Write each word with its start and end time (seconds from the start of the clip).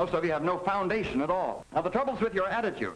Most 0.00 0.14
of 0.14 0.24
you 0.24 0.32
have 0.32 0.42
no 0.42 0.56
foundation 0.56 1.20
at 1.20 1.28
all. 1.28 1.66
Now, 1.74 1.82
the 1.82 1.90
trouble's 1.90 2.22
with 2.22 2.32
your 2.32 2.48
attitude. 2.48 2.94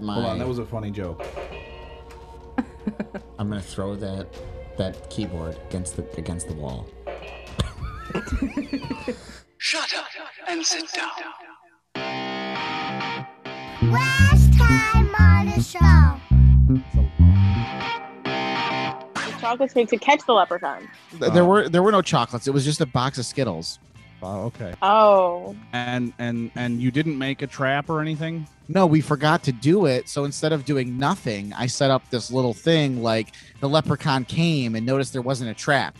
My, 0.00 0.14
Hold 0.14 0.26
on, 0.26 0.38
that 0.38 0.46
was 0.46 0.60
a 0.60 0.64
funny 0.64 0.92
joke. 0.92 1.26
I'm 3.40 3.48
gonna 3.48 3.60
throw 3.60 3.96
that 3.96 4.28
that 4.78 5.10
keyboard 5.10 5.58
against 5.68 5.96
the 5.96 6.08
against 6.16 6.46
the 6.46 6.54
wall. 6.54 6.86
Shut 9.58 9.96
up 9.96 10.06
and 10.46 10.64
sit 10.64 10.88
down. 10.92 11.10
Last 13.90 14.51
time 14.82 15.14
on 15.18 15.46
the 15.46 15.62
show. 15.62 16.18
The 18.24 19.40
chocolates 19.40 19.74
made 19.74 19.88
to 19.88 19.96
catch 19.98 20.24
the 20.26 20.32
leprechaun. 20.32 20.88
Th- 21.18 21.32
There 21.32 21.44
were 21.44 21.68
there 21.68 21.82
were 21.82 21.92
no 21.92 22.02
chocolates. 22.02 22.46
It 22.46 22.54
was 22.54 22.64
just 22.64 22.80
a 22.80 22.86
box 22.86 23.18
of 23.18 23.26
Skittles. 23.26 23.78
Oh, 24.22 24.44
okay. 24.46 24.72
Oh. 24.82 25.56
And 25.72 26.12
and 26.18 26.50
and 26.54 26.80
you 26.80 26.90
didn't 26.90 27.18
make 27.18 27.42
a 27.42 27.46
trap 27.46 27.90
or 27.90 28.00
anything? 28.00 28.46
No, 28.68 28.86
we 28.86 29.00
forgot 29.00 29.42
to 29.44 29.52
do 29.52 29.86
it. 29.86 30.08
So 30.08 30.24
instead 30.24 30.52
of 30.52 30.64
doing 30.64 30.96
nothing, 30.96 31.52
I 31.54 31.66
set 31.66 31.90
up 31.90 32.08
this 32.10 32.30
little 32.30 32.54
thing 32.54 33.02
like 33.02 33.34
the 33.60 33.68
leprechaun 33.68 34.24
came 34.24 34.74
and 34.76 34.86
noticed 34.86 35.12
there 35.12 35.22
wasn't 35.22 35.50
a 35.50 35.54
trap. 35.54 35.96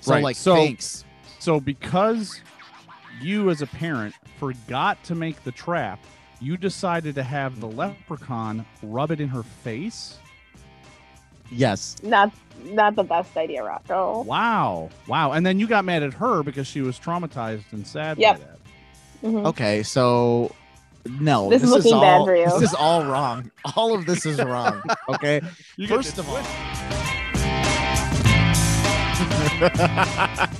So 0.00 0.12
Right, 0.12 0.22
like 0.22 0.36
so- 0.36 0.54
thanks. 0.54 1.04
So 1.38 1.58
because 1.58 2.40
you 3.20 3.50
as 3.50 3.62
a 3.62 3.66
parent 3.66 4.14
forgot 4.38 5.02
to 5.04 5.14
make 5.14 5.42
the 5.44 5.50
trap, 5.52 5.98
you 6.42 6.56
decided 6.56 7.14
to 7.14 7.22
have 7.22 7.60
the 7.60 7.68
leprechaun 7.68 8.66
rub 8.82 9.10
it 9.10 9.20
in 9.20 9.28
her 9.28 9.42
face? 9.42 10.18
Yes. 11.50 11.96
Not 12.02 12.32
not 12.64 12.96
the 12.96 13.02
best 13.04 13.36
idea, 13.36 13.62
Rocco. 13.62 14.22
Wow. 14.22 14.90
Wow. 15.06 15.32
And 15.32 15.44
then 15.46 15.58
you 15.58 15.66
got 15.66 15.84
mad 15.84 16.02
at 16.02 16.14
her 16.14 16.42
because 16.42 16.66
she 16.66 16.80
was 16.80 16.98
traumatized 16.98 17.64
and 17.72 17.86
sad 17.86 18.18
Yep. 18.18 18.38
by 18.38 18.44
that. 18.44 18.58
Mhm. 19.24 19.46
Okay, 19.46 19.82
so 19.82 20.52
no, 21.20 21.48
This 21.50 21.62
is 21.62 21.70
looking 21.70 21.94
all, 21.94 22.00
bad 22.00 22.24
for 22.24 22.36
you. 22.36 22.44
This 22.44 22.70
is 22.70 22.74
all 22.74 23.04
wrong. 23.04 23.50
All 23.76 23.94
of 23.94 24.06
this 24.06 24.24
is 24.26 24.38
wrong. 24.42 24.82
Okay. 25.08 25.40
First 25.88 26.18
of 26.18 26.28
all, 26.28 26.36
twist- 26.36 26.52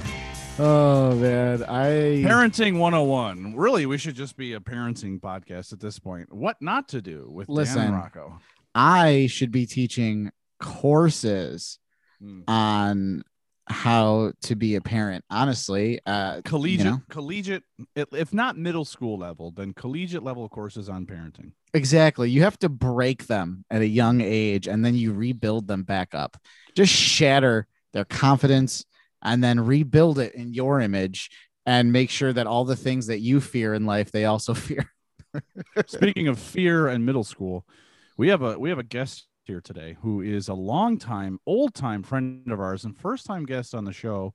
oh 0.59 1.15
man, 1.17 1.63
I 1.65 2.23
Parenting 2.25 2.79
101. 2.79 3.55
Really, 3.57 3.87
we 3.87 3.99
should 3.99 4.15
just 4.15 4.37
be 4.37 4.55
a 4.55 4.61
parenting 4.61 5.21
podcast 5.21 5.73
at 5.73 5.81
this 5.81 5.99
point. 5.99 6.33
What 6.33 6.57
not 6.61 6.89
to 6.89 7.03
do 7.03 7.29
with 7.31 7.47
Dan 7.49 7.57
Listen. 7.57 7.81
and 7.83 7.95
Rocco. 7.95 8.39
I 8.75 9.27
should 9.31 9.53
be 9.53 9.67
teaching 9.67 10.31
courses 10.61 11.79
Hmm. 12.21 12.43
on 12.47 13.23
how 13.69 14.33
to 14.43 14.55
be 14.55 14.77
a 14.77 14.81
parent. 14.81 15.25
Honestly, 15.29 15.99
uh, 16.07 16.41
collegiate 16.45 16.87
know? 16.87 17.03
collegiate 17.11 17.65
if 17.97 18.33
not 18.33 18.57
middle 18.57 18.85
school 18.85 19.19
level 19.19 19.51
then 19.51 19.73
collegiate 19.73 20.23
level 20.23 20.49
courses 20.49 20.89
on 20.89 21.05
parenting 21.07 21.51
Exactly. 21.75 22.31
You 22.31 22.43
have 22.43 22.59
to 22.61 22.69
break 22.69 23.27
them 23.27 23.65
at 23.71 23.81
a 23.83 23.87
young 23.87 24.21
age 24.21 24.69
and 24.69 24.85
then 24.85 24.95
you 24.95 25.13
rebuild 25.13 25.67
them 25.67 25.83
back 25.85 26.15
up. 26.15 26.37
Just 26.77 26.93
shatter 26.93 27.67
their 27.93 28.05
confidence 28.05 28.85
and 29.23 29.43
then 29.43 29.61
rebuild 29.61 30.19
it 30.19 30.35
in 30.35 30.53
your 30.53 30.81
image 30.81 31.31
and 31.65 31.93
make 31.93 32.11
sure 32.11 32.33
that 32.33 32.47
all 32.47 32.65
the 32.65 32.77
things 32.77 33.07
that 33.07 33.21
you 33.21 33.41
fear 33.41 33.73
in 33.75 33.87
life 33.87 34.11
they 34.11 34.25
also 34.25 34.53
fear. 34.69 34.91
speaking 35.87 36.29
of 36.29 36.39
fear 36.39 36.89
and 36.89 37.07
middle 37.07 37.25
school 37.25 37.67
we 38.19 38.29
have 38.29 38.43
a 38.43 38.59
we 38.59 38.69
have 38.69 38.79
a 38.79 38.83
guest 38.83 39.27
here 39.45 39.61
today 39.61 39.97
who 40.03 40.21
is 40.21 40.49
a 40.49 40.55
long 40.55 40.99
time 40.99 41.39
old 41.47 41.75
time 41.75 42.03
friend 42.03 42.51
of 42.51 42.61
ours 42.61 42.85
and 42.85 42.97
first 42.97 43.25
time 43.27 43.45
guest 43.47 43.75
on 43.75 43.85
the 43.85 43.93
show 43.93 44.35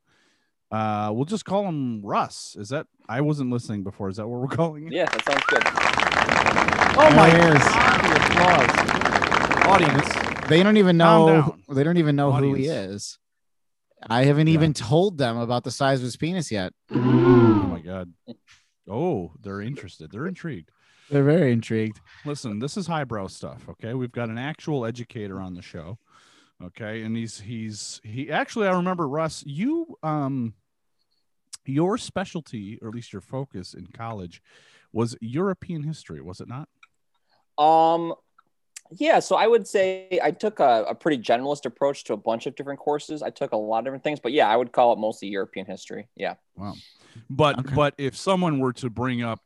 uh 0.71 1.11
we'll 1.13 1.23
just 1.25 1.45
call 1.45 1.65
him 1.65 2.02
russ 2.03 2.55
is 2.59 2.70
that 2.70 2.87
i 3.08 3.21
wasn't 3.21 3.49
listening 3.49 3.83
before 3.83 4.09
is 4.09 4.17
that 4.17 4.27
what 4.27 4.42
we're 4.42 4.47
calling 4.55 4.87
it 4.87 4.93
Yeah, 4.93 5.05
that 5.05 5.23
sounds 5.23 5.45
good. 5.45 5.64
oh 6.99 7.11
my 7.15 7.30
There 7.30 7.52
it 7.52 7.58
is. 7.58 7.64
god 7.64 8.02
the 8.09 8.15
applause 8.26 9.67
audience 9.67 10.47
They 10.49 10.64
don't 10.64 10.77
even 10.77 10.97
know 10.97 11.55
they 11.70 11.83
don't 11.83 11.97
even 11.97 12.15
know 12.15 12.31
who 12.31 12.53
he 12.55 12.65
is. 12.65 13.17
I 14.09 14.25
haven't 14.25 14.47
Yeah. 14.47 14.53
even 14.53 14.73
told 14.73 15.17
them 15.17 15.37
about 15.37 15.63
the 15.63 15.71
size 15.71 15.99
of 15.99 16.03
his 16.05 16.17
penis 16.17 16.52
yet. 16.52 16.73
oh 16.91 16.95
my 16.97 17.80
god 17.81 18.13
oh 18.89 19.33
they're 19.41 19.61
interested 19.61 20.11
they're 20.11 20.27
intrigued 20.27 20.69
They're 21.09 21.23
very 21.23 21.52
intrigued. 21.52 21.99
listen 22.25 22.59
this 22.59 22.77
is 22.77 22.87
highbrow 22.87 23.27
stuff 23.27 23.67
okay 23.69 23.93
we've 23.93 24.11
got 24.11 24.30
an 24.30 24.37
actual 24.37 24.85
educator 24.85 25.41
on 25.41 25.53
the 25.55 25.61
show 25.61 25.97
okay 26.63 27.02
and 27.03 27.15
he's 27.17 27.39
he's 27.41 27.99
he 28.03 28.31
actually 28.31 28.67
i 28.67 28.71
remember 28.71 29.08
russ 29.08 29.43
you 29.45 29.97
um 30.03 30.53
your 31.65 31.97
specialty 31.97 32.79
or 32.81 32.87
at 32.89 32.95
least 32.95 33.11
your 33.11 33.21
focus 33.21 33.73
in 33.73 33.87
college 33.87 34.41
was 34.93 35.15
european 35.21 35.83
history 35.83 36.21
was 36.21 36.39
it 36.39 36.47
not 36.47 36.69
Um, 37.58 38.14
yeah, 38.92 39.20
so 39.20 39.36
I 39.36 39.48
would 39.48 39.67
say 39.67 40.20
I 40.23 40.31
took 40.31 40.59
a, 40.59 40.86
a 40.89 40.95
pretty 40.95 41.21
generalist 41.21 41.65
approach 41.65 42.03
to 42.05 42.14
a 42.14 42.17
bunch 42.17 42.45
of 42.45 42.55
different 42.55 42.80
courses. 42.80 43.21
I 43.21 43.30
took 43.30 43.52
a 43.52 43.58
lot 43.58 43.80
of 43.80 43.86
different 43.86 44.03
things, 44.03 44.20
but 44.20 44.31
yeah, 44.31 44.48
I 44.48 44.55
would 44.55 44.71
call 44.71 44.93
it 44.93 44.99
mostly 44.99 45.27
European 45.30 45.65
history. 45.65 46.08
Yeah. 46.15 46.36
wow 46.55 46.77
but 47.30 47.58
Okay. 47.59 47.76
but 47.76 47.93
if 47.97 48.15
someone 48.15 48.59
were 48.59 48.73
to 48.73 48.89
bring 48.89 49.21
up 49.23 49.42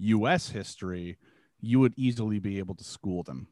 us 0.00 0.50
history 0.50 1.16
you 1.60 1.78
would 1.80 1.94
easily 1.96 2.38
be 2.38 2.58
able 2.58 2.74
to 2.74 2.84
school 2.84 3.22
them 3.22 3.46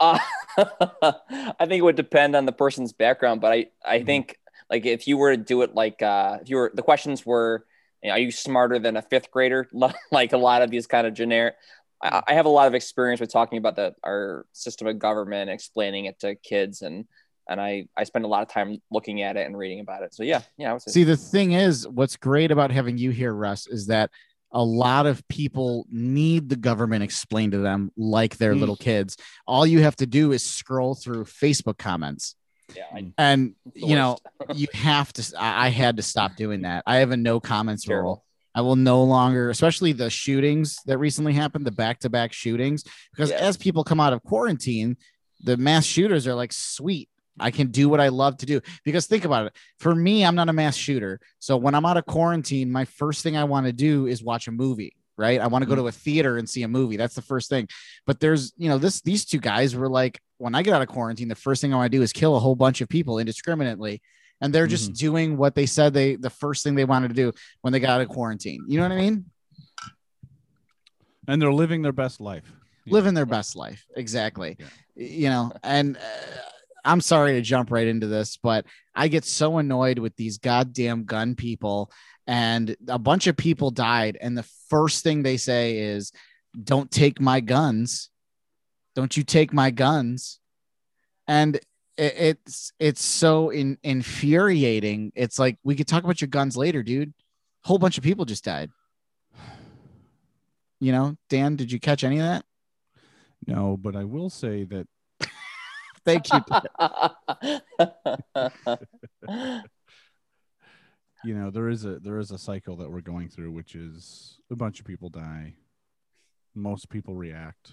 Uh, 0.00 0.18
I 0.58 1.66
think 1.66 1.78
it 1.80 1.82
would 1.84 1.96
depend 1.96 2.34
on 2.36 2.46
the 2.46 2.52
person's 2.52 2.92
background, 2.92 3.40
but 3.40 3.52
I, 3.52 3.66
I 3.84 4.00
Mhm. 4.00 4.02
think 4.02 4.36
like 4.70 4.86
if 4.86 5.06
you 5.06 5.16
were 5.16 5.36
to 5.36 5.42
do 5.42 5.62
it 5.62 5.74
like 5.74 6.02
uh, 6.02 6.38
if 6.42 6.48
you 6.50 6.56
were 6.56 6.72
the 6.74 6.82
questions 6.82 7.24
were, 7.24 7.64
you 8.02 8.08
know, 8.08 8.14
are 8.14 8.18
you 8.18 8.30
smarter 8.32 8.78
than 8.78 8.96
a 8.96 9.02
fifth 9.02 9.30
grader? 9.30 9.68
like 10.10 10.32
a 10.32 10.36
lot 10.38 10.62
of 10.62 10.70
these 10.70 10.86
kind 10.86 11.06
of 11.06 11.14
generic. 11.14 11.54
I, 12.02 12.22
I 12.28 12.34
have 12.34 12.46
a 12.46 12.50
lot 12.50 12.66
of 12.66 12.74
experience 12.74 13.20
with 13.20 13.32
talking 13.32 13.58
about 13.58 13.76
the 13.76 13.94
our 14.04 14.46
system 14.52 14.86
of 14.86 14.98
government, 14.98 15.50
explaining 15.50 16.06
it 16.06 16.18
to 16.20 16.34
kids, 16.34 16.82
and 16.82 17.06
and 17.48 17.60
I 17.60 17.86
I 17.96 18.04
spend 18.04 18.24
a 18.24 18.28
lot 18.28 18.42
of 18.42 18.48
time 18.48 18.80
looking 18.90 19.22
at 19.22 19.36
it 19.36 19.46
and 19.46 19.56
reading 19.56 19.80
about 19.80 20.02
it. 20.02 20.14
So 20.14 20.22
yeah, 20.22 20.42
yeah, 20.56 20.70
I 20.70 20.72
would 20.74 20.82
say 20.82 20.90
See, 20.92 21.04
the 21.04 21.16
thing 21.16 21.52
is, 21.52 21.86
what's 21.88 22.16
great 22.16 22.50
about 22.50 22.70
having 22.70 22.98
you 22.98 23.10
here, 23.10 23.32
Russ, 23.34 23.66
is 23.66 23.86
that 23.88 24.10
a 24.52 24.62
lot 24.62 25.04
of 25.06 25.26
people 25.28 25.84
need 25.90 26.48
the 26.48 26.56
government 26.56 27.02
explained 27.02 27.52
to 27.52 27.58
them 27.58 27.90
like 27.96 28.36
they're 28.36 28.54
Mm. 28.54 28.60
little 28.60 28.76
kids. 28.76 29.16
All 29.48 29.66
you 29.66 29.82
have 29.82 29.96
to 29.96 30.06
do 30.06 30.30
is 30.30 30.44
scroll 30.44 30.94
through 30.94 31.24
Facebook 31.24 31.76
comments. 31.76 32.36
yeah, 32.74 32.84
I, 32.94 33.12
And, 33.18 33.56
you 33.74 33.96
know, 33.96 34.16
you 34.54 34.68
have 34.72 35.12
to, 35.14 35.34
I 35.38 35.66
I 35.66 35.68
had 35.70 35.96
to 35.96 36.02
stop 36.02 36.36
doing 36.36 36.62
that. 36.62 36.84
I 36.86 36.96
have 36.96 37.10
a 37.10 37.16
no 37.16 37.40
comments 37.40 37.88
rule. 37.88 38.23
I 38.54 38.60
will 38.60 38.76
no 38.76 39.02
longer, 39.02 39.50
especially 39.50 39.92
the 39.92 40.10
shootings 40.10 40.78
that 40.86 40.98
recently 40.98 41.32
happened, 41.32 41.66
the 41.66 41.72
back 41.72 42.00
to 42.00 42.10
back 42.10 42.32
shootings, 42.32 42.84
because 43.12 43.30
Yeah. 43.30 43.36
as 43.36 43.56
people 43.56 43.84
come 43.84 44.00
out 44.00 44.12
of 44.12 44.22
quarantine, 44.22 44.96
the 45.42 45.56
mass 45.56 45.84
shooters 45.84 46.26
are 46.26 46.34
like, 46.34 46.52
sweet, 46.52 47.08
I 47.38 47.50
can 47.50 47.68
do 47.68 47.88
what 47.88 48.00
I 48.00 48.08
love 48.08 48.36
to 48.38 48.46
do. 48.46 48.60
Because 48.84 49.06
think 49.06 49.24
about 49.24 49.46
it. 49.46 49.52
For 49.78 49.94
me, 49.94 50.24
I'm 50.24 50.36
not 50.36 50.48
a 50.48 50.52
mass 50.52 50.76
shooter. 50.76 51.20
So 51.40 51.56
when 51.56 51.74
I'm 51.74 51.84
out 51.84 51.96
of 51.96 52.06
quarantine, 52.06 52.70
my 52.70 52.84
first 52.84 53.22
thing 53.22 53.36
I 53.36 53.44
want 53.44 53.66
to 53.66 53.72
do 53.72 54.06
is 54.06 54.22
watch 54.22 54.46
a 54.48 54.52
movie. 54.52 54.96
Right. 55.16 55.40
I 55.40 55.46
want 55.46 55.62
to 55.62 55.68
go 55.68 55.76
hmm. 55.76 55.82
to 55.82 55.86
a 55.88 55.92
theater 55.92 56.38
and 56.38 56.48
see 56.48 56.64
a 56.64 56.68
movie. 56.68 56.96
That's 56.96 57.14
the 57.14 57.22
first 57.22 57.48
thing. 57.48 57.68
But 58.04 58.18
there's, 58.18 58.52
you 58.56 58.68
know, 58.68 58.78
this, 58.78 59.00
these 59.00 59.24
two 59.24 59.38
guys 59.38 59.76
were 59.76 59.88
like, 59.88 60.20
when 60.38 60.56
I 60.56 60.62
get 60.62 60.74
out 60.74 60.82
of 60.82 60.88
quarantine, 60.88 61.28
the 61.28 61.36
first 61.36 61.60
thing 61.60 61.72
I 61.72 61.76
want 61.76 61.92
to 61.92 61.96
do 61.96 62.02
is 62.02 62.12
kill 62.12 62.34
a 62.34 62.40
whole 62.40 62.56
bunch 62.56 62.80
of 62.80 62.88
people 62.88 63.20
indiscriminately. 63.20 64.02
And 64.44 64.54
they're 64.54 64.66
just 64.66 64.92
doing 64.92 65.36
what 65.36 65.54
they 65.54 65.66
said 65.66 65.94
they, 65.94 66.16
the 66.16 66.30
first 66.30 66.62
thing 66.62 66.74
they 66.74 66.84
wanted 66.84 67.08
to 67.08 67.14
do 67.14 67.32
when 67.62 67.72
they 67.72 67.80
got 67.80 67.90
out 67.90 68.00
of 68.02 68.08
quarantine. 68.08 68.64
You 68.68 68.78
know 68.78 68.88
what 68.88 68.92
I 68.92 69.00
mean? 69.00 69.24
and 71.26 71.40
they're 71.40 71.52
living 71.52 71.80
their 71.80 71.92
best 71.92 72.20
life. 72.20 72.44
Living 72.86 73.14
their 73.14 73.24
best 73.24 73.56
life. 73.56 73.86
Exactly. 73.96 74.56
Yeah. 74.58 74.66
you 74.96 75.28
know 75.30 75.52
and 75.62 75.96
uh, 75.96 76.00
i'm 76.84 77.00
sorry 77.00 77.32
to 77.32 77.40
jump 77.40 77.72
right 77.72 77.88
into 77.88 78.06
this 78.06 78.36
but 78.36 78.66
i 78.94 79.08
get 79.08 79.24
so 79.24 79.58
annoyed 79.58 79.98
with 79.98 80.14
these 80.16 80.38
goddamn 80.38 81.04
gun 81.04 81.34
people 81.34 81.90
and 82.26 82.76
a 82.88 82.98
bunch 82.98 83.26
of 83.26 83.36
people 83.36 83.70
died. 83.70 84.16
And 84.20 84.36
the 84.36 84.48
first 84.68 85.02
thing 85.02 85.22
they 85.22 85.36
say 85.36 85.78
is 85.78 86.12
don't 86.62 86.90
take 86.90 87.20
my 87.20 87.40
guns. 87.40 88.10
Don't 88.94 89.16
you 89.16 89.24
take 89.24 89.52
my 89.52 89.70
guns. 89.70 90.40
And 91.26 91.58
it's 91.96 92.72
it's 92.78 93.02
so 93.02 93.50
in, 93.50 93.78
infuriating. 93.82 95.12
It's 95.14 95.38
like 95.38 95.58
we 95.64 95.76
could 95.76 95.86
talk 95.86 96.04
about 96.04 96.20
your 96.20 96.28
guns 96.28 96.56
later 96.56 96.82
dude. 96.82 97.12
A 97.64 97.68
whole 97.68 97.78
bunch 97.78 97.98
of 97.98 98.04
people 98.04 98.24
just 98.24 98.44
died. 98.44 98.70
You 100.80 100.92
know 100.92 101.16
dan 101.30 101.56
did 101.56 101.72
you 101.72 101.80
catch 101.80 102.04
any 102.04 102.18
of 102.18 102.26
that? 102.26 102.44
No 103.46 103.76
but 103.76 103.96
i 103.96 104.04
will 104.04 104.30
say 104.30 104.64
that 104.64 104.86
Thank 106.04 106.26
you. 106.32 106.40
you 111.24 111.34
know 111.34 111.50
there 111.50 111.68
is 111.68 111.84
a 111.84 111.98
there 112.00 112.18
is 112.18 112.30
a 112.30 112.38
cycle 112.38 112.76
that 112.76 112.90
we're 112.90 113.00
going 113.00 113.28
through 113.28 113.52
which 113.52 113.74
is 113.74 114.38
a 114.50 114.56
bunch 114.56 114.80
of 114.80 114.86
people 114.86 115.08
die. 115.08 115.54
Most 116.54 116.88
people 116.90 117.14
react. 117.14 117.72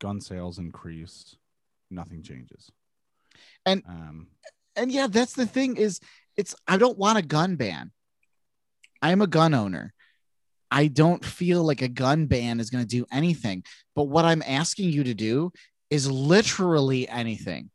Gun 0.00 0.20
sales 0.20 0.58
increase, 0.58 1.36
nothing 1.90 2.22
changes. 2.22 2.70
And- 3.66 3.82
um, 3.88 4.28
and 4.76 4.90
yeah, 4.90 5.06
that's 5.06 5.34
the 5.34 5.46
thing 5.46 5.76
is 5.76 6.00
it's 6.36 6.54
I 6.66 6.76
don't 6.78 6.98
want 6.98 7.18
a 7.18 7.22
gun 7.22 7.56
ban. 7.56 7.92
I'm 9.00 9.22
a 9.22 9.26
gun 9.26 9.54
owner. 9.54 9.92
I 10.70 10.88
don't 10.88 11.24
feel 11.24 11.62
like 11.62 11.82
a 11.82 11.88
gun 11.88 12.26
ban 12.26 12.58
is 12.58 12.70
going 12.70 12.82
to 12.82 12.88
do 12.88 13.06
anything. 13.12 13.62
But 13.94 14.04
what 14.04 14.24
I'm 14.24 14.42
asking 14.44 14.90
you 14.90 15.04
to 15.04 15.14
do 15.14 15.52
is 15.90 16.10
literally 16.10 17.08
anything 17.08 17.70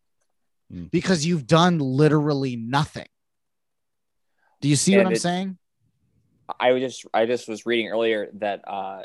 Mm. 0.71 0.91
because 0.91 1.25
you've 1.25 1.47
done 1.47 1.79
literally 1.79 2.55
nothing. 2.55 3.07
Do 4.61 4.67
you 4.67 4.75
see 4.75 4.93
And 4.93 4.99
what 5.03 5.07
I'm 5.07 5.13
it- 5.13 5.21
saying? 5.21 5.57
I 6.59 6.71
was 6.73 6.81
just 6.81 7.05
I 7.13 7.25
just 7.25 7.47
was 7.47 7.65
reading 7.65 7.87
earlier 7.89 8.29
that 8.35 8.67
uh, 8.67 9.03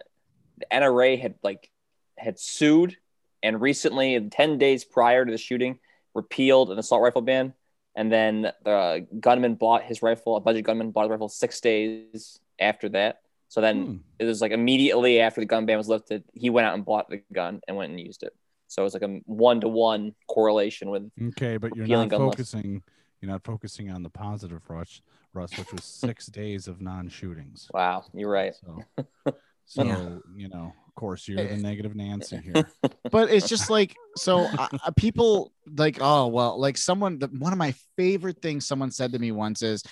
the 0.58 0.66
NRA 0.72 1.18
had 1.20 1.34
like 1.42 1.70
had 2.18 2.38
sued 2.40 2.96
and 3.42 3.60
recently, 3.60 4.18
ten 4.30 4.56
days 4.58 4.84
prior 4.84 5.24
to 5.24 5.30
the 5.30 5.38
shooting, 5.38 5.78
repealed 6.14 6.70
an 6.70 6.78
assault 6.78 7.02
rifle 7.02 7.22
ban, 7.22 7.54
and 7.94 8.10
then 8.10 8.52
the 8.64 9.06
gunman 9.20 9.54
bought 9.54 9.82
his 9.82 10.02
rifle. 10.02 10.36
A 10.36 10.40
budget 10.40 10.64
gunman 10.64 10.90
bought 10.90 11.02
his 11.02 11.10
rifle 11.10 11.28
six 11.28 11.60
days 11.60 12.38
after 12.58 12.88
that. 12.90 13.20
So 13.48 13.60
then 13.60 13.84
hmm. 13.84 13.96
it 14.18 14.24
was 14.24 14.40
like 14.40 14.52
immediately 14.52 15.20
after 15.20 15.40
the 15.40 15.46
gun 15.46 15.66
ban 15.66 15.78
was 15.78 15.88
lifted, 15.88 16.24
he 16.32 16.50
went 16.50 16.66
out 16.66 16.74
and 16.74 16.84
bought 16.84 17.08
the 17.08 17.22
gun 17.32 17.60
and 17.68 17.76
went 17.76 17.90
and 17.90 18.00
used 18.00 18.22
it. 18.22 18.32
So 18.68 18.82
it 18.82 18.84
was 18.84 18.94
like 18.94 19.02
a 19.02 19.20
one 19.26 19.60
to 19.60 19.68
one 19.68 20.14
correlation 20.28 20.90
with 20.90 21.10
Okay, 21.28 21.56
but 21.56 21.76
you're 21.76 21.86
not 21.86 22.10
focusing. 22.10 22.82
You're 23.20 23.30
not 23.30 23.44
focusing 23.44 23.90
on 23.90 24.02
the 24.02 24.10
positive 24.10 24.60
rush, 24.68 25.00
Russ, 25.32 25.56
which 25.56 25.72
was 25.72 25.84
six 25.84 26.26
days 26.42 26.68
of 26.68 26.82
non-shootings. 26.82 27.68
wow, 27.72 28.04
you're 28.12 28.30
right. 28.30 28.52
So, 28.54 28.82
so 29.66 29.82
Yeah. 29.84 30.16
you 30.36 30.48
know, 30.48 30.72
of 30.86 30.94
course, 30.94 31.26
you're 31.28 31.40
Eh. 31.40 31.48
the 31.56 31.62
negative 31.62 31.94
Nancy 31.96 32.38
here. 32.38 32.66
but 33.10 33.30
it's 33.30 33.48
just 33.48 33.70
like 33.70 33.94
so 34.16 34.40
uh, 34.58 34.68
uh, 34.84 34.90
people 34.96 35.52
like 35.76 35.98
oh 36.00 36.26
well 36.28 36.58
like 36.60 36.76
someone 36.76 37.18
the, 37.18 37.26
one 37.28 37.52
of 37.52 37.58
my 37.58 37.74
favorite 37.96 38.40
things 38.42 38.66
someone 38.66 38.90
said 38.90 39.12
to 39.12 39.18
me 39.18 39.32
once 39.32 39.62
is 39.62 39.82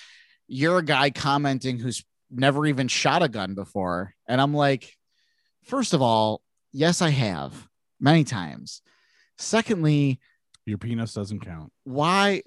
you're 0.49 0.79
a 0.79 0.85
guy 0.85 1.11
commenting 1.11 1.79
who's 1.79 2.05
never 2.31 2.67
even 2.67 2.89
shot 2.89 3.23
a 3.23 3.29
gun 3.29 3.55
before 3.55 4.15
and 4.29 4.41
i'm 4.41 4.53
like 4.55 4.95
first 5.65 5.93
of 5.95 6.03
all 6.03 6.43
yes 6.73 7.01
i 7.03 7.09
have 7.11 7.67
many 8.01 8.23
times 8.25 8.83
secondly 9.39 10.21
Your 10.67 10.79
penis 10.79 11.15
doesn't 11.15 11.41
count. 11.41 11.73
why 11.85 12.43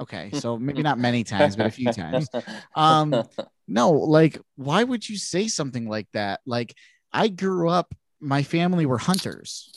okay 0.00 0.30
so 0.32 0.58
maybe 0.58 0.82
not 0.82 0.98
many 0.98 1.22
times 1.24 1.54
but 1.56 1.66
a 1.66 1.70
few 1.70 1.92
times 2.02 2.28
um 2.74 3.22
no 3.66 3.90
like 3.90 4.38
why 4.56 4.82
would 4.84 5.08
you 5.08 5.16
say 5.16 5.48
something 5.48 5.88
like 5.88 6.06
that 6.12 6.40
like 6.46 6.74
i 7.12 7.28
grew 7.28 7.68
up 7.68 7.94
my 8.20 8.42
family 8.42 8.86
were 8.86 8.98
hunters 8.98 9.72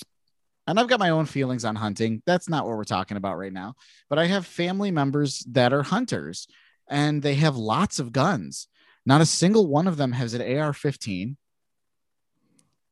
and 0.67 0.79
i've 0.79 0.87
got 0.89 0.99
my 0.99 1.09
own 1.09 1.25
feelings 1.25 1.63
on 1.63 1.75
hunting 1.75 2.21
that's 2.25 2.49
not 2.49 2.65
what 2.65 2.75
we're 2.75 2.83
talking 2.83 3.17
about 3.17 3.37
right 3.37 3.53
now 3.53 3.73
but 4.09 4.19
i 4.19 4.25
have 4.25 4.45
family 4.45 4.91
members 4.91 5.45
that 5.49 5.71
are 5.73 5.83
hunters 5.83 6.47
and 6.89 7.21
they 7.21 7.35
have 7.35 7.55
lots 7.55 7.99
of 7.99 8.11
guns 8.11 8.67
not 9.05 9.21
a 9.21 9.25
single 9.25 9.67
one 9.67 9.87
of 9.87 9.97
them 9.97 10.11
has 10.11 10.33
an 10.33 10.41
ar-15 10.41 11.35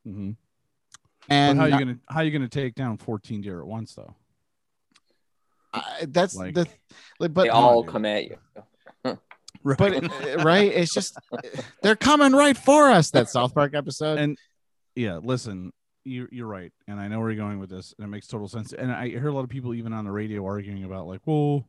hmm 0.06 0.32
and 1.28 1.58
but 1.58 1.64
how 1.64 1.68
not- 1.70 1.80
you 1.80 1.86
gonna 1.86 2.00
how 2.08 2.20
are 2.20 2.24
you 2.24 2.32
gonna 2.32 2.48
take 2.48 2.76
down 2.76 2.98
14 2.98 3.42
deer 3.42 3.60
at 3.60 3.66
once 3.68 3.96
though? 3.96 4.16
I- 5.74 6.06
that's 6.08 6.36
like- 6.36 6.54
the 6.54 6.68
like, 7.20 7.34
but 7.34 7.44
they 7.44 7.50
all 7.50 7.82
dude. 7.82 7.92
come 7.92 8.06
at 8.06 8.26
you. 8.26 8.38
But 9.64 9.82
uh, 9.82 10.38
right 10.44 10.72
it's 10.72 10.94
just 10.94 11.18
they're 11.82 11.96
coming 11.96 12.34
right 12.34 12.58
for 12.58 12.90
us 12.90 13.12
that 13.12 13.30
south 13.30 13.54
park 13.54 13.74
episode 13.74 14.18
and 14.18 14.38
yeah, 14.96 15.20
listen, 15.22 15.72
you're 16.04 16.30
you're 16.32 16.48
right, 16.48 16.72
and 16.88 17.00
I 17.00 17.08
know 17.08 17.20
where 17.20 17.30
you're 17.32 17.44
going 17.44 17.60
with 17.60 17.70
this, 17.70 17.94
and 17.98 18.06
it 18.06 18.10
makes 18.10 18.28
total 18.28 18.48
sense. 18.48 18.74
And 18.74 18.92
I 18.92 19.10
hear 19.10 19.28
a 19.28 19.34
lot 19.34 19.44
of 19.44 19.50
people 19.50 19.74
even 19.74 19.94
on 19.94 20.06
the 20.06 20.12
radio 20.12 20.46
arguing 20.46 20.84
about 20.84 21.08
like, 21.08 21.22
well, 21.26 21.68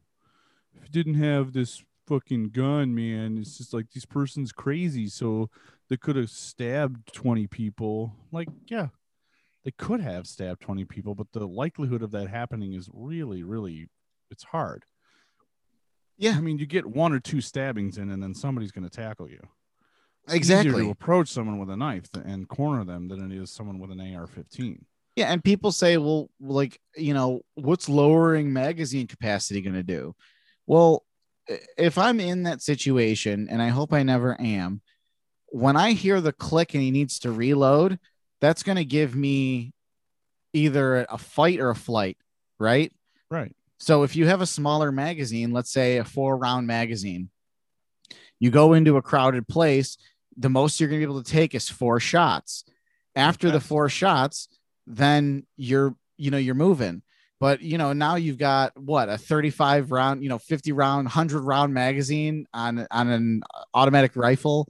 if 0.74 0.84
you 0.84 0.90
didn't 0.90 1.20
have 1.22 1.52
this 1.52 1.82
fucking 2.06 2.50
gun, 2.50 2.94
man, 2.94 3.38
it's 3.38 3.58
just 3.58 3.74
like 3.74 3.90
this 3.90 4.04
person's 4.04 4.52
crazy, 4.52 5.08
so 5.08 5.50
they 5.88 5.96
could 5.96 6.16
have 6.16 6.30
stabbed 6.30 7.12
20 7.12 7.46
people. 7.48 8.14
Like, 8.30 8.48
yeah, 8.66 8.88
they 9.64 9.72
could 9.72 10.00
have 10.00 10.26
stabbed 10.26 10.60
20 10.60 10.84
people, 10.84 11.14
but 11.14 11.32
the 11.32 11.46
likelihood 11.46 12.02
of 12.02 12.12
that 12.12 12.28
happening 12.28 12.74
is 12.74 12.88
really, 12.92 13.42
really, 13.42 13.88
it's 14.30 14.44
hard. 14.44 14.84
Yeah. 16.18 16.34
I 16.36 16.40
mean, 16.40 16.58
you 16.58 16.66
get 16.66 16.86
one 16.86 17.12
or 17.12 17.20
two 17.20 17.40
stabbings 17.40 17.98
in, 17.98 18.10
and 18.10 18.22
then 18.22 18.34
somebody's 18.34 18.72
going 18.72 18.88
to 18.88 18.90
tackle 18.90 19.28
you. 19.28 19.40
It's 20.24 20.34
exactly 20.34 20.70
easier 20.70 20.84
to 20.84 20.90
approach 20.90 21.28
someone 21.28 21.58
with 21.58 21.70
a 21.70 21.76
knife 21.76 22.08
and 22.24 22.48
corner 22.48 22.84
them 22.84 23.08
than 23.08 23.30
it 23.30 23.36
is 23.36 23.52
someone 23.52 23.78
with 23.78 23.90
an 23.90 24.00
AR-15. 24.00 24.78
Yeah, 25.14 25.32
and 25.32 25.42
people 25.42 25.72
say, 25.72 25.96
well, 25.96 26.28
like, 26.40 26.78
you 26.94 27.14
know, 27.14 27.40
what's 27.54 27.88
lowering 27.88 28.52
magazine 28.52 29.06
capacity 29.06 29.62
going 29.62 29.74
to 29.74 29.82
do? 29.82 30.14
Well, 30.66 31.04
if 31.78 31.96
I'm 31.96 32.20
in 32.20 32.42
that 32.42 32.60
situation, 32.60 33.48
and 33.50 33.62
I 33.62 33.68
hope 33.68 33.92
I 33.92 34.02
never 34.02 34.38
am, 34.38 34.82
when 35.46 35.76
I 35.76 35.92
hear 35.92 36.20
the 36.20 36.32
click 36.32 36.74
and 36.74 36.82
he 36.82 36.90
needs 36.90 37.20
to 37.20 37.30
reload, 37.30 37.98
that's 38.40 38.62
going 38.62 38.76
to 38.76 38.84
give 38.84 39.14
me 39.14 39.72
either 40.52 41.06
a 41.08 41.16
fight 41.16 41.60
or 41.60 41.70
a 41.70 41.74
flight, 41.74 42.18
right? 42.58 42.92
Right. 43.30 43.55
So 43.78 44.02
if 44.02 44.16
you 44.16 44.26
have 44.26 44.40
a 44.40 44.46
smaller 44.46 44.90
magazine, 44.90 45.52
let's 45.52 45.70
say 45.70 45.98
a 45.98 46.04
four 46.04 46.36
round 46.36 46.66
magazine, 46.66 47.30
you 48.38 48.50
go 48.50 48.72
into 48.72 48.96
a 48.96 49.02
crowded 49.02 49.48
place, 49.48 49.96
the 50.36 50.50
most 50.50 50.78
you're 50.78 50.88
going 50.88 51.00
to 51.00 51.06
be 51.06 51.10
able 51.10 51.22
to 51.22 51.30
take 51.30 51.54
is 51.54 51.68
four 51.68 52.00
shots. 52.00 52.64
After 53.14 53.50
the 53.50 53.60
four 53.60 53.88
shots, 53.88 54.48
then 54.86 55.46
you're, 55.56 55.94
you 56.18 56.30
know, 56.30 56.38
you're 56.38 56.54
moving. 56.54 57.02
But, 57.38 57.60
you 57.60 57.76
know, 57.76 57.92
now 57.92 58.16
you've 58.16 58.38
got 58.38 58.78
what 58.78 59.08
a 59.08 59.18
35 59.18 59.90
round, 59.90 60.22
you 60.22 60.28
know, 60.28 60.38
50 60.38 60.72
round, 60.72 61.04
100 61.06 61.40
round 61.40 61.74
magazine 61.74 62.46
on 62.54 62.86
on 62.90 63.08
an 63.08 63.42
automatic 63.74 64.16
rifle. 64.16 64.68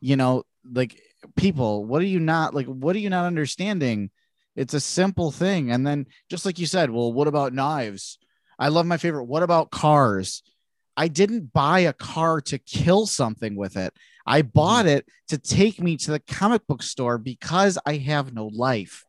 You 0.00 0.16
know, 0.16 0.44
like 0.70 1.00
people, 1.36 1.84
what 1.84 2.02
are 2.02 2.06
you 2.06 2.20
not 2.20 2.54
like 2.54 2.66
what 2.66 2.94
are 2.94 3.00
you 3.00 3.10
not 3.10 3.26
understanding? 3.26 4.10
It's 4.54 4.74
a 4.74 4.80
simple 4.80 5.32
thing. 5.32 5.72
And 5.72 5.84
then 5.84 6.06
just 6.28 6.46
like 6.46 6.60
you 6.60 6.66
said, 6.66 6.90
well, 6.90 7.12
what 7.12 7.26
about 7.26 7.52
knives? 7.52 8.18
I 8.58 8.68
love 8.68 8.86
my 8.86 8.96
favorite. 8.96 9.24
What 9.24 9.42
about 9.42 9.70
cars? 9.70 10.42
I 10.96 11.08
didn't 11.08 11.52
buy 11.52 11.80
a 11.80 11.92
car 11.92 12.40
to 12.42 12.58
kill 12.58 13.06
something 13.06 13.56
with 13.56 13.76
it. 13.76 13.92
I 14.26 14.42
mm. 14.42 14.52
bought 14.52 14.86
it 14.86 15.06
to 15.28 15.38
take 15.38 15.80
me 15.80 15.96
to 15.98 16.12
the 16.12 16.20
comic 16.20 16.66
book 16.66 16.82
store 16.82 17.18
because 17.18 17.78
I 17.84 17.96
have 17.96 18.32
no 18.32 18.46
life. 18.46 19.04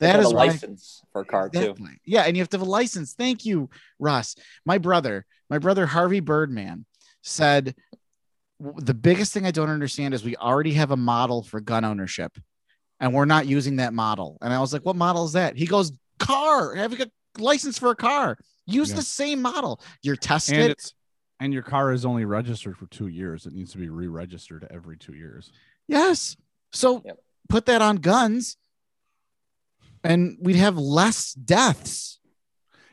That 0.00 0.18
is 0.18 0.26
a 0.26 0.30
license 0.30 1.02
for 1.12 1.20
a 1.20 1.24
car 1.26 1.50
too. 1.50 1.74
Yeah, 2.06 2.22
and 2.22 2.34
you 2.34 2.42
have 2.42 2.48
to 2.50 2.58
have 2.58 2.66
a 2.66 2.70
license. 2.70 3.12
Thank 3.12 3.44
you, 3.44 3.68
Russ. 3.98 4.34
My 4.64 4.78
brother, 4.78 5.26
my 5.50 5.58
brother 5.58 5.84
Harvey 5.84 6.20
Birdman 6.20 6.86
said 7.22 7.74
the 8.60 8.94
biggest 8.94 9.32
thing 9.32 9.46
I 9.46 9.50
don't 9.50 9.68
understand 9.68 10.14
is 10.14 10.24
we 10.24 10.36
already 10.36 10.72
have 10.74 10.90
a 10.90 10.96
model 10.96 11.42
for 11.42 11.60
gun 11.60 11.84
ownership 11.84 12.38
and 12.98 13.12
we're 13.14 13.24
not 13.24 13.46
using 13.46 13.76
that 13.76 13.94
model. 13.94 14.38
And 14.42 14.52
I 14.52 14.60
was 14.60 14.72
like, 14.72 14.84
what 14.84 14.96
model 14.96 15.24
is 15.24 15.32
that? 15.32 15.56
He 15.56 15.66
goes, 15.66 15.92
car, 16.18 16.74
having 16.74 17.00
a 17.00 17.10
license 17.38 17.78
for 17.78 17.90
a 17.90 17.96
car. 17.96 18.38
Use 18.72 18.90
Yeah. 18.90 18.96
the 18.96 19.02
same 19.02 19.42
model. 19.42 19.80
You're 20.02 20.16
tested. 20.16 20.70
And 20.70 20.92
and 21.42 21.52
your 21.54 21.62
car 21.62 21.90
is 21.92 22.04
only 22.04 22.26
registered 22.26 22.76
for 22.76 22.86
two 22.86 23.06
years. 23.06 23.46
It 23.46 23.54
needs 23.54 23.72
to 23.72 23.78
be 23.78 23.88
re-registered 23.88 24.66
every 24.70 24.98
two 24.98 25.14
years. 25.14 25.50
Yes. 25.88 26.36
So 26.70 27.02
Yep. 27.04 27.18
put 27.48 27.64
that 27.66 27.80
on 27.80 27.96
guns 27.96 28.58
and 30.04 30.36
we'd 30.40 30.56
have 30.56 30.76
less 30.76 31.32
deaths. 31.32 32.20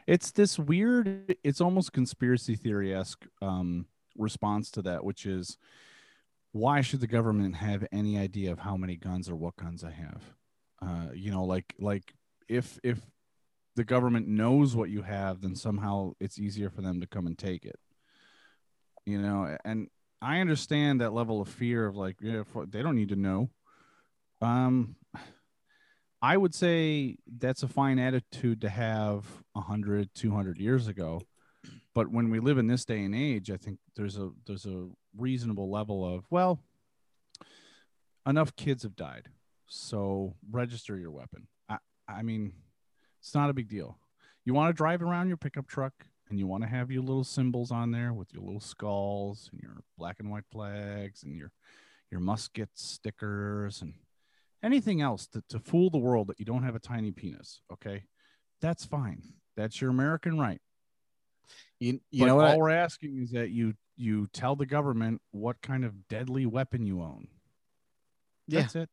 It's 0.08 0.32
this 0.32 0.58
weird, 0.58 1.36
it's 1.44 1.60
almost 1.60 1.92
conspiracy 1.92 2.56
theory 2.56 2.94
esque 2.96 3.26
um, 3.42 3.86
response 4.18 4.72
to 4.72 4.82
that, 4.84 5.04
which 5.04 5.26
is 5.26 5.58
why 6.54 6.80
should 6.80 7.02
the 7.02 7.08
government 7.08 7.56
have 7.56 7.86
any 7.92 8.18
idea 8.18 8.54
of 8.54 8.60
how 8.60 8.78
many 8.78 8.96
guns 8.96 9.30
or 9.30 9.36
what 9.36 9.58
guns 9.58 9.84
I 9.84 9.92
have? 9.92 10.24
Uh, 10.82 11.12
you 11.14 11.32
know, 11.32 11.44
like 11.44 11.74
like 11.80 12.14
if 12.48 12.80
if 12.84 13.02
the 13.78 13.84
government 13.84 14.28
knows 14.28 14.76
what 14.76 14.90
you 14.90 15.04
have, 15.04 15.42
then 15.42 15.56
somehow 15.56 16.12
it's 16.20 16.40
easier 16.40 16.68
for 16.68 16.82
them 16.82 17.00
to 17.00 17.06
come 17.06 17.28
and 17.28 17.38
take 17.38 17.64
it. 17.64 17.80
You 19.06 19.22
know, 19.22 19.56
and 19.64 19.88
I 20.20 20.40
understand 20.40 21.00
that 21.00 21.14
level 21.14 21.42
of 21.42 21.48
fear 21.48 21.86
of 21.86 21.96
like, 21.96 22.16
yeah, 22.20 22.42
they 22.70 22.82
don't 22.82 22.96
need 22.96 23.10
to 23.10 23.16
know. 23.16 23.52
Um, 24.42 24.96
I 26.24 26.38
would 26.38 26.56
say 26.56 27.18
that's 27.28 27.62
a 27.62 27.68
fine 27.68 28.00
attitude 28.00 28.62
to 28.62 28.70
have 28.70 29.26
100, 29.54 30.10
200 30.16 30.58
years 30.58 30.88
ago. 30.88 31.22
But 31.94 32.10
when 32.10 32.32
we 32.32 32.40
live 32.40 32.58
in 32.58 32.66
this 32.66 32.84
day 32.84 33.04
and 33.04 33.14
age, 33.14 33.52
I 33.52 33.58
think 33.58 33.78
there's 33.96 34.18
a 34.18 34.32
there's 34.48 34.66
a 34.66 34.88
reasonable 35.16 35.70
level 35.70 36.04
of 36.04 36.26
well, 36.32 36.60
enough 38.26 38.56
kids 38.56 38.84
have 38.84 38.96
died, 38.96 39.30
so 39.68 40.36
register 40.50 40.98
your 40.98 41.12
weapon. 41.12 41.48
I 41.68 41.78
I 42.08 42.22
mean, 42.22 42.54
it's 43.28 43.36
not 43.36 43.50
a 43.50 43.54
big 43.54 43.68
deal. 43.68 43.98
You 44.46 44.54
want 44.54 44.70
to 44.70 44.74
drive 44.78 45.02
around 45.02 45.28
your 45.28 45.36
pickup 45.36 45.68
truck 45.68 45.92
and 46.30 46.40
you 46.40 46.48
want 46.48 46.64
to 46.64 46.70
have 46.70 46.90
your 46.90 47.02
little 47.02 47.26
symbols 47.26 47.72
on 47.72 47.92
there 47.92 48.14
with 48.14 48.34
your 48.34 48.42
little 48.42 48.62
skulls 48.62 49.50
and 49.52 49.62
your 49.62 49.84
black 49.98 50.18
and 50.20 50.32
white 50.32 50.46
flags 50.50 51.24
and 51.24 51.36
your 51.36 51.52
your 52.10 52.22
musket 52.22 52.70
stickers 52.74 53.82
and 53.82 53.94
anything 54.64 55.02
else 55.02 55.28
to, 55.28 55.44
to 55.50 55.60
fool 55.60 55.90
the 55.90 55.98
world 55.98 56.28
that 56.28 56.40
you 56.40 56.46
don't 56.46 56.64
have 56.64 56.76
a 56.76 56.80
tiny 56.80 57.12
penis. 57.12 57.60
Okay, 57.74 58.04
that's 58.62 58.86
fine. 58.86 59.22
That's 59.58 59.82
your 59.82 59.90
American 59.90 60.40
right. 60.40 60.62
You, 61.82 62.00
you 62.12 62.22
But 62.22 62.26
know 62.28 62.36
what? 62.38 62.46
all 62.46 62.52
I- 62.54 62.58
we're 62.58 62.70
asking 62.70 63.22
is 63.24 63.32
that 63.32 63.50
you 63.50 63.74
you 63.98 64.28
tell 64.32 64.56
the 64.56 64.66
government 64.66 65.22
what 65.32 65.62
kind 65.62 65.84
of 65.84 66.08
deadly 66.08 66.46
weapon 66.46 66.86
you 66.86 67.02
own. 67.02 67.28
Yeah. 68.48 68.62
That's 68.62 68.76
it. 68.76 68.90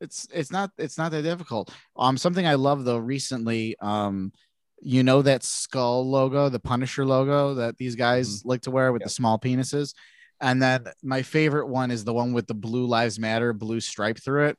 It's 0.00 0.26
it's 0.32 0.50
not 0.52 0.70
it's 0.78 0.98
not 0.98 1.10
that 1.12 1.22
difficult. 1.22 1.72
Um, 1.96 2.16
something 2.16 2.46
I 2.46 2.54
love 2.54 2.84
though 2.84 2.98
recently. 2.98 3.76
Um, 3.80 4.32
you 4.80 5.02
know 5.02 5.22
that 5.22 5.42
skull 5.42 6.08
logo, 6.08 6.48
the 6.48 6.60
Punisher 6.60 7.04
logo 7.04 7.54
that 7.54 7.76
these 7.78 7.96
guys 7.96 8.44
like 8.44 8.62
to 8.62 8.70
wear 8.70 8.92
with 8.92 9.02
the 9.02 9.08
small 9.08 9.38
penises, 9.38 9.92
and 10.40 10.62
then 10.62 10.84
my 11.02 11.22
favorite 11.22 11.66
one 11.66 11.90
is 11.90 12.04
the 12.04 12.14
one 12.14 12.32
with 12.32 12.46
the 12.46 12.54
Blue 12.54 12.86
Lives 12.86 13.18
Matter 13.18 13.52
blue 13.52 13.80
stripe 13.80 14.18
through 14.22 14.46
it. 14.46 14.58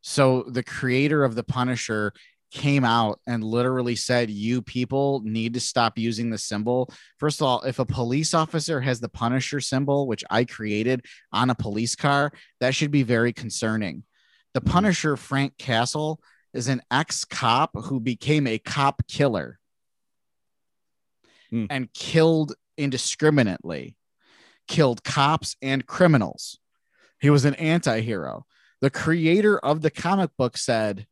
So 0.00 0.44
the 0.48 0.64
creator 0.64 1.22
of 1.22 1.36
the 1.36 1.44
Punisher 1.44 2.12
came 2.50 2.84
out 2.84 3.20
and 3.26 3.44
literally 3.44 3.94
said, 3.94 4.30
"You 4.30 4.62
people 4.62 5.22
need 5.24 5.54
to 5.54 5.60
stop 5.60 5.96
using 5.96 6.30
the 6.30 6.38
symbol." 6.38 6.92
First 7.18 7.40
of 7.40 7.46
all, 7.46 7.62
if 7.62 7.78
a 7.78 7.86
police 7.86 8.34
officer 8.34 8.80
has 8.80 8.98
the 8.98 9.08
Punisher 9.08 9.60
symbol, 9.60 10.08
which 10.08 10.24
I 10.28 10.44
created 10.44 11.06
on 11.32 11.50
a 11.50 11.54
police 11.54 11.94
car, 11.94 12.32
that 12.58 12.74
should 12.74 12.90
be 12.90 13.04
very 13.04 13.32
concerning. 13.32 14.02
The 14.54 14.60
Punisher, 14.60 15.16
Frank 15.16 15.56
Castle, 15.58 16.20
is 16.52 16.68
an 16.68 16.82
ex 16.90 17.24
cop 17.24 17.70
who 17.84 18.00
became 18.00 18.46
a 18.46 18.58
cop 18.58 19.06
killer 19.08 19.58
Hmm. 21.50 21.66
and 21.68 21.92
killed 21.92 22.54
indiscriminately, 22.78 23.94
killed 24.68 25.04
cops 25.04 25.56
and 25.60 25.86
criminals. 25.86 26.58
He 27.20 27.30
was 27.30 27.44
an 27.44 27.54
anti 27.56 28.00
hero. 28.00 28.46
The 28.80 28.90
creator 28.90 29.58
of 29.58 29.80
the 29.82 29.90
comic 29.90 30.30
book 30.36 30.56
said, 30.56 31.06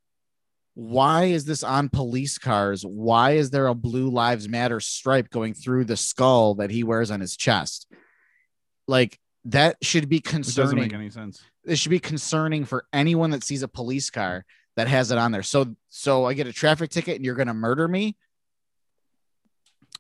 Why 0.75 1.25
is 1.25 1.45
this 1.45 1.63
on 1.63 1.89
police 1.89 2.39
cars? 2.39 2.83
Why 2.85 3.33
is 3.33 3.51
there 3.51 3.67
a 3.67 3.75
Blue 3.75 4.11
Lives 4.11 4.49
Matter 4.49 4.81
stripe 4.81 5.31
going 5.31 5.55
through 5.55 5.85
the 5.85 5.97
skull 5.97 6.57
that 6.57 6.71
he 6.71 6.85
wears 6.85 7.11
on 7.11 7.21
his 7.21 7.37
chest? 7.37 7.87
Like, 8.89 9.21
that 9.47 9.77
should 9.83 10.09
be 10.09 10.17
It 10.17 10.25
doesn't 10.25 10.43
concerning 10.43 10.83
make 10.85 10.93
any 10.93 11.11
sense. 11.11 11.43
it 11.65 11.77
should 11.79 11.91
be 11.91 11.99
concerning 12.01 12.65
for 12.65 12.85
anyone 12.93 13.31
that 13.31 13.43
sees 13.45 13.63
a 13.63 13.69
police 13.69 14.11
car 14.11 14.45
that 14.77 14.87
has 14.89 15.11
it 15.11 15.19
on 15.19 15.33
there. 15.33 15.43
So 15.43 15.75
so 15.89 16.25
I 16.27 16.35
get 16.35 16.47
a 16.47 16.53
traffic 16.53 16.91
ticket 16.91 17.17
and 17.17 17.25
you're 17.25 17.35
gonna 17.35 17.55
murder 17.55 17.89
me. 17.89 18.17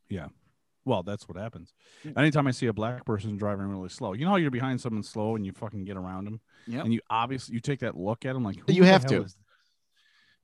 Yeah. 0.08 0.28
Well, 0.84 1.02
that's 1.02 1.28
what 1.28 1.36
happens. 1.36 1.72
Hmm. 2.02 2.18
Anytime 2.18 2.46
I 2.46 2.50
see 2.52 2.66
a 2.66 2.72
black 2.72 3.04
person 3.04 3.36
driving 3.36 3.66
really 3.66 3.88
slow, 3.90 4.12
you 4.14 4.24
know 4.24 4.30
how 4.32 4.36
you're 4.36 4.50
behind 4.50 4.80
someone 4.80 5.02
slow 5.02 5.36
and 5.36 5.44
you 5.44 5.52
fucking 5.52 5.84
get 5.84 5.96
around 5.96 6.24
them, 6.24 6.40
Yep. 6.66 6.84
and 6.84 6.92
you 6.94 7.00
obviously 7.10 7.54
you 7.54 7.60
take 7.60 7.80
that 7.80 7.96
look 7.96 8.24
at 8.24 8.32
them 8.32 8.42
like 8.42 8.56
who 8.56 8.72
You 8.72 8.82
the 8.82 8.88
have 8.88 9.02
hell 9.02 9.10
to. 9.10 9.22
is- 9.24 9.36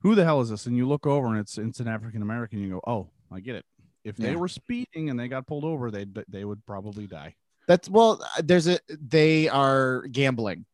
who 0.01 0.13
the 0.13 0.23
hell 0.23 0.41
is 0.41 0.49
this? 0.49 0.67
And 0.67 0.77
you 0.77 0.87
look 0.87 1.07
over 1.07 1.27
and 1.27 1.39
it's 1.39 1.57
it's 1.57 1.79
an 1.79 1.87
African 1.87 2.21
American. 2.21 2.59
You 2.59 2.69
go, 2.69 2.81
oh, 2.85 3.09
I 3.31 3.39
get 3.39 3.55
it. 3.55 3.65
If 4.03 4.15
they 4.15 4.35
were 4.35 4.47
speeding 4.47 5.09
and 5.09 5.19
they 5.19 5.27
got 5.27 5.47
pulled 5.47 5.65
over, 5.65 5.89
they 5.91 6.05
they 6.29 6.45
would 6.45 6.63
probably 6.65 7.07
die. 7.07 7.35
That's 7.67 7.89
well, 7.89 8.25
there's 8.43 8.67
a 8.67 8.79
they 8.89 9.49
are 9.49 10.03
gambling. 10.11 10.65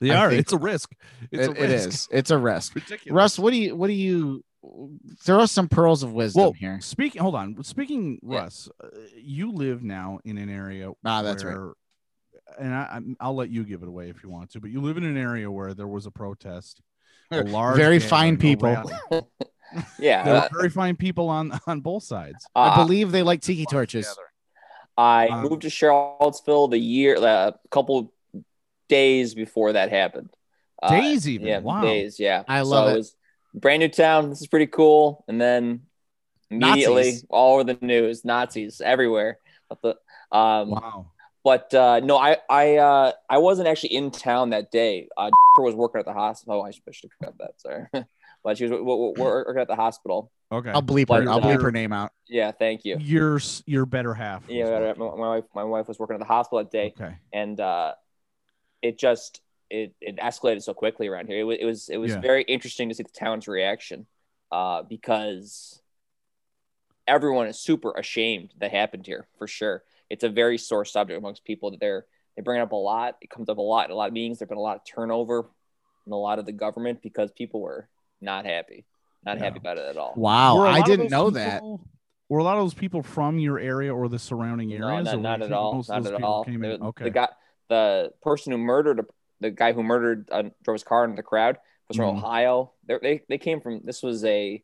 They 0.00 0.10
I 0.10 0.24
are. 0.24 0.28
think- 0.30 0.40
It's 0.42 0.52
a 0.52 0.58
risk. 0.58 0.92
It's 1.30 1.48
It- 1.48 1.58
a 1.58 1.60
risk. 1.60 1.88
is. 1.88 2.08
It's 2.10 2.30
a 2.30 2.38
risk. 2.38 2.74
ridiculous. 2.74 3.14
Russ, 3.16 3.38
what 3.38 3.52
do 3.52 3.56
you 3.56 3.74
what 3.74 3.86
do 3.86 3.94
you 3.94 4.44
throw 5.22 5.40
us 5.40 5.52
some 5.52 5.68
pearls 5.68 6.02
of 6.02 6.12
wisdom 6.12 6.42
Well, 6.42 6.52
here? 6.52 6.80
speaking, 6.80 7.22
hold 7.22 7.34
on. 7.36 7.62
Speaking, 7.62 8.18
Yeah. 8.22 8.38
Russ, 8.40 8.68
uh, 8.82 8.88
you 9.16 9.52
live 9.52 9.82
now 9.82 10.18
in 10.24 10.38
an 10.38 10.50
area. 10.50 10.90
Ah, 11.04 11.22
that's 11.22 11.44
right. 11.44 11.56
where, 11.56 11.72
And 12.58 12.74
I, 12.74 12.82
I'm- 12.84 13.16
I'll 13.20 13.34
let 13.34 13.48
you 13.50 13.64
give 13.64 13.82
it 13.82 13.88
away 13.88 14.08
if 14.10 14.22
you 14.22 14.28
want 14.28 14.50
to, 14.52 14.60
but 14.60 14.70
you 14.70 14.80
live 14.80 14.96
in 14.96 15.04
an 15.04 15.16
area 15.16 15.50
where 15.50 15.72
there 15.74 15.86
was 15.88 16.04
a 16.06 16.10
protest. 16.10 16.80
A 17.30 17.42
large 17.42 17.76
Very 17.76 17.98
fine 18.00 18.36
people. 18.36 18.90
Yeah, 19.98 20.22
There 20.24 20.36
uh, 20.36 20.42
were 20.52 20.58
very 20.60 20.70
fine 20.70 20.96
people 20.96 21.28
on 21.28 21.58
on 21.66 21.80
both 21.80 22.04
sides. 22.04 22.46
I 22.54 22.68
uh, 22.68 22.84
believe 22.84 23.10
they 23.12 23.22
like 23.24 23.40
tiki 23.40 23.66
torches. 23.66 24.06
I 24.96 25.28
Um, 25.28 25.42
moved 25.42 25.62
to 25.62 25.70
Charlottesville 25.70 26.68
the 26.68 26.78
year, 26.78 27.16
a 27.16 27.54
couple 27.70 28.12
days 28.88 29.34
before 29.34 29.72
that 29.72 29.90
happened. 29.90 30.30
Uh, 30.82 30.90
Days 31.00 31.28
even. 31.28 31.46
yeah, 31.46 31.58
wow. 31.58 31.82
days. 31.82 32.18
Yeah, 32.20 32.44
I 32.48 32.60
love 32.62 32.90
it. 32.90 32.96
was 32.98 33.16
brand 33.54 33.80
new 33.80 33.88
town. 33.88 34.28
This 34.30 34.40
is 34.40 34.46
pretty 34.46 34.66
cool. 34.66 35.24
And 35.28 35.40
then 35.40 35.82
immediately, 36.50 37.04
Nazis. 37.04 37.26
all 37.30 37.54
over 37.54 37.64
the 37.64 37.78
news, 37.80 38.24
Nazis 38.24 38.80
everywhere. 38.80 39.38
But 39.68 39.82
the, 39.82 40.36
um, 40.36 40.70
Wow. 40.70 41.10
but 41.42 41.72
uh, 41.74 42.00
no, 42.00 42.16
I 42.18 42.36
I 42.48 42.76
uh, 42.76 43.12
I 43.28 43.38
wasn't 43.38 43.68
actually 43.68 43.94
in 43.94 44.10
town 44.10 44.50
that 44.50 44.70
day. 44.70 45.08
Uh, 45.16 45.30
was 45.56 45.74
working 45.74 45.98
at 45.98 46.04
the 46.04 46.12
hospital. 46.12 46.60
Oh, 46.60 46.62
I 46.66 46.70
should 46.70 47.10
have 47.22 47.30
got 47.30 47.38
that. 47.38 47.60
Sorry, 47.60 47.86
but 48.44 48.58
she 48.58 48.64
was 48.64 48.70
w- 48.72 48.84
w- 48.84 49.14
working 49.18 49.60
at 49.60 49.68
the 49.68 49.76
hospital. 49.76 50.30
Okay. 50.52 50.70
I'll 50.70 50.82
bleep 50.82 51.08
her. 51.08 51.28
I'll 51.28 51.40
bleep 51.40 51.60
her 51.62 51.72
name 51.72 51.92
out. 51.92 52.12
Yeah, 52.28 52.52
thank 52.52 52.84
you. 52.84 52.96
your 53.00 53.40
your 53.66 53.84
better 53.86 54.14
half. 54.14 54.44
Yeah, 54.48 54.64
working. 54.94 55.02
my, 55.02 55.10
my 55.16 55.28
wife 55.28 55.44
my 55.54 55.64
wife 55.64 55.88
was 55.88 55.98
working 55.98 56.14
at 56.14 56.20
the 56.20 56.24
hospital 56.26 56.58
that 56.58 56.70
day, 56.70 56.94
Okay. 56.98 57.16
and 57.32 57.58
uh, 57.60 57.94
it 58.82 58.98
just 58.98 59.40
it 59.70 59.94
it 60.00 60.16
escalated 60.18 60.62
so 60.62 60.72
quickly 60.72 61.08
around 61.08 61.26
here. 61.26 61.40
It 61.40 61.44
was 61.44 61.58
it 61.58 61.64
was 61.64 61.88
it 61.88 61.96
was 61.96 62.12
Yeah. 62.12 62.20
very 62.20 62.42
interesting 62.44 62.88
to 62.88 62.94
see 62.94 63.02
the 63.02 63.08
town's 63.10 63.48
reaction, 63.48 64.06
uh, 64.52 64.82
because 64.82 65.82
everyone 67.08 67.46
is 67.48 67.58
super 67.58 67.92
ashamed 67.92 68.52
that 68.58 68.70
happened 68.70 69.06
here 69.06 69.26
for 69.38 69.46
sure. 69.48 69.82
It's 70.10 70.24
a 70.24 70.28
very 70.28 70.58
sore 70.58 70.84
subject 70.84 71.18
amongst 71.18 71.44
people 71.44 71.72
that 71.72 71.80
they're 71.80 72.06
they 72.36 72.42
bring 72.42 72.60
it 72.60 72.62
up 72.62 72.72
a 72.72 72.76
lot. 72.76 73.16
It 73.20 73.30
comes 73.30 73.48
up 73.48 73.58
a 73.58 73.62
lot 73.62 73.86
in 73.86 73.90
a 73.90 73.94
lot 73.96 74.08
of 74.08 74.12
meetings. 74.12 74.38
There's 74.38 74.48
been 74.48 74.58
a 74.58 74.60
lot 74.60 74.76
of 74.76 74.84
turnover 74.84 75.46
in 76.06 76.12
a 76.12 76.16
lot 76.16 76.38
of 76.38 76.46
the 76.46 76.52
government 76.52 77.02
because 77.02 77.32
people 77.32 77.60
were 77.60 77.88
not 78.20 78.44
happy, 78.44 78.84
not 79.26 79.36
Yeah. 79.38 79.44
happy 79.44 79.58
about 79.58 79.76
it 79.78 79.84
at 79.86 79.96
all. 79.96 80.14
Wow, 80.16 80.56
Were 80.58 80.66
a 80.66 80.68
I 80.70 80.72
lot 80.78 80.80
of 80.80 80.86
didn't 80.86 81.02
those 81.04 81.10
know 81.10 81.30
that. 81.30 81.62
Were 82.28 82.38
a 82.38 82.44
lot 82.44 82.56
of 82.56 82.64
those 82.64 82.74
people 82.74 83.02
from 83.02 83.38
your 83.38 83.58
area 83.58 83.94
or 83.94 84.08
the 84.08 84.18
surrounding 84.18 84.70
No, 84.70 84.88
areas? 84.88 85.04
not, 85.06 85.14
or 85.14 85.20
not 85.20 85.42
at 85.42 85.52
all. 85.52 85.84
Not 85.88 86.06
at 86.06 86.22
all. 86.22 86.44
came 86.44 86.64
in- 86.64 86.80
The, 86.80 86.86
Okay. 86.86 87.04
the 87.04 87.10
guy, 87.10 87.28
the 87.68 88.12
person 88.22 88.52
who 88.52 88.58
murdered 88.58 89.04
the 89.40 89.50
guy 89.50 89.72
who 89.74 89.82
murdered 89.82 90.28
uh, 90.32 90.44
drove 90.64 90.74
his 90.76 90.82
car 90.84 91.04
into 91.04 91.16
the 91.16 91.22
crowd 91.22 91.58
was 91.88 91.96
from 91.98 92.14
Mhm. 92.14 92.18
Ohio. 92.18 92.72
They're, 92.86 92.98
they 93.02 93.22
they 93.28 93.36
came 93.38 93.60
from. 93.60 93.82
This 93.84 94.02
was 94.02 94.24
a 94.24 94.62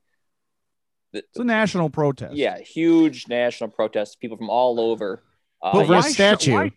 It's 1.12 1.38
a 1.38 1.44
national 1.44 1.90
protest. 1.90 2.34
yeah 2.34 2.58
huge 2.58 3.28
national 3.28 3.70
protest. 3.70 4.18
People 4.20 4.36
from 4.38 4.48
all 4.50 4.80
over. 4.80 5.22
Uh, 5.62 5.70
Over 5.74 5.94
a 5.96 6.02
statue. 6.02 6.70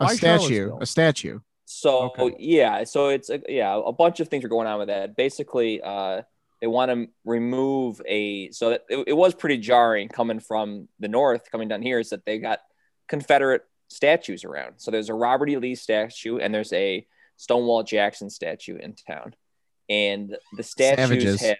A 0.00 0.08
statue. 0.08 0.76
A 0.80 0.86
statue. 0.86 1.40
So 1.66 2.12
Okay. 2.18 2.36
yeah, 2.38 2.84
so 2.84 3.08
it's 3.08 3.28
a, 3.30 3.40
yeah, 3.48 3.78
a 3.84 3.92
bunch 3.92 4.20
of 4.20 4.28
things 4.28 4.44
are 4.44 4.48
going 4.48 4.66
on 4.66 4.78
with 4.78 4.88
that. 4.88 5.16
Basically, 5.16 5.82
uh, 5.82 6.22
they 6.60 6.66
want 6.66 6.90
to 6.90 7.08
remove 7.24 8.00
a 8.06 8.50
so 8.52 8.70
that 8.70 8.84
it, 8.88 9.04
it 9.08 9.12
was 9.12 9.34
pretty 9.34 9.58
jarring 9.58 10.08
coming 10.08 10.40
from 10.40 10.88
the 10.98 11.08
north, 11.08 11.50
coming 11.50 11.68
down 11.68 11.82
here, 11.82 11.98
is 11.98 12.10
that 12.10 12.24
they 12.24 12.38
got 12.38 12.60
Confederate 13.08 13.62
statues 13.88 14.44
around. 14.44 14.74
So 14.78 14.90
there's 14.90 15.08
a 15.08 15.14
Robert 15.14 15.50
E. 15.50 15.56
Lee 15.58 15.74
statue 15.74 16.38
and 16.38 16.54
there's 16.54 16.72
a 16.72 17.06
Stonewall 17.36 17.82
Jackson 17.82 18.30
statue 18.30 18.76
in 18.76 18.94
town, 18.94 19.34
and 19.88 20.36
the 20.56 20.62
statues 20.62 21.40
had 21.40 21.58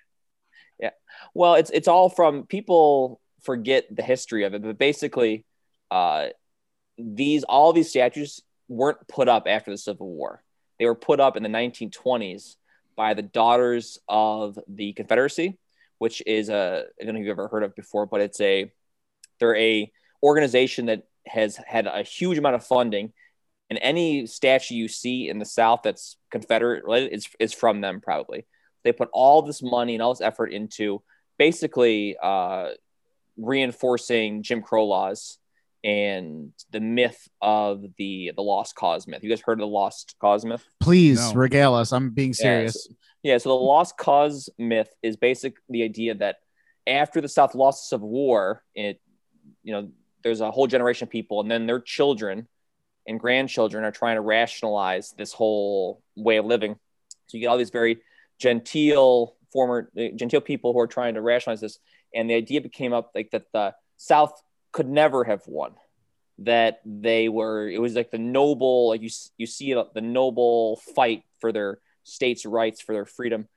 yeah, 0.79 0.91
well, 1.35 1.55
it's 1.55 1.71
it's 1.71 1.89
all 1.89 2.09
from 2.09 2.47
people 2.47 3.21
forget 3.43 3.85
the 3.95 4.03
history 4.03 4.45
of 4.45 4.55
it, 4.55 4.63
but 4.63 4.79
basically, 4.79 5.45
uh, 5.91 6.29
these 6.99 7.45
all 7.45 7.73
these 7.73 7.91
statues 7.91 8.43
weren't 8.69 9.07
put 9.09 9.29
up 9.29 9.45
after 9.47 9.71
the 9.71 9.79
Civil 9.79 10.09
War. 10.09 10.43
They 10.79 10.87
were 10.87 10.95
put 10.95 11.21
up 11.21 11.37
in 11.37 11.43
the 11.43 11.49
1920s 11.49 12.57
by 12.97 13.15
the 13.15 13.23
Daughters 13.23 13.99
of 14.09 14.59
the 14.69 14.93
Confederacy, 14.93 15.59
which 15.99 16.23
is 16.27 16.49
a 16.49 16.85
I 17.01 17.05
don't 17.05 17.15
know 17.15 17.21
if 17.21 17.27
you've 17.27 17.39
ever 17.39 17.49
heard 17.49 17.63
of 17.63 17.75
before, 17.75 18.07
but 18.07 18.21
it's 18.21 18.41
a 18.41 18.73
they're 19.39 19.57
a 19.57 19.91
organization 20.23 20.87
that 20.87 21.03
has 21.27 21.57
had 21.57 21.87
a 21.87 22.03
huge 22.03 22.39
amount 22.39 22.55
of 22.57 22.67
funding, 22.67 23.13
and 23.71 23.79
any 23.83 24.27
statue 24.27 24.75
you 24.75 24.89
see 24.89 25.29
in 25.29 25.39
the 25.39 25.45
South 25.45 25.81
that's 25.85 26.17
Confederate 26.31 26.85
related 26.85 27.13
is 27.13 27.29
is 27.39 27.53
from 27.53 27.81
them 27.81 28.01
probably. 28.01 28.47
They 28.85 28.93
put 28.93 29.09
all 29.13 29.43
this 29.43 29.63
money 29.63 29.95
and 29.95 30.03
all 30.03 30.13
this 30.13 30.21
effort 30.21 30.53
into 30.53 31.03
basically 31.39 32.17
uh, 32.23 32.71
reinforcing 33.37 34.43
Jim 34.43 34.63
Crow 34.63 34.87
laws 34.87 35.39
and 35.85 36.51
the 36.71 36.81
myth 36.81 37.29
of 37.43 37.85
the 37.99 38.33
the 38.35 38.43
lost 38.43 38.75
cause 38.75 39.07
myth. 39.07 39.23
You 39.23 39.29
guys 39.29 39.43
heard 39.43 39.55
of 39.61 39.65
the 39.65 39.67
lost 39.67 40.17
cause 40.21 40.45
myth? 40.45 40.65
Please 40.81 41.19
No. 41.33 41.35
regale 41.39 41.75
us. 41.75 41.93
I'm 41.93 42.11
being 42.11 42.31
Yeah, 42.31 42.35
serious. 42.35 42.85
so- 42.85 42.95
Yeah, 43.23 43.39
so 43.39 43.51
the 43.51 43.55
lost 43.63 43.97
cause 43.99 44.49
myth 44.59 44.89
is 45.03 45.17
basic 45.17 45.55
the 45.69 45.83
idea 45.83 46.15
that 46.17 46.37
after 46.87 47.21
the 47.21 47.29
South 47.29 47.55
lost 47.55 47.85
the 47.85 47.97
Civil 47.97 48.09
War, 48.09 48.65
it 48.75 49.01
you 49.63 49.73
know, 49.73 49.91
there's 50.23 50.41
a 50.41 50.51
whole 50.51 50.67
generation 50.67 51.07
of 51.07 51.11
people 51.11 51.41
and 51.41 51.51
then 51.51 51.67
their 51.67 51.81
children 51.81 52.49
and 53.07 53.21
grandchildren 53.21 53.85
are 53.85 53.91
trying 53.93 54.17
to 54.17 54.21
rationalize 54.23 55.13
this 55.19 55.33
whole 55.35 56.03
way 56.17 56.39
of 56.39 56.47
living. 56.47 56.75
So 57.27 57.37
you 57.37 57.41
get 57.43 57.49
all 57.49 57.59
these 57.59 57.71
very 57.71 57.99
genteel 58.39 59.37
former 59.53 59.91
uh, 59.99 60.09
genteel 60.17 60.41
people 60.41 60.73
who 60.73 60.81
are 60.81 60.87
trying 60.87 61.15
to 61.15 61.21
rationalize 61.23 61.61
this 61.61 61.79
and 62.15 62.29
the 62.29 62.35
idea 62.35 62.61
became 62.61 62.93
up 62.93 63.11
like 63.15 63.31
that 63.33 63.45
the 63.53 63.75
South 63.97 64.33
could 64.75 64.89
never 64.89 65.25
have 65.25 65.43
won 65.47 65.73
that 66.39 66.81
they 66.85 67.29
were 67.29 67.69
it 67.69 67.81
was 67.81 67.95
like 67.95 68.11
the 68.11 68.19
noble 68.19 68.89
like 68.89 69.01
you 69.01 69.11
you 69.39 69.47
see 69.47 69.73
the 69.73 70.01
noble 70.01 70.77
fight 70.95 71.23
for 71.41 71.53
their 71.53 71.79
states' 72.05 72.47
rights 72.47 72.81
for 72.81 72.93
their 72.93 73.07
freedom, 73.07 73.49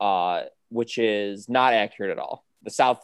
uh, 0.00 0.44
which 0.70 0.98
is 0.98 1.48
not 1.48 1.74
accurate 1.74 2.10
at 2.10 2.18
all. 2.18 2.44
The 2.62 2.70
South 2.70 3.00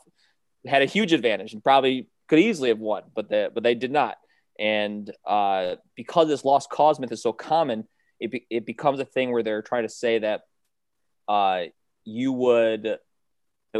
had 0.66 0.82
a 0.82 0.86
huge 0.86 1.12
advantage 1.12 1.52
and 1.52 1.62
probably 1.62 2.08
could 2.28 2.38
easily 2.38 2.70
have 2.70 2.78
won, 2.78 3.02
but 3.14 3.28
they, 3.28 3.48
but 3.52 3.62
they 3.62 3.74
did 3.74 3.92
not. 3.92 4.16
And 4.58 5.10
uh, 5.26 5.76
because 5.96 6.28
this 6.28 6.44
lost 6.44 6.70
cause 6.70 6.98
myth 7.00 7.12
is 7.12 7.22
so 7.22 7.32
common, 7.32 7.86
it, 8.20 8.30
be, 8.30 8.46
it 8.48 8.64
becomes 8.64 9.00
a 9.00 9.04
thing 9.04 9.32
where 9.32 9.42
they're 9.42 9.62
trying 9.62 9.82
to 9.82 9.88
say 9.88 10.20
that 10.20 10.42
uh, 11.26 11.64
you 12.04 12.32
would 12.32 12.98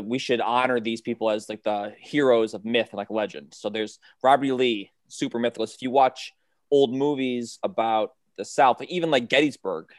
we 0.00 0.18
should 0.18 0.40
honor 0.40 0.80
these 0.80 1.00
people 1.00 1.30
as 1.30 1.48
like 1.48 1.62
the 1.62 1.94
heroes 1.98 2.54
of 2.54 2.64
myth 2.64 2.88
and 2.92 2.98
like 2.98 3.10
legend. 3.10 3.52
So 3.54 3.68
there's 3.68 3.98
Robert 4.22 4.46
E. 4.46 4.52
Lee, 4.52 4.90
super 5.08 5.38
mythless. 5.38 5.74
If 5.74 5.82
you 5.82 5.90
watch 5.90 6.32
old 6.70 6.94
movies 6.94 7.58
about 7.62 8.12
the 8.38 8.44
South, 8.44 8.80
like 8.80 8.90
even 8.90 9.10
like 9.10 9.28
Gettysburg, 9.28 9.90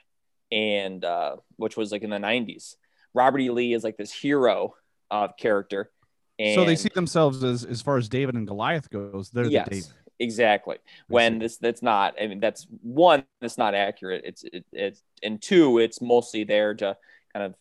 and 0.51 1.03
uh, 1.03 1.37
which 1.57 1.77
was 1.77 1.91
like 1.91 2.03
in 2.03 2.09
the 2.09 2.17
90s, 2.17 2.75
Robert 3.13 3.39
E. 3.39 3.49
Lee 3.49 3.73
is 3.73 3.83
like 3.83 3.97
this 3.97 4.11
hero 4.11 4.75
uh, 5.11 5.27
character. 5.39 5.91
And 6.39 6.55
so 6.55 6.65
they 6.65 6.75
see 6.75 6.89
themselves 6.93 7.43
as 7.43 7.63
as 7.63 7.81
far 7.81 7.97
as 7.97 8.09
David 8.09 8.35
and 8.35 8.47
Goliath 8.47 8.89
goes, 8.89 9.29
they're 9.29 9.45
yes, 9.45 9.65
the 9.69 9.75
David. 9.75 9.89
exactly. 10.19 10.77
When 11.07 11.37
this 11.37 11.57
that's 11.57 11.83
not. 11.83 12.15
I 12.19 12.25
mean, 12.25 12.39
that's 12.39 12.65
one. 12.81 13.23
That's 13.39 13.59
not 13.59 13.75
accurate. 13.75 14.23
It's 14.25 14.43
it, 14.43 14.65
it's 14.71 15.03
and 15.21 15.39
two. 15.39 15.77
It's 15.77 16.01
mostly 16.01 16.43
there 16.43 16.73
to 16.73 16.97
kind 17.33 17.45
of 17.45 17.55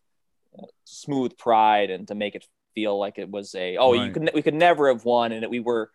smooth 0.84 1.36
pride 1.38 1.90
and 1.90 2.08
to 2.08 2.14
make 2.14 2.34
it 2.34 2.46
feel 2.74 2.98
like 2.98 3.18
it 3.18 3.30
was 3.30 3.54
a 3.54 3.76
oh 3.76 3.92
you 3.92 4.10
could 4.12 4.30
we 4.34 4.42
could 4.42 4.54
never 4.54 4.88
have 4.88 5.04
won 5.04 5.32
and 5.32 5.44
it, 5.44 5.50
we 5.50 5.60
were. 5.60 5.90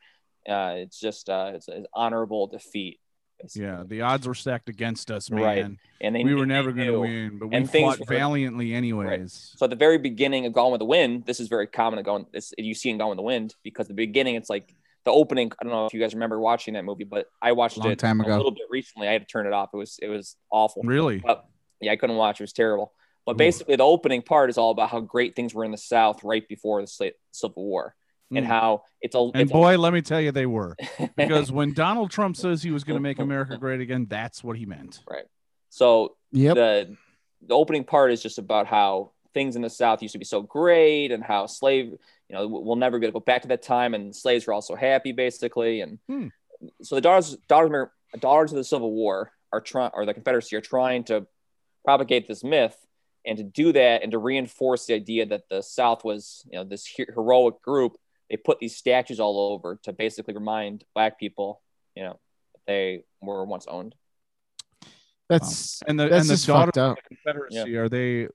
Uh, 0.48 0.76
it's 0.78 0.98
just 0.98 1.30
uh, 1.30 1.52
it's 1.56 1.68
an 1.68 1.86
honorable 1.94 2.48
defeat. 2.48 3.02
basically. 3.38 3.68
Yeah, 3.68 3.84
the 3.86 4.02
odds 4.04 4.26
were 4.26 4.34
stacked 4.34 4.70
against 4.70 5.12
us, 5.12 5.30
man. 5.30 5.44
Right. 5.44 5.72
and 6.00 6.16
they 6.16 6.24
we 6.24 6.34
were 6.36 6.46
never 6.46 6.72
going 6.72 6.88
to 6.88 7.00
win, 7.02 7.38
but 7.38 7.48
we 7.50 7.56
And 7.58 7.70
fought 7.70 8.00
were- 8.00 8.06
valiantly 8.06 8.74
anyways. 8.74 9.54
So 9.58 9.66
at 9.66 9.72
the 9.72 9.76
very 9.76 9.98
beginning 9.98 10.46
of 10.46 10.54
Gone 10.54 10.72
with 10.72 10.80
the 10.80 10.86
Wind, 10.86 11.26
this 11.26 11.42
is 11.42 11.50
very 11.50 11.68
common. 11.68 11.98
To 11.98 12.04
Gone, 12.04 12.28
this 12.32 12.54
you 12.58 12.74
see 12.74 12.90
in 12.90 12.98
Gone 12.98 13.10
with 13.10 13.18
the 13.18 13.24
Wind 13.24 13.56
because 13.62 13.90
the 13.90 13.94
beginning, 13.94 14.36
it's 14.36 14.50
like 14.50 14.74
the 15.04 15.12
opening. 15.12 15.52
I 15.60 15.66
don't 15.66 15.74
know 15.74 15.86
if 15.86 15.94
you 15.94 16.00
guys 16.00 16.14
remember 16.14 16.40
watching 16.40 16.76
that 16.76 16.86
movie, 16.86 17.04
but 17.04 17.28
I 17.42 17.52
watched 17.52 17.78
Long 17.78 17.92
it 17.92 18.00
time 18.00 18.22
a 18.22 18.26
little 18.26 18.52
bit 18.52 18.68
recently. 18.70 19.10
I 19.10 19.12
had 19.12 19.24
to 19.24 19.28
turn 19.28 19.46
it 19.48 19.52
off. 19.52 19.72
It 19.74 19.78
was 19.78 20.00
it 20.02 20.08
was 20.08 20.38
awful. 20.50 20.84
Really? 20.84 21.20
But 21.20 21.46
yeah, 21.82 21.92
I 21.92 21.98
couldn't 21.98 22.16
watch. 22.16 22.40
It 22.40 22.44
was 22.44 22.54
terrible. 22.54 22.94
But 23.28 23.34
Ooh. 23.34 23.38
basically, 23.38 23.76
the 23.76 23.84
opening 23.84 24.22
part 24.22 24.50
is 24.50 24.58
all 24.58 24.72
about 24.72 24.90
how 24.90 25.02
great 25.02 25.36
things 25.36 25.54
were 25.54 25.66
in 25.66 25.72
the 25.72 25.78
South 25.78 26.24
right 26.24 26.48
before 26.48 26.82
the 26.82 27.12
Civil 27.34 27.66
War, 27.66 27.94
and 28.34 28.46
Mm. 28.46 28.48
how 28.48 28.84
it's 29.02 29.16
a 29.16 29.20
And 29.20 29.36
it's 29.36 29.52
a- 29.52 29.54
boy, 29.54 29.78
let 29.78 29.92
me 29.94 30.02
tell 30.02 30.22
you, 30.22 30.32
they 30.32 30.46
were 30.46 30.76
because 31.18 31.52
when 31.52 31.74
Donald 31.74 32.10
Trump 32.10 32.38
says 32.38 32.64
he 32.64 32.72
was 32.72 32.86
going 32.86 32.96
to 32.96 33.02
make 33.02 33.20
America 33.20 33.58
great 33.60 33.82
again, 33.82 34.08
that's 34.10 34.44
what 34.46 34.56
he 34.58 34.66
meant. 34.66 35.02
Right. 35.08 35.26
So 35.70 36.16
Yep. 36.32 36.56
the 36.56 36.98
the 37.46 37.54
opening 37.54 37.84
part 37.84 38.12
is 38.12 38.24
just 38.24 38.40
about 38.40 38.66
how 38.66 39.12
things 39.34 39.56
in 39.58 39.62
the 39.62 39.70
South 39.70 40.02
used 40.02 40.14
to 40.14 40.18
be 40.20 40.26
so 40.26 40.42
great 40.42 41.12
and 41.12 41.22
how 41.24 41.46
slave, 41.46 41.86
you 41.92 42.34
know, 42.36 42.48
we'll 42.48 42.76
never 42.78 42.98
be 42.98 43.06
able 43.06 43.20
to 43.20 43.22
go 43.22 43.26
back 43.26 43.44
to 43.44 43.48
that 43.50 43.62
time 43.62 43.94
and 43.94 44.16
slaves 44.16 44.48
were 44.48 44.54
also 44.54 44.74
happy 44.74 45.12
basically. 45.12 45.82
And 45.82 46.00
Hmm. 46.08 46.28
so 46.82 46.96
the 46.96 47.02
daughters, 47.02 47.36
daughters, 47.50 47.90
daughters 48.20 48.52
of 48.54 48.58
the 48.58 48.64
Civil 48.64 48.92
War 48.92 49.32
are 49.54 49.62
trying, 49.62 49.92
or 49.94 50.06
the 50.06 50.14
Confederacy 50.16 50.56
are 50.56 50.62
trying 50.62 51.04
to 51.06 51.28
propagate 51.86 52.28
this 52.28 52.44
myth. 52.44 52.76
And 53.28 53.38
to 53.38 53.44
do 53.44 53.74
that 53.74 54.04
and 54.04 54.12
to 54.14 54.18
reinforce 54.18 54.86
the 54.86 54.94
idea 54.94 55.26
that 55.26 55.50
the 55.50 55.62
South 55.62 56.06
was, 56.06 56.46
you 56.50 56.58
know, 56.58 56.64
this 56.64 56.88
heroic 56.88 57.62
group, 57.62 57.98
they 58.30 58.38
put 58.38 58.60
these 58.60 58.76
statues 58.78 59.20
all 59.20 59.52
over 59.52 59.78
to 59.84 59.92
basically 59.92 60.34
remind 60.34 60.86
black 60.96 61.20
people, 61.20 61.62
you 61.94 62.04
know, 62.04 62.20
that 62.54 62.62
they 62.66 63.04
were 63.22 63.44
once 63.46 63.68
owned. 63.68 63.96
That's 65.30 65.82
And 65.88 66.00
the 66.00 66.08
that's 66.08 66.22
and 66.22 66.30
the 66.30 66.34
just 66.36 66.48
daughters 66.48 66.78
of 66.78 66.96
the 66.96 67.16
Confederacy 67.16 67.76
are 67.76 67.90
they 67.90 68.30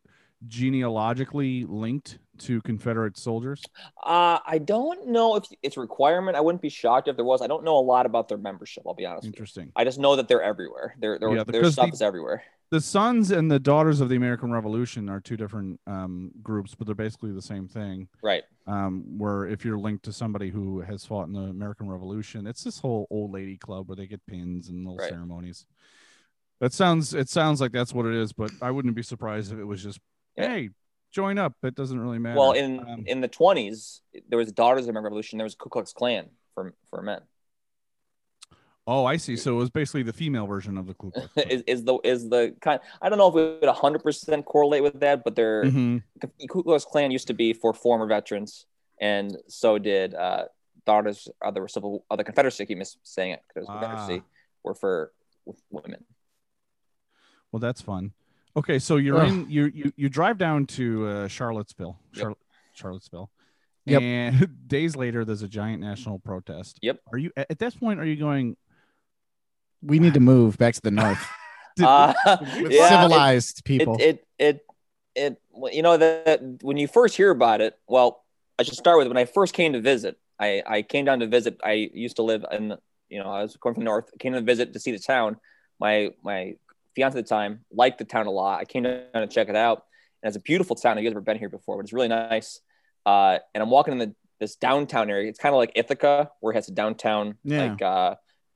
genealogically 0.46 1.64
linked 1.64 2.18
to 2.38 2.60
Confederate 2.62 3.16
soldiers? 3.16 3.62
Uh, 4.02 4.40
I 4.46 4.58
don't 4.58 5.08
know 5.08 5.36
if 5.36 5.44
it's 5.62 5.76
a 5.76 5.80
requirement. 5.80 6.36
I 6.36 6.40
wouldn't 6.40 6.60
be 6.60 6.68
shocked 6.68 7.08
if 7.08 7.16
there 7.16 7.24
was. 7.24 7.40
I 7.40 7.46
don't 7.46 7.64
know 7.64 7.78
a 7.78 7.80
lot 7.80 8.04
about 8.04 8.28
their 8.28 8.38
membership. 8.38 8.82
I'll 8.86 8.94
be 8.94 9.06
honest. 9.06 9.22
With 9.22 9.28
you. 9.28 9.36
Interesting. 9.36 9.72
I 9.74 9.84
just 9.84 9.98
know 9.98 10.16
that 10.16 10.28
they're 10.28 10.42
everywhere. 10.42 10.96
Their 10.98 11.18
their, 11.18 11.34
Yeah, 11.34 11.44
their 11.44 11.70
stuff 11.70 11.88
the- 11.88 11.94
is 11.94 12.02
everywhere. 12.02 12.42
The 12.72 12.80
sons 12.80 13.30
and 13.30 13.50
the 13.50 13.58
daughters 13.60 14.00
of 14.00 14.08
the 14.08 14.16
American 14.16 14.50
Revolution 14.50 15.10
are 15.10 15.20
two 15.20 15.36
different 15.36 15.78
um, 15.86 16.30
groups, 16.42 16.74
but 16.74 16.86
they're 16.86 16.94
basically 16.94 17.30
the 17.30 17.42
same 17.42 17.68
thing. 17.68 18.08
Right. 18.22 18.44
um, 18.66 19.18
where 19.18 19.44
if 19.44 19.62
you're 19.62 19.78
linked 19.78 20.04
to 20.06 20.12
somebody 20.12 20.48
who 20.48 20.80
has 20.80 21.04
fought 21.04 21.26
in 21.26 21.34
the 21.34 21.42
American 21.42 21.86
Revolution, 21.90 22.46
it's 22.46 22.64
this 22.64 22.78
whole 22.78 23.06
old 23.10 23.30
lady 23.30 23.58
club 23.58 23.88
where 23.88 23.96
they 23.96 24.06
get 24.06 24.24
pins 24.26 24.70
and 24.70 24.86
little 24.86 24.96
Right. 24.96 25.10
ceremonies. 25.10 25.66
That 26.60 26.72
sounds 26.72 27.12
it 27.12 27.28
sounds 27.28 27.60
like 27.60 27.72
that's 27.72 27.92
what 27.92 28.06
it 28.06 28.14
is, 28.14 28.32
but 28.32 28.50
I 28.62 28.70
wouldn't 28.70 28.94
be 28.94 29.02
surprised 29.02 29.52
if 29.52 29.58
it 29.58 29.64
was 29.64 29.82
just 29.82 30.00
Yeah. 30.38 30.48
hey, 30.48 30.70
join 31.10 31.36
up. 31.36 31.54
It 31.62 31.74
doesn't 31.74 32.00
really 32.00 32.18
matter. 32.20 32.38
Well, 32.38 32.52
in 32.52 32.80
Um, 32.88 33.04
in 33.06 33.20
the 33.20 33.28
twenties, 33.28 34.00
there 34.30 34.38
was 34.38 34.50
Daughters 34.50 34.82
of 34.82 34.86
the 34.86 34.90
American 34.92 35.04
Revolution. 35.12 35.36
There 35.36 35.44
was 35.44 35.56
Ku 35.56 35.68
Klux 35.68 35.92
Klan 35.92 36.30
for 36.54 36.72
for 36.88 37.02
men. 37.02 37.20
Oh, 38.86 39.04
I 39.04 39.16
see. 39.16 39.36
So 39.36 39.52
it 39.54 39.58
was 39.58 39.70
basically 39.70 40.02
the 40.02 40.12
female 40.12 40.46
version 40.46 40.76
of 40.78 40.86
the 40.86 40.94
Ku 40.94 41.10
Klux 41.10 41.28
Klan. 41.32 41.46
is, 41.50 41.62
is 41.66 41.84
the 41.84 41.98
is 42.04 42.28
the 42.28 42.54
kind? 42.60 42.80
I 43.00 43.08
don't 43.08 43.18
know 43.18 43.28
if 43.28 43.36
it 43.36 43.60
would 43.66 43.70
hundred 43.76 44.02
percent 44.02 44.44
correlate 44.44 44.82
with 44.82 45.00
that, 45.00 45.24
but 45.24 45.36
there 45.36 45.64
Mhm. 45.64 46.02
Ku 46.48 46.62
Klux 46.62 46.84
Klan 46.84 47.10
used 47.10 47.26
to 47.28 47.34
be 47.34 47.52
for 47.52 47.72
former 47.72 48.06
veterans, 48.06 48.66
and 49.00 49.36
so 49.48 49.78
did 49.78 50.14
uh, 50.14 50.44
Daughters 50.86 51.28
of 51.40 51.54
the 51.54 51.66
Civil 51.68 52.04
of 52.10 52.18
the 52.18 52.24
Confederacy. 52.24 52.64
I 52.64 52.66
keep 52.66 52.78
mis- 52.78 52.96
saying 53.02 53.32
it 53.32 53.42
because 53.48 53.66
Confederacy 53.68 54.22
Ah. 54.24 54.28
were 54.64 54.74
for 54.74 55.12
women. 55.70 56.04
Well, 57.50 57.60
that's 57.60 57.80
fun. 57.80 58.12
Okay, 58.56 58.78
so 58.78 58.96
you're 58.96 59.18
Ugh. 59.20 59.28
in 59.28 59.50
you 59.50 59.70
you 59.74 59.92
you 59.96 60.08
drive 60.08 60.38
down 60.38 60.66
to 60.66 61.06
uh, 61.06 61.28
Charlottesville, 61.28 61.98
Yep. 62.14 62.36
Charlottesville. 62.74 63.30
Yep. 63.86 64.02
And 64.02 64.48
days 64.68 64.94
later, 64.94 65.24
there's 65.24 65.42
a 65.42 65.48
giant 65.48 65.80
national 65.82 66.18
protest. 66.18 66.78
Yep. 66.82 67.00
Are 67.12 67.18
you 67.18 67.30
at 67.36 67.50
at 67.50 67.58
this 67.58 67.74
point? 67.74 67.98
Are 68.00 68.04
you 68.04 68.16
going? 68.16 68.56
We 69.82 69.98
need 69.98 70.14
to 70.14 70.20
move 70.20 70.58
back 70.58 70.74
to 70.74 70.80
the 70.82 70.90
north 70.90 71.26
Uh, 71.82 72.12
with 72.60 72.70
yeah, 72.72 72.84
it- 72.84 72.88
civilized 72.90 73.64
people. 73.64 73.96
It, 73.98 74.26
it, 74.38 74.66
it, 75.14 75.36
it, 75.64 75.72
you 75.74 75.80
know, 75.82 75.96
that 75.96 76.40
when 76.60 76.76
you 76.76 76.86
first 76.86 77.16
hear 77.16 77.30
about 77.30 77.60
it, 77.62 77.78
well, 77.88 78.24
I 78.58 78.62
should 78.62 78.74
start 78.76 78.98
with 78.98 79.08
when 79.08 79.16
I 79.16 79.24
first 79.24 79.54
came 79.54 79.72
to 79.72 79.80
visit. 79.80 80.18
I, 80.38 80.62
I 80.66 80.82
came 80.82 81.06
down 81.06 81.20
to 81.20 81.26
visit. 81.26 81.58
I 81.64 81.90
used 81.94 82.16
to 82.16 82.22
live 82.22 82.44
in, 82.52 82.74
you 83.08 83.18
know, 83.22 83.30
I 83.30 83.42
was 83.42 83.56
going 83.56 83.74
from 83.74 83.84
the 83.84 83.86
north. 83.86 84.10
came 84.18 84.34
to 84.34 84.42
visit 84.42 84.74
to 84.74 84.78
see 84.80 84.92
the 84.92 84.98
town. 84.98 85.38
My 85.80 86.10
my 86.22 86.56
fiance 86.94 87.18
at 87.18 87.24
the 87.24 87.28
time 87.28 87.64
liked 87.72 87.98
the 87.98 88.04
town 88.04 88.26
a 88.26 88.30
lot. 88.30 88.60
I 88.60 88.64
came 88.66 88.82
down 88.82 89.00
to 89.14 89.26
check 89.26 89.48
it 89.48 89.56
out, 89.56 89.84
and 90.22 90.28
it's 90.28 90.36
a 90.36 90.40
beautiful 90.40 90.76
town. 90.76 90.98
You 90.98 91.04
guys 91.04 91.12
ever 91.12 91.20
been 91.22 91.38
here 91.38 91.48
before, 91.48 91.76
but 91.76 91.84
it's 91.84 91.92
really 91.94 92.08
nice. 92.08 92.60
Uh, 93.06 93.38
and 93.54 93.62
I'm 93.62 93.70
walking 93.70 93.92
in 93.92 93.98
the 93.98 94.14
this 94.40 94.56
downtown 94.56 95.08
area. 95.10 95.28
It's 95.30 95.38
kind 95.38 95.54
of 95.54 95.58
like 95.58 95.72
Ithaca, 95.74 96.30
where 96.40 96.52
it 96.52 96.56
has 96.56 96.68
a 96.68 96.72
downtown 96.72 97.38
Yeah. 97.44 97.64
like 97.70 97.80
uh, 97.82 98.14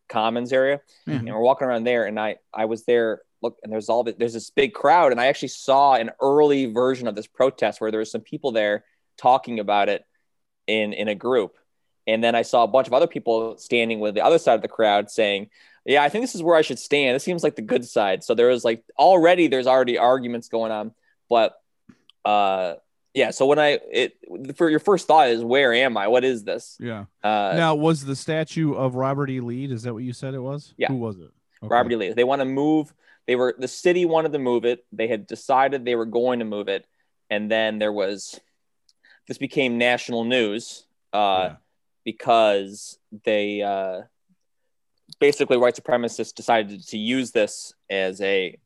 commons 0.09 0.53
area 0.53 0.81
Yeah. 1.07 1.15
and 1.17 1.29
we're 1.29 1.41
walking 1.41 1.67
around 1.67 1.85
there 1.85 2.07
and 2.07 2.19
i 2.19 2.37
i 2.55 2.65
was 2.65 2.85
there 2.85 3.23
look 3.43 3.59
and 3.63 3.73
there's 3.73 3.89
all 3.89 4.05
the, 4.05 4.15
there's 4.19 4.33
this 4.33 4.51
big 4.51 4.73
crowd 4.73 5.13
and 5.13 5.21
i 5.21 5.27
actually 5.27 5.49
saw 5.49 5.95
an 5.95 6.11
early 6.21 6.67
version 6.67 7.07
of 7.09 7.15
this 7.15 7.27
protest 7.27 7.81
where 7.81 7.91
there 7.91 8.01
was 8.01 8.11
some 8.11 8.21
people 8.21 8.53
there 8.53 8.85
talking 9.19 9.59
about 9.61 9.89
it 9.89 10.05
in 10.67 10.93
in 10.93 11.09
a 11.09 11.15
group. 11.15 11.55
And 12.07 12.23
then 12.23 12.35
i 12.35 12.43
saw 12.43 12.63
a 12.65 12.69
bunch 12.69 12.87
of 12.87 12.93
other 12.93 13.07
people 13.07 13.57
standing 13.59 13.99
with 14.01 14.15
the 14.15 14.25
other 14.25 14.39
side 14.39 14.55
of 14.55 14.63
the 14.63 14.69
crowd 14.69 15.11
saying 15.11 15.51
yeah 15.85 16.03
i 16.03 16.09
think 16.09 16.23
this 16.23 16.35
is 16.35 16.43
where 16.43 16.57
i 16.57 16.63
should 16.63 16.79
stand. 16.79 17.15
This 17.15 17.25
seems 17.25 17.43
like 17.43 17.57
the 17.57 17.63
good 17.63 17.85
side. 17.85 18.23
So 18.25 18.35
there 18.35 18.49
was 18.49 18.65
like 18.65 18.85
already 18.99 19.49
there's 19.49 19.67
already 19.67 19.99
arguments 19.99 20.49
going 20.49 20.73
on 20.73 20.93
but 21.29 21.61
uh 22.25 22.75
yeah 23.17 23.33
so 23.33 23.47
when 23.47 23.59
i 23.59 23.81
it 23.91 24.17
for 24.57 24.71
your 24.71 24.79
first 24.79 25.09
thought 25.09 25.29
is 25.29 25.43
where 25.43 25.73
am 25.75 25.97
i 25.97 26.07
what 26.07 26.23
is 26.23 26.45
this 26.45 26.77
yeah. 26.79 27.07
uh 27.25 27.55
now, 27.57 27.75
was 27.75 28.05
the 28.05 28.15
statue 28.15 28.75
of 28.75 28.95
Robert 28.95 29.31
E. 29.31 29.41
Lee? 29.41 29.65
Is 29.65 29.83
that 29.83 29.93
what 29.95 30.05
you 30.05 30.13
said 30.13 30.35
it 30.35 30.39
was? 30.39 30.75
Yeah. 30.77 30.89
Who 30.89 30.97
was 30.97 31.17
it? 31.19 31.31
Okay. 31.63 31.69
Robert 31.75 31.93
E. 31.93 31.97
Lee. 31.97 32.13
They 32.13 32.25
want 32.25 32.41
to 32.41 32.45
move. 32.45 32.93
They 33.27 33.35
were 33.35 33.55
the 33.59 33.69
city 33.69 34.05
wanted 34.05 34.33
to 34.33 34.39
move 34.39 34.65
it. 34.65 34.85
They 34.93 35.09
had 35.09 35.27
decided 35.27 35.85
they 35.85 35.97
were 35.97 36.07
going 36.07 36.39
to 36.39 36.45
move 36.45 36.69
it, 36.69 36.87
and 37.31 37.51
then 37.51 37.79
there 37.79 37.93
was 37.93 38.39
this 39.27 39.39
became 39.39 39.79
national 39.79 40.25
news 40.25 40.85
uh, 41.13 41.17
Yeah. 41.51 41.57
because 42.05 42.99
they 43.25 43.63
uh, 43.63 44.03
basically 45.19 45.57
white 45.57 45.75
supremacists 45.75 46.35
decided 46.35 46.87
to 46.89 46.99
use 46.99 47.33
this 47.33 47.75
as 47.91 48.21
a 48.21 48.59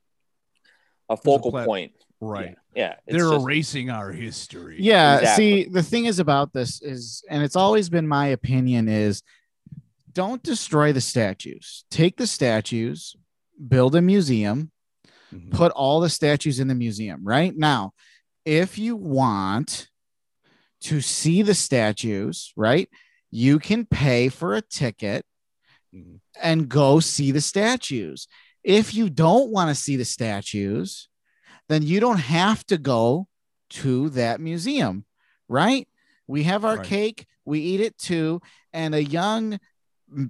a 1.09 1.17
focal 1.17 1.51
plat- 1.51 1.67
point. 1.67 1.93
Right. 2.21 2.51
Yeah, 2.51 2.55
it's 2.75 2.97
They're 3.07 3.31
just- 3.31 3.43
erasing 3.43 3.91
our 3.91 4.13
history. 4.13 4.77
Yeah. 4.81 5.19
Exactly. 5.19 5.65
See, 5.65 5.69
the 5.71 5.83
thing 5.83 6.05
is 6.07 6.19
about 6.19 6.53
this 6.53 6.81
is, 6.83 7.25
and 7.29 7.43
it's 7.43 7.57
always 7.57 7.89
been 7.89 8.07
my 8.07 8.27
opinion 8.29 8.89
is 8.89 9.23
don't 10.13 10.43
destroy 10.43 10.93
the 10.93 11.01
statues. 11.01 11.85
Take 11.91 12.17
the 12.17 12.27
statues, 12.27 13.15
build 13.69 13.95
a 13.95 14.03
museum, 14.03 14.71
Mhm. 15.33 15.51
put 15.53 15.71
all 15.73 16.01
the 16.01 16.09
statues 16.11 16.59
in 16.59 16.69
the 16.69 16.75
museum 16.75 17.23
right 17.25 17.57
now. 17.57 17.93
If 18.45 18.79
you 18.79 18.97
want 18.97 19.89
to 20.83 21.01
see 21.01 21.43
the 21.43 21.55
statues, 21.55 22.53
right, 22.57 22.89
you 23.31 23.59
can 23.59 23.85
pay 23.87 24.29
for 24.29 24.55
a 24.57 24.63
ticket 24.63 25.25
Mhm. 25.95 26.21
and 26.43 26.69
go 26.69 26.99
see 27.01 27.31
the 27.33 27.41
statues. 27.41 28.27
If 28.65 28.95
you 28.95 29.11
don't 29.11 29.51
want 29.51 29.69
to 29.69 29.81
see 29.81 29.97
the 29.97 30.05
statues, 30.05 31.09
then 31.71 31.83
you 31.83 32.01
don't 32.01 32.19
have 32.19 32.67
to 32.67 32.77
go 32.77 33.29
to 33.71 34.11
that 34.11 34.41
museum, 34.41 35.05
right? 35.49 35.87
We 36.27 36.43
have 36.45 36.65
our 36.65 36.77
Right. 36.77 36.87
cake, 36.87 37.27
we 37.45 37.61
eat 37.61 37.81
it 37.81 37.97
too, 37.99 38.41
and 38.73 38.95
a 38.95 39.03
young 39.03 39.59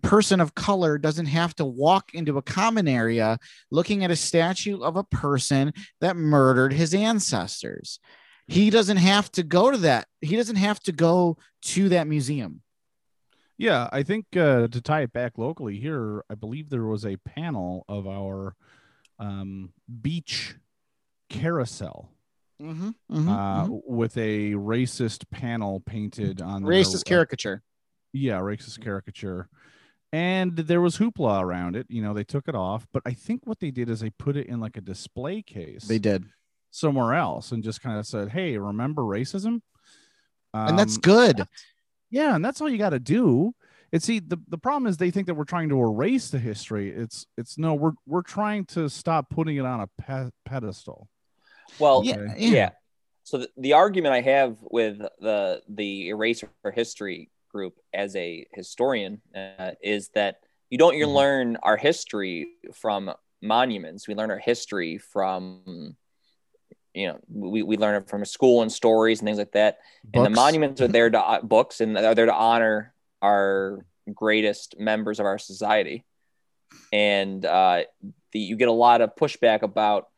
person 0.03 0.41
of 0.41 0.55
color 0.55 0.99
doesn't 0.99 1.27
have 1.27 1.55
to 1.57 1.65
walk 1.65 2.15
into 2.15 2.37
a 2.37 2.43
common 2.43 2.87
area 2.87 3.39
looking 3.71 4.05
at 4.05 4.11
a 4.11 4.17
statue 4.17 4.83
of 4.83 4.97
a 4.97 5.05
person 5.05 5.73
that 6.03 6.17
murdered 6.17 6.75
his 6.75 6.93
ancestors. 6.93 7.99
He 8.47 8.69
doesn't 8.69 8.99
have 8.99 9.33
to 9.33 9.43
go 9.43 9.71
to 9.71 9.79
that. 9.79 10.07
He 10.21 10.37
doesn't 10.37 10.57
have 10.57 10.81
to 10.81 10.93
go 10.93 11.39
to 11.63 11.89
that 11.89 12.07
museum. 12.07 12.61
Yeah, 13.57 13.89
I 13.93 14.03
think 14.03 14.27
uh, 14.37 14.69
to 14.69 14.81
tie 14.83 15.03
it 15.03 15.13
back 15.13 15.39
locally 15.39 15.79
here, 15.79 16.25
I 16.31 16.35
believe 16.35 16.69
there 16.69 16.85
was 16.87 17.05
a 17.07 17.17
panel 17.17 17.85
of 17.89 18.07
our 18.07 18.57
um, 19.19 19.73
beach 20.03 20.57
carousel 21.31 22.11
Mm-hmm. 22.63 23.27
uh, 23.27 23.69
with 23.87 24.19
a 24.19 24.51
racist 24.53 25.25
panel 25.31 25.81
painted 25.81 26.43
on 26.43 26.63
the 26.63 26.69
Racist 26.69 27.07
caricature. 27.07 27.63
Yeah, 28.13 28.41
racist 28.41 28.83
caricature. 28.83 29.49
And 30.13 30.55
there 30.55 30.83
was 30.83 30.99
hoopla 30.99 31.41
around 31.41 31.75
it. 31.75 31.87
You 31.89 32.03
know, 32.03 32.13
they 32.13 32.23
took 32.25 32.49
it 32.49 32.55
off, 32.55 32.87
but 32.93 33.03
I 33.07 33.13
think 33.15 33.47
what 33.47 33.61
they 33.61 33.71
did 33.71 33.89
is 33.89 34.01
they 34.01 34.11
put 34.11 34.37
it 34.37 34.47
in 34.47 34.61
like 34.61 34.77
a 34.77 34.83
display 34.83 35.41
case 35.41 35.85
They 35.87 35.99
did. 35.99 36.27
somewhere 36.71 37.15
else 37.15 37.51
and 37.51 37.65
just 37.65 37.81
kind 37.81 37.99
of 37.99 38.07
said, 38.07 38.29
"Hey, 38.29 38.59
remember 38.59 39.03
racism?" 39.05 39.63
And 40.53 40.79
that's 40.79 40.97
Um, 40.97 41.01
good. 41.01 41.43
Yeah, 42.11 42.35
and 42.35 42.45
that's 42.45 42.61
all 42.61 42.69
you 42.69 42.77
got 42.77 42.91
to 42.91 43.01
do. 43.01 43.55
And 43.91 44.03
see, 44.03 44.19
the, 44.19 44.37
the 44.49 44.59
problem 44.59 44.87
is 44.87 44.99
they 44.99 45.11
think 45.11 45.29
that 45.29 45.35
we're 45.35 45.45
trying 45.45 45.71
to 45.71 45.81
erase 45.81 46.29
the 46.29 46.39
history. 46.39 46.91
It's 46.91 47.25
it's 47.39 47.57
no, 47.57 47.73
we're 47.73 47.93
we're 48.05 48.21
trying 48.23 48.67
to 48.67 48.91
stop 48.91 49.31
putting 49.31 49.57
it 49.57 49.65
on 49.65 49.81
a 49.81 49.87
pe- 49.99 50.29
pedestal. 50.45 51.09
Well, 51.79 52.03
Yeah, 52.05 52.17
yeah. 52.37 52.51
yeah. 52.53 52.71
So 53.25 53.39
the, 53.39 53.49
the 53.57 53.73
argument 53.75 54.15
I 54.15 54.21
have 54.23 54.57
with 54.63 54.99
the 55.21 55.63
the 55.69 56.09
Eraser 56.09 56.49
History 56.75 57.31
group 57.53 57.79
as 57.93 58.15
a 58.17 58.47
historian 58.53 59.21
uh, 59.35 59.73
is 59.83 60.09
that 60.11 60.41
you 60.69 60.79
don't 60.79 60.95
Mhm. 60.95 61.15
learn 61.15 61.57
our 61.63 61.77
history 61.77 62.49
from 62.75 63.13
monuments. 63.43 64.07
We 64.09 64.15
learn 64.15 64.31
our 64.31 64.39
history 64.39 64.99
from 64.99 65.97
you 66.95 67.07
know 67.09 67.19
we, 67.29 67.63
we 67.63 67.77
learn 67.77 67.95
it 68.03 68.09
from 68.09 68.23
a 68.23 68.27
school 68.27 68.63
and 68.63 68.71
stories 68.73 69.21
and 69.21 69.27
things 69.27 69.39
like 69.39 69.53
that. 69.53 69.79
And 70.13 70.25
the 70.25 70.31
monuments 70.31 70.81
are 70.81 70.89
there 70.89 71.11
to 71.11 71.21
uh, 71.21 71.41
books 71.43 71.81
and 71.81 71.97
are 71.97 72.15
there 72.15 72.27
to 72.27 72.35
honor 72.35 72.95
our 73.23 73.85
greatest 74.13 74.79
members 74.79 75.21
of 75.21 75.27
our 75.27 75.39
society. 75.39 76.05
And 76.93 77.45
uh, 77.45 77.85
the, 78.33 78.41
you 78.41 78.57
get 78.57 78.69
a 78.69 78.73
lot 78.73 79.01
of 79.01 79.15
pushback 79.15 79.63
about 79.63 80.09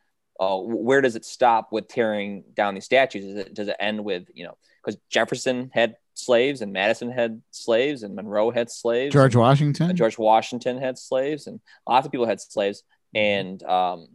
uh, 0.42 0.58
where 0.58 1.00
does 1.00 1.14
it 1.14 1.24
stop 1.24 1.68
with 1.70 1.86
tearing 1.86 2.42
down 2.54 2.74
these 2.74 2.84
statues? 2.84 3.24
Is 3.24 3.36
it, 3.36 3.54
does 3.54 3.68
it 3.68 3.76
end 3.78 4.04
with, 4.04 4.24
you 4.34 4.44
know, 4.44 4.56
because 4.82 5.00
Jefferson 5.08 5.70
had 5.72 5.96
slaves 6.14 6.62
and 6.62 6.72
Madison 6.72 7.12
had 7.12 7.40
slaves 7.52 8.02
and 8.02 8.16
Monroe 8.16 8.50
had 8.50 8.68
slaves. 8.68 9.12
George 9.12 9.34
and, 9.34 9.40
Washington. 9.40 9.90
uh, 9.90 9.92
George 9.92 10.18
Washington 10.18 10.78
had 10.78 10.98
slaves 10.98 11.46
and 11.46 11.60
lots 11.88 12.06
of 12.06 12.12
people 12.12 12.26
had 12.26 12.40
slaves. 12.40 12.82
And 13.14 13.62
um, 13.62 14.08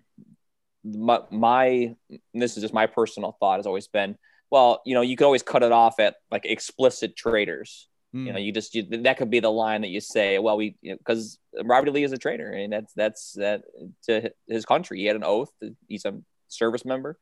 my, 0.84 1.22
my, 1.32 1.96
this 2.34 2.58
is 2.58 2.62
just 2.62 2.74
my 2.74 2.88
personal 2.88 3.38
thought 3.40 3.60
has 3.60 3.68
always 3.68 3.88
been, 3.88 4.18
well, 4.52 4.82
you 4.86 4.96
know, 4.96 5.02
you 5.02 5.16
could 5.16 5.26
always 5.26 5.44
cut 5.44 5.64
it 5.64 5.72
off 5.72 5.98
at 6.00 6.16
like 6.30 6.46
explicit 6.46 7.16
traitors. 7.16 7.88
You 8.14 8.26
know, 8.26 8.32
hmm. 8.34 8.38
you 8.38 8.52
just 8.54 8.74
you, 8.74 8.84
that 9.04 9.18
could 9.18 9.30
be 9.30 9.42
the 9.42 9.52
line 9.52 9.82
that 9.82 9.90
you 9.90 10.00
say. 10.00 10.40
Well, 10.40 10.58
we 10.58 10.76
because 10.82 11.38
Robert 11.64 11.90
E. 11.90 11.92
Lee 11.92 12.04
is 12.04 12.14
a 12.14 12.18
traitor, 12.18 12.50
and 12.50 12.72
that's 12.72 12.94
that's 12.94 13.34
that 13.34 13.64
to 14.04 14.32
his 14.48 14.66
country. 14.66 15.00
He 15.00 15.06
had 15.06 15.18
an 15.18 15.26
oath. 15.26 15.52
He's 15.88 16.06
a 16.06 16.20
service 16.48 16.86
member. 16.86 17.20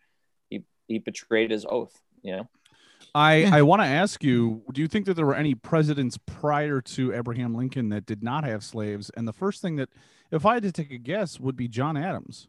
He 0.50 0.64
he 0.88 1.00
betrayed 1.00 1.50
his 1.52 1.66
oath. 1.68 1.94
You 2.22 2.38
know. 2.38 2.50
I 3.16 3.46
I 3.46 3.62
want 3.64 3.82
to 3.82 3.88
ask 3.88 4.24
you, 4.24 4.62
do 4.74 4.82
you 4.82 4.88
think 4.88 5.06
that 5.08 5.16
there 5.16 5.26
were 5.26 5.36
any 5.36 5.56
presidents 5.56 6.20
prior 6.26 6.82
to 6.82 7.14
Abraham 7.14 7.56
Lincoln 7.56 7.90
that 7.90 8.06
did 8.06 8.22
not 8.22 8.44
have 8.44 8.64
slaves? 8.64 9.10
And 9.18 9.28
the 9.28 9.34
first 9.34 9.62
thing 9.62 9.78
that, 9.78 9.90
if 10.32 10.46
I 10.46 10.54
had 10.54 10.64
to 10.64 10.72
take 10.72 10.92
a 10.92 10.98
guess, 10.98 11.40
would 11.40 11.56
be 11.56 11.68
John 11.68 11.98
Adams. 11.98 12.48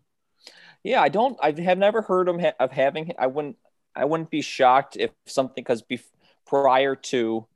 Yeah, 0.85 1.01
I 1.01 1.09
don't. 1.09 1.39
I 1.43 1.55
have 1.63 1.79
never 1.79 2.03
heard 2.03 2.29
him 2.29 2.39
ha- 2.39 2.55
of 2.61 2.71
having. 2.71 3.13
I 3.19 3.29
wouldn't. 3.29 3.57
I 3.95 4.05
wouldn't 4.05 4.31
be 4.31 4.43
shocked 4.43 4.97
if 4.99 5.11
something 5.25 5.65
because 5.65 5.83
bef- 5.83 6.03
prior 6.47 6.95
to 6.97 7.47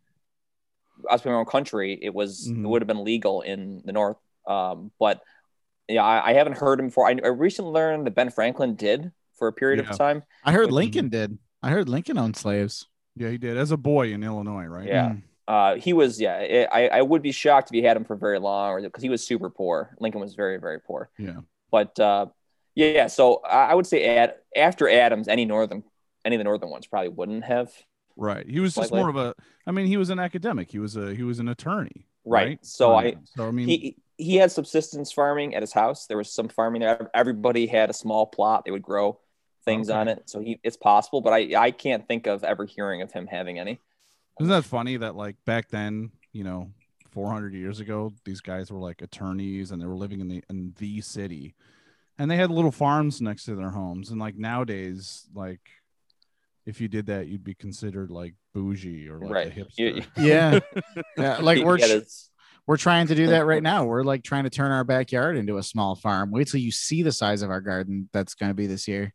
us 1.08 1.22
being 1.22 1.32
our 1.34 1.40
own 1.40 1.46
country, 1.46 1.98
it 2.00 2.12
was 2.14 2.48
Mhm. 2.48 2.64
it 2.64 2.68
would 2.68 2.82
have 2.82 2.88
been 2.88 3.04
legal 3.04 3.40
in 3.42 3.82
the 3.84 3.92
North. 3.92 4.16
Um, 4.46 4.90
but 4.98 5.20
yeah, 5.88 6.04
I, 6.04 6.30
I 6.30 6.32
haven't 6.34 6.58
heard 6.58 6.80
him 6.80 6.86
before. 6.86 7.06
I, 7.08 7.16
I 7.22 7.28
recently 7.28 7.72
learned 7.72 8.06
that 8.06 8.14
Ben 8.14 8.30
Franklin 8.30 8.74
did 8.74 9.12
for 9.38 9.48
a 9.48 9.52
period 9.52 9.84
Yeah. 9.84 9.90
of 9.90 9.96
time. 9.98 10.22
I 10.44 10.52
heard. 10.52 10.70
Lincoln 10.72 11.08
did. 11.08 11.38
I 11.62 11.70
heard 11.70 11.88
Lincoln 11.88 12.18
owned 12.18 12.36
slaves. 12.36 12.86
Yeah, 13.16 13.28
he 13.30 13.38
did 13.38 13.56
as 13.56 13.70
a 13.70 13.76
boy 13.76 14.12
in 14.12 14.22
Illinois, 14.22 14.66
right? 14.66 14.86
Yeah. 14.86 15.08
Mm. 15.10 15.22
Uh, 15.48 15.74
he 15.76 15.92
was. 15.92 16.20
Yeah, 16.20 16.66
I, 16.72 16.88
I 16.88 17.02
would 17.02 17.22
be 17.22 17.32
shocked 17.32 17.70
if 17.70 17.74
he 17.74 17.82
had 17.82 17.96
him 17.96 18.04
for 18.04 18.14
very 18.16 18.38
long, 18.38 18.70
or 18.70 18.80
because 18.82 19.02
he 19.02 19.08
was 19.08 19.26
super 19.26 19.50
poor. 19.50 19.96
Lincoln 19.98 20.20
was 20.20 20.34
very 20.34 20.58
very 20.58 20.80
poor. 20.80 21.10
Yeah. 21.18 21.40
But 21.72 21.98
uh, 21.98 22.26
yeah, 22.76 23.08
so 23.08 23.36
I 23.44 23.70
I 23.70 23.74
would 23.74 23.86
say 23.86 24.16
ad, 24.16 24.34
after 24.56 24.88
Adams, 24.88 25.26
any 25.26 25.44
northern, 25.44 25.82
any 26.24 26.36
of 26.36 26.40
the 26.40 26.44
northern 26.44 26.70
ones 26.70 26.86
probably 26.86 27.08
wouldn't 27.08 27.44
have. 27.44 27.72
Right. 28.20 28.46
He 28.46 28.60
was 28.60 28.74
just 28.74 28.92
more 28.92 29.08
of 29.08 29.16
a. 29.16 29.34
I 29.66 29.70
mean, 29.72 29.86
he 29.86 29.96
was 29.96 30.10
an 30.10 30.18
academic. 30.18 30.70
He 30.70 30.78
was 30.78 30.94
a. 30.96 31.14
He 31.14 31.22
was 31.22 31.38
an 31.38 31.48
attorney. 31.48 32.06
Right. 32.24 32.64
So 32.64 32.90
um, 32.96 33.04
I- 33.06 33.16
So 33.36 33.48
I 33.48 33.50
mean, 33.50 33.66
He 33.66 33.96
he 34.18 34.36
had 34.36 34.52
subsistence 34.52 35.10
farming 35.10 35.54
at 35.54 35.62
his 35.62 35.72
house. 35.72 36.06
There 36.06 36.18
was 36.18 36.30
some 36.30 36.48
farming 36.48 36.82
there. 36.82 37.10
Everybody 37.14 37.66
had 37.66 37.88
a 37.88 37.94
small 37.94 38.26
plot. 38.26 38.64
They 38.66 38.70
would 38.70 38.82
grow 38.82 39.18
things 39.64 39.88
Okay. 39.88 39.98
on 39.98 40.08
it. 40.08 40.28
So 40.28 40.40
he 40.40 40.60
it's 40.62 40.76
possible, 40.76 41.22
but 41.22 41.32
I 41.32 41.58
I 41.58 41.70
can't 41.70 42.06
think 42.06 42.26
of 42.26 42.44
ever 42.44 42.66
hearing 42.66 43.00
of 43.00 43.10
him 43.10 43.26
having 43.26 43.58
any. 43.58 43.80
isn't 44.38 44.50
that 44.50 44.64
funny 44.64 44.98
that 44.98 45.16
like 45.16 45.36
back 45.46 45.68
then, 45.70 46.10
you 46.32 46.44
know, 46.44 46.70
400 47.12 47.54
years 47.54 47.80
ago, 47.80 48.12
these 48.26 48.40
guys 48.42 48.70
were 48.70 48.78
like 48.78 49.00
attorneys 49.02 49.70
and 49.70 49.80
they 49.80 49.86
were 49.86 49.96
living 49.96 50.20
in 50.20 50.28
the 50.28 50.44
in 50.50 50.74
the 50.78 51.00
city, 51.00 51.54
and 52.18 52.30
they 52.30 52.36
had 52.36 52.50
little 52.50 52.70
farms 52.70 53.22
next 53.22 53.44
to 53.46 53.54
their 53.54 53.70
homes. 53.70 54.10
And 54.10 54.20
like 54.20 54.36
nowadays, 54.36 55.26
like 55.34 55.60
if 56.66 56.80
you 56.80 56.88
did 56.88 57.06
that, 57.06 57.26
you'd 57.28 57.44
be 57.44 57.54
considered 57.54 58.10
like 58.10 58.34
bougie 58.54 59.08
or 59.08 59.18
like 59.20 59.30
Right. 59.30 59.46
a 59.48 59.60
hipster. 59.60 60.06
Yeah. 60.16 60.60
yeah. 61.18 61.38
Like 61.38 61.64
we're 61.64 61.78
had 61.78 61.88
tr- 61.88 61.94
his- 62.00 62.30
we're 62.66 62.76
trying 62.76 63.06
to 63.08 63.14
do 63.14 63.28
that 63.28 63.46
right 63.46 63.62
now. 63.62 63.84
We're 63.84 64.04
like 64.04 64.22
trying 64.22 64.44
to 64.44 64.50
turn 64.50 64.70
our 64.70 64.84
backyard 64.84 65.36
into 65.36 65.56
a 65.58 65.62
small 65.62 65.96
farm. 65.96 66.30
Wait 66.30 66.46
till 66.48 66.60
you 66.60 66.70
see 66.70 67.02
the 67.02 67.10
size 67.12 67.42
of 67.42 67.50
our 67.50 67.60
garden 67.60 68.08
that's 68.12 68.34
going 68.34 68.50
to 68.50 68.54
be 68.54 68.66
this 68.68 68.86
year. 68.86 69.12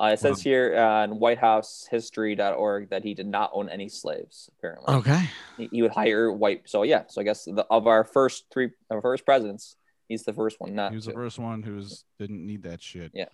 uh, 0.00 0.10
it 0.12 0.20
says 0.20 0.36
Wow. 0.36 0.42
here 0.44 0.76
on 0.78 1.10
WhiteHouseHistory.org 1.18 2.90
that 2.90 3.02
he 3.02 3.14
did 3.14 3.26
not 3.26 3.50
own 3.52 3.68
any 3.68 3.88
slaves. 3.88 4.48
Apparently, 4.58 4.94
Okay. 4.94 5.20
he, 5.56 5.68
he 5.72 5.82
would 5.82 5.90
hire 5.90 6.30
white. 6.32 6.62
So 6.68 6.82
yeah, 6.84 7.04
so 7.08 7.20
I 7.20 7.24
guess 7.24 7.44
the, 7.44 7.66
of 7.70 7.86
our 7.86 8.04
first 8.04 8.44
three, 8.52 8.70
our 8.90 9.00
first 9.00 9.24
presidents, 9.24 9.76
he's 10.08 10.22
the 10.24 10.32
first 10.32 10.60
one 10.60 10.74
not 10.74 10.92
He 10.92 10.96
was 10.96 11.06
the 11.06 11.12
first 11.12 11.38
one 11.38 11.62
who's 11.62 12.04
didn't 12.18 12.46
need 12.46 12.62
that 12.64 12.82
shit. 12.82 13.10
Yeah. 13.14 13.26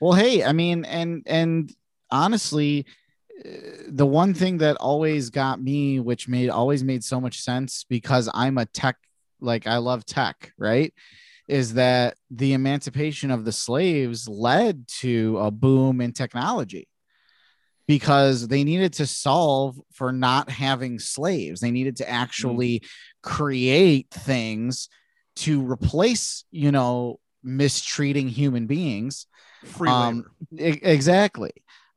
Well, 0.00 0.12
hey, 0.12 0.44
I 0.44 0.52
mean, 0.52 0.84
and 0.84 1.22
and 1.26 1.72
honestly, 2.12 2.86
uh, 3.44 3.48
the 3.88 4.06
one 4.06 4.34
thing 4.34 4.58
that 4.58 4.76
always 4.76 5.30
got 5.30 5.60
me, 5.60 5.98
which 5.98 6.28
made 6.28 6.50
always 6.50 6.84
made 6.84 7.02
so 7.02 7.20
much 7.20 7.40
sense 7.40 7.84
because 7.88 8.28
I'm 8.32 8.58
a 8.58 8.66
tech, 8.66 8.96
like 9.40 9.66
I 9.66 9.78
love 9.78 10.04
tech, 10.04 10.52
right? 10.56 10.94
Is 11.48 11.74
that 11.74 12.16
the 12.30 12.52
emancipation 12.52 13.32
of 13.32 13.44
the 13.44 13.50
slaves 13.50 14.28
led 14.28 14.86
to 15.00 15.38
a 15.38 15.50
boom 15.50 16.00
in 16.00 16.12
technology 16.12 16.86
because 17.88 18.46
they 18.46 18.62
needed 18.62 18.92
to 18.92 19.06
solve 19.06 19.80
for 19.92 20.12
not 20.12 20.48
having 20.48 21.00
slaves. 21.00 21.60
They 21.60 21.72
needed 21.72 21.96
to 21.96 22.08
actually 22.08 22.82
create 23.22 24.08
things 24.10 24.88
to 25.36 25.60
replace, 25.60 26.44
you 26.52 26.70
know, 26.70 27.18
mistreating 27.42 28.28
human 28.28 28.66
beings 28.66 29.26
Free 29.64 29.90
Um. 29.90 30.26
E- 30.52 30.80
exactly. 30.82 31.52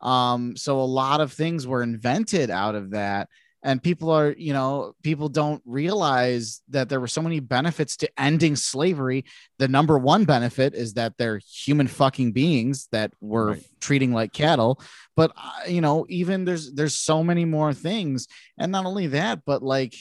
Um, 0.06 0.56
so 0.56 0.80
a 0.80 0.86
lot 0.86 1.20
of 1.20 1.34
things 1.34 1.65
were 1.65 1.82
invented 1.84 2.50
out 2.50 2.76
of 2.76 2.91
that. 2.91 3.28
And 3.63 3.82
people 3.82 4.12
are, 4.12 4.36
you 4.38 4.54
know, 4.54 4.94
people 5.02 5.28
don't 5.28 5.60
realize 5.65 6.62
that 6.70 6.88
there 6.88 7.00
were 7.00 7.08
so 7.08 7.24
many 7.24 7.39
benefits 7.39 7.98
to 7.98 8.10
ending 8.15 8.56
slavery. 8.56 9.26
The 9.58 9.68
number 9.68 9.98
one 9.98 10.24
benefit 10.26 10.76
is 10.76 10.94
that 10.94 11.13
they're 11.18 11.41
human 11.65 11.88
fucking 11.88 12.34
beings 12.34 12.88
that 12.91 13.13
we're 13.22 13.54
Right. 13.54 13.63
treating 13.82 14.13
like 14.13 14.34
cattle. 14.34 14.80
But 15.15 15.32
uh, 15.36 15.68
you 15.68 15.82
know, 15.82 16.06
even 16.10 16.46
there's 16.46 16.74
there's 16.74 16.94
so 16.94 17.24
many 17.24 17.44
more 17.46 17.74
things, 17.74 18.28
and 18.60 18.72
not 18.72 18.86
only 18.86 19.08
that, 19.08 19.39
but 19.48 19.63
like, 19.63 19.96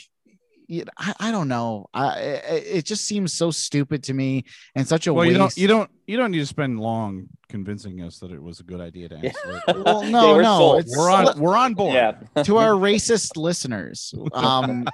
you- 0.66 0.84
I, 0.98 1.14
I 1.20 1.30
don't 1.30 1.48
know. 1.48 1.86
I, 1.94 2.18
it, 2.20 2.64
it 2.78 2.84
just 2.84 3.04
seems 3.06 3.32
so 3.32 3.50
stupid 3.50 4.02
to 4.04 4.14
me 4.14 4.44
and 4.74 4.86
such 4.86 5.06
a 5.06 5.12
well, 5.14 5.24
you 5.26 5.36
don't 5.38 5.56
you 5.56 5.66
don't 5.68 5.90
you 6.06 6.16
don't 6.16 6.30
need 6.30 6.38
to 6.40 6.46
spend 6.46 6.80
long 6.80 7.28
convincing 7.48 8.02
us 8.02 8.18
that 8.18 8.30
it 8.32 8.42
was 8.42 8.60
a 8.60 8.62
good 8.62 8.80
idea 8.80 9.08
to 9.08 9.18
Yeah. 9.22 9.30
ask. 9.66 9.76
Well, 9.84 10.04
Yeah, 10.04 10.10
no, 10.10 10.32
we're 10.34 10.42
no, 10.42 10.78
it's 10.78 10.96
We're 10.96 11.10
on 11.10 11.38
we're 11.40 11.56
on 11.56 11.74
board. 11.74 11.94
Yeah. 11.94 12.42
to 12.42 12.56
our 12.58 12.72
racist 12.72 13.36
listeners. 13.36 14.12
Um, 14.32 14.86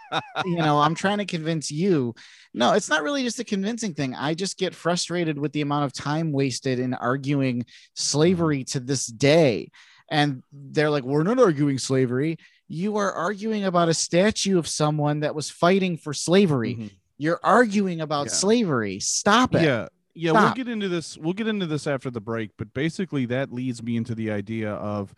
you 0.44 0.56
know, 0.56 0.78
I'm 0.78 0.94
trying 0.94 1.18
to 1.18 1.24
convince 1.26 1.70
you. 1.70 2.14
No, 2.52 2.72
it's 2.74 2.88
not 2.88 3.02
really 3.02 3.22
just 3.22 3.38
a 3.38 3.44
convincing 3.44 3.94
thing. 3.94 4.14
I 4.14 4.34
just 4.34 4.58
get 4.58 4.74
frustrated 4.74 5.38
with 5.38 5.52
the 5.52 5.60
amount 5.60 5.84
of 5.84 5.92
time 5.92 6.32
wasted 6.32 6.78
in 6.80 6.94
arguing 6.94 7.64
slavery 7.94 8.64
to 8.64 8.80
this 8.80 9.06
day. 9.06 9.70
And 10.10 10.42
they're 10.52 10.90
like, 10.90 11.04
we're 11.04 11.22
not 11.22 11.38
arguing 11.38 11.78
slavery. 11.78 12.38
You 12.72 12.98
are 12.98 13.12
arguing 13.12 13.64
about 13.64 13.88
a 13.88 13.94
statue 13.94 14.56
of 14.56 14.68
someone 14.68 15.20
that 15.20 15.34
was 15.34 15.50
fighting 15.50 15.96
for 15.96 16.14
slavery. 16.14 16.76
Mhm. 16.76 16.90
You're 17.18 17.40
arguing 17.42 18.00
about 18.00 18.26
Yeah. 18.26 18.32
slavery. 18.32 19.00
Stop 19.00 19.56
it. 19.56 19.62
Yeah. 19.62 19.88
Yeah, 20.14 20.32
we'll 20.32 20.54
get 20.54 20.68
into 20.68 20.88
this. 20.88 21.18
We'll 21.18 21.32
get 21.32 21.48
into 21.48 21.66
this 21.66 21.86
after 21.86 22.10
the 22.10 22.20
break, 22.20 22.50
but 22.56 22.72
basically 22.72 23.26
that 23.26 23.52
leads 23.52 23.82
me 23.82 23.96
into 23.96 24.14
the 24.14 24.30
idea 24.30 24.72
of, 24.74 25.14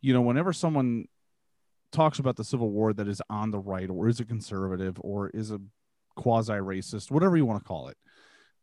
you 0.00 0.12
know, 0.14 0.22
whenever 0.22 0.52
someone 0.52 1.06
talks 1.92 2.18
about 2.18 2.36
the 2.36 2.44
Civil 2.44 2.70
War 2.70 2.92
that 2.94 3.06
is 3.08 3.20
on 3.28 3.50
the 3.50 3.58
right 3.58 3.90
or 3.90 4.08
is 4.08 4.20
a 4.20 4.24
conservative 4.24 4.96
or 5.00 5.28
is 5.30 5.50
a 5.50 5.60
quasi 6.16 6.52
racist, 6.54 7.10
whatever 7.10 7.36
you 7.36 7.44
want 7.44 7.62
to 7.62 7.66
call 7.68 7.88
it. 7.88 7.98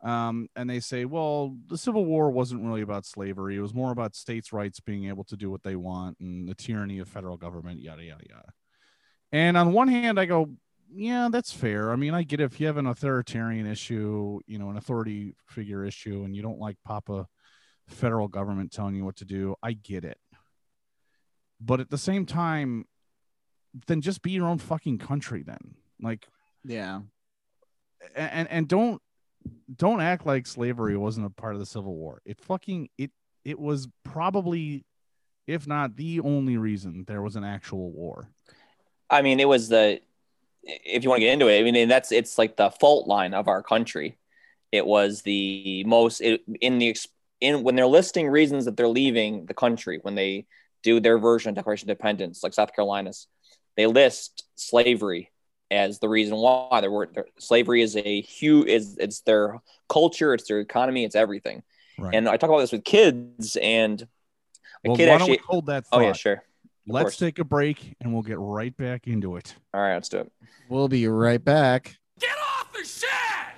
Um, 0.04 0.48
and 0.56 0.68
they 0.70 0.80
say, 0.80 1.06
well, 1.06 1.56
the 1.68 1.78
Civil 1.78 2.06
War 2.06 2.32
wasn't 2.32 2.64
really 2.64 2.82
about 2.82 3.06
slavery. 3.06 3.56
It 3.56 3.62
was 3.62 3.74
more 3.74 3.92
about 3.92 4.16
states' 4.16 4.52
rights 4.52 4.80
being 4.80 5.06
able 5.06 5.24
to 5.26 5.38
do 5.38 5.52
what 5.52 5.62
they 5.62 5.76
want 5.76 6.18
and 6.20 6.48
the 6.50 6.56
tyranny 6.56 6.98
of 7.00 7.08
federal 7.08 7.38
government, 7.38 7.82
yada, 7.82 8.04
yada, 8.04 8.24
yada. 8.28 8.50
And 9.32 9.56
on 9.58 9.74
one 9.74 9.88
hand, 9.88 10.20
I 10.20 10.26
go, 10.26 10.50
yeah, 10.94 11.30
that's 11.32 11.54
fair. 11.54 11.92
I 11.92 11.96
mean, 11.96 12.14
I 12.16 12.24
get 12.24 12.40
it. 12.42 12.46
if 12.46 12.60
you 12.60 12.66
have 12.68 12.78
an 12.78 12.88
authoritarian 12.88 13.68
issue, 13.68 14.40
you 14.48 14.58
know, 14.58 14.70
an 14.72 14.78
authority 14.78 15.36
figure 15.48 15.86
issue, 15.86 16.24
and 16.24 16.36
you 16.36 16.42
don't 16.42 16.60
like 16.60 16.78
Papa 16.84 17.28
federal 17.88 18.28
government 18.28 18.72
telling 18.72 18.96
you 18.96 19.06
what 19.06 19.18
to 19.18 19.26
do, 19.26 19.56
I 19.62 19.74
get 19.74 20.04
it. 20.04 20.18
But 21.60 21.80
at 21.80 21.90
the 21.92 21.98
same 21.98 22.26
time, 22.26 22.86
then 23.88 24.02
just 24.02 24.22
be 24.22 24.32
your 24.32 24.48
own 24.48 24.58
fucking 24.58 24.98
country 24.98 25.44
then. 25.44 25.76
Like 26.02 26.28
Yeah. 26.66 27.02
and 28.16 28.48
and 28.50 28.68
don't 28.68 29.02
don't 29.76 30.02
act 30.02 30.26
like 30.26 30.46
slavery 30.48 30.98
wasn't 30.98 31.26
a 31.26 31.30
part 31.30 31.54
of 31.54 31.60
the 31.60 31.66
Civil 31.66 31.96
War. 31.96 32.22
It 32.26 32.40
fucking 32.42 32.90
it 32.98 33.12
it 33.44 33.60
was 33.60 33.88
probably 34.04 34.86
if 35.48 35.68
not 35.68 35.96
the 35.96 36.20
only 36.20 36.58
reason 36.58 37.06
there 37.08 37.22
was 37.22 37.36
an 37.36 37.44
actual 37.44 37.92
war. 37.92 38.28
I 39.10 39.22
mean, 39.22 39.40
it 39.40 39.48
was 39.48 39.70
the 39.70 40.02
if 40.64 41.04
you 41.04 41.10
want 41.10 41.20
to 41.20 41.26
get 41.26 41.34
into 41.34 41.48
it, 41.48 41.60
I 41.60 41.72
mean, 41.72 41.88
that's 41.88 42.12
it's 42.12 42.38
like 42.38 42.56
the 42.56 42.70
fault 42.70 43.08
line 43.08 43.34
of 43.34 43.48
our 43.48 43.64
country. 43.64 44.18
It 44.72 44.86
was 44.86 45.22
the 45.24 45.84
most 45.86 46.22
it, 46.22 46.42
in 46.62 46.78
the 46.78 46.96
in 47.40 47.64
when 47.64 47.76
they're 47.76 47.88
listing 47.88 48.30
reasons 48.30 48.66
that 48.66 48.78
they're 48.78 48.88
leaving 48.88 49.46
the 49.46 49.54
country 49.54 50.00
when 50.02 50.16
they 50.16 50.46
do 50.84 51.00
their 51.00 51.20
version 51.20 51.50
of 51.50 51.56
Declaration 51.56 51.88
of 51.88 51.92
Independence, 51.92 52.44
like 52.44 52.54
South 52.54 52.74
Carolina's, 52.74 53.28
they 53.76 53.88
list 53.88 54.46
slavery 54.56 55.32
as 55.72 56.00
the 56.00 56.10
reason 56.10 56.36
why 56.36 56.82
there 56.82 56.92
were 56.92 57.10
there, 57.12 57.26
slavery 57.40 57.82
is 57.82 57.96
a 57.96 58.22
huge 58.22 58.68
is 58.68 58.98
it's 59.00 59.22
their 59.22 59.62
culture, 59.90 60.34
it's 60.34 60.48
their 60.48 60.60
economy, 60.60 61.06
it's 61.06 61.16
everything. 61.16 61.64
Right. 61.98 62.14
And 62.14 62.28
I 62.28 62.38
talk 62.38 62.50
about 62.50 62.60
this 62.60 62.72
with 62.72 62.84
kids, 62.84 63.56
and 63.56 64.02
a 64.02 64.08
well, 64.90 64.98
kid 64.98 65.08
why 65.08 65.14
don't 65.14 65.22
actually. 65.22 65.38
we 65.38 65.44
hold 65.46 65.66
that 65.68 65.88
thought. 65.88 66.02
Oh 66.02 66.04
yeah, 66.04 66.14
sure. 66.14 66.44
Let's 66.88 67.04
course. 67.04 67.18
take 67.18 67.40
a 67.40 67.44
break 67.44 67.96
and 68.02 68.12
we'll 68.12 68.24
get 68.24 68.40
right 68.40 68.76
back 68.76 69.08
into 69.08 69.38
it. 69.38 69.56
All 69.74 69.82
right, 69.82 69.94
let's 69.94 70.10
do 70.10 70.20
it. 70.20 70.32
We'll 70.68 70.88
be 70.88 71.08
right 71.08 71.44
back. 71.44 71.98
Get 72.20 72.36
off 72.38 72.74
the 72.74 72.84
shed! 72.84 73.51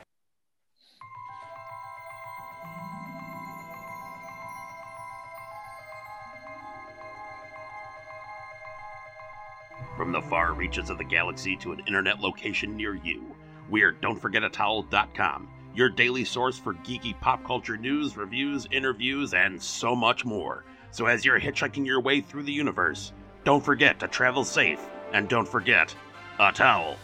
From 10.04 10.12
the 10.12 10.22
far 10.22 10.52
reaches 10.52 10.90
of 10.90 10.98
the 10.98 11.06
galaxy 11.06 11.56
to 11.56 11.72
an 11.72 11.80
internet 11.88 12.20
location 12.20 12.76
near 12.76 12.94
you, 12.94 13.24
we're 13.70 13.94
Don'tForgetATowel.com, 13.94 15.48
your 15.74 15.88
daily 15.88 16.26
source 16.26 16.60
for 16.60 16.74
geeky 16.74 17.18
pop 17.22 17.42
culture 17.46 17.78
news, 17.78 18.18
reviews, 18.18 18.68
interviews, 18.70 19.34
and 19.34 19.64
so 19.64 19.96
much 19.96 20.26
more. 20.26 20.66
So 20.92 21.06
as 21.06 21.24
you're 21.24 21.40
hitchhiking 21.40 21.86
your 21.86 22.02
way 22.02 22.20
through 22.20 22.44
the 22.44 22.52
universe, 22.52 23.14
don't 23.46 23.64
forget 23.64 23.98
to 24.02 24.10
travel 24.10 24.44
safe, 24.44 24.82
and 25.14 25.30
don't 25.30 25.48
forget 25.48 25.96
a 26.38 26.52
towel. 26.52 26.98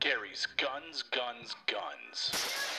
Gary's 0.00 0.46
Guns, 0.56 1.02
Guns, 1.02 1.54
Guns. 1.66 2.73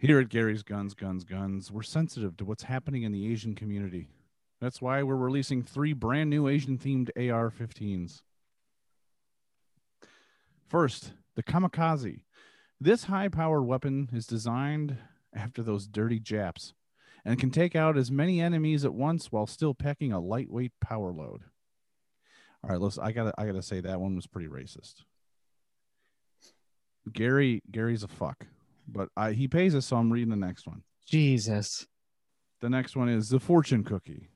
Here 0.00 0.20
at 0.20 0.28
Gary's 0.28 0.62
Guns, 0.62 0.94
Guns, 0.94 1.24
Guns, 1.24 1.72
we're 1.72 1.82
sensitive 1.82 2.36
to 2.36 2.44
what's 2.44 2.62
happening 2.62 3.02
in 3.02 3.10
the 3.10 3.32
Asian 3.32 3.56
community. 3.56 4.06
That's 4.60 4.80
why 4.80 5.02
we're 5.02 5.16
releasing 5.16 5.64
three 5.64 5.92
brand 5.92 6.30
new 6.30 6.46
Asian 6.46 6.78
themed 6.78 7.10
AR 7.16 7.50
15s. 7.50 8.22
First, 10.68 11.14
the 11.34 11.42
Kamikaze. 11.42 12.20
This 12.80 13.04
high 13.04 13.26
powered 13.26 13.64
weapon 13.64 14.08
is 14.12 14.24
designed 14.24 14.98
after 15.34 15.64
those 15.64 15.88
dirty 15.88 16.20
Japs 16.20 16.74
and 17.24 17.40
can 17.40 17.50
take 17.50 17.74
out 17.74 17.98
as 17.98 18.08
many 18.08 18.40
enemies 18.40 18.84
at 18.84 18.94
once 18.94 19.32
while 19.32 19.48
still 19.48 19.74
packing 19.74 20.12
a 20.12 20.20
lightweight 20.20 20.72
power 20.80 21.12
load. 21.12 21.42
All 22.62 22.70
right, 22.70 22.80
listen, 22.80 23.02
I 23.02 23.10
gotta 23.10 23.34
I 23.36 23.46
gotta 23.46 23.62
say 23.62 23.80
that 23.80 24.00
one 24.00 24.14
was 24.14 24.28
pretty 24.28 24.48
racist. 24.48 25.02
Gary 27.12 27.62
Gary's 27.70 28.04
a 28.04 28.08
fuck, 28.08 28.46
but 28.88 29.08
I, 29.16 29.32
he 29.32 29.48
pays 29.48 29.74
us, 29.74 29.86
so 29.86 29.96
I'm 29.96 30.12
reading 30.12 30.30
the 30.30 30.36
next 30.36 30.66
one. 30.66 30.82
Jesus. 31.06 31.86
The 32.60 32.70
next 32.70 32.96
one 32.96 33.08
is 33.08 33.28
the 33.28 33.38
fortune 33.38 33.84
cookie. 33.84 34.30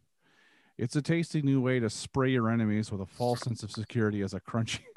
It's 0.79 0.97
a 0.97 1.03
tasty 1.03 1.43
new 1.43 1.61
way 1.61 1.81
to 1.81 1.91
spray 1.91 2.31
your 2.31 2.51
enemies 2.51 2.91
with 2.91 3.01
a 3.01 3.07
false 3.07 3.41
sense 3.41 3.63
of 3.63 3.71
security 3.71 4.23
as 4.23 4.35
a 4.35 4.41
crunchy. 4.41 4.81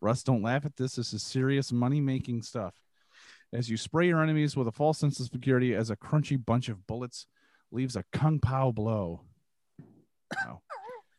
Russ, 0.00 0.22
don't 0.22 0.42
laugh 0.42 0.64
at 0.64 0.76
this. 0.76 0.96
This 0.96 1.12
is 1.12 1.22
serious 1.22 1.72
money 1.72 2.00
making 2.00 2.42
stuff. 2.42 2.74
As 3.52 3.68
you 3.68 3.76
spray 3.76 4.06
your 4.06 4.22
enemies 4.22 4.56
with 4.56 4.68
a 4.68 4.72
false 4.72 4.98
sense 4.98 5.20
of 5.20 5.26
security 5.26 5.74
as 5.74 5.90
a 5.90 5.96
crunchy 5.96 6.42
bunch 6.42 6.68
of 6.68 6.86
bullets 6.86 7.26
leaves 7.70 7.96
a 7.96 8.04
kung 8.12 8.38
pao 8.38 8.70
blow. 8.70 9.22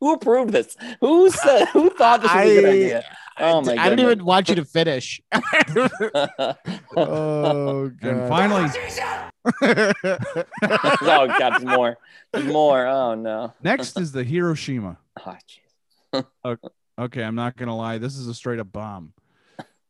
Who 0.02 0.14
approved 0.14 0.52
this? 0.52 0.76
Who 1.00 1.30
said? 1.30 1.66
Who 1.74 1.92
thought 1.92 2.24
this 2.24 2.34
was 2.34 2.42
a 2.42 2.62
good 2.62 2.66
idea? 2.66 3.06
Oh 3.40 3.62
my 3.62 3.76
god! 3.76 3.82
I 3.82 3.90
didn't 3.90 4.06
even 4.06 4.26
want 4.26 4.50
you 4.50 4.56
to 4.56 4.66
finish. 4.66 5.22
oh 6.98 7.92
And 8.02 8.28
finally, 8.28 8.70
oh 9.62 9.94
god, 11.02 11.52
there's 11.52 11.66
more. 11.66 11.98
There's 12.34 12.46
more. 12.46 12.86
Oh 12.88 13.14
no. 13.16 13.54
next 13.64 13.98
is 14.00 14.12
the 14.12 14.24
Hiroshima. 14.24 14.98
Oh, 15.26 15.38
jeez. 16.14 16.58
Okay, 17.00 17.24
I'm 17.24 17.36
not 17.36 17.56
gonna 17.56 17.76
lie. 17.76 18.00
This 18.00 18.18
is 18.18 18.28
a 18.28 18.34
straight 18.34 18.60
up 18.60 18.72
bomb. 18.72 19.14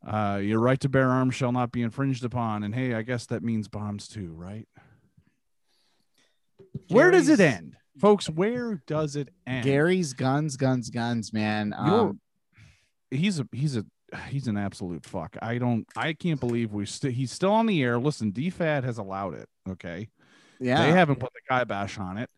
Uh, 0.05 0.39
your 0.41 0.59
right 0.59 0.79
to 0.79 0.89
bear 0.89 1.09
arms 1.09 1.35
shall 1.35 1.51
not 1.51 1.71
be 1.71 1.81
infringed 1.81 2.25
upon, 2.25 2.63
and 2.63 2.75
hey, 2.75 2.93
I 2.93 3.01
guess 3.01 3.27
that 3.27 3.43
means 3.43 3.67
bombs 3.67 4.07
too, 4.07 4.33
right? 4.33 4.67
Where 6.89 7.11
does 7.11 7.29
it 7.29 7.39
end, 7.39 7.75
folks? 7.99 8.29
Where 8.29 8.81
does 8.87 9.15
it 9.15 9.29
end? 9.45 9.65
Gary's 9.65 10.13
guns, 10.13 10.57
guns, 10.57 10.89
guns, 10.89 11.33
man. 11.33 11.73
Um, 11.77 12.19
he's 13.09 13.39
a 13.39 13.47
he's 13.51 13.77
a 13.77 13.85
he's 14.29 14.47
an 14.47 14.57
absolute 14.57 15.05
fuck. 15.05 15.37
I 15.41 15.57
don't 15.57 15.85
I 15.95 16.13
can't 16.13 16.39
believe 16.39 16.73
we 16.73 16.85
still 16.85 17.11
he's 17.11 17.31
still 17.31 17.51
on 17.51 17.65
the 17.65 17.81
air. 17.81 17.99
Listen, 17.99 18.31
DFAT 18.31 18.83
has 18.83 18.97
allowed 18.97 19.35
it. 19.35 19.47
Okay, 19.69 20.09
yeah. 20.59 20.85
they 20.85 20.91
haven't 20.91 21.19
put 21.19 21.31
the 21.33 21.41
kibosh 21.55 21.97
on 21.97 22.17
it. 22.17 22.29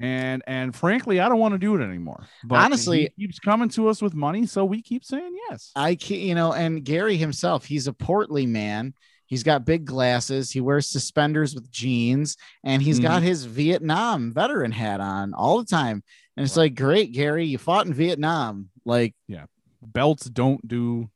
And 0.00 0.42
and 0.46 0.74
frankly, 0.74 1.20
I 1.20 1.28
don't 1.28 1.38
want 1.38 1.52
to 1.52 1.58
do 1.58 1.76
it 1.76 1.84
anymore. 1.84 2.26
But 2.42 2.60
Honestly- 2.60 3.12
he 3.16 3.26
keeps 3.26 3.38
coming 3.38 3.68
to 3.70 3.88
us 3.88 4.00
with 4.00 4.14
money, 4.14 4.46
so 4.46 4.64
we 4.64 4.80
keep 4.80 5.04
saying 5.04 5.36
yes. 5.50 5.72
I 5.76 5.94
can't, 5.94 6.22
you 6.22 6.34
know, 6.34 6.54
and 6.54 6.82
Gary 6.82 7.18
himself, 7.18 7.66
he's 7.66 7.86
a 7.86 7.92
portly 7.92 8.46
man. 8.46 8.94
He's 9.30 9.44
got 9.44 9.64
big 9.64 9.84
glasses. 9.84 10.50
He 10.50 10.60
wears 10.60 10.88
suspenders 10.88 11.54
with 11.54 11.70
jeans, 11.70 12.36
and 12.64 12.82
he's 12.82 12.96
Mm-hmm. 12.98 13.06
got 13.06 13.22
his 13.22 13.44
Vietnam 13.44 14.32
veteran 14.32 14.72
hat 14.72 15.00
on 15.00 15.32
all 15.34 15.58
the 15.58 15.64
time. 15.64 16.02
And 16.36 16.44
it's 16.44 16.56
Right. 16.56 16.64
like, 16.64 16.74
great, 16.74 17.12
Gary, 17.12 17.46
you 17.46 17.56
fought 17.56 17.86
in 17.86 17.94
Vietnam. 17.94 18.70
Like, 18.84 19.14
yeah, 19.28 19.44
belts 19.80 20.24
don't 20.28 20.66
do 20.66 21.08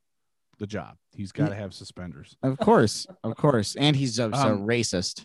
the 0.59 0.67
job. 0.69 0.97
He's 1.13 1.33
got 1.33 1.49
to 1.49 1.55
have 1.57 1.75
suspenders. 1.75 2.37
of 2.43 2.57
course, 2.59 3.07
of 3.25 3.37
course. 3.37 3.75
And 3.77 3.97
he's 3.97 4.19
a, 4.21 4.31
a 4.31 4.33
Um, 4.55 4.65
racist. 4.67 5.25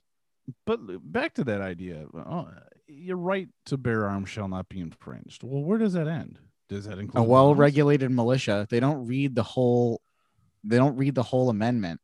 But 0.66 0.80
back 1.12 1.36
to 1.36 1.44
that 1.44 1.62
idea, 1.62 2.06
uh, 2.18 2.46
your 2.88 3.18
right 3.18 3.50
to 3.68 3.78
bear 3.78 4.08
arms 4.08 4.30
shall 4.30 4.48
not 4.48 4.68
be 4.68 4.80
infringed. 4.80 5.44
Well, 5.44 5.62
where 5.64 5.78
does 5.78 5.94
that 5.94 6.08
end? 6.08 6.40
Does 6.70 6.86
that 6.86 6.98
include 6.98 7.22
A 7.22 7.24
well-regulated 7.24 8.10
militia. 8.10 8.66
They 8.70 8.80
don't 8.80 9.06
read 9.06 9.36
the 9.36 9.44
whole. 9.44 10.02
They 10.64 10.78
don't 10.78 10.98
read 10.98 11.14
the 11.16 11.24
whole 11.24 11.50
amendment. 11.52 12.02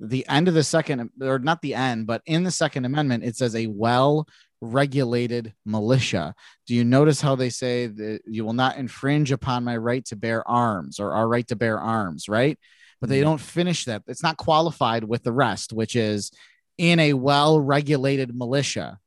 The 0.00 0.26
end 0.28 0.48
of 0.48 0.54
the 0.54 0.62
second, 0.62 1.10
or 1.20 1.38
not 1.38 1.60
the 1.60 1.74
end, 1.74 2.06
but 2.06 2.22
in 2.26 2.44
the 2.44 2.50
Second 2.50 2.84
Amendment, 2.84 3.24
it 3.24 3.36
says 3.36 3.54
a 3.56 3.66
well 3.66 4.26
regulated 4.60 5.54
militia. 5.64 6.34
Do 6.66 6.74
you 6.74 6.84
notice 6.84 7.20
how 7.20 7.34
they 7.36 7.50
say 7.50 7.86
that 7.86 8.20
you 8.26 8.44
will 8.44 8.52
not 8.52 8.76
infringe 8.76 9.30
upon 9.32 9.64
my 9.64 9.76
right 9.76 10.04
to 10.06 10.16
bear 10.16 10.46
arms 10.48 10.98
or 10.98 11.14
our 11.14 11.28
right 11.28 11.46
to 11.48 11.56
bear 11.56 11.78
arms, 11.78 12.28
right? 12.28 12.58
But 13.00 13.08
they 13.10 13.20
Mhm. 13.20 13.24
don't 13.24 13.40
finish 13.40 13.84
that. 13.84 14.02
It's 14.08 14.22
not 14.22 14.36
qualified 14.36 15.04
with 15.04 15.22
the 15.22 15.32
rest, 15.32 15.72
which 15.72 15.94
is 15.94 16.30
in 16.76 16.98
a 16.98 17.12
well 17.14 17.60
regulated 17.60 18.34
militia. 18.36 18.98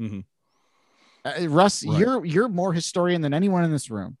Mhm. 0.00 0.24
Uh, 1.24 1.48
Russ, 1.48 1.84
Right. 1.84 1.98
you're 1.98 2.24
you're 2.24 2.48
more 2.48 2.72
historian 2.72 3.20
than 3.22 3.34
anyone 3.34 3.64
in 3.64 3.72
this 3.72 3.90
room. 3.90 4.16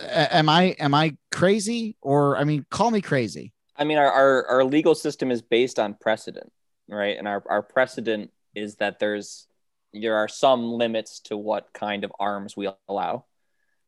Am 0.00 0.48
I 0.48 0.76
am 0.78 0.94
I 0.94 1.16
crazy 1.32 1.96
or 2.02 2.36
I 2.36 2.44
mean, 2.44 2.66
call 2.70 2.90
me 2.90 3.00
crazy. 3.00 3.52
I 3.80 3.84
mean, 3.84 3.98
our, 3.98 4.12
our, 4.12 4.46
our 4.46 4.64
legal 4.64 4.94
system 4.94 5.30
is 5.30 5.42
based 5.42 5.78
on 5.78 5.94
precedent, 5.94 6.52
right? 6.88 7.16
And 7.18 7.26
our, 7.26 7.42
our 7.48 7.62
precedent 7.62 8.30
is 8.54 8.76
that 8.76 8.98
there's 9.00 9.48
there 9.92 10.16
are 10.16 10.28
some 10.28 10.72
limits 10.74 11.18
to 11.20 11.36
what 11.36 11.72
kind 11.72 12.04
of 12.04 12.12
arms 12.20 12.56
we 12.56 12.68
allow. 12.88 13.24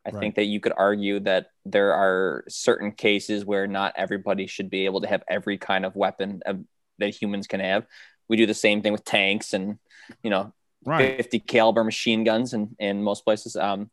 I 0.04 0.10
Right. 0.10 0.18
think 0.18 0.34
that 0.34 0.46
you 0.46 0.58
could 0.58 0.72
argue 0.76 1.20
that 1.20 1.50
there 1.64 1.92
are 1.94 2.42
certain 2.48 2.90
cases 2.90 3.44
where 3.44 3.68
not 3.68 3.92
everybody 3.96 4.48
should 4.48 4.68
be 4.68 4.86
able 4.86 5.02
to 5.02 5.06
have 5.06 5.22
every 5.28 5.58
kind 5.58 5.84
of 5.86 5.94
weapon 5.94 6.42
um, 6.44 6.66
that 6.98 7.14
humans 7.14 7.46
can 7.46 7.60
have. 7.60 7.86
We 8.28 8.36
do 8.36 8.46
the 8.46 8.54
same 8.54 8.82
thing 8.82 8.92
with 8.92 9.04
tanks 9.04 9.52
and 9.52 9.78
you 10.24 10.30
know 10.30 10.52
Right. 10.84 11.16
50 11.16 11.38
caliber 11.38 11.84
machine 11.84 12.24
guns 12.24 12.54
in, 12.54 12.74
in 12.80 13.04
most 13.04 13.24
places. 13.24 13.54
Um, 13.54 13.90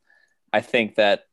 I 0.52 0.62
think 0.62 0.96
that 0.96 1.26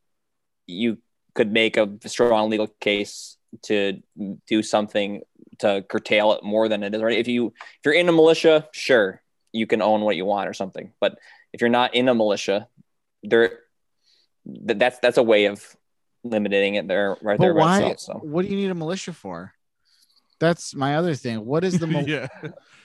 you 0.67 0.99
could 1.35 1.51
make 1.51 1.79
a 1.79 1.89
strong 2.07 2.51
legal 2.51 2.67
case 2.81 3.36
to 3.65 4.01
do 4.47 4.63
something 4.63 5.23
to 5.59 5.85
curtail 5.89 6.33
it 6.33 6.43
more 6.45 6.69
than 6.69 6.83
it 6.83 6.95
is 6.95 7.01
already. 7.01 7.17
If 7.19 7.29
you 7.29 7.49
if 7.49 7.81
you're 7.85 7.95
in 7.95 8.09
a 8.09 8.13
militia, 8.13 8.69
sure, 8.73 9.23
you 9.53 9.67
can 9.67 9.83
own 9.83 10.03
what 10.03 10.17
you 10.17 10.25
want 10.25 10.49
or 10.49 10.55
something. 10.55 10.93
But 11.01 11.19
if 11.53 11.61
you're 11.61 11.71
not 11.71 11.95
in 11.95 12.09
a 12.09 12.15
militia, 12.15 12.69
there 13.23 13.61
th- 14.67 14.79
that's 14.79 14.99
that's 15.01 15.17
a 15.19 15.23
way 15.23 15.47
of 15.47 15.65
limiting 16.25 16.75
it 16.75 16.89
there 16.89 17.17
right 17.23 17.39
there 17.39 17.55
But 17.55 17.61
by 17.61 17.81
why? 17.81 17.91
itself. 17.91 18.21
So 18.23 18.27
What 18.29 18.43
do 18.45 18.49
you 18.51 18.57
need 18.57 18.71
a 18.71 18.75
militia 18.75 19.13
for? 19.13 19.53
That's 20.39 20.75
my 20.75 20.97
other 20.97 21.15
thing. 21.15 21.45
What 21.47 21.65
is 21.65 21.79
the 21.79 21.87
mil- 21.93 22.07
yeah. 22.09 22.29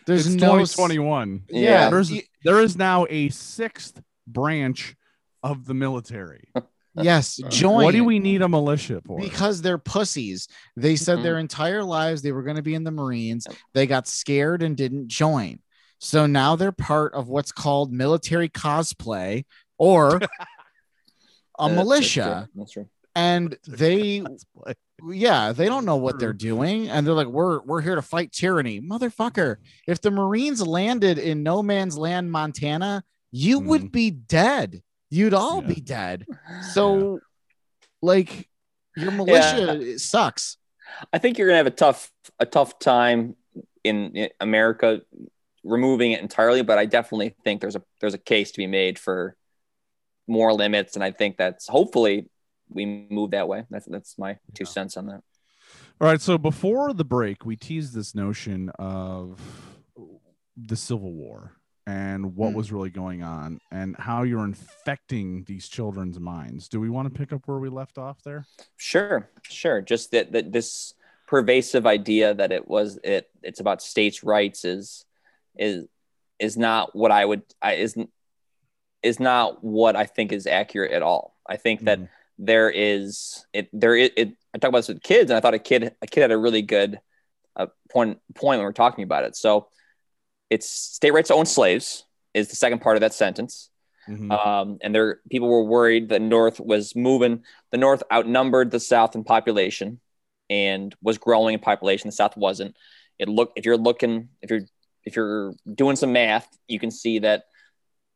there's 0.08 0.28
it's 0.28 0.36
no 0.36 0.60
2021. 0.60 1.44
Yeah, 1.50 1.90
There's 1.90 2.12
there 2.46 2.62
is 2.62 2.78
now 2.78 3.06
a 3.10 3.30
sixth 3.30 4.02
branch 4.28 4.96
of 5.44 5.66
the 5.66 5.74
military. 5.74 6.50
yes, 6.96 7.40
join. 7.50 7.84
What 7.84 7.94
do 7.94 8.04
we 8.04 8.20
need 8.20 8.42
a 8.42 8.50
militia 8.50 9.02
for? 9.06 9.20
because 9.20 9.62
they're 9.62 9.78
pussies. 9.78 10.48
They 10.76 10.96
said 10.96 11.20
Mhm. 11.20 11.24
their 11.24 11.38
entire 11.40 11.84
lives 11.84 12.22
they 12.22 12.32
were 12.32 12.44
going 12.44 12.58
to 12.58 12.62
be 12.62 12.76
in 12.76 12.84
the 12.84 12.92
Marines. 12.92 13.48
They 13.74 13.88
got 13.88 14.08
scared 14.08 14.64
and 14.64 14.76
didn't 14.76 15.08
join. 15.08 15.60
So 16.00 16.26
now 16.26 16.56
they're 16.56 16.72
part 16.72 17.14
of 17.14 17.28
what's 17.28 17.52
called 17.52 17.94
military 17.94 18.50
cosplay 18.50 19.46
or 19.78 20.16
a 20.18 20.20
that- 20.20 20.30
that's 21.60 21.70
true. 21.70 21.76
militia. 21.76 22.50
That's 22.56 22.72
true. 22.72 22.90
And 23.14 23.58
they 23.68 24.22
Cosplay. 24.22 24.76
yeah, 25.10 25.52
they 25.52 25.66
don't 25.66 25.86
know 25.86 25.98
what 25.98 26.18
they're 26.18 26.32
hmm. 26.32 26.38
doing, 26.38 26.90
and 26.90 27.06
they're 27.06 27.14
like, 27.14 27.28
"We're 27.28 27.62
we're 27.64 27.82
here 27.82 27.96
to 27.96 28.02
fight 28.02 28.32
tyranny, 28.32 28.80
motherfucker." 28.80 29.58
If 29.86 30.00
the 30.00 30.12
Marines 30.12 30.66
landed 30.66 31.18
in 31.18 31.44
no 31.44 31.62
man's 31.62 31.98
land, 31.98 32.32
Montana, 32.32 33.04
you 33.32 33.60
would 33.60 33.82
mm-hmm. 33.82 33.88
be 33.90 34.12
dead. 34.12 34.82
You'd 35.12 35.34
all. 35.36 35.62
Yeah. 35.62 35.68
be 35.68 35.82
dead. 35.82 36.26
So, 36.74 37.20
like, 38.02 38.50
your 38.96 39.12
militia 39.12 40.00
sucks. 40.00 40.58
I 41.14 41.18
think 41.18 41.38
you're 41.38 41.48
gonna 41.48 41.58
have 41.58 41.68
a 41.68 41.72
tough 41.72 42.12
a 42.40 42.46
tough 42.46 42.80
time 42.80 43.36
in, 43.84 44.16
in 44.16 44.30
America 44.40 45.02
removing 45.64 46.12
it 46.12 46.22
entirely, 46.22 46.64
but 46.64 46.78
I 46.78 46.86
definitely 46.86 47.36
think 47.44 47.62
there's 47.62 47.76
a 47.76 47.84
there's 48.00 48.14
a 48.14 48.20
case 48.20 48.52
to 48.52 48.58
be 48.58 48.68
made 48.68 48.98
for 48.98 49.36
more 50.28 50.54
limits, 50.54 50.96
and 50.96 51.04
I 51.04 51.12
think 51.12 51.38
that's 51.38 51.68
hopefully 51.68 52.30
we 52.70 52.86
move 52.86 53.32
that 53.32 53.48
way. 53.48 53.66
That's 53.70 53.86
that's 53.86 54.18
my 54.18 54.38
two 54.54 54.66
cents 54.66 54.98
on 54.98 55.08
that. 55.08 55.22
All 56.00 56.08
right. 56.08 56.22
So 56.22 56.38
before 56.38 56.94
the 56.94 57.06
break, 57.06 57.46
we 57.46 57.56
teased 57.56 57.94
this 57.94 58.16
notion 58.16 58.70
of 58.80 59.40
the 60.58 60.76
Civil 60.76 61.14
War 61.14 61.54
and 61.92 62.36
what 62.38 62.52
Hmm. 62.52 62.56
was 62.58 62.72
really 62.72 62.90
going 62.90 63.22
on 63.22 63.60
and 63.72 63.96
how 63.98 64.24
you're 64.24 64.46
infecting 64.46 65.44
these 65.44 65.68
children's 65.68 66.20
minds. 66.20 66.70
Do 66.70 66.80
we 66.80 66.90
want 66.90 67.14
to 67.14 67.18
pick 67.18 67.34
up 67.34 67.42
where 67.48 67.60
we 67.60 67.68
left 67.70 67.98
off 67.98 68.24
there? 68.24 68.46
Sure, 68.78 69.30
sure. 69.44 69.82
Just 69.82 70.12
that 70.12 70.32
that 70.32 70.52
this 70.54 70.94
pervasive 71.28 71.86
idea 71.86 72.34
that 72.34 72.52
it 72.52 72.68
was 72.68 72.98
it 73.04 73.30
it's 73.44 73.60
about 73.60 73.82
states' 73.82 74.24
rights 74.24 74.64
is 74.64 75.06
is 75.58 75.86
is 76.40 76.58
not 76.58 76.96
what 76.96 77.12
I 77.12 77.26
would 77.26 77.44
I 77.62 77.74
isn't 77.74 78.10
is 79.04 79.20
not 79.20 79.64
what 79.64 79.96
I 79.96 80.06
think 80.06 80.32
is 80.32 80.48
accurate 80.48 80.92
at 80.92 81.02
all. 81.02 81.36
I 81.48 81.58
think 81.58 81.82
that 81.82 82.00
Mhm. 82.00 82.10
there 82.38 82.70
is 82.70 83.46
it 83.52 83.68
there 83.74 83.96
is 83.96 84.12
it 84.16 84.30
I 84.54 84.58
talk 84.60 84.70
about 84.70 84.80
this 84.80 84.88
with 84.88 85.04
kids 85.04 85.30
and 85.30 85.38
I 85.38 85.42
thought 85.42 85.54
a 85.54 85.60
kid 85.60 85.94
a 86.02 86.08
kid 86.08 86.22
had 86.22 86.32
a 86.32 86.38
really 86.38 86.62
good 86.62 87.00
uh, 87.58 87.68
point 87.90 88.20
point 88.34 88.60
when 88.60 88.60
we 88.60 88.64
we're 88.66 88.72
talking 88.72 89.04
about 89.04 89.26
it. 89.26 89.36
So 89.36 89.68
it's 90.52 90.68
state 90.70 91.12
rights 91.16 91.30
to 91.30 91.34
own 91.34 91.46
slaves 91.48 92.04
is 92.36 92.50
the 92.50 92.56
second 92.56 92.80
part 92.80 92.96
of 92.98 93.02
that 93.02 93.14
sentence 93.14 93.70
Mhm. 94.08 94.32
um, 94.32 94.78
and 94.82 94.94
there 94.96 95.22
people 95.30 95.48
were 95.48 95.64
worried 95.64 96.10
the 96.10 96.20
North 96.20 96.60
was 96.60 96.96
moving. 96.96 97.44
The 97.72 97.78
North 97.78 98.02
outnumbered 98.12 98.72
the 98.72 98.80
South 98.80 99.16
in 99.16 99.24
population 99.24 100.00
and 100.50 100.94
was 101.04 101.18
growing 101.20 101.54
in 101.54 101.60
population. 101.60 102.08
The 102.08 102.20
South 102.24 102.36
wasn't. 102.36 102.76
It 103.20 103.30
look 103.30 103.52
if 103.56 103.64
you're 103.66 103.78
looking 103.78 104.30
if 104.42 104.50
you're 104.50 104.66
if 105.06 105.16
you're 105.16 105.54
doing 105.82 105.96
some 105.96 106.12
math, 106.14 106.48
you 106.68 106.80
can 106.80 106.92
see 106.92 107.20
that 107.20 107.46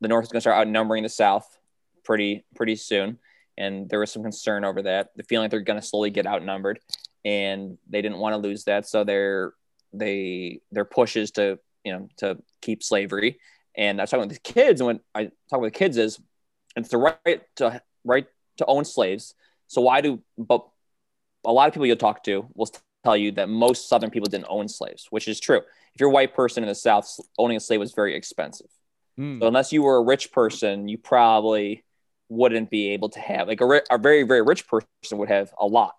the 0.02 0.08
North 0.08 0.26
is 0.26 0.32
going 0.32 0.40
to 0.40 0.42
start 0.42 0.58
outnumbering 0.58 1.04
the 1.04 1.10
South 1.10 1.48
pretty 2.04 2.44
pretty 2.56 2.76
soon. 2.76 3.20
And 3.58 3.88
there 3.88 4.00
was 4.00 4.12
some 4.12 4.24
concern 4.24 4.66
over 4.66 4.82
that. 4.82 5.12
The 5.16 5.24
feeling 5.24 5.50
they're 5.50 5.62
going 5.62 5.80
to 5.80 5.86
slowly 5.86 6.10
get 6.10 6.26
outnumbered, 6.28 6.80
and 7.24 7.78
they 7.88 8.02
didn't 8.02 8.18
want 8.18 8.34
to 8.34 8.38
lose 8.48 8.64
that. 8.66 8.88
So 8.88 9.04
their 9.04 9.54
they 9.94 10.62
their 10.72 10.84
pushes 10.86 11.32
to 11.38 11.60
you 11.86 11.94
know 11.94 12.10
to 12.18 12.38
keep 12.62 12.84
slavery 12.84 13.40
and 13.78 14.00
I 14.00 14.04
was 14.04 14.10
talking 14.10 14.28
with 14.28 14.42
the 14.42 14.54
kids, 14.54 14.82
and 14.82 14.88
when 14.88 15.00
I 15.14 15.32
talk 15.50 15.60
with 15.62 15.74
the 15.74 15.78
kids 15.78 15.98
is 15.98 16.20
it's 16.76 16.90
the 16.90 16.98
right 16.98 17.42
to 17.58 17.82
right 18.04 18.28
to 18.58 18.66
own 18.66 18.86
slaves. 18.86 19.34
So 19.68 19.82
why 19.82 20.02
do 20.02 20.22
but 20.38 20.66
a 21.46 21.52
lot 21.52 21.68
of 21.68 21.74
people 21.74 21.86
you'll 21.86 21.98
talk 21.98 22.24
to 22.24 22.48
will 22.54 22.70
tell 23.04 23.18
you 23.18 23.32
that 23.34 23.50
most 23.50 23.90
Southern 23.90 24.10
people 24.10 24.30
didn't 24.30 24.48
own 24.50 24.68
slaves, 24.68 25.08
which 25.10 25.28
is 25.28 25.40
true. 25.40 25.58
If 25.94 26.00
you're 26.00 26.10
a 26.10 26.14
white 26.14 26.34
person 26.34 26.64
in 26.64 26.68
the 26.68 26.76
South, 26.76 27.20
owning 27.38 27.58
a 27.58 27.60
slave 27.60 27.80
was 27.80 27.94
very 27.94 28.16
expensive. 28.16 28.68
Mm. 29.20 29.40
So 29.40 29.48
unless 29.48 29.72
you 29.72 29.84
were 29.84 29.98
a 29.98 30.04
rich 30.04 30.32
person, 30.32 30.88
you 30.88 30.98
probably 30.98 31.84
wouldn't 32.28 32.70
be 32.70 32.90
able 32.90 33.10
to 33.10 33.20
have 33.20 33.48
like 33.48 33.62
a, 33.62 33.82
a 33.92 33.98
very 33.98 34.24
very 34.24 34.42
rich 34.42 34.68
person 34.68 34.88
would 35.14 35.30
have 35.30 35.54
a 35.60 35.66
lot, 35.66 35.96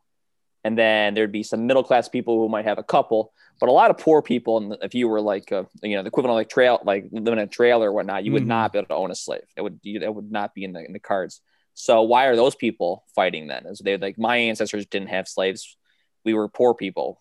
and 0.66 0.76
then 0.76 1.14
there'd 1.14 1.30
be 1.40 1.44
some 1.44 1.66
middle 1.68 1.84
class 1.84 2.08
people 2.08 2.34
who 2.38 2.48
might 2.48 2.64
have 2.64 2.78
a 2.78 2.82
couple, 2.82 3.32
but 3.60 3.68
a 3.68 3.72
lot 3.80 3.90
of 3.92 3.98
poor 3.98 4.20
people. 4.20 4.56
And 4.58 4.76
if 4.82 4.94
you 4.94 5.06
were 5.08 5.20
like 5.20 5.52
uh 5.52 5.64
you 5.82 5.94
know 5.96 6.02
the 6.02 6.08
equivalent 6.08 6.32
of 6.34 6.40
like 6.40 6.48
trail 6.48 6.80
like 6.84 7.04
living 7.12 7.40
in 7.40 7.48
a 7.50 7.56
trailer 7.58 7.90
or 7.90 7.92
whatnot, 7.92 8.24
you 8.24 8.32
would 8.32 8.42
Mhm. 8.42 8.56
not 8.56 8.72
be 8.72 8.78
able 8.78 8.88
to 8.88 8.94
own 9.02 9.10
a 9.12 9.14
slave. 9.14 9.46
It 9.56 9.62
would 9.62 9.78
that 10.02 10.14
would 10.16 10.30
not 10.38 10.54
be 10.56 10.62
in 10.64 10.72
the 10.72 10.82
in 10.84 10.92
the 10.92 10.98
cards. 11.12 11.40
So 11.74 12.02
why 12.02 12.22
are 12.26 12.36
those 12.36 12.56
people 12.56 13.04
fighting 13.14 13.46
then? 13.46 13.62
Is 13.66 13.78
they 13.78 13.96
like 13.96 14.18
my 14.18 14.36
ancestors 14.50 14.86
didn't 14.86 15.08
have 15.16 15.28
slaves, 15.28 15.76
we 16.24 16.34
were 16.34 16.48
poor 16.48 16.74
people, 16.74 17.20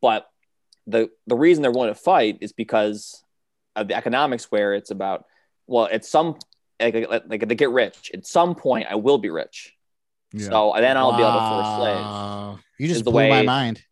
but 0.00 0.26
the 0.86 1.10
the 1.26 1.36
reason 1.36 1.62
they're 1.62 1.70
willing 1.78 1.94
to 1.96 2.00
fight 2.12 2.38
is 2.40 2.52
because 2.52 3.24
of 3.74 3.88
the 3.88 3.94
economics 3.94 4.44
where 4.52 4.74
it's 4.74 4.90
about 4.90 5.24
well 5.66 5.88
at 5.90 6.04
some 6.04 6.28
like, 6.80 6.94
like, 7.08 7.22
like 7.28 7.48
to 7.48 7.54
get 7.54 7.70
rich 7.70 8.10
at 8.12 8.26
some 8.26 8.54
point 8.56 8.86
i 8.90 8.96
will 8.96 9.18
be 9.18 9.30
rich 9.30 9.74
Yeah. 10.32 10.48
so 10.48 10.72
then 10.76 10.96
i'll 10.96 11.12
be 11.16 11.22
able 11.22 11.32
to 11.32 11.48
force 11.50 11.76
slaves 11.76 12.64
You 12.78 12.88
just 12.88 13.04
blew 13.04 13.28
my 13.28 13.42
mind. 13.42 13.82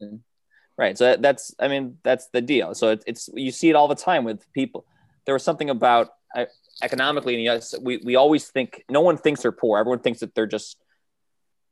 right 0.79 0.97
so 0.97 1.05
that, 1.05 1.23
that's 1.23 1.55
i 1.59 1.69
mean 1.69 1.99
that's 2.03 2.27
the 2.29 2.41
deal 2.41 2.75
so 2.75 2.91
it, 2.91 3.05
it's 3.07 3.29
you 3.35 3.51
see 3.53 3.69
it 3.71 3.77
all 3.77 3.89
the 3.89 3.95
time 3.95 4.25
with 4.25 4.51
people 4.53 4.85
there 5.27 5.35
was 5.35 5.43
something 5.43 5.71
about 5.71 6.09
uh, 6.35 6.47
economically 6.83 7.35
in 7.35 7.41
the 7.45 7.49
US, 7.51 7.75
we, 7.81 7.99
we 7.99 8.17
always 8.17 8.49
think 8.49 8.85
no 8.89 9.01
one 9.01 9.17
thinks 9.17 9.43
they're 9.43 9.53
poor 9.53 9.79
everyone 9.79 9.99
thinks 10.01 10.21
that 10.21 10.35
they're 10.35 10.47
just 10.47 10.77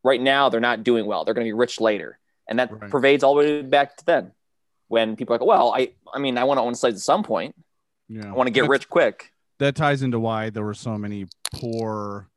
right 0.05 0.21
now 0.21 0.49
they're 0.49 0.61
not 0.61 0.85
doing 0.85 1.07
well 1.07 1.25
they're 1.25 1.35
going 1.35 1.45
to 1.47 1.49
be 1.49 1.53
rich 1.55 1.81
later 1.81 2.19
and 2.49 2.59
that 2.59 2.71
Right. 2.73 2.91
pervades 2.91 3.23
all 3.25 3.35
the 3.35 3.41
way 3.43 3.63
back 3.63 3.97
to 3.99 4.05
then 4.05 4.33
when 4.89 5.17
people 5.17 5.35
are 5.35 5.39
like 5.39 5.47
well 5.47 5.73
i 5.75 5.93
i 6.13 6.19
mean 6.19 6.37
i 6.39 6.45
want 6.45 6.59
to 6.59 6.63
own 6.63 6.75
slaves 6.75 6.97
at 6.97 7.03
some 7.03 7.23
point 7.23 7.55
yeah. 8.09 8.27
i 8.31 8.33
want 8.33 8.47
to 8.47 8.51
get 8.53 8.63
That's- 8.63 8.71
rich 8.71 8.89
quick 8.89 9.33
That 9.59 9.75
ties 9.77 10.03
into 10.03 10.19
why 10.21 10.51
there 10.51 10.65
were 10.65 10.75
so 10.75 10.97
many 10.99 11.27
poor 11.53 12.29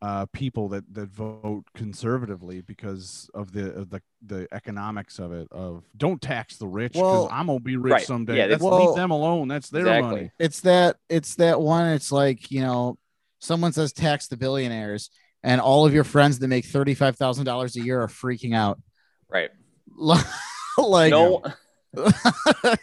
uh, 0.00 0.26
people 0.32 0.68
that 0.68 0.84
that 0.94 1.08
vote 1.08 1.64
conservatively 1.74 2.60
because 2.60 3.28
of 3.34 3.52
the 3.52 3.72
of 3.74 3.90
the 3.90 4.00
the 4.24 4.46
economics 4.52 5.18
of 5.18 5.32
it. 5.32 5.48
Of 5.50 5.84
don't 5.96 6.22
tax 6.22 6.56
the 6.56 6.68
rich 6.68 6.92
because 6.92 7.02
Well- 7.02 7.28
I'm 7.32 7.46
gonna 7.48 7.60
be 7.60 7.76
rich 7.76 7.92
Right. 7.92 8.06
someday. 8.06 8.36
Yeah, 8.38 8.46
Let's 8.46 8.62
that's- 8.62 8.80
leave 8.86 8.94
them 8.96 9.10
alone. 9.10 9.48
That's 9.48 9.70
their 9.70 9.82
Exactly. 9.82 10.10
money. 10.10 10.30
It's 10.38 10.60
that 10.60 10.96
it's 11.08 11.34
that 11.36 11.60
one. 11.60 11.86
It's 11.88 12.12
like, 12.12 12.50
you 12.50 12.60
know, 12.60 12.96
someone 13.40 13.72
says 13.72 13.92
tax 13.92 14.28
the 14.28 14.36
billionaires, 14.36 15.10
and 15.42 15.60
all 15.60 15.84
of 15.86 15.92
your 15.94 16.04
friends 16.04 16.38
that 16.38 16.48
make 16.48 16.64
$35,000 16.64 17.76
a 17.76 17.80
year 17.84 18.00
are 18.02 18.08
freaking 18.08 18.54
out. 18.54 18.80
right 19.28 19.50
like, 20.78 21.10
no 21.10 21.42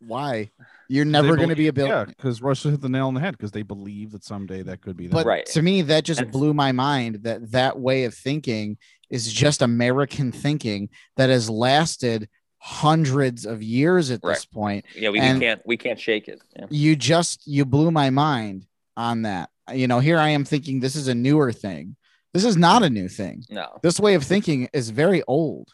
why? 0.00 0.50
You're 0.88 1.04
never 1.04 1.36
going 1.36 1.48
to 1.48 1.56
be 1.56 1.68
a 1.68 1.72
believe- 1.72 1.88
bill. 1.88 1.98
Yeah, 1.98 2.04
because 2.04 2.42
Russia 2.42 2.70
hit 2.70 2.80
the 2.80 2.88
nail 2.88 3.06
on 3.08 3.14
the 3.14 3.20
head 3.20 3.32
because 3.36 3.50
they 3.52 3.62
believe 3.62 4.12
that 4.12 4.24
someday 4.24 4.62
that 4.62 4.80
could 4.80 4.96
be 4.96 5.06
them. 5.06 5.12
But 5.14 5.26
Right. 5.26 5.46
to 5.46 5.62
me, 5.62 5.82
that 5.82 6.04
just 6.04 6.20
And- 6.20 6.30
blew 6.32 6.52
my 6.54 6.72
mind 6.72 7.20
that 7.22 7.50
that 7.52 7.78
way 7.78 8.04
of 8.04 8.14
thinking 8.14 8.76
is 9.10 9.32
just 9.32 9.62
American 9.62 10.32
thinking 10.32 10.88
that 11.16 11.28
has 11.30 11.48
lasted 11.50 12.28
hundreds 12.58 13.44
of 13.44 13.62
years 13.62 14.10
at 14.10 14.22
this 14.22 14.44
point. 14.44 14.84
Yeah, 14.96 15.10
we, 15.10 15.18
And- 15.20 15.38
we 15.40 15.44
can't 15.44 15.62
we 15.66 15.76
can't 15.76 15.98
shake 16.00 16.28
it. 16.28 16.40
Yeah. 16.56 16.66
You 16.70 16.96
just 16.96 17.46
you 17.46 17.64
blew 17.64 17.90
my 17.90 18.10
mind 18.10 18.66
on 18.96 19.22
that. 19.22 19.50
You 19.74 19.86
know, 19.88 19.98
here 20.00 20.18
I 20.18 20.30
am 20.30 20.44
thinking 20.44 20.80
this 20.80 20.96
is 20.96 21.08
a 21.08 21.14
newer 21.14 21.52
thing. 21.52 21.96
This 22.32 22.44
is 22.44 22.56
not 22.56 22.82
a 22.82 22.88
new 22.90 23.08
thing. 23.08 23.44
No. 23.50 23.78
This 23.82 24.00
way 24.00 24.14
of 24.14 24.24
thinking 24.24 24.68
is 24.72 24.90
very 24.90 25.22
old. 25.26 25.68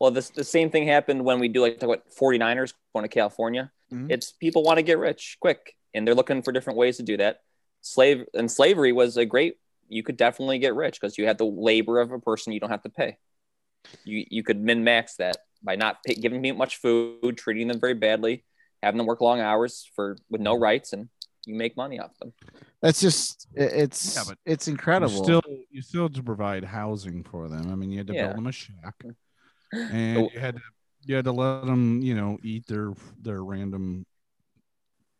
Well, 0.00 0.10
this 0.10 0.30
the 0.30 0.44
same 0.44 0.70
thing 0.70 0.86
happened 0.86 1.24
when 1.24 1.38
we 1.38 1.48
do 1.48 1.60
like 1.62 1.78
talk 1.78 1.88
about 1.90 2.04
49ers 2.18 2.72
going 2.94 3.04
to 3.04 3.08
California. 3.08 3.70
Mhm. 3.94 4.10
It's 4.10 4.32
people 4.32 4.62
want 4.62 4.78
to 4.78 4.82
get 4.82 4.98
rich 4.98 5.36
quick 5.40 5.74
and 5.94 6.06
they're 6.06 6.14
looking 6.14 6.42
for 6.42 6.52
different 6.52 6.78
ways 6.78 6.96
to 6.96 7.02
do 7.02 7.16
that. 7.18 7.40
Slave 7.80 8.26
and 8.34 8.50
slavery 8.50 8.92
was 8.92 9.16
a 9.16 9.24
great 9.24 9.58
you 9.88 10.02
could 10.02 10.16
definitely 10.16 10.58
get 10.58 10.74
rich 10.74 10.98
because 10.98 11.18
you 11.18 11.26
had 11.26 11.36
the 11.36 11.44
labor 11.44 12.00
of 12.00 12.10
a 12.10 12.18
person 12.18 12.52
you 12.54 12.58
don't 12.60 12.70
have 12.70 12.82
to 12.82 12.88
pay. 12.88 13.18
You 14.04 14.24
you 14.30 14.42
could 14.42 14.60
min 14.60 14.82
max 14.82 15.16
that 15.16 15.36
by 15.62 15.76
not 15.76 16.02
pay, 16.02 16.14
giving 16.14 16.40
them 16.42 16.56
much 16.56 16.76
food, 16.78 17.36
treating 17.36 17.68
them 17.68 17.78
very 17.80 17.92
badly, 17.94 18.44
having 18.82 18.96
them 18.98 19.06
work 19.06 19.20
long 19.20 19.40
hours 19.40 19.88
for 19.94 20.16
with 20.30 20.40
no 20.40 20.58
rights, 20.58 20.92
and 20.94 21.10
you 21.46 21.54
make 21.54 21.76
money 21.76 21.98
off 22.00 22.16
them. 22.18 22.32
That's 22.80 22.98
just 23.00 23.46
it's 23.54 24.16
Yeah, 24.16 24.22
but 24.26 24.38
it's 24.46 24.66
You 24.66 24.72
incredible. 24.72 25.22
still, 25.22 25.42
you 25.70 25.82
still 25.82 26.04
had 26.04 26.14
to 26.14 26.22
provide 26.22 26.64
housing 26.64 27.22
for 27.22 27.48
them. 27.50 27.70
I 27.70 27.74
mean, 27.74 27.90
you 27.90 27.98
had 27.98 28.06
to 28.06 28.14
Yeah. 28.14 28.24
build 28.28 28.38
them 28.38 28.46
a 28.46 28.52
shack, 28.52 28.94
and 29.72 30.18
Oh. 30.18 30.30
you 30.32 30.40
had 30.40 30.56
to, 30.56 30.62
you 31.06 31.16
had 31.16 31.24
to 31.24 31.32
let 31.32 31.66
them, 31.66 32.00
you 32.02 32.14
know, 32.14 32.38
eat 32.42 32.66
their 32.66 32.92
their 33.20 33.42
random 33.42 34.06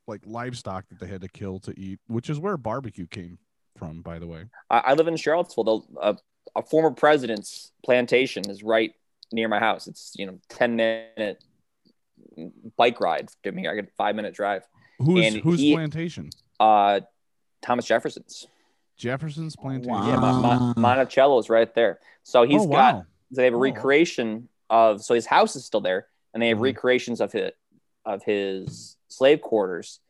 like 0.07 0.20
livestock 0.26 0.87
that 0.89 1.01
they 1.01 1.07
had 1.07 1.22
to 1.22 1.28
kill 1.28 1.59
to 1.61 1.78
eat, 1.78 1.99
which 2.09 2.28
is 2.28 2.39
where 2.39 2.57
barbecue 2.57 3.07
came 3.07 3.39
from, 3.78 4.03
by 4.03 4.18
the 4.18 4.26
way. 4.26 4.45
I, 4.70 4.78
I 4.78 4.95
live 4.95 5.09
in 5.09 5.16
Charlottesville. 5.16 5.64
The, 5.64 6.01
a, 6.01 6.16
a 6.57 6.62
former 6.62 6.91
president's 6.91 7.72
plantation 7.85 8.49
is 8.51 8.62
right 8.62 8.93
near 9.32 9.49
my 9.49 9.59
house. 9.59 9.87
It's 9.87 10.12
you 10.16 10.26
know 10.26 10.39
ten 10.49 10.76
minute 10.76 11.43
bike 12.76 13.01
ride. 13.01 13.28
Give 13.43 13.55
me 13.55 13.66
I 13.66 13.74
get 13.74 13.91
five 13.97 14.14
minute 14.14 14.35
drive. 14.35 14.62
Who's 14.99 15.24
And 15.26 15.37
whose 15.37 15.61
he- 15.61 15.74
plantation? 15.74 16.30
Uh, 16.61 17.01
Thomas 17.62 17.87
Jefferson's. 17.87 18.47
Jefferson's 18.97 19.57
plantation. 19.57 19.93
Wow. 19.93 20.07
Yeah, 20.07 20.16
Mon- 20.16 20.43
Mon- 20.43 20.74
Monticello 20.76 21.39
is 21.39 21.51
right 21.51 21.74
there. 21.74 21.99
So 22.22 22.45
he's 22.45 22.62
oh, 22.62 22.68
got 22.68 22.95
wow. 22.95 23.07
they 23.32 23.45
have 23.45 23.55
a 23.55 23.57
Oh. 23.57 23.61
recreation 23.61 24.49
of 24.82 25.02
so 25.06 25.14
his 25.14 25.26
house 25.26 25.54
is 25.56 25.64
still 25.64 25.80
there, 25.80 26.00
and 26.32 26.42
they 26.42 26.48
have 26.48 26.58
Mhm. 26.58 26.62
recreations 26.72 27.20
of 27.20 27.30
his 27.32 27.52
of 28.04 28.22
his 28.24 28.96
slave 29.08 29.40
quarters. 29.40 30.00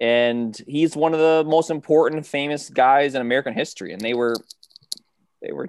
And 0.00 0.56
he's 0.66 0.96
one 0.96 1.12
of 1.14 1.20
the 1.20 1.44
most 1.56 1.70
important, 1.70 2.26
famous 2.26 2.68
guys 2.68 3.14
in 3.14 3.20
American 3.20 3.54
history. 3.54 3.92
And 3.92 4.00
they 4.00 4.14
were 4.14 4.34
they 5.42 5.52
were 5.52 5.68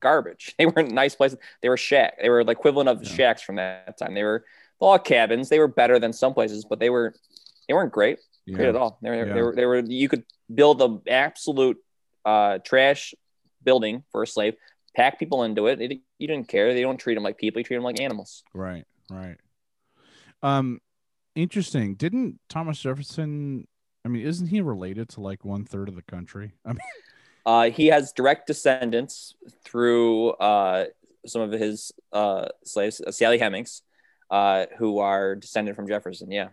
garbage. 0.00 0.54
They 0.58 0.66
weren't 0.66 0.92
nice 0.92 1.14
places. 1.16 1.38
They 1.60 1.68
were 1.68 1.76
shack. 1.76 2.12
They 2.22 2.30
were 2.30 2.44
the 2.44 2.52
equivalent 2.52 2.88
of 2.88 3.02
Yeah. 3.02 3.14
shacks 3.16 3.42
from 3.42 3.56
that 3.56 3.98
time. 3.98 4.14
They 4.14 4.22
were 4.24 4.44
log 4.80 5.04
cabins. 5.04 5.48
They 5.48 5.58
were 5.58 5.68
better 5.82 5.98
than 5.98 6.12
some 6.12 6.32
places, 6.34 6.64
but 6.64 6.78
they 6.78 6.90
were 6.90 7.14
they 7.66 7.74
weren't 7.74 7.92
great 7.92 8.18
great 8.54 8.68
at 8.68 8.76
all. 8.76 8.98
They 9.02 9.10
were, 9.10 9.26
Yeah. 9.26 9.34
they 9.34 9.42
were, 9.42 9.54
they 9.58 9.66
were, 9.66 9.78
you 9.80 10.08
could 10.08 10.24
build 10.60 10.80
an 10.80 11.02
absolute 11.06 11.76
uh, 12.24 12.58
trash 12.70 13.14
building 13.62 14.04
for 14.10 14.22
a 14.22 14.26
slave, 14.26 14.54
pack 14.98 15.18
people 15.18 15.44
into 15.44 15.68
it. 15.68 15.80
It- 15.80 16.00
You 16.18 16.26
didn't 16.26 16.48
care. 16.48 16.74
They 16.74 16.82
don't 16.82 16.98
treat 16.98 17.14
them 17.14 17.22
like 17.22 17.38
people. 17.38 17.60
You 17.60 17.64
treat 17.64 17.76
them 17.76 17.84
like 17.84 18.00
animals. 18.00 18.42
Right, 18.52 18.84
right. 19.10 19.36
Um, 20.42 20.80
interesting. 21.36 21.94
Didn't 21.94 22.40
Thomas 22.48 22.80
Jefferson? 22.80 23.66
I 24.04 24.08
mean, 24.08 24.26
isn't 24.26 24.48
he 24.48 24.60
related 24.60 25.08
to 25.10 25.20
like 25.20 25.44
one 25.44 25.64
third 25.64 25.88
of 25.88 25.94
the 25.94 26.02
country? 26.02 26.52
I 26.66 26.70
mean, 26.70 26.78
Uh, 27.46 27.70
he 27.70 27.86
has 27.86 28.12
direct 28.12 28.46
descendants 28.46 29.34
through 29.64 30.30
uh, 30.32 30.86
some 31.26 31.40
of 31.42 31.52
his 31.52 31.92
uh, 32.12 32.46
slaves, 32.64 33.00
uh, 33.00 33.10
Sally 33.12 33.38
Hemings, 33.38 33.82
uh, 34.30 34.66
who 34.78 34.98
are 34.98 35.34
descended 35.36 35.74
from 35.76 35.86
Jefferson. 35.88 36.30
Yeah. 36.30 36.48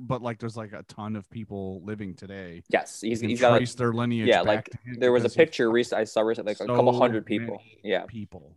But 0.00 0.22
like, 0.22 0.38
there's 0.38 0.56
like 0.56 0.72
a 0.72 0.82
ton 0.84 1.16
of 1.16 1.28
people 1.30 1.82
living 1.84 2.14
today. 2.14 2.62
Yes. 2.68 3.00
He's, 3.00 3.10
He's, 3.10 3.20
can 3.20 3.28
he's 3.30 3.40
got, 3.40 3.56
trace 3.56 3.74
their 3.74 3.92
lineage. 3.92 4.26
yeah, 4.28 4.38
back 4.38 4.46
like 4.46 4.64
to 4.66 4.78
him 4.84 4.96
there 5.00 5.12
was 5.12 5.24
a 5.24 5.28
picture 5.28 5.70
recent, 5.70 6.00
I 6.00 6.04
saw 6.04 6.22
recently, 6.22 6.50
like 6.52 6.60
a 6.60 6.66
couple 6.66 6.96
hundred 6.98 7.26
people. 7.26 7.56
many 7.56 7.80
Yeah. 7.82 8.04
people. 8.06 8.56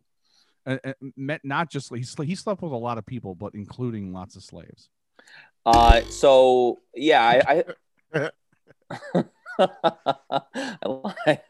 Uh, 0.65 0.77
uh, 0.83 0.93
met 1.15 1.41
not 1.43 1.69
just 1.71 1.93
he 1.95 2.03
slept, 2.03 2.27
he 2.29 2.35
slept 2.35 2.61
with 2.61 2.71
a 2.71 2.77
lot 2.77 2.97
of 2.97 3.05
people, 3.05 3.33
but 3.33 3.53
including 3.55 4.11
lots 4.13 4.35
of 4.35 4.43
slaves. 4.43 4.89
Uh, 5.65 6.01
so 6.09 6.79
yeah, 6.93 7.41
I, 7.47 7.63
I, 8.13 8.29
I 9.59 11.39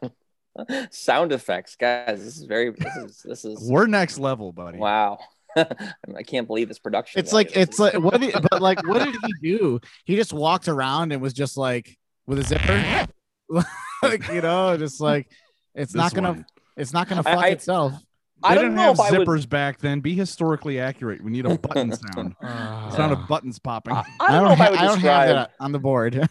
sound 0.90 1.32
effects, 1.32 1.76
guys. 1.76 2.22
This 2.24 2.36
is 2.36 2.44
very. 2.44 2.70
This 2.70 2.96
is 2.96 3.22
this 3.22 3.44
is 3.44 3.68
We're 3.70 3.86
next 3.86 4.18
level, 4.18 4.52
buddy. 4.52 4.78
wow. 4.78 5.18
I 6.16 6.22
can't 6.26 6.46
believe 6.46 6.68
this 6.68 6.78
production. 6.78 7.18
It's 7.18 7.32
like 7.32 7.56
it's 7.56 7.78
like 7.78 7.94
what 7.94 8.20
did, 8.20 8.34
but 8.50 8.60
like 8.62 8.86
what 8.86 9.04
did 9.04 9.14
he 9.40 9.56
do? 9.58 9.80
He 10.04 10.16
just 10.16 10.32
walked 10.32 10.68
around 10.68 11.12
and 11.12 11.20
was 11.20 11.32
just 11.32 11.56
like 11.56 11.98
with 12.26 12.38
a 12.38 12.42
zipper. 12.44 13.06
like 14.02 14.26
you 14.32 14.40
know, 14.40 14.76
just 14.76 15.00
like 15.00 15.28
it's 15.74 15.94
not 15.94 16.14
gonna 16.14 16.32
one. 16.32 16.46
it's 16.76 16.92
not 16.92 17.08
gonna 17.08 17.22
fuck 17.22 17.38
I- 17.38 17.48
itself. 17.48 17.94
I 18.42 18.54
They 18.54 18.54
don't 18.54 18.64
didn't 18.64 18.76
know 18.76 18.82
have 18.84 18.94
if 18.94 19.00
I 19.00 19.18
would. 19.18 19.28
zippers 19.28 19.46
back 19.46 19.80
then. 19.80 20.00
Be 20.00 20.14
historically 20.14 20.80
accurate. 20.80 21.22
We 21.22 21.30
need 21.30 21.44
a 21.44 21.58
button 21.58 21.92
sound. 21.92 22.34
Sound 22.40 23.12
of 23.12 23.28
buttons 23.28 23.58
popping. 23.58 23.92
I, 23.92 24.02
I 24.18 24.32
don't 24.32 24.44
know 24.44 24.52
if 24.52 24.58
ha- 24.58 24.64
I 24.64 24.70
would 24.70 24.78
I 24.78 24.84
don't 24.86 24.98
have 25.00 25.28
that 25.28 25.50
on 25.60 25.72
the 25.72 25.78
board. 25.78 26.26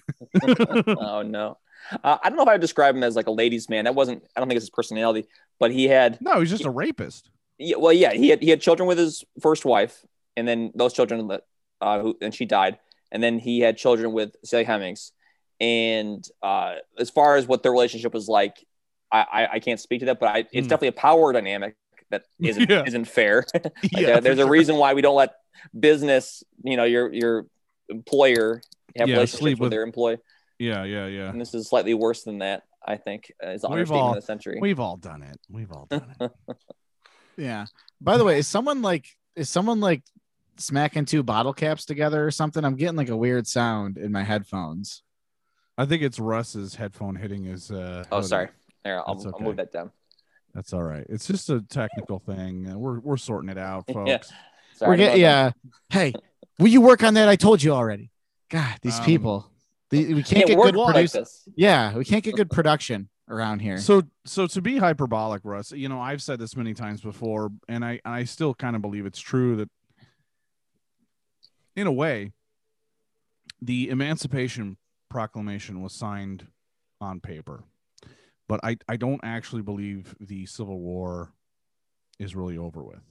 oh 0.88 1.22
no, 1.22 1.58
uh, 2.04 2.18
I 2.24 2.30
don't 2.30 2.36
know 2.38 2.42
if 2.42 2.50
I 2.50 2.54
would 2.54 2.62
describe 2.62 2.96
him 2.96 3.04
as 3.04 3.16
like 3.16 3.28
a 3.28 3.32
ladies' 3.32 3.70
man. 3.70 3.86
That 3.86 3.94
wasn't. 3.94 4.24
I 4.36 4.40
don't 4.40 4.50
think 4.50 4.58
it's 4.58 4.64
his 4.64 4.70
personality, 4.72 5.28
but 5.60 5.72
he 5.72 5.86
had. 5.86 6.18
no, 6.20 6.40
he's 6.40 6.50
just 6.50 6.66
a 6.66 6.72
rapist. 6.72 7.30
Yeah, 7.60 7.76
well, 7.78 7.91
yeah, 7.93 8.14
he 8.14 8.30
had 8.30 8.41
he 8.41 8.49
had 8.49 8.62
children 8.62 8.88
with 8.88 8.97
his 8.97 9.24
first 9.41 9.66
wife, 9.66 10.03
and 10.38 10.47
then 10.47 10.72
those 10.76 10.93
children, 10.93 11.30
uh, 11.82 11.99
who 11.99 12.18
and 12.22 12.34
she 12.34 12.45
died, 12.45 12.80
and 13.12 13.22
then 13.22 13.38
he 13.38 13.60
had 13.60 13.78
children 13.78 14.14
with 14.14 14.36
Sally 14.45 14.64
Hemings, 14.64 15.12
and 15.60 16.24
uh, 16.41 16.76
as 16.97 17.10
far 17.10 17.36
as 17.36 17.47
what 17.47 17.62
their 17.64 17.72
relationship 17.74 18.14
was 18.14 18.28
like, 18.30 18.55
I 19.12 19.20
I, 19.32 19.47
I 19.55 19.60
can't 19.60 19.80
speak 19.80 19.99
to 19.99 20.05
that, 20.07 20.20
but 20.20 20.28
I, 20.30 20.38
it's 20.39 20.51
Hmm. 20.53 20.70
definitely 20.70 20.88
a 20.89 20.93
power 20.93 21.34
dynamic 21.34 21.76
that 22.12 22.24
isn't 22.39 22.70
Yeah. 22.70 22.84
isn't 22.88 23.05
fair. 23.05 23.43
Like, 23.53 23.74
Yeah, 23.91 24.07
uh, 24.18 24.20
there's 24.22 24.39
a 24.39 24.43
sure. 24.43 24.49
reason 24.49 24.78
why 24.78 24.93
we 24.93 25.01
don't 25.01 25.16
let 25.18 25.34
business, 25.78 26.43
you 26.64 26.78
know, 26.78 26.86
your 26.86 27.12
your 27.14 27.45
employer 27.89 28.62
have 28.97 29.10
Yeah, 29.10 29.16
relationships 29.16 29.39
sleep 29.41 29.60
with, 29.60 29.66
with- 29.66 29.72
their 29.72 29.84
employee, 29.84 30.18
Yeah, 30.60 30.86
yeah, 30.86 31.07
yeah. 31.07 31.30
and 31.30 31.41
this 31.41 31.53
is 31.53 31.68
slightly 31.68 31.93
worse 31.93 32.24
than 32.24 32.39
that. 32.39 32.64
I 32.88 32.95
think 32.95 33.34
uh, 33.45 33.49
is 33.49 33.62
the 33.64 33.70
We've 33.70 33.91
all- 33.91 34.10
of 34.12 34.16
the 34.16 34.22
century. 34.22 34.60
We've 34.62 34.80
all 34.80 34.95
done 34.95 35.24
it. 35.24 35.38
We've 35.49 35.72
all 35.74 35.88
done 35.89 36.16
it. 36.22 36.32
Yeah. 37.38 37.66
By 38.02 38.18
the 38.18 38.24
way, 38.24 38.40
is 38.40 38.48
someone 38.48 38.82
like 38.82 39.06
is 39.36 39.50
someone 39.50 39.80
like 39.80 40.04
smacking 40.58 41.06
two 41.06 41.24
bottle 41.24 41.54
caps 41.54 41.86
together 41.86 42.26
or 42.26 42.32
something? 42.32 42.64
I'm 42.64 42.76
getting 42.76 42.96
like 42.96 43.10
a 43.10 43.18
weird 43.18 43.48
sound 43.48 43.98
in 43.98 44.12
my 44.12 44.24
headphones. 44.24 45.04
I 45.78 45.86
think 45.86 46.04
it's 46.04 46.20
Russ's 46.20 46.76
headphone 46.76 47.16
hitting 47.16 47.46
his. 47.46 47.72
Uh, 47.72 48.04
oh, 48.12 48.22
sorry. 48.22 48.50
There, 48.84 49.00
I'll, 49.08 49.16
That's 49.16 49.26
I'll 49.28 49.40
move 49.42 49.58
that 49.58 49.72
down. 49.72 49.92
That's 50.54 50.74
all 50.74 50.84
right. 50.84 51.06
It's 51.10 51.28
just 51.28 51.50
a 51.50 51.62
technical 51.62 52.20
thing. 52.20 52.74
We're 52.78 53.00
we're 53.00 53.18
sorting 53.18 53.50
it 53.50 53.58
out, 53.58 53.86
folks. 53.94 54.10
Yeah. 54.10 54.20
Sorry 54.76 54.90
We're 54.90 54.94
about 54.96 54.98
getting 54.98 55.22
that. 55.22 55.56
yeah. 55.64 55.70
Hey, 55.90 56.14
will 56.58 56.68
you 56.70 56.82
work 56.82 57.04
on 57.04 57.14
that? 57.16 57.28
I 57.30 57.36
told 57.36 57.62
you 57.62 57.72
already. 57.74 58.12
God, 58.50 58.78
these 58.82 59.00
Um, 59.00 59.06
people. 59.06 59.52
The, 59.92 60.06
we 60.14 60.24
can't 60.24 60.28
Can't 60.28 60.48
get 60.48 60.58
work 60.58 60.66
good 60.68 60.76
like 60.76 60.94
produce. 60.94 61.12
this. 61.14 61.50
yeah, 61.56 61.96
we 61.98 62.06
can't 62.06 62.24
get 62.24 62.36
good 62.36 62.50
production 62.52 63.10
around 63.30 63.60
here. 63.60 63.78
So 63.78 64.04
so 64.26 64.48
to 64.48 64.62
be 64.62 64.78
hyperbolic, 64.78 65.42
Russ, 65.44 65.72
you 65.72 65.88
know, 65.88 66.02
I've 66.02 66.22
said 66.22 66.40
this 66.40 66.56
many 66.56 66.74
times 66.74 67.02
before, 67.02 67.52
and 67.68 67.86
I 67.86 68.00
I 68.04 68.24
still 68.24 68.54
kind 68.54 68.76
of 68.76 68.82
believe 68.82 69.06
it's 69.06 69.20
true 69.20 69.56
that 69.58 69.70
in 71.76 71.88
a 71.88 71.92
way, 71.92 72.34
the 73.62 73.90
Emancipation 73.90 74.78
Proclamation 75.10 75.82
was 75.82 75.94
signed 75.94 76.48
on 77.02 77.20
paper. 77.20 77.64
But 78.48 78.60
I, 78.64 78.78
I 78.88 78.98
don't 78.98 79.22
actually 79.24 79.62
believe 79.62 80.16
the 80.20 80.46
Civil 80.46 80.80
War 80.80 81.34
is 82.20 82.36
really 82.36 82.58
over 82.58 82.84
with. 82.84 83.02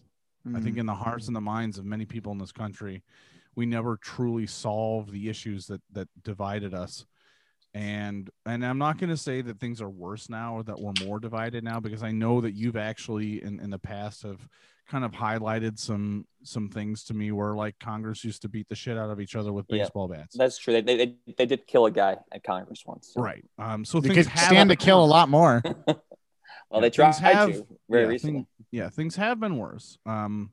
I 0.46 0.60
think 0.60 0.66
mm-hmm. 0.66 0.80
in 0.80 0.86
the 0.86 0.94
hearts 0.94 1.26
and 1.26 1.36
the 1.36 1.40
minds 1.40 1.78
of 1.78 1.84
many 1.84 2.04
people 2.04 2.32
in 2.32 2.38
this 2.38 2.52
country, 2.52 3.02
we 3.54 3.66
never 3.66 3.96
truly 3.96 4.46
solved 4.46 5.12
the 5.12 5.28
issues 5.28 5.66
that 5.66 5.82
that 5.92 6.08
divided 6.22 6.74
us. 6.74 7.04
And 7.78 8.28
and 8.44 8.66
I'm 8.66 8.78
not 8.78 8.98
going 8.98 9.10
to 9.10 9.16
say 9.16 9.40
that 9.40 9.60
things 9.60 9.80
are 9.80 9.88
worse 9.88 10.28
now 10.28 10.54
or 10.56 10.62
that 10.64 10.80
we're 10.80 10.92
more 11.06 11.20
divided 11.20 11.62
now 11.62 11.78
because 11.78 12.02
I 12.02 12.10
know 12.10 12.40
that 12.40 12.52
you've 12.54 12.76
actually 12.76 13.40
in 13.42 13.60
in 13.60 13.70
the 13.70 13.78
past 13.78 14.24
have 14.24 14.40
kind 14.88 15.04
of 15.04 15.12
highlighted 15.12 15.78
some 15.78 16.26
some 16.42 16.68
things 16.70 17.04
to 17.04 17.14
me 17.14 17.30
where 17.30 17.54
like 17.54 17.78
Congress 17.78 18.24
used 18.24 18.42
to 18.42 18.48
beat 18.48 18.68
the 18.68 18.74
shit 18.74 18.98
out 18.98 19.10
of 19.10 19.20
each 19.20 19.36
other 19.36 19.52
with 19.52 19.66
Yeah. 19.68 19.84
baseball 19.84 20.08
bats. 20.08 20.34
That's 20.36 20.58
true. 20.58 20.72
They, 20.82 20.96
they, 20.96 21.14
they 21.36 21.46
did 21.46 21.68
kill 21.68 21.86
a 21.86 21.90
guy 21.92 22.16
at 22.32 22.42
Congress 22.42 22.82
once. 22.84 23.12
so- 23.14 23.22
right. 23.22 23.44
Um 23.60 23.84
so 23.84 24.00
we 24.00 24.08
things 24.08 24.26
could 24.26 24.38
stand 24.38 24.70
to 24.70 24.76
kill 24.76 25.04
a 25.04 25.06
lot 25.16 25.28
more. 25.28 25.62
Well, 26.70 26.80
Yeah, 26.82 26.88
they 26.88 26.90
tried 26.90 27.14
have- 27.14 27.52
to 27.52 27.66
very 27.88 28.02
yeah, 28.04 28.08
recently. 28.08 28.34
thing- 28.40 28.46
yeah, 28.72 28.88
things 28.90 29.16
have 29.16 29.38
been 29.40 29.56
worse. 29.56 29.96
Um, 30.04 30.50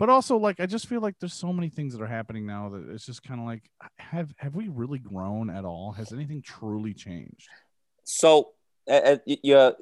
but 0.00 0.08
also 0.08 0.38
like 0.38 0.58
I 0.58 0.66
just 0.66 0.88
feel 0.88 1.00
like 1.00 1.14
there's 1.20 1.34
so 1.34 1.52
many 1.52 1.68
things 1.68 1.92
that 1.92 2.02
are 2.02 2.06
happening 2.06 2.46
now 2.46 2.70
that 2.70 2.88
it's 2.88 3.06
just 3.06 3.22
kind 3.22 3.38
of 3.38 3.46
like 3.46 3.70
have 3.98 4.32
have 4.38 4.56
we 4.56 4.68
really 4.68 4.98
grown 4.98 5.50
at 5.50 5.64
all? 5.64 5.92
Has 5.92 6.12
anything 6.12 6.42
truly 6.42 6.94
changed? 6.94 7.48
So, 8.04 8.48
uh, 8.90 9.18
you, 9.26 9.56
uh, 9.56 9.72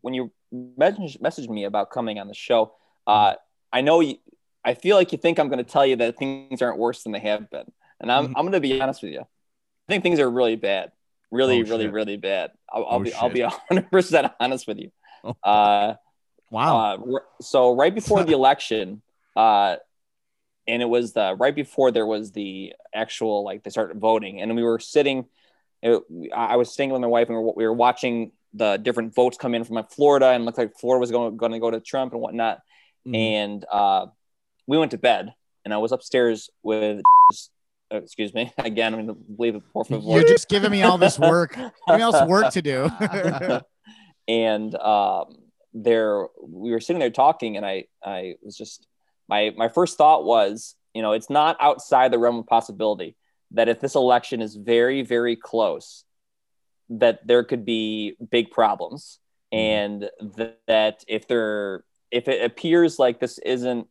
when 0.00 0.14
you 0.14 0.32
messaged, 0.54 1.20
messaged 1.20 1.48
me 1.50 1.64
about 1.64 1.90
coming 1.90 2.18
on 2.18 2.28
the 2.28 2.34
show, 2.34 2.72
uh, 3.06 3.34
I 3.72 3.80
know 3.82 4.00
you, 4.00 4.16
I 4.64 4.74
feel 4.74 4.96
like 4.96 5.12
you 5.12 5.18
think 5.18 5.38
I'm 5.38 5.48
going 5.48 5.62
to 5.62 5.70
tell 5.70 5.84
you 5.84 5.96
that 5.96 6.16
things 6.16 6.62
aren't 6.62 6.78
worse 6.78 7.02
than 7.02 7.12
they 7.12 7.18
have 7.18 7.50
been. 7.50 7.70
And 8.00 8.10
I'm, 8.10 8.28
Mhm. 8.28 8.32
I'm 8.36 8.42
going 8.44 8.52
to 8.52 8.60
be 8.60 8.80
honest 8.80 9.02
with 9.02 9.12
you. 9.12 9.20
I 9.20 9.92
think 9.92 10.02
things 10.02 10.20
are 10.20 10.30
really 10.30 10.56
bad. 10.56 10.92
Really, 11.30 11.62
Oh, 11.62 11.68
really, 11.68 11.88
really 11.88 12.16
bad. 12.16 12.52
I'll, 12.72 12.86
I'll 12.86 13.00
Oh, 13.00 13.02
be, 13.02 13.12
I'll 13.12 13.28
shit. 13.28 13.34
be 13.34 13.40
hundred 13.68 13.90
percent 13.90 14.32
honest 14.40 14.66
with 14.66 14.78
you. 14.78 14.90
Oh. 15.24 15.34
Uh, 15.42 15.94
Wow. 16.50 16.76
uh, 16.78 17.18
so 17.42 17.74
right 17.74 17.94
before 17.94 18.22
the 18.22 18.32
election, 18.32 19.02
uh, 19.36 19.76
and 20.66 20.82
it 20.82 20.88
was 20.88 21.12
the 21.12 21.36
right 21.38 21.54
before 21.54 21.90
there 21.90 22.06
was 22.06 22.32
the 22.32 22.72
actual 22.94 23.44
like 23.44 23.62
they 23.62 23.70
started 23.70 23.98
voting, 23.98 24.40
and 24.40 24.54
we 24.56 24.62
were 24.62 24.78
sitting. 24.78 25.26
It, 25.82 26.02
I 26.34 26.56
was 26.56 26.72
staying 26.72 26.90
with 26.90 27.02
my 27.02 27.06
wife, 27.06 27.28
and 27.28 27.36
we 27.36 27.44
were, 27.44 27.52
we 27.54 27.64
were 27.66 27.74
watching 27.74 28.32
the 28.54 28.76
different 28.78 29.14
votes 29.14 29.36
come 29.36 29.54
in 29.54 29.64
from 29.64 29.76
like 29.76 29.90
Florida, 29.90 30.28
and 30.28 30.42
it 30.42 30.46
looked 30.46 30.58
like 30.58 30.78
Florida 30.78 31.00
was 31.00 31.10
going 31.10 31.36
going 31.36 31.52
to 31.52 31.58
go 31.58 31.70
to 31.70 31.80
Trump 31.80 32.12
and 32.12 32.22
whatnot. 32.22 32.60
Mhm. 33.06 33.16
And 33.16 33.64
uh, 33.70 34.06
we 34.66 34.78
went 34.78 34.92
to 34.92 34.98
bed, 34.98 35.34
and 35.64 35.74
I 35.74 35.78
was 35.78 35.92
upstairs 35.92 36.50
with. 36.62 37.02
uh, 37.92 37.98
excuse 37.98 38.32
me 38.32 38.52
again. 38.58 38.94
I'm 38.94 39.06
to 39.08 39.16
leave 39.38 39.56
it 39.56 39.62
favor 39.86 40.00
You're 40.02 40.24
just 40.24 40.48
giving 40.48 40.70
me 40.70 40.82
all 40.82 40.96
this 40.98 41.18
work. 41.18 41.54
Giving 41.86 42.02
all 42.02 42.12
this 42.12 42.28
work 42.28 42.52
to 42.52 42.62
do. 42.62 42.88
and 44.28 44.74
um, 44.76 45.36
there 45.74 46.26
we 46.40 46.70
were 46.70 46.80
sitting 46.80 47.00
there 47.00 47.10
talking, 47.10 47.56
and 47.58 47.66
I 47.66 47.84
I 48.02 48.36
was 48.42 48.56
just 48.56 48.86
my 49.28 49.52
my 49.56 49.68
first 49.68 49.96
thought 49.96 50.24
was, 50.24 50.74
you 50.94 51.02
know, 51.02 51.12
it's 51.12 51.30
not 51.30 51.56
outside 51.60 52.12
the 52.12 52.18
realm 52.18 52.38
of 52.38 52.46
possibility 52.46 53.16
that 53.52 53.68
if 53.68 53.80
this 53.80 53.94
election 53.94 54.42
is 54.42 54.56
very 54.56 55.02
very 55.02 55.36
close, 55.36 56.04
that 56.90 57.26
there 57.26 57.44
could 57.44 57.64
be 57.64 58.16
big 58.30 58.50
problems, 58.50 59.18
mm-hmm. 59.52 59.58
and 59.58 60.10
th- 60.36 60.54
that 60.66 61.04
if 61.08 61.28
there 61.28 61.84
if 62.10 62.28
it 62.28 62.44
appears 62.44 62.98
like 62.98 63.20
this 63.20 63.38
isn't 63.38 63.88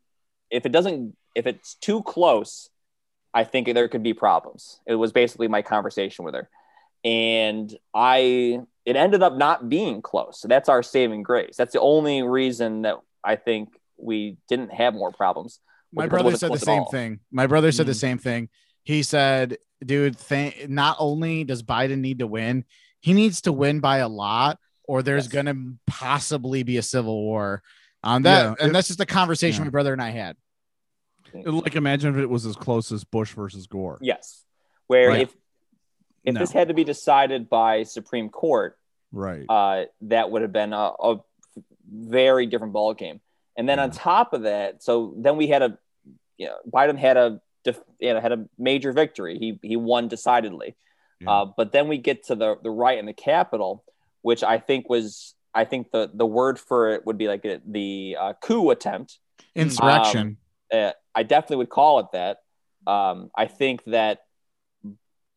if 0.50 0.66
it 0.66 0.72
doesn't 0.72 1.16
if 1.36 1.46
it's 1.46 1.76
too 1.76 2.02
close 2.04 2.70
i 3.34 3.44
think 3.44 3.68
there 3.74 3.88
could 3.88 4.04
be 4.04 4.14
problems. 4.14 4.80
It 4.86 4.96
was 4.96 5.12
basically 5.12 5.48
my 5.48 5.62
conversation 5.62 6.24
with 6.26 6.36
her. 6.36 6.50
And 7.04 7.76
i 7.94 8.60
it 8.86 8.96
ended 8.96 9.24
up 9.24 9.36
not 9.36 9.70
being 9.70 10.02
close. 10.02 10.42
So 10.42 10.48
that's 10.48 10.70
our 10.70 10.84
saving 10.84 11.24
grace. 11.24 11.56
That's 11.58 11.74
the 11.74 11.82
only 11.82 12.22
reason 12.24 12.84
that 12.84 12.98
i 13.24 13.36
think 13.36 13.70
we 13.98 14.38
didn't 14.50 14.74
have 14.74 14.94
more 14.94 15.12
problems 15.12 15.60
My 15.92 16.08
brother 16.08 16.36
said 16.36 16.52
the 16.52 16.58
same 16.60 16.86
thing. 16.86 17.20
My 17.32 17.46
brother 17.48 17.72
said 17.72 17.86
the 17.86 17.92
Mhm. 17.92 17.96
same 18.00 18.18
thing. 18.18 18.50
He 18.84 19.04
said, 19.04 19.58
dude, 19.86 20.18
th- 20.18 20.68
not 20.68 20.98
only 21.00 21.44
does 21.44 21.62
Biden 21.62 22.00
need 22.00 22.20
to 22.20 22.28
win, 22.28 22.66
he 23.02 23.14
needs 23.14 23.42
to 23.42 23.52
win 23.54 23.80
by 23.80 23.98
a 24.00 24.08
lot, 24.08 24.60
or 24.86 25.04
there's 25.04 25.26
Yes. 25.26 25.32
going 25.34 25.46
to 25.46 25.78
possibly 25.86 26.64
be 26.64 26.78
a 26.78 26.82
civil 26.82 27.22
war. 27.22 27.62
Um, 28.04 28.24
that 28.24 28.42
Yeah, 28.44 28.56
and 28.60 28.70
it- 28.70 28.74
that's 28.74 28.88
just 28.88 29.00
a 29.02 29.06
conversation 29.06 29.62
yeah. 29.62 29.66
my 29.66 29.70
brother 29.70 29.94
and 29.94 30.02
I 30.02 30.10
had. 30.10 30.36
like 31.46 31.76
imagine 31.76 32.14
if 32.16 32.20
it 32.22 32.30
was 32.30 32.46
as 32.46 32.56
close 32.56 32.92
as 32.92 33.04
Bush 33.04 33.34
versus 33.34 33.66
Gore. 33.68 33.98
yes 34.02 34.46
where 34.88 35.08
Right. 35.10 35.22
if 35.22 35.36
if 36.24 36.34
No. 36.36 36.40
this 36.40 36.52
had 36.52 36.68
to 36.70 36.74
be 36.76 36.84
decided 36.84 37.50
by 37.50 37.84
supreme 37.84 38.30
court 38.30 38.78
Right. 39.12 39.46
uh, 39.50 39.86
that 40.02 40.30
would 40.32 40.42
have 40.44 40.52
been 40.54 40.74
a, 40.74 40.92
a 41.02 41.22
very 41.92 42.46
different 42.46 42.72
ball 42.74 42.94
game. 42.94 43.20
And 43.56 43.70
then 43.70 43.80
on 43.80 43.92
top 43.92 44.34
of 44.34 44.44
that, 44.44 44.82
so 44.84 45.14
then 45.18 45.38
we 45.38 45.48
had 45.48 45.62
a, 45.62 45.78
you 46.38 46.48
know, 46.48 46.56
Biden 46.72 46.98
had 46.98 47.18
a, 47.18 47.42
def- 47.64 47.80
you 48.00 48.14
know, 48.14 48.20
had 48.20 48.32
a 48.32 48.46
major 48.58 48.92
victory. 48.92 49.38
He 49.38 49.60
he 49.62 49.76
won 49.76 50.08
decidedly. 50.08 50.76
Yeah. 51.20 51.30
Uh, 51.30 51.46
but 51.56 51.72
then 51.72 51.88
we 51.88 51.98
get 51.98 52.26
to 52.26 52.36
the 52.36 52.56
the 52.64 52.72
right 52.72 52.98
in 52.98 53.06
the 53.06 53.14
Capitol, 53.14 53.84
which 54.22 54.44
I 54.44 54.58
think 54.58 54.90
was, 54.90 55.36
I 55.54 55.66
think 55.66 55.92
the 55.92 56.10
the 56.14 56.26
word 56.26 56.60
for 56.60 56.90
it 56.90 57.06
would 57.06 57.18
be 57.18 57.28
like 57.28 57.46
a, 57.46 57.62
the 57.66 58.18
uh, 58.20 58.34
coup 58.42 58.72
attempt. 58.72 59.20
Insurrection. 59.56 60.38
Uh, 60.72 60.92
I 61.14 61.24
definitely 61.24 61.58
would 61.58 61.70
call 61.70 62.00
it 62.00 62.08
that. 62.14 62.38
Um, 62.88 63.30
I 63.38 63.46
think 63.46 63.84
that 63.86 64.24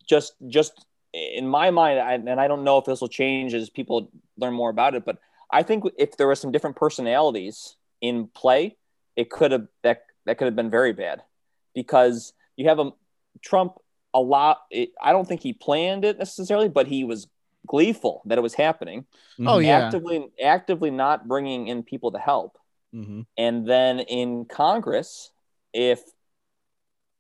just 0.09 0.35
just 0.49 0.87
in 1.13 1.47
my 1.47 1.71
mind, 1.71 1.99
I, 1.99 2.15
and 2.15 2.41
I 2.41 2.49
don't 2.49 2.65
know 2.65 2.79
if 2.79 2.85
this 2.85 3.01
will 3.01 3.09
change 3.09 3.55
as 3.55 3.71
people 3.71 4.11
learn 4.39 4.55
more 4.55 4.71
about 4.71 4.95
it, 4.95 5.05
but 5.05 5.19
I 5.51 5.63
think 5.63 5.85
if 5.99 6.17
there 6.17 6.27
were 6.27 6.35
some 6.35 6.53
different 6.53 6.77
personalities 6.77 7.77
in 8.07 8.29
play, 8.29 8.77
it 9.17 9.31
could 9.31 9.53
have 9.53 9.67
that 9.83 10.03
that 10.25 10.39
could 10.39 10.47
have 10.47 10.57
been 10.57 10.71
very 10.71 10.93
bad 10.93 11.23
because 11.75 12.33
you 12.57 12.69
have 12.69 12.79
a 12.79 12.93
Trump 13.43 13.79
a 14.15 14.21
lot. 14.21 14.63
It, 14.71 14.91
I 15.01 15.13
don't 15.13 15.27
think 15.27 15.43
he 15.43 15.53
planned 15.53 16.05
it 16.05 16.19
necessarily, 16.19 16.69
but 16.69 16.87
he 16.87 17.05
was 17.05 17.29
gleeful 17.67 18.23
that 18.27 18.39
it 18.39 18.43
was 18.43 18.55
happening. 18.55 19.07
oh 19.41 19.59
yeah. 19.59 19.79
Actively, 19.79 20.29
actively 20.43 20.91
not 20.91 21.29
bringing 21.29 21.69
in 21.69 21.83
people 21.83 22.13
to 22.13 22.19
help. 22.19 22.59
hmm 22.93 23.23
And 23.37 23.69
then 23.69 24.01
in 24.01 24.47
Congress, 24.47 25.31
if 25.73 26.01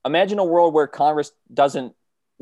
imagine 0.05 0.39
a 0.39 0.45
world 0.45 0.72
where 0.72 0.87
Congress 0.87 1.32
doesn't 1.53 1.95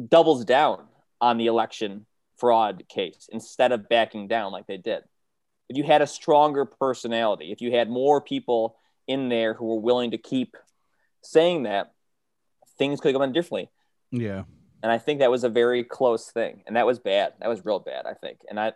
doubles 0.08 0.44
down 0.44 0.86
on 1.20 1.38
the 1.38 1.46
election 1.46 2.06
fraud 2.36 2.84
case 2.88 3.28
instead 3.32 3.72
of 3.72 3.88
backing 3.88 4.28
down 4.28 4.52
like 4.52 4.66
they 4.66 4.76
did. 4.76 5.02
If 5.74 5.78
you 5.78 5.82
had 5.84 6.02
a 6.02 6.06
stronger 6.06 6.64
personality, 6.64 7.50
if 7.50 7.60
you 7.60 7.72
had 7.72 7.90
more 7.90 8.20
people 8.20 8.76
in 9.08 9.28
there 9.28 9.54
who 9.54 9.66
were 9.66 9.80
willing 9.80 10.12
to 10.12 10.18
keep 10.18 10.56
saying 11.20 11.64
that, 11.64 11.92
things 12.78 13.00
could 13.00 13.12
have 13.12 13.20
gone 13.20 13.32
differently. 13.32 13.70
Yeah. 14.12 14.44
And 14.84 14.92
I 14.92 14.98
think 14.98 15.18
that 15.18 15.32
was 15.32 15.42
a 15.42 15.48
very 15.48 15.82
close 15.82 16.30
thing, 16.30 16.62
and 16.68 16.76
that 16.76 16.86
was 16.86 17.00
bad. 17.00 17.32
That 17.40 17.48
was 17.48 17.64
real 17.64 17.80
bad, 17.80 18.06
I 18.06 18.14
think. 18.14 18.38
And 18.48 18.60
I, 18.60 18.74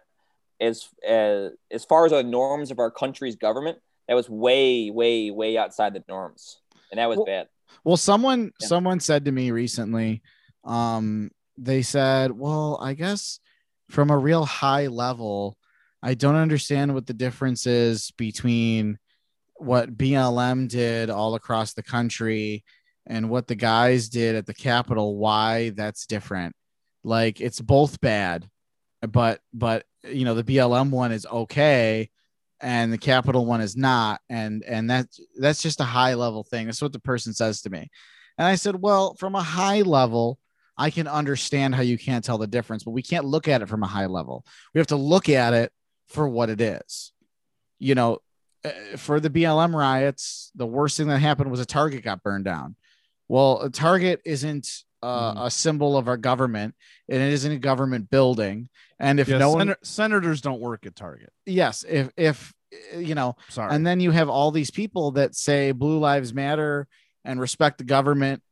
as 0.61 0.89
as 1.07 1.53
as 1.71 1.85
far 1.85 2.05
as 2.05 2.11
the 2.11 2.25
norms 2.25 2.73
of 2.73 2.81
our 2.81 2.91
country's 2.91 3.37
government, 3.37 3.79
that 4.09 4.15
was 4.15 4.29
way, 4.29 4.91
way, 4.91 5.31
way 5.31 5.57
outside 5.57 5.95
the 5.95 6.03
norms, 6.09 6.59
and 6.91 6.99
that 6.99 7.09
was 7.09 7.19
Well, 7.19 7.27
bad. 7.27 7.49
Well, 7.85 7.97
someone 7.97 8.51
Yeah. 8.61 8.67
someone 8.67 8.99
said 8.99 9.25
to 9.27 9.31
me 9.31 9.53
recently, 9.53 10.21
um, 10.65 11.31
they 11.57 11.83
said, 11.83 12.33
"Well, 12.37 12.77
I 12.81 12.95
guess 12.95 13.39
from 13.89 14.11
a 14.11 14.19
real 14.19 14.47
high 14.47 14.89
level, 14.89 15.57
I 16.03 16.15
don't 16.15 16.37
understand 16.37 16.95
what 16.95 17.07
the 17.07 17.15
difference 17.15 17.67
is 17.67 18.13
between 18.13 18.99
what 19.57 19.97
BLM 19.97 20.69
did 20.69 21.11
all 21.11 21.35
across 21.35 21.75
the 21.75 21.83
country 21.83 22.65
and 23.07 23.31
what 23.31 23.47
the 23.47 23.57
guys 23.57 24.09
did 24.09 24.37
at 24.37 24.47
the 24.47 24.55
Capitol. 24.55 25.17
Why 25.17 25.71
that's 25.71 26.07
different? 26.07 26.55
Like 27.03 27.41
it's 27.41 27.61
both 27.61 28.01
bad, 28.01 28.49
but 29.03 29.41
but 29.53 29.85
you 30.05 30.25
know 30.25 30.35
the 30.35 30.45
BLM 30.45 30.91
one 30.91 31.13
is 31.13 31.27
okay." 31.27 32.11
and 32.61 32.93
the 32.93 32.99
Capitol 32.99 33.47
one 33.47 33.61
is 33.61 33.77
not 33.77 34.21
and 34.29 34.63
and 34.65 34.91
that's 34.91 35.21
that's 35.39 35.63
just 35.63 35.81
a 35.81 35.85
high 35.85 36.15
level 36.15 36.43
thing 36.43 36.67
that's 36.67 36.83
what 36.83 36.93
the 36.93 36.99
person 36.99 37.33
says 37.33 37.63
to 37.63 37.71
me 37.71 37.89
and 38.37 38.47
i 38.47 38.55
said 38.55 38.81
well 38.81 39.15
from 39.15 39.35
a 39.35 39.43
high 39.43 39.83
level 39.83 40.39
i 40.77 40.91
can 40.91 41.07
understand 41.07 41.75
how 41.75 41.83
you 41.83 41.99
can't 41.99 42.25
tell 42.25 42.39
the 42.39 42.47
difference 42.47 42.85
but 42.85 42.91
we 42.91 43.03
can't 43.03 43.25
look 43.25 43.49
at 43.49 43.63
it 43.63 43.69
from 43.69 43.83
a 43.83 43.87
high 43.87 44.07
level 44.07 44.45
we 44.75 44.79
have 44.79 44.89
to 44.89 44.97
look 44.97 45.29
at 45.29 45.55
it 45.55 45.73
for 46.09 46.29
what 46.29 46.49
it 46.51 46.61
is 46.61 47.13
you 47.79 47.95
know 47.95 48.19
uh, 48.65 48.71
for 48.97 49.21
the 49.21 49.31
blm 49.31 49.75
riots 49.75 50.51
the 50.55 50.67
worst 50.67 50.97
thing 50.97 51.09
that 51.09 51.19
happened 51.19 51.51
was 51.51 51.61
a 51.61 51.67
target 51.67 52.03
got 52.03 52.23
burned 52.23 52.45
down 52.45 52.75
well 53.29 53.61
a 53.63 53.71
target 53.71 54.21
isn't 54.25 54.85
uh, 55.03 55.33
Mhm. 55.35 55.47
a 55.47 55.51
symbol 55.51 55.97
of 55.97 56.09
our 56.09 56.17
government 56.17 56.75
and 57.09 57.23
it 57.23 57.33
isn't 57.33 57.53
a 57.53 57.59
government 57.59 58.11
building 58.11 58.69
and 58.99 59.21
if 59.21 59.29
yeah, 59.29 59.39
no 59.39 59.53
one 59.53 59.75
senators 59.83 60.41
don't 60.41 60.61
work 60.61 60.87
at 60.87 60.97
Target. 60.97 61.33
yes 61.47 61.85
if 61.89 62.11
if 62.17 62.53
you 62.97 63.15
know 63.15 63.37
Sorry. 63.49 63.73
and 63.75 63.87
then 63.87 64.01
you 64.01 64.11
have 64.11 64.29
all 64.29 64.51
these 64.51 64.71
people 64.73 65.13
that 65.13 65.37
say 65.37 65.71
blue 65.71 65.99
lives 66.01 66.35
matter 66.35 66.89
and 67.25 67.41
respect 67.41 67.79
the 67.79 67.85
government 67.85 68.43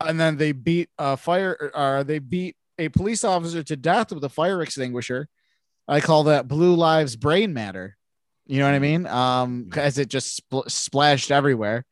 and 0.00 0.20
then 0.20 0.36
they 0.36 0.52
beat 0.52 0.90
a 0.98 1.16
fire 1.16 1.70
or 1.74 2.04
they 2.04 2.18
beat 2.18 2.54
a 2.78 2.88
police 2.90 3.24
officer 3.24 3.62
to 3.62 3.76
death 3.76 4.12
with 4.12 4.24
a 4.24 4.28
fire 4.28 4.60
extinguisher 4.62 5.26
i 5.88 6.00
call 6.00 6.24
that 6.24 6.48
blue 6.48 6.74
lives 6.74 7.16
brain 7.16 7.52
matter. 7.52 7.96
You 8.46 8.58
know 8.58 8.66
what 8.66 8.74
i 8.74 8.78
mean? 8.78 9.06
Um 9.06 9.70
as 9.76 9.98
it 9.98 10.08
just 10.08 10.42
spl- 10.42 10.70
splashed 10.70 11.30
everywhere 11.30 11.84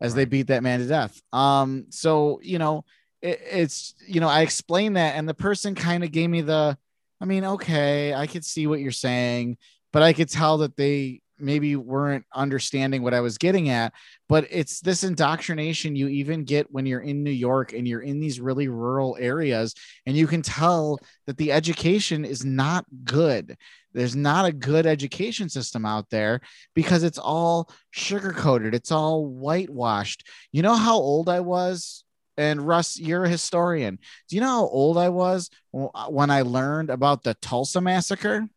as 0.00 0.14
they 0.14 0.24
beat 0.24 0.48
that 0.48 0.62
man 0.62 0.80
to 0.80 0.86
death. 0.86 1.20
Um 1.32 1.86
so 1.90 2.40
you 2.42 2.58
know 2.58 2.84
it, 3.20 3.40
it's 3.50 3.94
you 4.06 4.20
know 4.20 4.28
i 4.28 4.42
explained 4.42 4.96
that 4.96 5.16
and 5.16 5.28
the 5.28 5.34
person 5.34 5.74
kind 5.74 6.04
of 6.04 6.12
gave 6.12 6.30
me 6.30 6.40
the 6.40 6.78
i 7.20 7.24
mean 7.24 7.44
okay 7.44 8.14
i 8.14 8.28
could 8.28 8.44
see 8.44 8.68
what 8.68 8.78
you're 8.78 8.92
saying 8.92 9.58
but 9.92 10.02
I 10.02 10.12
could 10.12 10.28
tell 10.28 10.58
that 10.58 10.76
they 10.76 11.20
maybe 11.38 11.76
weren't 11.76 12.24
understanding 12.34 13.02
what 13.02 13.14
I 13.14 13.20
was 13.20 13.38
getting 13.38 13.68
at, 13.68 13.92
but 14.28 14.46
it's 14.50 14.80
this 14.80 15.04
indoctrination 15.04 15.96
you 15.96 16.08
even 16.08 16.44
get 16.44 16.70
when 16.70 16.86
you're 16.86 17.00
in 17.00 17.22
New 17.22 17.30
York 17.30 17.72
and 17.72 17.86
you're 17.86 18.02
in 18.02 18.20
these 18.20 18.40
really 18.40 18.68
rural 18.68 19.16
areas, 19.20 19.74
and 20.06 20.16
you 20.16 20.26
can 20.26 20.42
tell 20.42 20.98
that 21.26 21.36
the 21.36 21.52
education 21.52 22.24
is 22.24 22.44
not 22.44 22.84
good. 23.04 23.56
There's 23.94 24.16
not 24.16 24.44
a 24.44 24.52
good 24.52 24.86
education 24.86 25.48
system 25.48 25.84
out 25.84 26.10
there 26.10 26.40
because 26.74 27.02
it's 27.02 27.18
all 27.18 27.70
sugar 27.90 28.32
coated, 28.32 28.74
it's 28.74 28.92
all 28.92 29.26
whitewashed. 29.26 30.26
You 30.52 30.62
know 30.62 30.76
how 30.76 30.96
old 30.96 31.28
I 31.28 31.40
was? 31.40 32.04
And 32.36 32.64
Russ, 32.64 32.96
you're 32.96 33.24
a 33.24 33.28
historian. 33.28 33.98
Do 34.28 34.36
you 34.36 34.40
know 34.40 34.46
how 34.46 34.68
old 34.68 34.96
I 34.96 35.08
was 35.08 35.50
when 35.72 36.30
I 36.30 36.42
learned 36.42 36.88
about 36.88 37.24
the 37.24 37.34
Tulsa 37.34 37.80
massacre? 37.80 38.48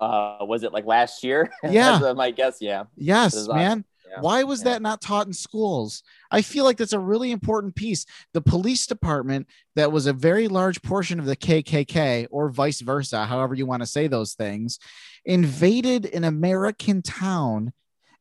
Uh, 0.00 0.38
was 0.42 0.62
it 0.64 0.72
like 0.72 0.86
last 0.86 1.22
year? 1.24 1.50
Yeah. 1.64 1.96
Uh, 2.02 2.14
my 2.14 2.30
guess. 2.30 2.58
Yeah. 2.60 2.84
Yes, 2.96 3.48
on- 3.48 3.56
man. 3.56 3.84
yeah. 4.08 4.20
Why 4.20 4.42
was 4.44 4.60
Yeah. 4.60 4.72
that 4.72 4.82
not 4.82 5.00
taught 5.00 5.26
in 5.26 5.32
schools? 5.32 6.02
I 6.30 6.42
feel 6.42 6.64
like 6.64 6.76
that's 6.76 6.92
a 6.92 6.98
really 6.98 7.30
important 7.30 7.74
piece. 7.76 8.04
The 8.32 8.40
police 8.40 8.86
department, 8.86 9.46
that 9.76 9.92
was 9.92 10.06
a 10.06 10.12
very 10.12 10.48
large 10.48 10.82
portion 10.82 11.18
of 11.20 11.26
the 11.26 11.36
KKK, 11.36 12.26
or 12.30 12.48
vice 12.50 12.80
versa, 12.80 13.24
however 13.26 13.54
you 13.54 13.66
want 13.66 13.82
to 13.82 13.86
say 13.86 14.06
those 14.08 14.34
things, 14.34 14.78
invaded 15.24 16.06
an 16.06 16.24
American 16.24 17.00
town 17.02 17.72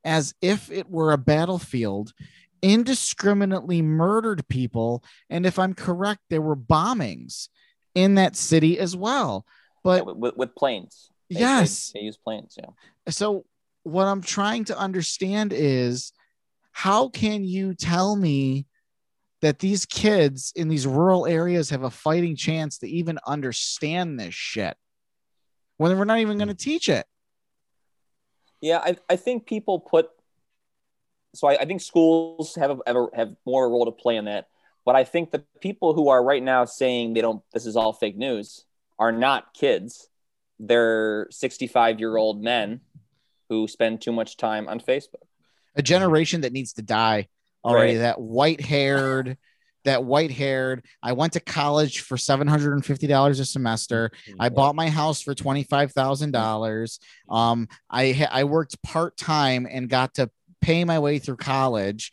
as 0.05 0.33
if 0.41 0.71
it 0.71 0.89
were 0.89 1.11
a 1.11 1.17
battlefield, 1.17 2.13
indiscriminately 2.61 3.81
murdered 3.81 4.47
people. 4.47 5.03
And 5.29 5.45
if 5.45 5.57
I'm 5.59 5.73
correct, 5.73 6.21
there 6.29 6.41
were 6.41 6.55
bombings 6.55 7.49
in 7.95 8.15
that 8.15 8.35
city 8.35 8.79
as 8.79 8.95
well. 8.95 9.45
But 9.83 10.05
Yeah, 10.05 10.11
with, 10.13 10.35
with 10.37 10.55
planes. 10.55 11.09
They- 11.29 11.35
they- 11.35 11.41
Yes. 11.41 11.91
They, 11.91 12.01
use 12.01 12.17
planes. 12.17 12.57
Yeah. 12.57 12.69
so 13.09 13.45
what 13.83 14.05
I'm 14.05 14.21
trying 14.21 14.65
to 14.65 14.77
understand 14.77 15.53
is 15.53 16.13
how 16.71 17.09
can 17.09 17.43
you 17.43 17.73
tell 17.75 18.15
me 18.15 18.65
that 19.41 19.59
these 19.59 19.85
kids 19.85 20.53
in 20.55 20.69
these 20.69 20.87
rural 20.87 21.25
areas 21.25 21.69
have 21.69 21.83
a 21.83 21.89
fighting 21.89 22.35
chance 22.35 22.77
to 22.79 22.87
even 22.87 23.19
understand 23.27 24.19
this 24.19 24.33
shit 24.33 24.77
when 25.77 25.97
we're 25.97 26.05
not 26.05 26.19
even 26.19 26.37
going 26.37 26.47
to 26.47 26.53
hmm. 26.53 26.69
teach 26.69 26.87
it? 26.89 27.05
Yeah, 28.61 28.77
I, 28.77 28.95
I 29.09 29.15
think 29.17 29.45
people 29.45 29.79
put 29.79 30.09
so 31.35 31.47
I, 31.47 31.57
I 31.57 31.65
think 31.65 31.81
schools 31.81 32.55
have 32.55 32.71
a, 32.71 32.77
have, 32.87 32.95
a, 32.95 33.07
have 33.13 33.35
more 33.45 33.65
of 33.65 33.71
a 33.71 33.73
role 33.73 33.85
to 33.85 33.91
play 33.91 34.17
in 34.17 34.25
that. 34.25 34.47
But 34.85 34.95
I 34.95 35.03
think 35.03 35.31
the 35.31 35.43
people 35.61 35.93
who 35.93 36.09
are 36.09 36.23
right 36.23 36.43
now 36.43 36.65
saying 36.65 37.13
they 37.13 37.21
don't 37.21 37.43
this 37.53 37.65
is 37.65 37.75
all 37.75 37.93
fake 37.93 38.17
news 38.17 38.65
are 38.99 39.11
not 39.11 39.53
kids. 39.53 40.07
They're 40.67 41.27
65 41.31 41.99
year 41.99 42.15
old 42.15 42.41
men 42.41 42.81
who 43.49 43.67
spend 43.67 44.01
too 44.01 44.11
much 44.11 44.37
time 44.37 44.67
on 44.67 44.79
Facebook. 44.79 45.27
A 45.75 45.81
generation 45.81 46.41
that 46.41 46.53
needs 46.53 46.73
to 46.73 46.81
die 46.81 47.27
already. 47.65 47.93
Right. 47.93 47.99
That 47.99 48.21
white 48.21 48.61
haired, 48.61 49.37
that 49.83 50.03
white 50.03 50.31
haired. 50.31 50.85
I 51.01 51.13
went 51.13 51.33
to 51.33 51.39
college 51.39 52.01
for 52.01 52.17
seven 52.17 52.47
hundred 52.47 52.73
and 52.73 52.85
fifty 52.85 53.07
dollars 53.07 53.39
a 53.39 53.45
semester. 53.45 54.11
I 54.39 54.49
bought 54.49 54.75
my 54.75 54.89
house 54.89 55.21
for 55.21 55.33
twenty 55.33 55.63
five 55.63 55.91
thousand 55.91 56.31
dollars. 56.31 56.99
Um, 57.29 57.67
I 57.89 58.27
I 58.31 58.43
worked 58.43 58.81
part 58.83 59.17
time 59.17 59.67
and 59.69 59.89
got 59.89 60.15
to 60.15 60.29
pay 60.61 60.85
my 60.85 60.99
way 60.99 61.19
through 61.19 61.37
college, 61.37 62.11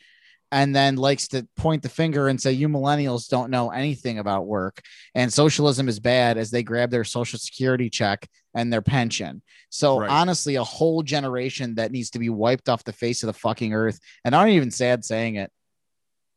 and 0.52 0.74
then 0.74 0.96
likes 0.96 1.28
to 1.28 1.46
point 1.56 1.82
the 1.82 1.88
finger 1.88 2.28
and 2.28 2.40
say 2.40 2.52
you 2.52 2.68
millennials 2.68 3.28
don't 3.28 3.50
know 3.50 3.70
anything 3.70 4.18
about 4.18 4.46
work 4.46 4.82
and 5.14 5.32
socialism 5.32 5.88
is 5.88 6.00
bad 6.00 6.38
as 6.38 6.50
they 6.50 6.62
grab 6.62 6.90
their 6.90 7.04
social 7.04 7.38
security 7.38 7.88
check 7.88 8.28
and 8.54 8.72
their 8.72 8.82
pension. 8.82 9.42
So 9.70 10.00
Right. 10.00 10.10
honestly, 10.10 10.56
a 10.56 10.64
whole 10.64 11.02
generation 11.02 11.76
that 11.76 11.92
needs 11.92 12.10
to 12.10 12.18
be 12.18 12.28
wiped 12.28 12.68
off 12.68 12.84
the 12.84 12.92
face 12.92 13.22
of 13.22 13.28
the 13.28 13.32
fucking 13.32 13.72
earth. 13.74 14.00
And 14.24 14.34
I'm 14.34 14.48
even 14.48 14.70
sad 14.70 15.04
saying 15.04 15.36
it. 15.36 15.52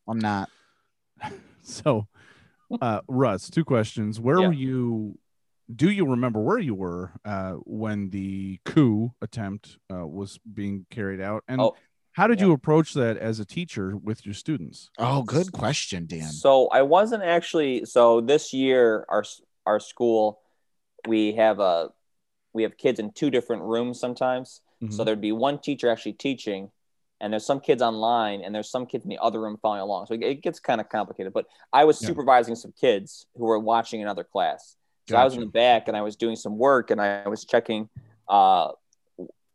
I'm 0.07 0.19
not. 0.19 0.49
So, 1.65 2.07
uh, 2.81 2.99
Russ, 3.07 3.49
two 3.49 3.63
questions. 3.63 4.19
Where 4.19 4.39
Yeah. 4.41 4.47
were 4.47 4.53
you? 4.53 5.17
Do 5.73 5.89
you 5.89 6.05
remember 6.05 6.41
where 6.41 6.59
you 6.59 6.75
were 6.75 7.13
uh, 7.23 7.53
when 7.63 8.09
the 8.09 8.59
coup 8.65 9.13
attempt 9.21 9.77
uh, 9.89 10.05
was 10.05 10.37
being 10.53 10.85
carried 10.91 11.21
out? 11.21 11.45
And 11.47 11.61
Oh, 11.61 11.75
how 12.11 12.27
did 12.27 12.41
yeah. 12.41 12.47
you 12.47 12.51
approach 12.51 12.93
that 12.95 13.15
as 13.17 13.39
a 13.39 13.45
teacher 13.45 13.95
with 13.95 14.25
your 14.25 14.33
students? 14.35 14.89
Oh, 14.97 15.23
good 15.23 15.53
question, 15.53 16.05
Dan. 16.05 16.23
So 16.29 16.67
I 16.67 16.81
wasn't 16.81 17.23
actually. 17.23 17.85
So 17.85 18.19
this 18.19 18.51
year, 18.51 19.05
our 19.07 19.23
our 19.65 19.79
school, 19.79 20.41
we 21.07 21.31
have 21.35 21.59
a 21.61 21.91
we 22.53 22.63
have 22.63 22.77
kids 22.77 22.99
in 22.99 23.11
two 23.11 23.29
different 23.29 23.63
rooms 23.63 23.99
sometimes. 23.99 24.61
So 24.89 25.03
Mhm. 25.03 25.05
there'd 25.05 25.21
be 25.21 25.31
one 25.31 25.59
teacher 25.59 25.89
actually 25.89 26.13
teaching, 26.13 26.71
and 27.19 27.31
there's 27.31 27.45
some 27.45 27.59
kids 27.59 27.81
online, 27.81 28.41
and 28.41 28.53
there's 28.53 28.69
some 28.69 28.85
kids 28.85 29.05
in 29.05 29.09
the 29.09 29.19
other 29.21 29.41
room 29.41 29.57
following 29.61 29.81
along. 29.81 30.07
So 30.07 30.13
it, 30.13 30.41
gets 30.41 30.59
kind 30.59 30.81
of 30.81 30.89
complicated. 30.89 31.33
But 31.33 31.45
I 31.71 31.85
was 31.85 31.99
Yeah. 31.99 32.07
supervising 32.07 32.55
some 32.55 32.73
kids 32.79 33.25
who 33.35 33.45
were 33.45 33.59
watching 33.59 34.01
another 34.01 34.23
class. 34.23 34.75
So 35.05 35.17
I 35.17 35.23
was 35.23 35.33
in 35.33 35.41
the 35.41 35.47
back, 35.47 35.87
and 35.87 35.97
I 35.97 36.01
was 36.01 36.15
doing 36.15 36.35
some 36.35 36.57
work, 36.57 36.91
and 36.91 37.01
I 37.01 37.27
was 37.27 37.43
checking 37.45 37.89
uh, 38.27 38.71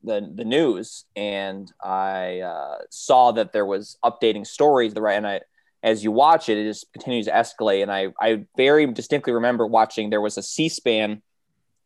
the 0.05 0.31
the 0.35 0.45
news, 0.45 1.05
and 1.17 1.73
I 1.83 2.41
uh, 2.41 2.79
saw 2.91 3.33
that 3.33 3.53
there 3.53 3.67
was 3.67 3.97
updating 4.05 4.47
stories. 4.47 4.95
The 4.95 5.03
right, 5.03 5.17
and 5.17 5.27
I 5.27 5.41
as 5.83 6.03
you 6.05 6.13
watch 6.13 6.49
it, 6.49 6.59
it 6.59 6.65
just 6.65 6.93
continues 6.93 7.27
to 7.27 7.33
escalate. 7.33 7.83
And 7.83 7.93
I, 7.93 8.09
I 8.21 8.45
very 8.57 8.87
distinctly 8.87 9.33
remember 9.33 9.67
watching 9.67 10.11
there 10.11 10.21
was 10.21 10.37
a 10.37 10.43
C-SPAN 10.43 11.23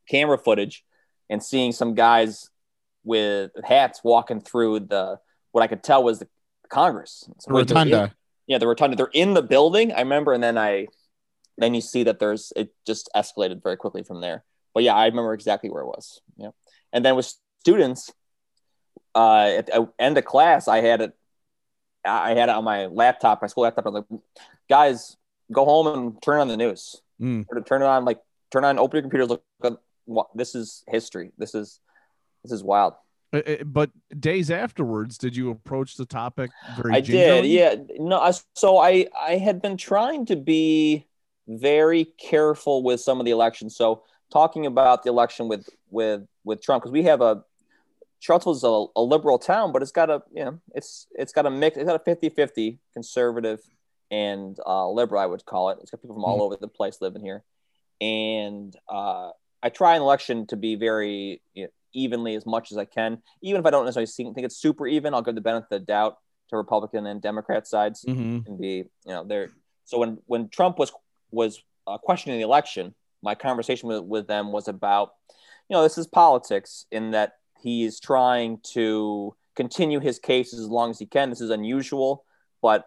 camera 0.08 0.38
footage 0.38 0.84
and 1.30 1.42
seeing 1.42 1.72
some 1.72 1.94
guys 1.94 2.50
with 3.04 3.50
hats 3.64 4.00
walking 4.04 4.40
through 4.40 4.80
the 4.80 5.18
what 5.52 5.62
I 5.62 5.66
could 5.66 5.82
tell 5.82 6.02
was 6.02 6.18
the 6.18 6.28
Congress. 6.68 7.28
So 7.40 7.52
wait, 7.52 7.70
in- 7.70 8.10
yeah, 8.46 8.58
the 8.58 8.66
rotunda. 8.66 8.96
They're 8.96 9.10
in 9.12 9.34
the 9.34 9.42
building. 9.42 9.92
I 9.92 10.00
remember, 10.00 10.32
and 10.32 10.42
then 10.42 10.58
I 10.58 10.88
then 11.58 11.74
you 11.74 11.80
see 11.80 12.04
that 12.04 12.18
there's 12.18 12.52
it 12.56 12.74
just 12.86 13.08
escalated 13.14 13.62
very 13.62 13.76
quickly 13.76 14.02
from 14.02 14.20
there. 14.20 14.44
But 14.74 14.82
yeah, 14.82 14.94
I 14.94 15.06
remember 15.06 15.34
exactly 15.34 15.70
where 15.70 15.82
it 15.82 15.86
was. 15.86 16.20
Yeah, 16.36 16.50
and 16.92 17.04
then 17.04 17.16
with 17.16 17.32
students, 17.60 18.12
uh, 19.14 19.52
at 19.58 19.66
the 19.66 19.88
end 19.98 20.18
of 20.18 20.24
class, 20.24 20.68
I 20.68 20.80
had 20.80 21.00
it. 21.02 21.12
I 22.04 22.30
had 22.30 22.48
it 22.48 22.54
on 22.54 22.64
my 22.64 22.86
laptop, 22.86 23.42
my 23.42 23.48
school 23.48 23.62
laptop. 23.62 23.86
I 23.86 23.90
was 23.90 24.04
like, 24.10 24.20
guys, 24.68 25.16
go 25.52 25.64
home 25.64 25.86
and 25.86 26.22
turn 26.22 26.40
on 26.40 26.48
the 26.48 26.56
news. 26.56 27.00
Mm. 27.20 27.46
Or 27.48 27.58
to 27.58 27.62
turn 27.62 27.82
it 27.82 27.86
on, 27.86 28.04
like 28.04 28.18
turn 28.50 28.64
on, 28.64 28.78
open 28.78 28.96
your 28.96 29.02
computers. 29.02 29.38
Look, 29.60 29.80
this 30.34 30.54
is 30.54 30.84
history. 30.88 31.32
This 31.38 31.54
is 31.54 31.80
this 32.42 32.52
is 32.52 32.62
wild. 32.62 32.94
Uh, 33.32 33.38
uh, 33.46 33.64
But 33.64 33.90
days 34.18 34.50
afterwards, 34.50 35.16
did 35.18 35.34
you 35.36 35.50
approach 35.50 35.96
the 35.96 36.04
topic 36.06 36.50
very? 36.76 36.94
I 36.94 37.00
did, 37.00 37.46
yeah. 37.46 37.76
No, 37.98 38.18
I, 38.18 38.32
so 38.54 38.78
I 38.78 39.06
I 39.18 39.36
had 39.36 39.62
been 39.62 39.76
trying 39.76 40.26
to 40.26 40.36
be 40.36 41.06
very 41.48 42.04
careful 42.04 42.82
with 42.82 43.00
some 43.00 43.20
of 43.20 43.24
the 43.26 43.32
elections. 43.32 43.76
So 43.76 44.02
talking 44.32 44.66
about 44.66 45.02
the 45.02 45.10
election 45.10 45.48
with 45.48 45.68
with 45.90 46.22
with 46.44 46.60
Trump 46.62 46.82
because 46.82 46.92
we 46.92 47.04
have 47.04 47.20
a 47.20 47.44
Charlottesville's 48.20 48.62
a, 48.64 49.00
a 49.00 49.02
liberal 49.02 49.38
town, 49.38 49.72
but 49.72 49.82
it's 49.82 49.90
got 49.92 50.08
a 50.10 50.22
you 50.32 50.44
know 50.44 50.60
it's 50.74 51.06
it's 51.12 51.32
got 51.32 51.46
a 51.46 51.50
mix. 51.50 51.76
It's 51.76 51.86
got 51.86 52.00
a 52.06 52.10
50-50 52.10 52.78
conservative 52.92 53.60
and 54.10 54.58
uh, 54.66 54.88
liberal, 54.90 55.22
I 55.22 55.26
would 55.26 55.44
call 55.46 55.70
it. 55.70 55.78
It's 55.80 55.90
got 55.90 56.02
people 56.02 56.14
from 56.16 56.24
all 56.24 56.38
Mhm. 56.38 56.42
over 56.42 56.56
the 56.60 56.68
place 56.68 57.00
living 57.00 57.22
here, 57.22 57.42
and 58.00 58.76
uh, 58.88 59.30
I 59.62 59.68
try 59.68 59.94
an 59.96 60.02
election 60.02 60.46
to 60.48 60.56
be 60.56 60.74
very 60.74 61.40
you 61.54 61.64
know, 61.64 61.70
evenly 61.94 62.34
as 62.34 62.46
much 62.46 62.72
as 62.72 62.78
I 62.78 62.84
can. 62.84 63.22
Even 63.42 63.60
if 63.60 63.66
I 63.66 63.70
don't 63.70 63.84
necessarily 63.84 64.34
think 64.34 64.44
it's 64.44 64.56
super 64.56 64.86
even, 64.86 65.14
I'll 65.14 65.22
give 65.22 65.34
the 65.34 65.40
benefit 65.40 65.66
of 65.70 65.80
the 65.80 65.86
doubt 65.86 66.18
to 66.48 66.56
Republican 66.56 67.06
and 67.06 67.20
Democrat 67.22 67.66
sides 67.66 68.04
Mhm. 68.06 68.46
and 68.46 68.58
be 68.58 68.84
you 69.06 69.12
know 69.14 69.24
there. 69.24 69.50
So 69.84 69.98
when 69.98 70.18
when 70.26 70.48
Trump 70.48 70.78
was 70.78 70.92
was 71.30 71.62
uh, 71.86 71.98
questioning 71.98 72.38
the 72.38 72.44
election, 72.44 72.94
my 73.22 73.34
conversation 73.34 73.88
with, 73.88 74.04
with 74.04 74.26
them 74.26 74.52
was 74.52 74.68
about 74.68 75.14
you 75.68 75.74
know 75.74 75.82
this 75.82 75.98
is 75.98 76.06
politics 76.06 76.86
in 76.90 77.12
that 77.12 77.34
he 77.60 77.84
is 77.84 78.00
trying 78.00 78.58
to 78.74 79.34
continue 79.54 80.00
his 80.00 80.18
case 80.18 80.52
as 80.52 80.66
long 80.68 80.90
as 80.90 80.98
he 80.98 81.06
can. 81.06 81.30
This 81.30 81.40
is 81.40 81.50
unusual, 81.50 82.24
but 82.60 82.86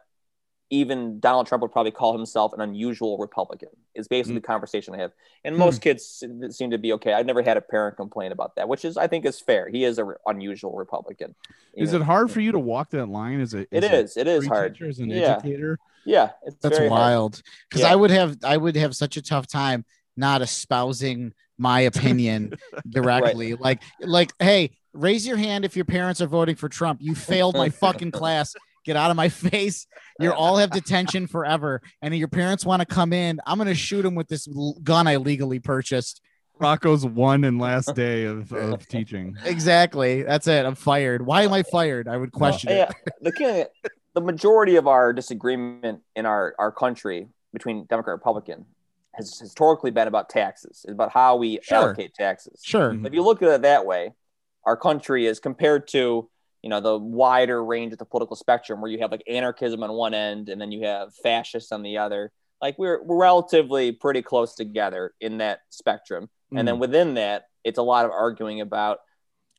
even 0.80 1.20
Donald 1.20 1.48
Trump 1.48 1.62
would 1.62 1.72
probably 1.72 1.92
call 1.92 2.16
himself 2.16 2.54
an 2.54 2.62
unusual 2.62 3.18
Republican. 3.18 3.70
Is 3.94 4.08
basically 4.08 4.34
hmm. 4.34 4.40
the 4.40 4.48
conversation 4.48 4.94
I 4.94 4.98
have, 4.98 5.12
and 5.44 5.56
hmm. 5.56 5.60
most 5.60 5.82
kids 5.82 6.24
seem 6.50 6.72
to 6.72 6.78
be 6.78 6.94
okay. 6.94 7.14
I've 7.14 7.26
never 7.26 7.42
had 7.42 7.58
a 7.58 7.62
parent 7.62 7.96
complain 7.98 8.32
about 8.32 8.56
that, 8.56 8.68
which 8.68 8.84
is 8.84 8.98
I 8.98 9.08
think 9.08 9.26
is 9.26 9.40
fair. 9.40 9.70
He 9.70 9.84
is 9.84 9.98
an 9.98 10.14
unusual 10.26 10.76
Republican. 10.76 11.36
Is 11.74 11.90
Even- 11.90 12.02
it 12.02 12.06
hard 12.06 12.30
for 12.30 12.42
you 12.42 12.52
to 12.52 12.58
mm-hmm. 12.58 12.68
walk 12.68 12.90
that 12.92 13.08
line 13.08 13.40
as 13.42 13.54
a? 13.54 13.62
It 13.72 13.84
as 13.84 13.92
a 13.92 13.96
is. 13.96 14.18
It 14.18 14.28
is 14.28 14.48
hard. 14.48 14.82
as 14.82 15.00
an 15.00 15.10
Yeah. 15.10 15.38
educator? 15.38 15.80
Yeah, 16.06 16.32
it's 16.44 16.58
That's 16.62 16.78
very 16.78 16.90
wild. 16.90 17.42
Because 17.70 17.82
Yeah. 17.82 17.94
I 17.94 17.96
would 17.96 18.12
have 18.12 18.38
I 18.44 18.58
would 18.58 18.76
have 18.76 18.96
such 18.96 19.18
a 19.18 19.22
tough 19.22 19.48
time 19.48 19.86
not 20.18 20.42
espousing 20.42 21.34
my 21.58 21.82
opinion 21.82 22.54
directly. 22.90 23.56
Like 23.56 23.82
like, 24.02 24.34
hey, 24.40 24.72
raise 24.94 25.26
your 25.26 25.38
hand 25.38 25.66
if 25.66 25.76
your 25.76 25.86
parents 25.86 26.22
are 26.22 26.28
voting 26.28 26.56
for 26.56 26.70
Trump. 26.70 27.00
You 27.02 27.16
failed 27.16 27.56
my 27.56 27.70
fucking 27.70 28.12
class. 28.12 28.56
Get 28.86 28.96
out 28.96 29.12
of 29.12 29.18
my 29.18 29.30
face. 29.50 29.88
You 30.20 30.32
all 30.32 30.58
have 30.58 30.72
detention 30.72 31.28
forever. 31.28 31.82
And 32.02 32.16
your 32.16 32.28
parents 32.28 32.66
want 32.66 32.82
to 32.82 32.86
come 32.86 33.12
in. 33.14 33.40
I'm 33.46 33.58
gonna 33.58 33.74
shoot 33.76 34.04
them 34.04 34.16
with 34.16 34.28
this 34.28 34.48
gun 34.84 35.08
I 35.08 35.18
legally 35.18 35.60
purchased. 35.60 36.22
Rocco's 36.58 37.06
one 37.06 37.44
and 37.44 37.60
last 37.60 37.96
day 37.96 38.24
of, 38.24 38.54
of 38.54 38.88
teaching. 38.88 39.36
Exactly. 39.44 40.24
That's 40.24 40.48
it. 40.48 40.66
I'm 40.66 40.76
fired. 40.76 41.26
Why 41.26 41.42
am 41.42 41.52
I 41.52 41.64
fired? 41.64 42.08
I 42.08 42.16
would 42.16 42.32
question 42.32 42.72
it. 42.72 42.76
Yeah, 42.78 42.92
the 43.20 43.32
king, 43.34 43.66
the 44.14 44.22
majority 44.22 44.78
of 44.78 44.88
our 44.88 45.12
disagreement 45.12 46.02
in 46.16 46.26
our 46.26 46.56
our 46.58 46.72
country 46.72 47.28
between 47.52 47.86
Democrat 47.88 48.14
and 48.14 48.20
Republican 48.22 48.66
has 49.16 49.38
historically 49.38 49.92
been 49.92 50.08
about 50.08 50.30
taxes. 50.30 50.86
About 50.88 51.12
how 51.12 51.36
we 51.36 51.60
Sure. 51.62 51.78
allocate 51.80 52.14
taxes. 52.14 52.62
Sure. 52.64 52.92
Mhm. 52.94 53.06
If 53.06 53.14
you 53.14 53.22
look 53.22 53.42
at 53.42 53.50
it 53.50 53.62
that 53.64 53.86
way, 53.86 54.14
our 54.66 54.78
country 54.78 55.26
is 55.26 55.42
compared 55.42 55.90
to 55.90 56.30
you 56.66 56.70
know 56.70 56.82
the 56.82 56.98
wider 56.98 57.64
range 57.64 57.94
of 57.94 58.00
the 58.00 58.06
political 58.06 58.36
spectrum, 58.36 58.82
where 58.82 58.90
you 58.90 58.98
have 58.98 59.12
like 59.12 59.24
anarchism 59.28 59.84
on 59.84 59.94
one 59.94 60.16
end 60.16 60.50
and 60.50 60.60
then 60.60 60.72
you 60.72 60.84
have 60.84 61.14
fascists 61.14 61.72
on 61.72 61.84
the 61.84 62.00
other. 62.00 62.32
Like 62.60 62.80
we're 62.80 63.04
we're 63.04 63.18
relatively 63.18 63.92
pretty 63.92 64.24
close 64.24 64.56
together 64.56 65.14
in 65.22 65.38
that 65.38 65.60
spectrum, 65.70 66.28
and 66.56 66.68
then 66.68 66.80
within 66.80 67.14
that, 67.14 67.44
it's 67.64 67.78
a 67.78 67.84
lot 67.84 68.06
of 68.06 68.10
arguing 68.10 68.62
about 68.62 68.98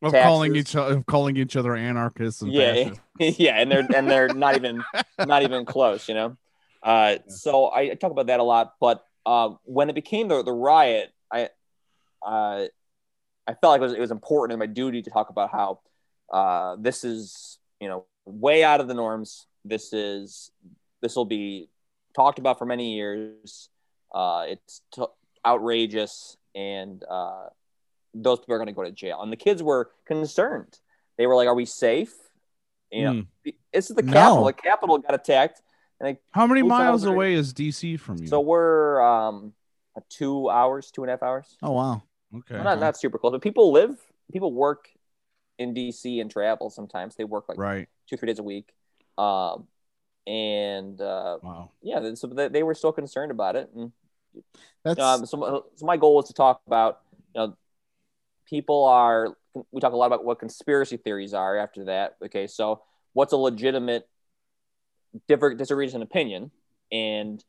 of 0.03 0.15
calling 0.15 0.57
each 0.57 0.75
other 0.75 1.01
calling 1.07 1.37
each 1.37 1.55
other 1.55 1.77
anarchists 1.77 2.43
and 2.43 2.53
yeah, 2.53 2.75
fascists. 2.75 3.01
yeah, 3.39 3.61
and 3.61 3.71
they're 3.71 3.87
and 3.95 4.11
they're 4.11 4.35
not 4.35 4.57
even 4.57 4.83
not 5.21 5.45
even 5.45 5.65
close, 5.65 6.09
you 6.09 6.15
know. 6.15 6.37
Uh, 6.83 7.19
so 7.29 7.71
I 7.71 7.95
talk 7.95 8.11
about 8.11 8.27
that 8.27 8.41
a 8.41 8.43
lot, 8.43 8.73
but 8.81 9.07
uh, 9.25 9.51
when 9.63 9.89
it 9.91 9.95
became 9.95 10.27
the 10.27 10.43
the 10.43 10.53
riot, 10.53 11.13
I 11.33 11.51
uh, 12.21 12.67
I 13.47 13.55
felt 13.61 13.71
like 13.71 13.81
it 13.81 13.85
was 13.85 13.93
it 13.93 14.01
was 14.01 14.11
important 14.11 14.55
and 14.55 14.59
my 14.59 14.67
duty 14.75 15.03
to 15.03 15.11
talk 15.11 15.31
about 15.31 15.53
how 15.53 15.79
uh, 16.33 16.77
this 16.79 17.05
is 17.05 17.59
you 17.81 17.89
know 17.89 18.05
way 18.25 18.65
out 18.65 18.81
of 18.81 18.89
the 18.89 18.95
norms. 18.95 19.47
This 19.65 19.93
is 19.93 20.51
this 21.03 21.17
will 21.17 21.25
be 21.25 21.69
talked 22.15 22.39
about 22.39 22.59
for 22.59 22.65
many 22.67 22.95
years. 22.95 23.69
Uh, 24.15 24.45
it's 24.49 24.81
t- 24.95 25.05
outrageous, 25.45 26.37
and 26.55 27.03
uh, 27.11 27.49
those 28.15 28.39
people 28.41 28.55
are 28.55 28.59
going 28.59 28.67
to 28.69 28.73
go 28.73 28.85
to 28.85 28.91
jail. 28.93 29.23
And 29.23 29.33
the 29.33 29.37
kids 29.37 29.63
were 29.63 29.91
concerned. 30.07 30.79
They 31.19 31.27
were 31.27 31.35
like, 31.37 31.49
"Are 31.49 31.55
we 31.55 31.65
safe?" 31.67 32.13
You 32.93 33.05
know, 33.05 33.13
Hmm. 33.45 33.51
this 33.73 33.91
is 33.91 33.97
the 33.97 34.03
No. 34.03 34.13
Capitol. 34.13 34.45
The 34.45 34.53
Capitol 34.53 34.99
got 34.99 35.15
attacked, 35.15 35.63
and 36.01 36.09
like, 36.09 36.23
How 36.31 36.47
many 36.47 36.63
miles 36.63 37.05
away 37.05 37.35
is 37.35 37.53
DC 37.53 37.99
from 37.99 38.19
you? 38.19 38.29
so 38.29 38.41
we're 38.41 39.01
um 39.01 39.53
two 40.09 40.49
hours, 40.51 40.91
two 40.91 41.03
and 41.03 41.11
a 41.11 41.15
half 41.15 41.23
hours. 41.23 41.57
Oh 41.63 41.73
wow. 41.73 42.03
okay. 42.35 42.55
Well, 42.55 42.65
not 42.65 42.79
not 42.81 42.97
super 42.97 43.19
close, 43.19 43.33
but 43.33 43.43
people 43.43 43.73
live, 43.73 43.99
people 44.33 44.53
work 44.53 44.89
in 45.59 45.75
DC 45.75 46.21
and 46.21 46.31
travel. 46.31 46.71
Sometimes 46.71 47.17
they 47.17 47.25
work 47.25 47.49
like 47.49 47.59
right. 47.59 47.89
two, 48.09 48.17
three 48.17 48.27
days 48.27 48.39
a 48.39 48.43
week. 48.43 48.73
Um, 49.19 49.67
and 50.27 51.01
uh, 51.01 51.39
Wow. 51.43 51.71
yeah, 51.83 52.01
then- 52.01 52.17
so 52.17 52.27
they, 52.27 52.49
they 52.49 52.63
were 52.63 52.75
still 52.75 52.93
concerned 52.93 53.31
about 53.31 53.57
it. 53.57 53.71
And 53.75 53.93
That's 54.85 55.01
um, 55.01 55.27
so, 55.27 55.37
my- 55.37 55.61
so 55.75 55.87
my 55.87 55.97
goal 55.97 56.17
was 56.17 56.27
to 56.27 56.35
talk 56.35 56.61
about, 56.67 57.01
you 57.35 57.41
know, 57.41 57.57
people 58.47 58.85
are. 58.85 59.37
We 59.71 59.81
talk 59.81 59.95
a 59.95 59.97
lot 59.97 60.07
about 60.07 60.25
what 60.25 60.39
conspiracy 60.39 60.99
theories 60.99 61.33
are. 61.33 61.57
After 61.57 61.85
that, 61.85 62.17
okay, 62.27 62.47
so 62.47 62.83
what's 63.15 63.33
a 63.33 63.39
legitimate, 63.39 64.07
different 65.29 65.57
disagreement 65.57 65.95
in 65.95 66.03
opinion, 66.03 66.51
and 66.93 67.43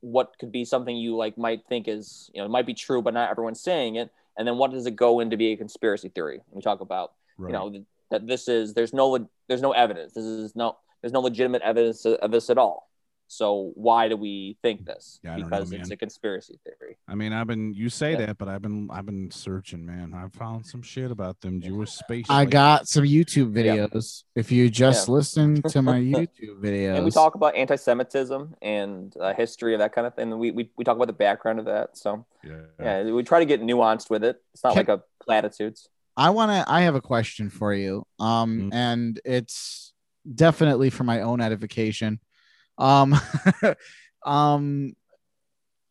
what 0.00 0.34
could 0.38 0.50
be 0.50 0.64
something 0.64 0.96
you 0.96 1.16
like 1.16 1.36
might 1.36 1.66
think 1.68 1.86
is 1.86 2.30
you 2.32 2.40
know 2.40 2.48
might 2.48 2.64
be 2.66 2.72
true, 2.72 3.02
but 3.02 3.12
not 3.12 3.30
everyone's 3.30 3.60
saying 3.60 3.96
it. 3.96 4.10
And 4.38 4.48
then 4.48 4.56
what 4.56 4.70
does 4.72 4.86
it 4.86 4.96
go 4.96 5.20
into 5.20 5.36
be 5.36 5.52
a 5.52 5.56
conspiracy 5.56 6.08
theory? 6.08 6.40
We 6.50 6.62
talk 6.62 6.80
about 6.80 7.12
Right. 7.36 7.48
you 7.48 7.52
know 7.52 7.84
that 8.10 8.26
this 8.26 8.48
is 8.48 8.74
there's 8.74 8.92
no 8.92 9.28
there's 9.48 9.62
no 9.62 9.72
evidence. 9.72 10.12
This 10.14 10.24
is 10.24 10.54
no 10.56 10.76
there's 11.00 11.12
no 11.12 11.20
legitimate 11.20 11.62
evidence 11.62 12.04
of 12.06 12.30
this 12.30 12.48
at 12.50 12.58
all. 12.58 12.88
So 13.26 13.72
why 13.74 14.08
do 14.08 14.16
we 14.18 14.58
think 14.62 14.84
this? 14.84 15.18
Yeah, 15.24 15.30
I 15.34 15.38
don't 15.40 15.50
know, 15.50 15.56
because 15.56 15.72
it's 15.72 15.90
a 15.90 15.96
conspiracy 15.96 16.58
theory. 16.62 16.98
I 17.08 17.14
mean, 17.14 17.32
I've 17.32 17.46
been 17.46 17.72
you 17.72 17.88
say 17.88 18.12
Yeah. 18.12 18.26
that, 18.26 18.38
but 18.38 18.48
I've 18.48 18.60
been 18.60 18.88
I've 18.92 19.06
been 19.06 19.30
searching, 19.30 19.84
man. 19.84 20.12
I've 20.14 20.32
found 20.34 20.66
some 20.66 20.82
shit 20.82 21.10
about 21.10 21.40
them 21.40 21.60
Jewish 21.60 21.90
space. 21.92 22.26
I 22.28 22.44
got 22.44 22.86
some 22.86 23.04
YouTube 23.04 23.56
Yeah. 23.56 23.86
videos. 23.88 24.24
If 24.36 24.52
you 24.52 24.68
just 24.68 25.08
Yeah. 25.08 25.14
listen 25.14 25.62
to 25.70 25.80
my 25.82 25.98
YouTube 25.98 26.60
videos, 26.60 26.96
And 26.96 27.04
we 27.04 27.10
talk 27.10 27.34
about 27.34 27.56
anti-Semitism 27.56 28.54
and 28.60 29.16
uh, 29.18 29.32
history 29.34 29.72
of 29.74 29.80
that 29.80 29.92
kind 29.94 30.06
of 30.06 30.14
thing. 30.14 30.38
We, 30.38 30.50
we 30.50 30.70
we 30.76 30.84
talk 30.84 30.96
about 30.96 31.06
the 31.08 31.14
background 31.14 31.58
of 31.58 31.64
that. 31.64 31.96
So 31.96 32.26
Yeah. 32.44 32.60
yeah, 32.78 33.02
we 33.10 33.22
try 33.24 33.38
to 33.40 33.46
get 33.46 33.62
nuanced 33.62 34.10
with 34.10 34.22
it. 34.22 34.40
It's 34.52 34.62
not 34.62 34.74
Can- 34.74 34.80
like 34.80 34.88
a 34.90 35.02
platitudes. 35.24 35.88
I 36.16 36.30
want 36.30 36.50
to. 36.50 36.70
I 36.72 36.82
have 36.82 36.94
a 36.94 37.00
question 37.00 37.50
for 37.50 37.74
you. 37.74 38.04
Um, 38.20 38.70
Mm. 38.70 38.74
and 38.74 39.20
it's 39.24 39.92
definitely 40.32 40.90
for 40.90 41.04
my 41.04 41.20
own 41.22 41.40
edification. 41.40 42.20
Um, 42.78 43.14
um, 44.26 44.94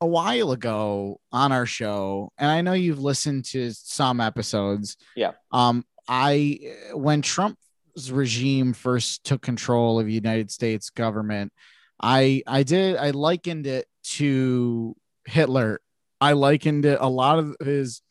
a 0.01 0.05
while 0.07 0.51
ago 0.51 1.19
on 1.31 1.51
our 1.51 1.65
show, 1.65 2.31
and 2.37 2.49
I 2.51 2.61
know 2.61 2.73
you've 2.73 2.99
listened 2.99 3.45
to 3.45 3.71
some 3.73 4.19
episodes. 4.19 4.97
Yeah. 5.15 5.31
Um, 5.51 5.85
I 6.07 6.59
when 6.93 7.21
Trump's 7.21 8.11
regime 8.11 8.73
first 8.73 9.23
took 9.23 9.41
control 9.41 9.99
of 9.99 10.05
the 10.07 10.13
United 10.13 10.51
States 10.51 10.89
government, 10.89 11.53
I 12.01 12.43
I 12.45 12.63
did 12.63 12.97
I 12.97 13.11
likened 13.11 13.65
it 13.67 13.87
to 14.15 14.95
Hitler. 15.25 15.79
I 16.19 16.33
likened 16.33 16.85
it 16.85 16.97
a 16.99 17.07
lot 17.09 17.39
of 17.39 17.55
his 17.63 18.01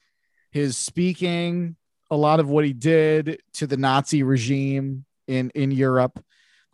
his 0.51 0.79
speaking, 0.79 1.77
a 2.13 2.17
lot 2.17 2.41
of 2.41 2.51
what 2.51 2.67
he 2.67 2.75
did 2.75 3.41
to 3.55 3.67
the 3.67 3.79
Nazi 3.79 4.23
regime 4.23 5.07
in 5.27 5.51
in 5.55 5.71
Europe. 5.71 6.23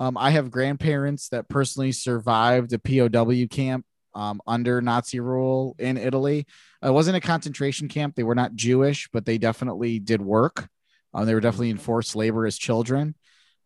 Um, 0.01 0.19
I 0.19 0.31
have 0.31 0.51
grandparents 0.51 1.29
that 1.29 1.49
personally 1.49 1.93
survived 1.93 2.73
a 2.73 2.79
POW 2.79 3.47
camp 3.47 3.87
um, 4.15 4.41
under 4.49 4.81
Nazi 4.83 5.21
rule 5.21 5.77
in 5.79 5.97
Italy. 5.97 6.45
It 6.83 6.93
wasn't 6.93 7.17
a 7.17 7.21
concentration 7.21 7.89
camp. 7.89 8.17
They 8.17 8.25
were 8.25 8.35
not 8.35 8.57
Jewish, 8.57 9.09
but 9.13 9.25
they 9.25 9.39
definitely 9.39 10.01
did 10.01 10.21
work. 10.21 10.69
Um, 11.15 11.25
they 11.25 11.35
were 11.35 11.41
definitely 11.41 11.71
in 11.71 11.79
forced 11.79 12.17
labor 12.17 12.45
as 12.45 12.59
children. 12.59 13.15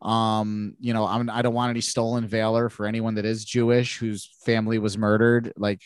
Um, 0.02 0.74
you 0.78 0.92
know, 0.92 1.06
I'm, 1.06 1.30
I 1.30 1.40
don't 1.40 1.54
want 1.54 1.70
any 1.70 1.80
stolen 1.80 2.26
valor 2.26 2.68
for 2.68 2.86
anyone 2.86 3.14
that 3.14 3.24
is 3.24 3.46
Jewish 3.46 3.98
whose 3.98 4.28
family 4.44 4.78
was 4.78 4.98
murdered. 4.98 5.52
Like, 5.56 5.80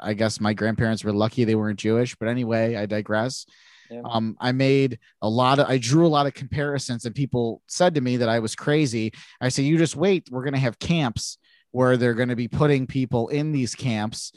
I 0.00 0.14
guess 0.14 0.40
my 0.40 0.54
grandparents 0.54 1.04
were 1.04 1.12
lucky 1.12 1.44
they 1.44 1.54
weren't 1.54 1.78
Jewish, 1.78 2.16
but 2.16 2.28
anyway, 2.28 2.76
I 2.76 2.86
digress. 2.86 3.44
Yeah. 3.90 4.02
Um, 4.04 4.36
I 4.40 4.52
made 4.52 4.98
a 5.22 5.28
lot 5.28 5.58
of, 5.58 5.68
I 5.68 5.78
drew 5.78 6.06
a 6.06 6.08
lot 6.08 6.26
of 6.26 6.34
comparisons, 6.34 7.04
and 7.04 7.14
people 7.14 7.62
said 7.68 7.94
to 7.94 8.00
me 8.00 8.16
that 8.18 8.28
I 8.28 8.38
was 8.40 8.54
crazy. 8.54 9.12
I 9.40 9.48
said, 9.48 9.64
"You 9.64 9.78
just 9.78 9.96
wait. 9.96 10.28
We're 10.30 10.44
going 10.44 10.54
to 10.54 10.60
have 10.60 10.78
camps 10.78 11.38
where 11.72 11.96
they're 11.96 12.14
going 12.14 12.28
to 12.30 12.36
be 12.36 12.48
putting 12.48 12.86
people 12.86 13.28
in 13.28 13.52
these 13.52 13.74
camps, 13.74 14.32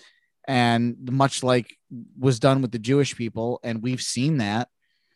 and 0.48 0.98
much 1.12 1.44
like 1.44 1.78
was 2.18 2.40
done 2.40 2.62
with 2.62 2.72
the 2.72 2.80
Jewish 2.80 3.16
people, 3.16 3.60
and 3.64 3.82
we've 3.82 4.02
seen 4.02 4.38
that." 4.38 4.70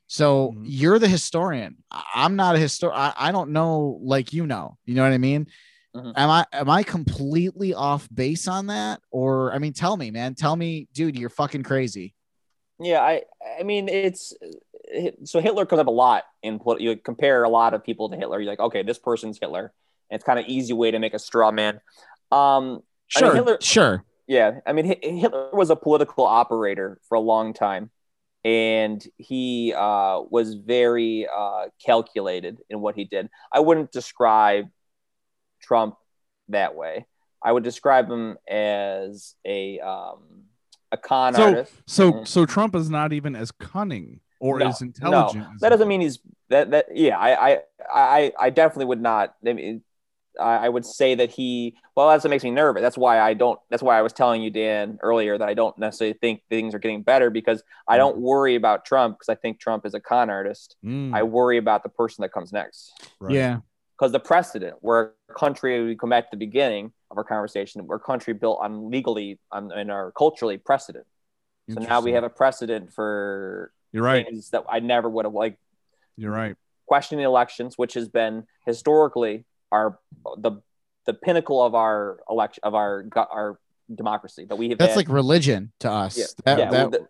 So 0.08 0.52
Mhm. 0.52 0.64
you're 0.66 1.00
the 1.00 1.08
historian. 1.08 1.78
I'm 2.14 2.36
not 2.36 2.56
a 2.56 2.60
historian. 2.60 3.14
I 3.18 3.32
don't 3.32 3.52
know 3.52 4.00
like 4.04 4.34
you 4.34 4.46
know. 4.46 4.78
You 4.86 4.96
know 4.96 5.04
what 5.04 5.14
I 5.14 5.18
mean? 5.18 5.48
Mhm. 5.96 6.14
Am 6.16 6.30
I 6.30 6.46
am 6.52 6.70
I 6.70 6.84
completely 6.84 7.74
off 7.74 8.08
base 8.14 8.48
on 8.48 8.68
that? 8.68 9.00
Or 9.12 9.54
I 9.54 9.60
mean, 9.60 9.74
tell 9.74 9.96
me, 9.96 10.12
man. 10.12 10.36
Tell 10.36 10.56
me, 10.56 10.88
dude, 10.94 11.18
you're 11.18 11.30
fucking 11.30 11.64
crazy. 11.64 12.14
Yeah, 12.80 13.02
I 13.02 13.24
I 13.60 13.64
mean 13.64 13.88
it's 13.90 14.34
so 15.24 15.40
Hitler 15.40 15.66
comes 15.66 15.80
up 15.80 15.88
a 15.88 15.92
lot 15.92 16.24
in 16.42 16.60
you 16.80 16.98
compare 16.98 17.44
a 17.44 17.50
lot 17.50 17.74
of 17.74 17.84
people 17.84 18.10
to 18.10 18.18
Hitler. 18.18 18.40
You're 18.40 18.52
like, 18.52 18.60
okay, 18.60 18.84
this 18.84 19.00
person's 19.00 19.40
Hitler. 19.40 19.74
And 20.10 20.18
it's 20.18 20.26
kind 20.26 20.40
of 20.40 20.46
easy 20.48 20.74
way 20.74 20.92
to 20.92 21.00
make 21.00 21.14
a 21.14 21.20
straw 21.20 21.52
man. 21.52 21.76
Um, 22.32 22.34
I 22.36 22.68
mean, 22.70 22.82
Sure, 23.08 23.36
Hitler- 23.36 23.58
sure. 23.62 24.06
Yeah, 24.28 24.60
I 24.66 24.74
mean 24.74 24.86
Hitler 25.02 25.50
was 25.54 25.70
a 25.70 25.76
political 25.76 26.26
operator 26.26 27.00
for 27.08 27.16
a 27.16 27.20
long 27.20 27.54
time, 27.54 27.92
and 28.46 29.06
he 29.18 29.74
uh, 29.76 30.22
was 30.30 30.56
very 30.56 31.28
uh, 31.28 31.66
calculated 31.86 32.60
in 32.70 32.80
what 32.80 32.96
he 32.96 33.04
did. 33.06 33.30
I 33.52 33.60
wouldn't 33.60 33.92
describe 33.92 34.66
Trump 35.62 35.96
that 36.50 36.76
way. 36.76 37.06
I 37.44 37.52
would 37.52 37.64
describe 37.64 38.10
him 38.10 38.38
as 38.48 39.36
a 39.46 39.80
um, 39.82 40.46
a 40.94 40.98
con 40.98 41.34
So 41.34 41.44
artist. 41.44 41.74
so 41.88 42.14
Mhm. 42.14 42.28
so 42.28 42.46
Trump 42.46 42.76
is 42.76 42.90
not 42.90 43.12
even 43.12 43.36
as 43.36 43.52
cunning 43.52 44.22
or 44.40 44.60
No, 44.60 44.68
as 44.68 44.82
intelligent. 44.82 45.46
as 45.56 45.60
That 45.62 45.70
doesn't 45.70 45.88
mean 45.88 46.02
he's 46.02 46.20
that 46.50 46.72
that 46.72 46.86
yeah. 46.96 47.18
I 47.20 47.52
I 47.52 47.60
I, 47.94 48.34
I 48.40 48.50
definitely 48.52 48.86
would 48.86 49.02
not. 49.02 49.36
I 49.46 49.54
mean, 49.54 49.82
I 50.40 50.66
I 50.66 50.70
would 50.70 50.86
say 50.86 51.16
that 51.16 51.32
he. 51.32 51.76
Well, 51.96 52.10
that's 52.10 52.24
what 52.24 52.30
makes 52.32 52.44
me 52.44 52.52
nervous. 52.52 52.82
That's 52.82 52.98
why 52.98 53.20
I 53.20 53.34
don't. 53.34 53.60
That's 53.70 53.84
why 53.84 53.98
I 53.98 54.02
was 54.02 54.14
telling 54.14 54.42
you, 54.42 54.50
Dan, 54.50 54.98
earlier 55.02 55.38
that 55.38 55.48
I 55.48 55.54
don't 55.54 55.78
necessarily 55.78 56.18
think 56.20 56.42
things 56.50 56.74
are 56.76 56.80
getting 56.80 57.04
better 57.04 57.30
because 57.30 57.64
I 57.88 57.98
don't 57.98 58.18
worry 58.18 58.56
about 58.56 58.86
Trump 58.86 59.18
because 59.18 59.30
I 59.30 59.36
think 59.36 59.60
Trump 59.60 59.86
is 59.86 59.94
a 59.94 60.00
con 60.00 60.30
artist. 60.30 60.76
Mm, 60.86 61.14
I 61.14 61.24
worry 61.24 61.58
about 61.58 61.84
the 61.84 61.90
person 61.90 62.22
that 62.24 62.32
comes 62.34 62.52
next 62.52 62.92
right. 63.20 63.34
Yeah. 63.36 63.58
Because 64.04 64.12
the 64.12 64.20
precedent 64.20 64.76
we're 64.82 65.12
a 65.30 65.34
country 65.34 65.82
we 65.86 65.96
come 65.96 66.10
back 66.10 66.26
to 66.30 66.36
the 66.36 66.46
beginning 66.46 66.92
of 67.10 67.18
our 67.18 67.24
conversation 67.24 67.88
we're 67.88 67.96
a 67.96 68.00
country 68.00 68.34
built 68.34 68.60
on 68.62 68.90
legally 68.92 69.40
on 69.50 69.72
and 69.72 69.90
our 69.90 70.12
culturally 70.12 70.58
precedent 70.58 71.06
so 71.74 71.80
now 71.80 72.02
we 72.02 72.12
have 72.12 72.26
a 72.26 72.30
precedent 72.30 72.92
for 72.92 73.72
You're 73.94 74.04
right. 74.04 74.26
things 74.26 74.50
that 74.50 74.66
i 74.70 74.82
never 74.82 75.10
would 75.10 75.24
have 75.24 75.34
like 75.34 75.58
You're 76.18 76.34
right. 76.34 76.58
questioning 76.86 77.24
elections 77.24 77.78
which 77.78 77.94
has 77.94 78.10
been 78.10 78.44
historically 78.66 79.46
our 79.72 79.98
the 80.38 80.52
the 81.06 81.14
pinnacle 81.14 81.64
of 81.64 81.74
our 81.74 82.20
election 82.30 82.60
of 82.64 82.76
our 82.76 83.06
our 83.16 83.58
democracy 83.96 84.44
that 84.50 84.58
we 84.58 84.68
have 84.70 84.80
That's 84.80 84.92
had. 84.96 84.98
like 84.98 85.10
religion 85.10 85.72
to 85.80 85.90
us. 85.90 86.18
yeah, 86.18 86.26
That- 86.44 86.60
yeah, 86.60 86.70
that- 86.72 86.92
the- 86.92 87.08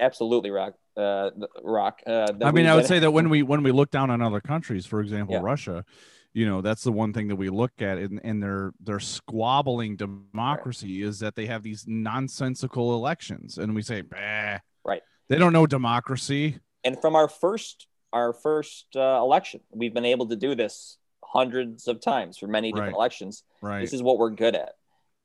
absolutely 0.00 0.50
rock 0.50 0.74
uh, 0.94 1.30
Rock. 1.62 2.00
Uh, 2.06 2.26
I 2.42 2.50
mean, 2.52 2.66
I 2.66 2.74
would 2.74 2.84
say 2.84 2.98
that 2.98 3.12
when 3.12 3.30
we 3.34 3.42
when 3.42 3.62
we 3.62 3.72
look 3.72 3.90
down 3.90 4.10
on 4.10 4.20
other 4.20 4.42
countries, 4.42 4.84
for 4.84 5.00
example, 5.00 5.36
Yeah. 5.36 5.40
Russia, 5.42 5.86
you 6.34 6.46
know, 6.46 6.60
that's 6.62 6.82
the 6.82 6.92
one 6.92 7.12
thing 7.12 7.28
that 7.28 7.36
we 7.36 7.50
look 7.50 7.72
at 7.80 7.98
in, 7.98 8.18
in 8.20 8.40
their 8.40 8.72
their 8.80 9.00
squabbling 9.00 9.96
democracy 9.96 11.02
is 11.02 11.18
that 11.20 11.34
they 11.34 11.46
have 11.46 11.62
these 11.62 11.84
nonsensical 11.86 12.94
elections, 12.94 13.58
and 13.58 13.74
we 13.74 13.82
say, 13.82 14.00
bah, 14.02 14.58
Right. 14.84 15.02
They 15.28 15.38
don't 15.38 15.52
know 15.52 15.66
democracy. 15.66 16.58
and 16.84 17.00
from 17.00 17.14
our 17.16 17.28
first 17.28 17.86
our 18.12 18.32
first 18.34 18.86
uh, 18.96 19.18
election, 19.22 19.60
we've 19.70 19.94
been 19.94 20.04
able 20.04 20.26
to 20.28 20.36
do 20.36 20.54
this 20.54 20.98
hundreds 21.24 21.88
of 21.88 22.00
times 22.00 22.36
for 22.36 22.46
many 22.46 22.70
different 22.72 22.92
Right. 22.92 22.98
elections. 22.98 23.42
Right. 23.62 23.80
This 23.80 23.94
is 23.94 24.02
what 24.02 24.18
we're 24.18 24.30
good 24.30 24.54
at. 24.54 24.72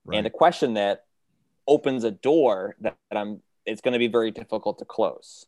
right. 0.05 0.17
And 0.17 0.25
a 0.27 0.29
question 0.29 0.75
that 0.75 1.03
opens 1.67 2.05
a 2.05 2.11
door 2.11 2.77
that, 2.81 2.95
that 3.11 3.17
I'm 3.17 3.41
it's 3.65 3.81
going 3.81 3.91
to 3.93 3.99
be 3.99 4.07
very 4.07 4.31
difficult 4.31 4.79
to 4.79 4.85
close. 4.85 5.45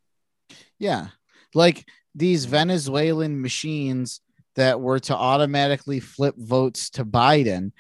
Yeah. 0.77 1.07
Like 1.53 1.87
these 2.13 2.43
Venezuelan 2.43 3.41
machines 3.41 4.19
that 4.59 4.81
were 4.81 4.99
to 4.99 5.15
automatically 5.15 6.01
flip 6.01 6.35
votes 6.37 6.89
to 6.91 7.05
Biden. 7.05 7.71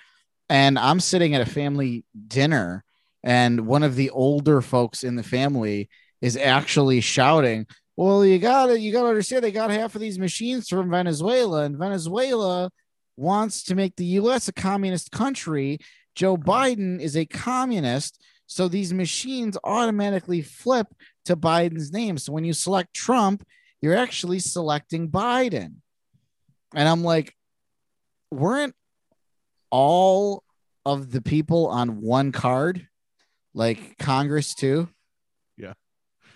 And 0.49 0.79
I'm 0.79 1.01
sitting 1.01 1.35
at 1.35 1.41
a 1.41 1.49
family 1.49 2.05
dinner, 2.27 2.85
and 3.21 3.67
one 3.67 3.83
of 3.83 3.95
the 3.95 4.09
older 4.11 4.61
folks 4.61 5.03
in 5.03 5.17
the 5.17 5.23
family 5.23 5.89
is 6.21 6.37
actually 6.37 7.01
shouting, 7.01 7.67
Well, 7.97 8.25
you 8.25 8.39
gotta 8.39 8.79
you 8.79 8.93
gotta 8.93 9.09
understand 9.09 9.43
they 9.43 9.51
got 9.51 9.71
half 9.71 9.93
of 9.93 10.01
these 10.01 10.17
machines 10.17 10.69
from 10.69 10.89
Venezuela, 10.89 11.63
and 11.63 11.77
Venezuela 11.77 12.71
wants 13.17 13.63
to 13.65 13.75
make 13.75 13.97
the 13.97 14.05
US 14.05 14.47
a 14.47 14.53
communist 14.53 15.11
country. 15.11 15.79
Joe 16.15 16.37
Biden 16.37 17.01
is 17.01 17.17
a 17.17 17.25
communist. 17.25 18.23
So 18.47 18.69
these 18.69 18.93
machines 18.93 19.57
automatically 19.65 20.41
flip 20.41 20.87
to 21.25 21.35
Biden's 21.35 21.91
name. 21.91 22.17
So 22.17 22.31
when 22.31 22.45
you 22.45 22.53
select 22.53 22.93
Trump, 22.93 23.45
you're 23.81 23.97
actually 23.97 24.39
selecting 24.39 25.09
Biden. 25.09 25.75
And 26.75 26.87
I'm 26.87 27.03
like, 27.03 27.35
weren't 28.31 28.75
all 29.71 30.43
of 30.85 31.11
the 31.11 31.21
people 31.21 31.67
on 31.67 32.01
one 32.01 32.31
card, 32.31 32.87
like 33.53 33.97
Congress 33.97 34.53
too? 34.53 34.89
Yeah. 35.57 35.73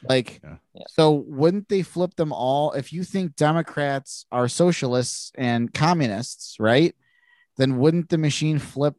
Like, 0.08 0.42
Yeah. 0.44 0.58
Yeah. 0.74 0.84
so 0.90 1.12
wouldn't 1.12 1.70
they 1.70 1.82
flip 1.82 2.16
them 2.16 2.34
all? 2.34 2.72
If 2.74 2.92
you 2.92 3.04
think 3.04 3.36
Democrats 3.36 4.26
are 4.32 4.48
socialists 4.48 5.32
and 5.36 5.74
communists, 5.74 6.58
right? 6.60 6.96
Then 7.58 7.78
wouldn't 7.78 8.10
the 8.10 8.18
machine 8.18 8.60
flip? 8.60 8.96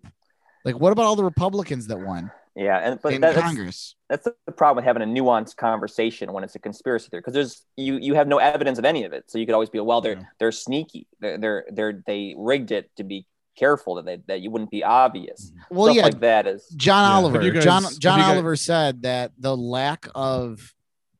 Like, 0.64 0.78
what 0.78 0.92
about 0.92 1.06
all 1.06 1.16
the 1.16 1.24
Republicans 1.24 1.88
that 1.88 1.98
won 2.00 2.30
Yeah, 2.56 2.78
and 2.78 3.00
but 3.02 3.14
in 3.14 3.20
that, 3.22 3.34
that's, 3.34 3.46
Congress? 3.46 3.96
that's 4.08 4.28
the 4.46 4.52
problem 4.52 4.76
with 4.76 4.84
having 4.84 5.02
a 5.02 5.06
nuanced 5.06 5.56
conversation 5.56 6.32
when 6.32 6.44
it's 6.44 6.54
a 6.54 6.60
conspiracy 6.60 7.08
theory 7.10 7.20
because 7.20 7.34
there's 7.34 7.66
you 7.76 7.98
you 7.98 8.14
have 8.14 8.28
no 8.28 8.38
evidence 8.38 8.78
of 8.78 8.84
any 8.84 9.02
of 9.04 9.12
it 9.12 9.24
so 9.28 9.38
you 9.38 9.46
could 9.46 9.54
always 9.54 9.70
be 9.70 9.80
well 9.80 10.00
they're 10.00 10.18
Yeah. 10.18 10.24
they're 10.38 10.52
sneaky 10.52 11.08
they're, 11.20 11.36
they're 11.38 11.64
they're 11.72 12.02
they 12.06 12.34
rigged 12.38 12.70
it 12.70 12.90
to 12.96 13.02
be 13.02 13.26
careful 13.58 13.96
that 13.96 14.04
they, 14.04 14.18
that 14.28 14.40
you 14.40 14.50
wouldn't 14.52 14.70
be 14.70 14.84
obvious 14.84 15.50
mm-hmm. 15.50 15.74
Well, 15.74 15.86
stuff 15.86 15.96
yeah, 15.96 16.02
like 16.04 16.20
that 16.20 16.46
is 16.46 16.68
John 16.76 17.10
Yeah. 17.10 17.16
Oliver. 17.16 17.50
guys- 17.50 17.64
John 17.64 17.82
John 17.98 18.18
you 18.18 18.24
guys- 18.24 18.32
Oliver 18.32 18.56
said 18.56 19.02
that 19.02 19.32
the 19.36 19.56
lack 19.56 20.06
of 20.14 20.72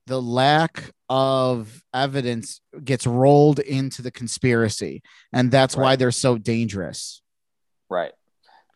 the 0.07 0.21
lack 0.23 0.91
of 1.09 1.83
evidence 1.95 2.61
gets 2.85 3.07
rolled 3.07 3.59
into 3.59 4.03
the 4.03 4.11
conspiracy, 4.11 5.03
and 5.33 5.51
that's 5.51 5.77
why 5.77 5.97
they're 5.97 6.11
so 6.11 6.37
dangerous. 6.39 7.23
right 7.89 8.13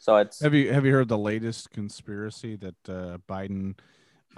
so 0.09 0.17
it's 0.17 0.41
Have 0.41 0.55
you 0.55 0.73
have 0.73 0.87
you 0.87 0.93
heard 0.93 1.09
the 1.09 1.19
latest 1.19 1.71
conspiracy 1.71 2.57
that 2.57 2.89
uh, 2.89 3.19
Biden 3.29 3.79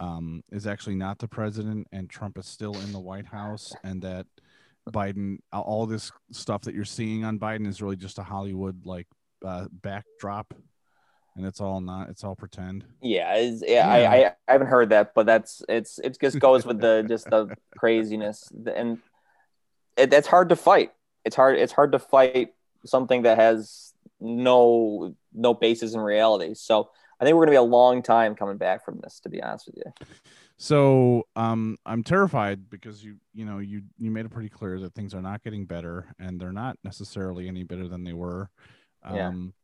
um, 0.01 0.43
is 0.51 0.67
actually 0.67 0.97
not 0.97 1.21
the 1.21 1.29
president 1.29 1.87
and 1.93 2.11
Trump 2.11 2.39
is 2.39 2.47
still 2.47 2.75
in 2.75 2.91
the 2.91 2.99
White 2.99 3.27
House 3.27 3.73
and 3.85 4.03
that 4.03 4.27
Biden 4.91 5.39
all 5.53 5.87
this 5.87 6.11
stuff 6.33 6.63
that 6.63 6.75
you're 6.75 6.85
seeing 6.85 7.25
on 7.25 7.39
Biden 7.39 7.69
is 7.69 7.81
really 7.81 7.95
just 7.95 8.19
a 8.19 8.23
Hollywood 8.25 8.85
like 8.85 9.07
uh, 9.47 9.67
backdrop 9.71 10.53
and 11.37 11.47
it's 11.47 11.61
all 11.61 11.81
not 11.81 12.09
it's 12.09 12.25
all 12.25 12.35
pretend. 12.35 12.85
yeah, 13.01 13.37
it's, 13.37 13.63
yeah, 13.65 13.89
I, 13.89 13.99
I 13.99 14.27
I 14.49 14.53
haven't 14.53 14.67
heard 14.67 14.89
that 14.89 15.15
but 15.15 15.25
that's 15.25 15.63
it's 15.69 16.01
it 16.01 16.19
just 16.21 16.41
goes 16.41 16.67
with 16.67 16.81
the 16.81 17.05
just 17.07 17.31
the 17.31 17.55
craziness 17.79 18.51
and 18.75 18.99
it, 19.97 20.13
it's 20.13 20.27
hard 20.27 20.49
to 20.49 20.57
fight 20.57 20.91
it's 21.25 21.37
hard 21.37 21.61
it's 21.61 21.73
hard 21.73 21.93
to 21.93 22.01
fight 22.01 22.55
something 22.85 23.23
that 23.23 23.39
has 23.39 23.90
no 24.21 25.15
no 25.35 25.55
basis 25.55 25.95
in 25.95 26.01
reality 26.01 26.55
so 26.55 26.91
I 27.21 27.25
think 27.25 27.37
we're 27.37 27.45
gonna 27.45 27.53
be 27.53 27.57
a 27.57 27.63
long 27.63 28.03
time 28.03 28.35
coming 28.35 28.57
back 28.57 28.85
from 28.85 29.01
this 29.03 29.21
to 29.21 29.29
be 29.29 29.43
honest 29.43 29.67
with 29.67 29.77
you 29.77 29.93
So 30.63 31.27
um, 31.37 31.79
I'm 31.87 32.05
terrified 32.05 32.69
because 32.69 33.03
you 33.03 33.17
you 33.33 33.47
know 33.47 33.61
you 33.61 33.81
you 33.97 34.11
made 34.11 34.27
it 34.27 34.29
pretty 34.29 34.51
clear 34.51 34.79
that 34.81 34.95
things 34.95 35.15
are 35.15 35.23
not 35.23 35.43
getting 35.43 35.65
better 35.65 36.15
and 36.19 36.39
they're 36.39 36.53
not 36.53 36.77
necessarily 36.85 37.49
any 37.49 37.63
better 37.63 37.89
than 37.89 38.05
they 38.05 38.13
were. 38.13 38.51
Yeah. 39.11 39.29
Um, 39.29 39.55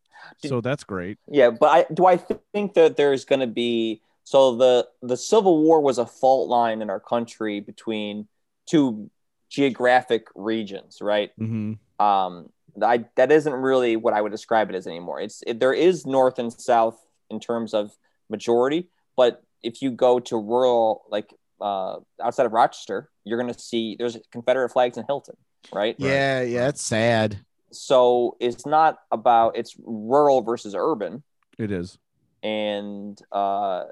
Did- 0.40 0.48
so 0.48 0.62
that's 0.62 0.84
great. 0.84 1.18
Yeah, 1.28 1.50
but 1.50 1.66
I 1.66 1.92
do 1.92 2.06
I 2.06 2.16
think 2.54 2.72
that 2.74 2.96
there's 2.96 3.26
going 3.26 3.40
to 3.40 3.46
be 3.46 4.00
so 4.24 4.56
the 4.56 4.88
the 5.02 5.18
Civil 5.18 5.62
War 5.62 5.82
was 5.82 5.98
a 5.98 6.06
fault 6.06 6.48
line 6.48 6.80
in 6.80 6.88
our 6.88 6.98
country 7.00 7.60
between 7.60 8.26
two 8.64 9.10
geographic 9.50 10.28
regions, 10.34 11.02
right? 11.02 11.30
hmm 11.36 11.74
Um, 12.00 12.48
I 12.82 13.04
that 13.16 13.32
isn't 13.32 13.52
really 13.52 13.96
what 13.96 14.14
I 14.14 14.20
would 14.20 14.32
describe 14.32 14.68
it 14.70 14.76
as 14.76 14.86
anymore. 14.86 15.20
It's 15.20 15.42
it, 15.46 15.60
there 15.60 15.72
is 15.72 16.06
north 16.06 16.38
and 16.38 16.52
south 16.52 16.98
in 17.30 17.40
terms 17.40 17.74
of 17.74 17.96
majority, 18.28 18.88
but 19.16 19.42
if 19.62 19.82
you 19.82 19.90
go 19.90 20.20
to 20.20 20.36
rural 20.36 21.04
like 21.08 21.32
uh, 21.60 21.96
outside 22.22 22.46
of 22.46 22.52
Rochester, 22.52 23.10
you're 23.24 23.40
going 23.40 23.52
to 23.52 23.58
see 23.58 23.96
there's 23.98 24.18
Confederate 24.30 24.70
flags 24.70 24.96
in 24.98 25.04
Hilton, 25.06 25.36
right? 25.74 25.96
Yeah, 25.98 26.42
yeah, 26.42 26.68
it's 26.68 26.84
sad. 26.84 27.38
So 27.72 28.36
it's 28.40 28.66
not 28.66 28.98
about 29.10 29.56
it's 29.56 29.74
rural 29.84 30.42
versus 30.42 30.74
urban. 30.76 31.22
It 31.58 31.70
is. 31.72 31.98
and 32.42 33.20
uh, 33.32 33.84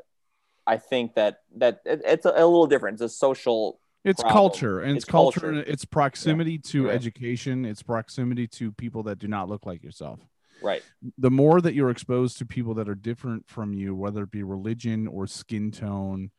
I 0.66 0.76
think 0.76 1.14
that 1.14 1.40
that 1.56 1.80
it, 1.84 2.02
it's 2.04 2.26
a, 2.26 2.30
a 2.30 2.44
little 2.46 2.66
different. 2.66 2.94
It's 2.94 3.02
a 3.02 3.08
social. 3.08 3.80
It's 4.04 4.20
problem. 4.20 4.34
culture 4.34 4.80
and 4.80 4.96
it's, 4.96 5.04
It's 5.04 5.10
culture, 5.10 5.40
culture. 5.40 5.58
and 5.60 5.66
it's 5.68 5.84
proximity 5.84 6.58
to 6.58 6.86
Right. 6.86 6.94
education. 6.94 7.64
It's 7.64 7.82
proximity 7.82 8.46
to 8.48 8.70
people 8.72 9.02
that 9.04 9.18
do 9.18 9.28
not 9.28 9.48
look 9.48 9.64
like 9.64 9.82
yourself. 9.82 10.20
Right. 10.62 10.82
The 11.18 11.30
more 11.30 11.60
that 11.60 11.74
you're 11.74 11.90
exposed 11.90 12.38
to 12.38 12.46
people 12.46 12.74
that 12.74 12.88
are 12.88 12.94
different 12.94 13.48
from 13.48 13.72
you, 13.72 13.94
whether 13.94 14.22
it 14.24 14.30
be 14.30 14.42
religion 14.42 15.06
or 15.06 15.26
skin 15.26 15.70
tone, 15.70 16.30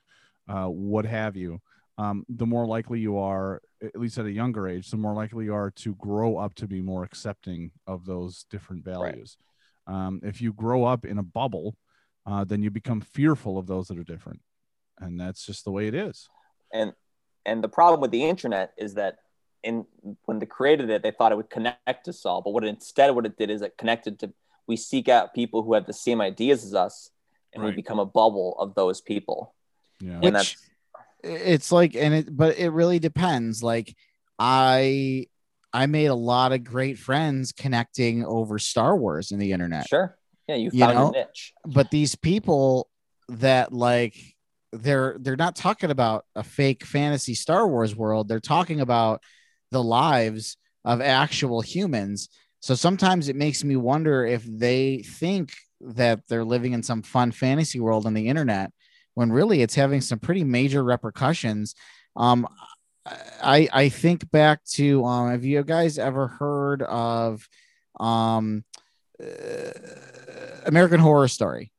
uh, 0.47 0.67
what 0.67 1.05
have 1.05 1.35
you, 1.35 1.59
um, 1.97 2.25
the 2.29 2.45
more 2.45 2.67
likely 2.67 2.99
you 2.99 3.17
are, 3.17 3.61
at 3.81 3.95
least 3.97 4.17
at 4.19 4.25
a 4.25 4.31
younger 4.31 4.67
age, 4.67 4.91
the 4.91 4.97
more 4.97 5.13
likely 5.13 5.45
you 5.45 5.53
are 5.55 5.71
to 5.71 5.95
grow 5.95 6.37
up 6.37 6.53
to 6.55 6.67
be 6.67 6.81
more 6.81 7.03
accepting 7.03 7.71
of 7.87 8.05
those 8.05 8.43
different 8.49 8.83
values. 8.83 9.37
Um, 9.87 10.19
if 10.23 10.41
you 10.41 10.53
grow 10.53 10.83
up 10.83 11.05
in 11.05 11.17
a 11.17 11.23
bubble, 11.23 11.77
uh, 12.25 12.43
then 12.43 12.61
you 12.61 12.69
become 12.69 13.01
fearful 13.01 13.57
of 13.57 13.65
those 13.67 13.87
that 13.87 13.97
are 13.97 14.03
different, 14.03 14.41
and 14.99 15.19
that's 15.19 15.45
just 15.45 15.63
the 15.63 15.71
way 15.71 15.87
it 15.87 15.93
is. 15.93 16.27
And 16.73 16.93
and 17.45 17.63
the 17.63 17.69
problem 17.69 18.01
with 18.01 18.11
the 18.11 18.23
internet 18.23 18.73
is 18.77 18.95
that 18.95 19.17
in 19.63 19.85
when 20.25 20.39
they 20.39 20.45
created 20.45 20.89
it, 20.89 21.03
they 21.03 21.11
thought 21.11 21.31
it 21.31 21.35
would 21.35 21.49
connect 21.49 22.07
us 22.07 22.25
all, 22.25 22.41
but 22.41 22.51
what 22.51 22.63
it, 22.63 22.67
instead 22.67 23.13
what 23.15 23.25
it 23.25 23.37
did 23.37 23.49
is 23.49 23.61
it 23.61 23.77
connected 23.77 24.19
to 24.19 24.33
we 24.67 24.75
seek 24.75 25.07
out 25.09 25.33
people 25.33 25.61
who 25.63 25.73
have 25.73 25.85
the 25.85 25.93
same 25.93 26.19
ideas 26.21 26.63
as 26.63 26.73
us, 26.73 27.11
and 27.53 27.63
we 27.63 27.71
become 27.71 27.99
a 27.99 28.05
bubble 28.05 28.55
of 28.59 28.73
those 28.75 28.99
people. 28.99 29.53
Yeah. 30.01 30.13
and 30.13 30.23
Which- 30.23 30.33
that's 30.33 30.55
It's 31.23 31.71
like, 31.71 31.95
and 31.95 32.13
it, 32.15 32.35
but 32.35 32.57
it 32.57 32.69
really 32.69 32.97
depends. 32.99 33.61
Like, 33.63 33.95
I, 34.39 35.27
I 35.71 35.85
made 35.85 36.07
a 36.07 36.15
lot 36.15 36.51
of 36.51 36.63
great 36.63 36.97
friends 36.97 37.51
connecting 37.51 38.25
over 38.25 38.57
Star 38.59 38.97
Wars 38.97 39.31
in 39.31 39.39
the 39.39 39.51
internet. 39.51 39.87
sure. 39.87 40.17
Yeah, 40.47 40.55
you 40.55 40.69
You 40.73 40.79
found 40.79 40.95
know? 40.95 41.13
your 41.13 41.25
niche. 41.25 41.53
but 41.65 41.89
these 41.91 42.15
people 42.15 42.89
that 43.29 43.71
like 43.73 44.15
they're 44.81 45.17
they're 45.19 45.35
not 45.35 45.55
talking 45.55 45.91
about 45.91 46.25
a 46.35 46.43
fake 46.43 46.85
fantasy 46.85 47.33
Star 47.33 47.67
Wars 47.67 47.95
world. 47.95 48.27
They're 48.27 48.39
talking 48.39 48.81
about 48.81 49.21
the 49.71 49.83
lives 49.83 50.57
of 50.83 51.01
actual 51.01 51.61
humans. 51.61 52.29
So 52.59 52.75
sometimes 52.75 53.29
it 53.29 53.35
makes 53.35 53.63
me 53.63 53.75
wonder 53.75 54.25
if 54.25 54.43
they 54.43 55.03
think 55.03 55.53
that 55.81 56.21
they're 56.27 56.45
living 56.45 56.73
in 56.73 56.83
some 56.83 57.01
fun 57.01 57.31
fantasy 57.31 57.79
world 57.79 58.05
on 58.05 58.13
the 58.13 58.27
internet 58.27 58.71
when 59.13 59.31
really 59.31 59.61
it's 59.61 59.75
having 59.75 60.01
some 60.01 60.19
pretty 60.19 60.43
major 60.43 60.83
repercussions. 60.83 61.75
Um, 62.15 62.47
I 63.05 63.67
I 63.71 63.89
think 63.89 64.29
back 64.31 64.63
to 64.73 65.05
um, 65.05 65.29
have 65.29 65.43
you 65.43 65.63
guys 65.63 65.99
ever 65.99 66.27
heard 66.27 66.81
of 66.81 67.47
um, 67.99 68.63
uh, 69.21 69.25
American 70.65 70.99
Horror 70.99 71.27
Story? 71.27 71.71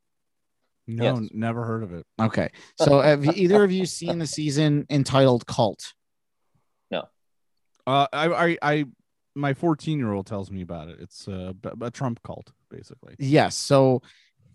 No, 0.87 1.19
Yes. 1.19 1.29
never 1.33 1.65
heard 1.65 1.83
of 1.83 1.93
it. 1.93 2.05
Okay. 2.19 2.49
So 2.77 3.01
have 3.01 3.25
either 3.37 3.63
of 3.63 3.71
you 3.71 3.85
seen 3.85 4.19
the 4.19 4.27
season 4.27 4.85
entitled 4.89 5.45
Cult? 5.45 5.93
No. 6.89 7.03
Uh, 7.85 8.07
I, 8.13 8.27
I, 8.27 8.57
I, 8.61 8.85
my 9.35 9.53
14 9.53 9.99
year 9.99 10.13
old 10.13 10.27
tells 10.27 10.49
me 10.49 10.61
about 10.61 10.87
it. 10.87 10.97
It's 11.01 11.27
a, 11.27 11.53
a 11.81 11.91
Trump 11.91 12.21
cult, 12.23 12.51
basically. 12.71 13.15
Yes. 13.19 13.55
So 13.55 14.01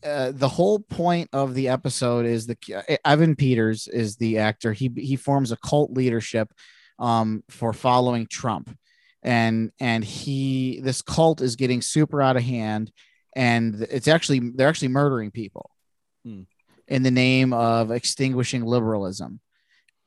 uh, 0.04 0.32
the 0.32 0.48
whole 0.48 0.80
point 0.80 1.28
of 1.32 1.54
the 1.54 1.68
episode 1.68 2.26
is 2.26 2.46
the 2.46 2.56
uh, 2.74 2.96
Evan 3.04 3.36
Peters 3.36 3.86
is 3.88 4.16
the 4.16 4.38
actor. 4.38 4.72
He 4.72 4.90
he 4.96 5.16
forms 5.16 5.52
a 5.52 5.56
cult 5.58 5.92
leadership 5.92 6.52
um, 6.98 7.44
for 7.48 7.72
following 7.72 8.26
Trump, 8.26 8.76
and 9.22 9.70
and 9.78 10.02
he 10.02 10.80
this 10.82 11.02
cult 11.02 11.40
is 11.40 11.54
getting 11.54 11.82
super 11.82 12.20
out 12.20 12.36
of 12.36 12.42
hand, 12.42 12.90
and 13.36 13.86
it's 13.90 14.08
actually 14.08 14.40
they're 14.56 14.68
actually 14.68 14.88
murdering 14.88 15.30
people 15.30 15.70
In 16.88 17.02
the 17.02 17.10
name 17.10 17.52
of 17.52 17.90
extinguishing 17.90 18.64
liberalism. 18.64 19.40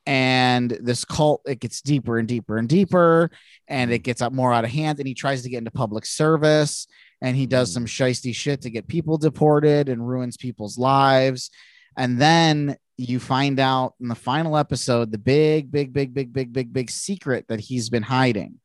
And 0.04 0.70
this 0.70 1.04
cult 1.04 1.42
it 1.46 1.58
gets 1.58 1.80
deeper 1.80 2.18
and 2.18 2.28
deeper 2.28 2.58
and 2.58 2.68
deeper, 2.68 3.30
and 3.66 3.90
it 3.90 4.00
gets 4.00 4.22
up 4.22 4.32
more 4.32 4.52
out 4.52 4.64
of 4.64 4.70
hand. 4.70 4.98
And 4.98 5.08
he 5.08 5.14
tries 5.14 5.42
to 5.42 5.48
get 5.48 5.58
into 5.58 5.72
public 5.72 6.06
service, 6.06 6.86
and 7.20 7.36
he 7.36 7.46
does 7.46 7.70
Mm. 7.70 7.74
some 7.74 7.86
shisty 7.86 8.34
shit 8.34 8.60
to 8.62 8.70
get 8.70 8.86
people 8.86 9.18
deported 9.18 9.88
and 9.88 10.06
ruins 10.06 10.36
people's 10.36 10.78
lives. 10.78 11.50
And 11.96 12.20
then 12.20 12.76
you 12.96 13.18
find 13.18 13.58
out 13.58 13.94
in 14.00 14.08
the 14.08 14.14
final 14.14 14.56
episode 14.56 15.10
the 15.10 15.18
big, 15.18 15.70
big, 15.72 15.92
big, 15.92 16.14
big, 16.14 16.32
big, 16.32 16.52
big, 16.52 16.72
big 16.72 16.90
secret 16.90 17.46
that 17.48 17.60
he's 17.60 17.90
been 17.90 18.04
hiding. 18.04 18.60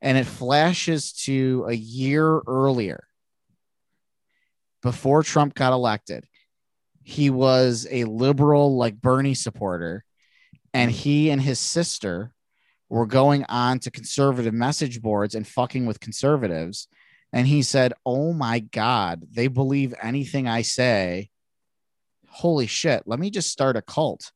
And 0.00 0.16
it 0.16 0.26
flashes 0.26 1.12
to 1.24 1.66
a 1.68 1.74
year 1.74 2.42
earlier 2.46 3.08
before 4.82 5.22
Trump 5.22 5.54
got 5.54 5.72
elected. 5.72 6.26
He 7.08 7.30
was 7.30 7.86
a 7.88 8.02
liberal, 8.02 8.76
like 8.76 9.00
Bernie 9.00 9.34
supporter, 9.34 10.04
and 10.74 10.90
he 10.90 11.30
and 11.30 11.40
his 11.40 11.60
sister 11.60 12.32
were 12.88 13.06
going 13.06 13.44
on 13.48 13.78
to 13.78 13.92
conservative 13.92 14.52
message 14.52 15.00
boards 15.00 15.36
and 15.36 15.46
fucking 15.46 15.86
with 15.86 16.00
conservatives. 16.00 16.88
And 17.32 17.46
he 17.46 17.62
said, 17.62 17.92
Oh 18.04 18.32
my 18.32 18.58
God, 18.58 19.22
they 19.30 19.46
believe 19.46 19.94
anything 20.02 20.48
I 20.48 20.62
say. 20.62 21.30
Holy 22.26 22.66
shit, 22.66 23.04
let 23.06 23.20
me 23.20 23.30
just 23.30 23.52
start 23.52 23.76
a 23.76 23.82
cult. 23.82 24.32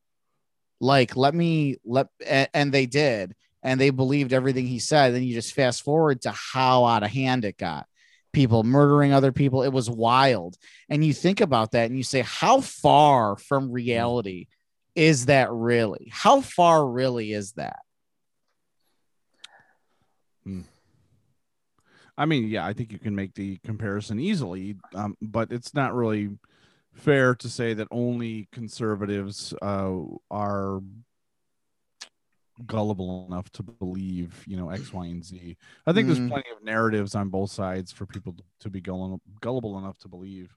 Like, 0.79 1.17
let 1.17 1.35
me 1.35 1.75
let, 1.83 2.07
and 2.25 2.71
they 2.71 2.85
did. 2.85 3.35
And 3.61 3.81
they 3.81 3.89
believed 3.89 4.31
everything 4.31 4.65
he 4.65 4.79
said. 4.79 5.13
Then 5.13 5.23
you 5.23 5.33
just 5.33 5.53
fast 5.53 5.83
forward 5.83 6.21
to 6.21 6.31
how 6.31 6.85
out 6.85 7.03
of 7.03 7.11
hand 7.11 7.43
it 7.43 7.57
got. 7.57 7.85
People 8.33 8.63
murdering 8.63 9.13
other 9.13 9.31
people. 9.31 9.63
It 9.63 9.73
was 9.73 9.89
wild. 9.89 10.57
And 10.89 11.03
you 11.03 11.13
think 11.13 11.41
about 11.41 11.71
that 11.71 11.87
and 11.89 11.97
you 11.97 12.03
say, 12.03 12.21
How 12.21 12.61
far 12.61 13.35
from 13.35 13.71
reality 13.71 14.47
is 14.95 15.27
that 15.27 15.51
really? 15.51 16.09
How 16.11 16.41
far 16.41 16.87
really 16.87 17.33
is 17.33 17.53
that? 17.53 17.79
I 22.17 22.25
mean, 22.25 22.49
yeah, 22.49 22.65
I 22.65 22.73
think 22.73 22.91
you 22.91 22.99
can 22.99 23.15
make 23.15 23.33
the 23.33 23.57
comparison 23.63 24.19
easily, 24.19 24.75
um, 24.93 25.15
but 25.21 25.51
it's 25.51 25.73
not 25.73 25.95
really 25.95 26.29
fair 26.93 27.33
to 27.35 27.49
say 27.49 27.73
that 27.73 27.87
only 27.89 28.47
conservatives 28.51 29.53
uh, 29.61 29.95
are 30.29 30.81
gullible 32.67 33.25
enough 33.29 33.49
to 33.51 33.63
believe, 33.63 34.43
you 34.47 34.57
know, 34.57 34.69
X, 34.69 34.91
Y, 34.93 35.05
and 35.07 35.23
Z. 35.23 35.57
I 35.85 35.93
think 35.93 36.07
Mm. 36.07 36.15
there's 36.15 36.29
plenty 36.29 36.49
of 36.55 36.63
narratives 36.63 37.15
on 37.15 37.29
both 37.29 37.51
sides 37.51 37.91
for 37.91 38.05
people 38.05 38.33
to, 38.33 38.43
to 38.61 38.69
be 38.69 38.81
gullible, 38.81 39.21
gullible 39.41 39.77
enough 39.77 39.97
to 39.99 40.07
believe. 40.07 40.55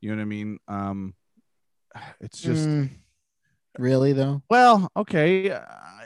You 0.00 0.10
know 0.10 0.16
what 0.16 0.22
I 0.22 0.26
mean? 0.26 0.58
Um, 0.68 1.14
it's 2.20 2.40
just. 2.40 2.68
Mm, 2.68 2.90
really 3.78 4.12
though. 4.12 4.42
Well, 4.50 4.90
okay. 4.96 5.50
Uh, 5.50 5.60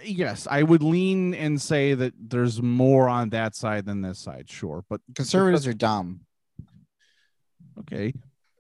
yes, 0.05 0.47
I 0.51 0.63
would 0.63 0.83
lean 0.83 1.35
and 1.35 1.61
say 1.61 1.95
that 1.95 2.15
there's 2.19 2.61
more 2.63 3.09
on 3.09 3.31
that 3.31 3.55
side 3.57 3.87
than 3.87 4.03
this 4.03 4.19
side, 4.19 4.49
sure. 4.51 4.85
But 4.89 5.01
Conservatives 5.15 5.67
are 5.67 5.73
dumb. 5.75 6.21
okay. 7.81 8.13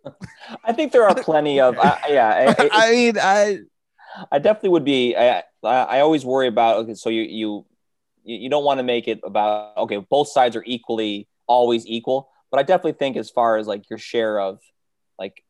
I 0.64 0.72
think 0.72 0.92
there 0.92 1.08
are 1.08 1.14
plenty 1.14 1.60
of 1.60 1.76
I, 1.78 2.00
yeah. 2.08 2.54
I, 2.58 2.64
I, 2.64 2.68
I 2.72 2.90
mean, 2.92 3.16
I 3.20 3.58
I 4.32 4.38
definitely 4.38 4.70
would 4.70 4.84
be. 4.84 5.16
I 5.16 5.42
I 5.62 6.00
always 6.00 6.24
worry 6.24 6.48
about 6.48 6.76
okay. 6.78 6.94
So 6.94 7.10
you 7.10 7.22
you 7.22 7.66
you 8.24 8.50
don't 8.50 8.64
want 8.64 8.78
to 8.78 8.84
make 8.84 9.08
it 9.08 9.20
about 9.24 9.76
okay. 9.78 9.98
Both 9.98 10.28
sides 10.28 10.56
are 10.56 10.64
equally 10.66 11.28
always 11.46 11.86
equal, 11.86 12.28
but 12.50 12.58
I 12.58 12.62
definitely 12.62 12.92
think 12.98 13.16
as 13.16 13.30
far 13.30 13.56
as 13.56 13.66
like 13.66 13.88
your 13.90 13.98
share 13.98 14.40
of 14.40 14.60
like 15.18 15.44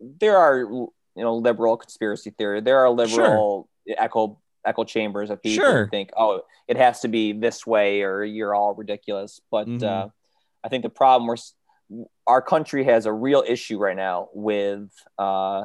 there 0.00 0.36
are 0.36 0.58
you 0.58 0.92
know 1.16 1.36
liberal 1.36 1.76
conspiracy 1.76 2.30
theory. 2.30 2.60
There 2.60 2.78
are 2.78 2.90
liberal 2.90 3.68
echo 3.96 4.38
echo 4.64 4.84
chambers 4.84 5.30
of 5.30 5.42
people 5.42 5.64
Sure. 5.64 5.84
who 5.84 5.90
think 5.90 6.10
oh 6.16 6.42
it 6.66 6.76
has 6.76 7.00
to 7.00 7.08
be 7.08 7.32
this 7.32 7.66
way 7.66 8.02
or 8.02 8.24
you're 8.24 8.54
all 8.54 8.74
ridiculous. 8.74 9.40
But 9.50 9.66
Mhm. 9.68 9.82
uh, 9.82 10.08
I 10.64 10.68
think 10.68 10.82
the 10.82 10.90
problem 10.90 11.28
we're 11.28 11.36
our 12.26 12.42
country 12.42 12.84
has 12.84 13.06
a 13.06 13.12
real 13.12 13.42
issue 13.46 13.78
right 13.78 13.96
now 13.96 14.28
with 14.34 14.90
uh, 15.16 15.64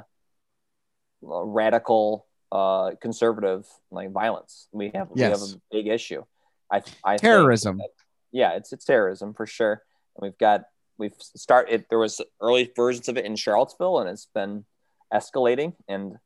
radical 1.24 2.26
uh, 2.52 2.92
conservative 3.02 3.68
like 3.92 4.12
violence. 4.12 4.68
We 4.72 4.92
have 4.94 5.10
we 5.12 5.22
have 5.22 5.42
a 5.42 5.48
big 5.72 5.88
issue. 5.88 6.24
I 6.72 6.84
I 7.04 7.18
terrorism. 7.18 7.78
that- 7.78 7.90
yeah, 8.32 8.52
it's 8.54 8.74
it's 8.74 8.86
terrorism 8.86 9.34
for 9.34 9.46
sure. 9.46 9.84
And 10.16 10.22
we've 10.24 10.38
got 10.38 10.64
we've 10.98 11.14
started. 11.20 11.86
There 11.90 12.00
was 12.00 12.22
early 12.42 12.72
versions 12.76 13.08
of 13.08 13.18
it 13.18 13.26
in 13.26 13.36
Charlottesville, 13.36 14.00
and 14.00 14.10
it's 14.10 14.28
been 14.34 14.66
escalating. 15.14 15.74
And 15.88 16.18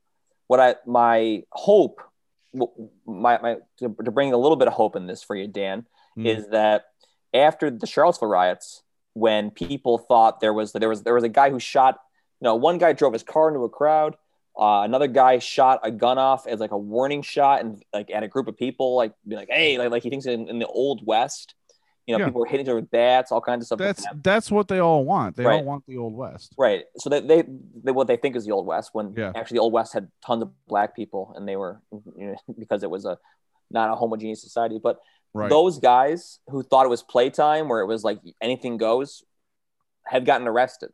what 0.46 0.60
I 0.60 0.76
my 0.86 1.42
hope, 1.52 2.00
my 3.06 3.38
my 3.40 3.56
to, 3.78 3.94
to 4.04 4.10
bring 4.10 4.32
a 4.32 4.36
little 4.38 4.56
bit 4.56 4.68
of 4.68 4.74
hope 4.74 4.96
in 4.96 5.06
this 5.06 5.22
for 5.22 5.36
you, 5.36 5.46
Dan, 5.46 5.86
Mm. 6.16 6.26
is 6.26 6.48
that 6.48 6.86
after 7.32 7.70
the 7.70 7.86
Charlottesville 7.86 8.28
riots, 8.28 8.82
when 9.14 9.50
people 9.52 9.98
thought 9.98 10.40
there 10.40 10.52
was 10.52 10.72
there 10.72 10.88
was 10.88 11.02
there 11.02 11.14
was 11.14 11.24
a 11.24 11.28
guy 11.28 11.50
who 11.50 11.60
shot, 11.60 11.98
you 12.40 12.44
know, 12.46 12.56
one 12.56 12.78
guy 12.78 12.92
drove 12.92 13.12
his 13.12 13.22
car 13.22 13.48
into 13.48 13.60
a 13.64 13.68
crowd. 13.68 14.16
Uh, 14.58 14.82
another 14.82 15.06
guy 15.06 15.38
shot 15.38 15.78
a 15.84 15.90
gun 15.90 16.18
off 16.18 16.46
as 16.46 16.58
like 16.58 16.72
a 16.72 16.76
warning 16.78 17.22
shot 17.22 17.60
and 17.60 17.82
like 17.92 18.10
at 18.10 18.22
a 18.24 18.28
group 18.28 18.48
of 18.48 18.56
people, 18.56 18.96
like 18.96 19.12
be 19.26 19.36
like, 19.36 19.48
hey, 19.50 19.78
like, 19.78 19.90
like 19.90 20.02
he 20.02 20.10
thinks 20.10 20.26
in, 20.26 20.48
in 20.48 20.58
the 20.58 20.66
old 20.66 21.06
west, 21.06 21.54
you 22.06 22.12
know, 22.14 22.18
Yeah. 22.18 22.26
people 22.26 22.40
were 22.40 22.46
hitting 22.46 22.66
each 22.66 22.68
other 22.70 22.80
with 22.80 22.90
bats, 22.90 23.30
all 23.30 23.40
kinds 23.40 23.62
of 23.62 23.66
stuff. 23.66 23.78
like 23.80 23.88
That's 23.96 24.04
that. 24.06 24.22
that's 24.24 24.50
what 24.50 24.66
they 24.66 24.80
all 24.80 25.04
want. 25.04 25.36
They 25.36 25.44
all 25.44 25.62
want 25.62 25.84
the 25.86 25.96
old 25.98 26.12
west. 26.14 26.54
Right. 26.58 26.84
So 26.96 27.08
that 27.10 27.28
they, 27.28 27.44
they 27.84 27.92
what 27.92 28.08
they 28.08 28.16
think 28.16 28.34
is 28.34 28.44
the 28.46 28.50
old 28.52 28.66
west 28.66 28.90
when 28.94 29.14
Yeah. 29.16 29.30
actually 29.36 29.56
the 29.58 29.62
old 29.62 29.72
west 29.72 29.92
had 29.92 30.08
tons 30.26 30.42
of 30.42 30.50
black 30.66 30.96
people 30.96 31.32
and 31.36 31.46
they 31.46 31.54
were 31.56 31.80
you 32.16 32.26
know, 32.28 32.36
because 32.58 32.82
it 32.82 32.90
was 32.90 33.04
a 33.04 33.16
not 33.70 33.90
a 33.90 33.94
homogeneous 33.94 34.42
society. 34.42 34.80
But 34.82 34.98
Right. 35.34 35.50
those 35.50 35.78
guys 35.78 36.40
who 36.48 36.62
thought 36.64 36.86
it 36.86 36.88
was 36.88 37.02
playtime 37.02 37.68
where 37.68 37.80
it 37.80 37.86
was 37.86 38.02
like 38.02 38.18
anything 38.40 38.78
goes 38.78 39.22
have 40.06 40.24
gotten 40.24 40.48
arrested 40.48 40.90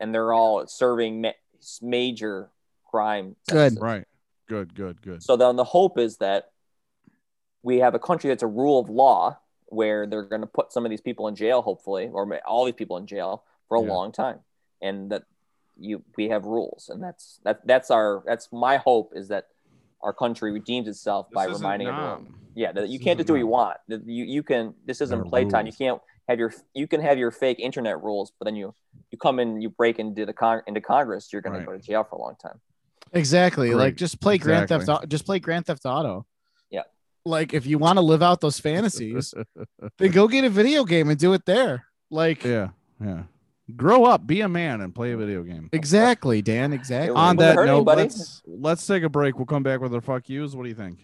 and 0.00 0.12
they're 0.12 0.32
all 0.32 0.66
serving 0.66 1.20
ma- 1.20 1.32
major 1.82 2.50
crime. 2.94 3.36
Good. 3.48 3.54
sentences. 3.72 3.82
Right. 3.82 4.04
Good. 4.48 4.74
Good. 4.74 5.02
Good. 5.02 5.22
So 5.22 5.36
then 5.36 5.56
the 5.56 5.64
hope 5.64 5.98
is 5.98 6.18
that 6.18 6.50
we 7.62 7.78
have 7.78 7.94
a 7.94 7.98
country 7.98 8.28
that's 8.28 8.42
a 8.42 8.46
rule 8.62 8.78
of 8.78 8.88
law 8.88 9.38
where 9.66 10.06
they're 10.06 10.22
going 10.34 10.42
to 10.42 10.46
put 10.46 10.72
some 10.72 10.84
of 10.84 10.90
these 10.90 11.00
people 11.00 11.26
in 11.28 11.34
jail, 11.34 11.62
hopefully, 11.62 12.08
or 12.12 12.40
all 12.46 12.64
these 12.64 12.74
people 12.74 12.96
in 12.98 13.06
jail 13.06 13.42
for 13.68 13.76
a 13.76 13.80
Yeah. 13.82 13.88
long 13.88 14.12
time, 14.12 14.40
and 14.80 15.10
that 15.10 15.24
you 15.76 16.04
we 16.16 16.28
have 16.28 16.44
rules, 16.44 16.88
and 16.88 17.02
that's 17.02 17.40
that 17.44 17.66
that's 17.66 17.90
our 17.90 18.22
that's 18.26 18.46
my 18.52 18.76
hope 18.76 19.12
is 19.16 19.28
that 19.28 19.48
our 20.02 20.12
country 20.12 20.52
redeems 20.52 20.86
itself 20.86 21.26
by 21.32 21.46
This 21.46 21.56
isn't 21.56 21.62
reminding 21.62 21.88
Nam. 21.88 21.96
everyone, 21.98 22.28
yeah, 22.54 22.70
that 22.72 22.88
you 22.88 22.98
This 22.98 23.04
can't 23.04 23.18
just 23.18 23.26
do 23.26 23.32
what 23.32 23.38
you 23.40 23.48
want. 23.48 23.78
That 23.88 24.06
You 24.06 24.24
you 24.24 24.42
can 24.44 24.74
this 24.84 25.00
isn't 25.00 25.26
playtime. 25.30 25.66
You 25.66 25.72
can't 25.72 26.00
have 26.28 26.38
your 26.38 26.52
you 26.74 26.86
can 26.86 27.00
have 27.00 27.18
your 27.18 27.32
fake 27.32 27.58
internet 27.58 28.02
rules, 28.02 28.30
but 28.38 28.44
then 28.44 28.54
you 28.54 28.74
you 29.10 29.18
come 29.18 29.40
in 29.40 29.60
you 29.62 29.70
break 29.70 29.98
into 29.98 30.24
the 30.26 30.32
con 30.32 30.62
into 30.68 30.80
Congress, 30.80 31.32
you're 31.32 31.42
going 31.42 31.54
Right. 31.54 31.60
to 31.66 31.72
go 31.72 31.76
to 31.78 31.82
jail 31.82 32.04
for 32.04 32.16
a 32.16 32.20
long 32.20 32.36
time. 32.40 32.60
Exactly. 33.14 33.68
Great. 33.68 33.78
Like 33.78 33.96
just 33.96 34.20
play 34.20 34.38
Grand 34.38 34.68
Theft 34.68 34.88
Auto. 34.88 35.06
Just 35.06 35.24
play 35.24 35.38
Grand 35.38 35.66
Theft 35.66 35.86
Auto. 35.86 36.26
Yeah. 36.70 36.82
Like 37.24 37.54
if 37.54 37.66
you 37.66 37.78
want 37.78 37.96
to 37.96 38.02
live 38.02 38.22
out 38.22 38.40
those 38.40 38.58
fantasies, 38.58 39.32
then 39.98 40.10
go 40.10 40.28
get 40.28 40.44
a 40.44 40.50
video 40.50 40.84
game 40.84 41.08
and 41.08 41.18
do 41.18 41.32
it 41.32 41.46
there. 41.46 41.84
Like 42.10 42.44
yeah. 42.44 42.68
Yeah. 43.00 43.22
Grow 43.76 44.04
up, 44.04 44.26
be 44.26 44.42
a 44.42 44.48
man, 44.48 44.82
and 44.82 44.94
play 44.94 45.12
a 45.12 45.16
video 45.16 45.42
game. 45.42 45.70
exactly, 45.72 46.42
Dan. 46.42 46.74
Exactly. 46.74 47.16
On 47.16 47.36
that 47.36 47.56
note, 47.56 47.76
anybody. 47.76 48.02
let's 48.02 48.42
let's 48.46 48.86
take 48.86 49.04
a 49.04 49.08
break. 49.08 49.36
We'll 49.36 49.46
come 49.46 49.62
back 49.62 49.80
with 49.80 49.94
our 49.94 50.02
fuck 50.02 50.28
yous. 50.28 50.54
What 50.54 50.64
do 50.64 50.68
you 50.68 50.74
think? 50.74 50.98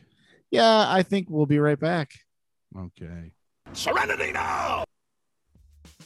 yeah, 0.51 0.85
I 0.89 1.03
think 1.03 1.29
we'll 1.31 1.47
be 1.47 1.59
right 1.59 1.79
back. 1.79 2.13
Okay. 2.77 3.33
Serenity 3.73 4.33
now! 4.33 4.85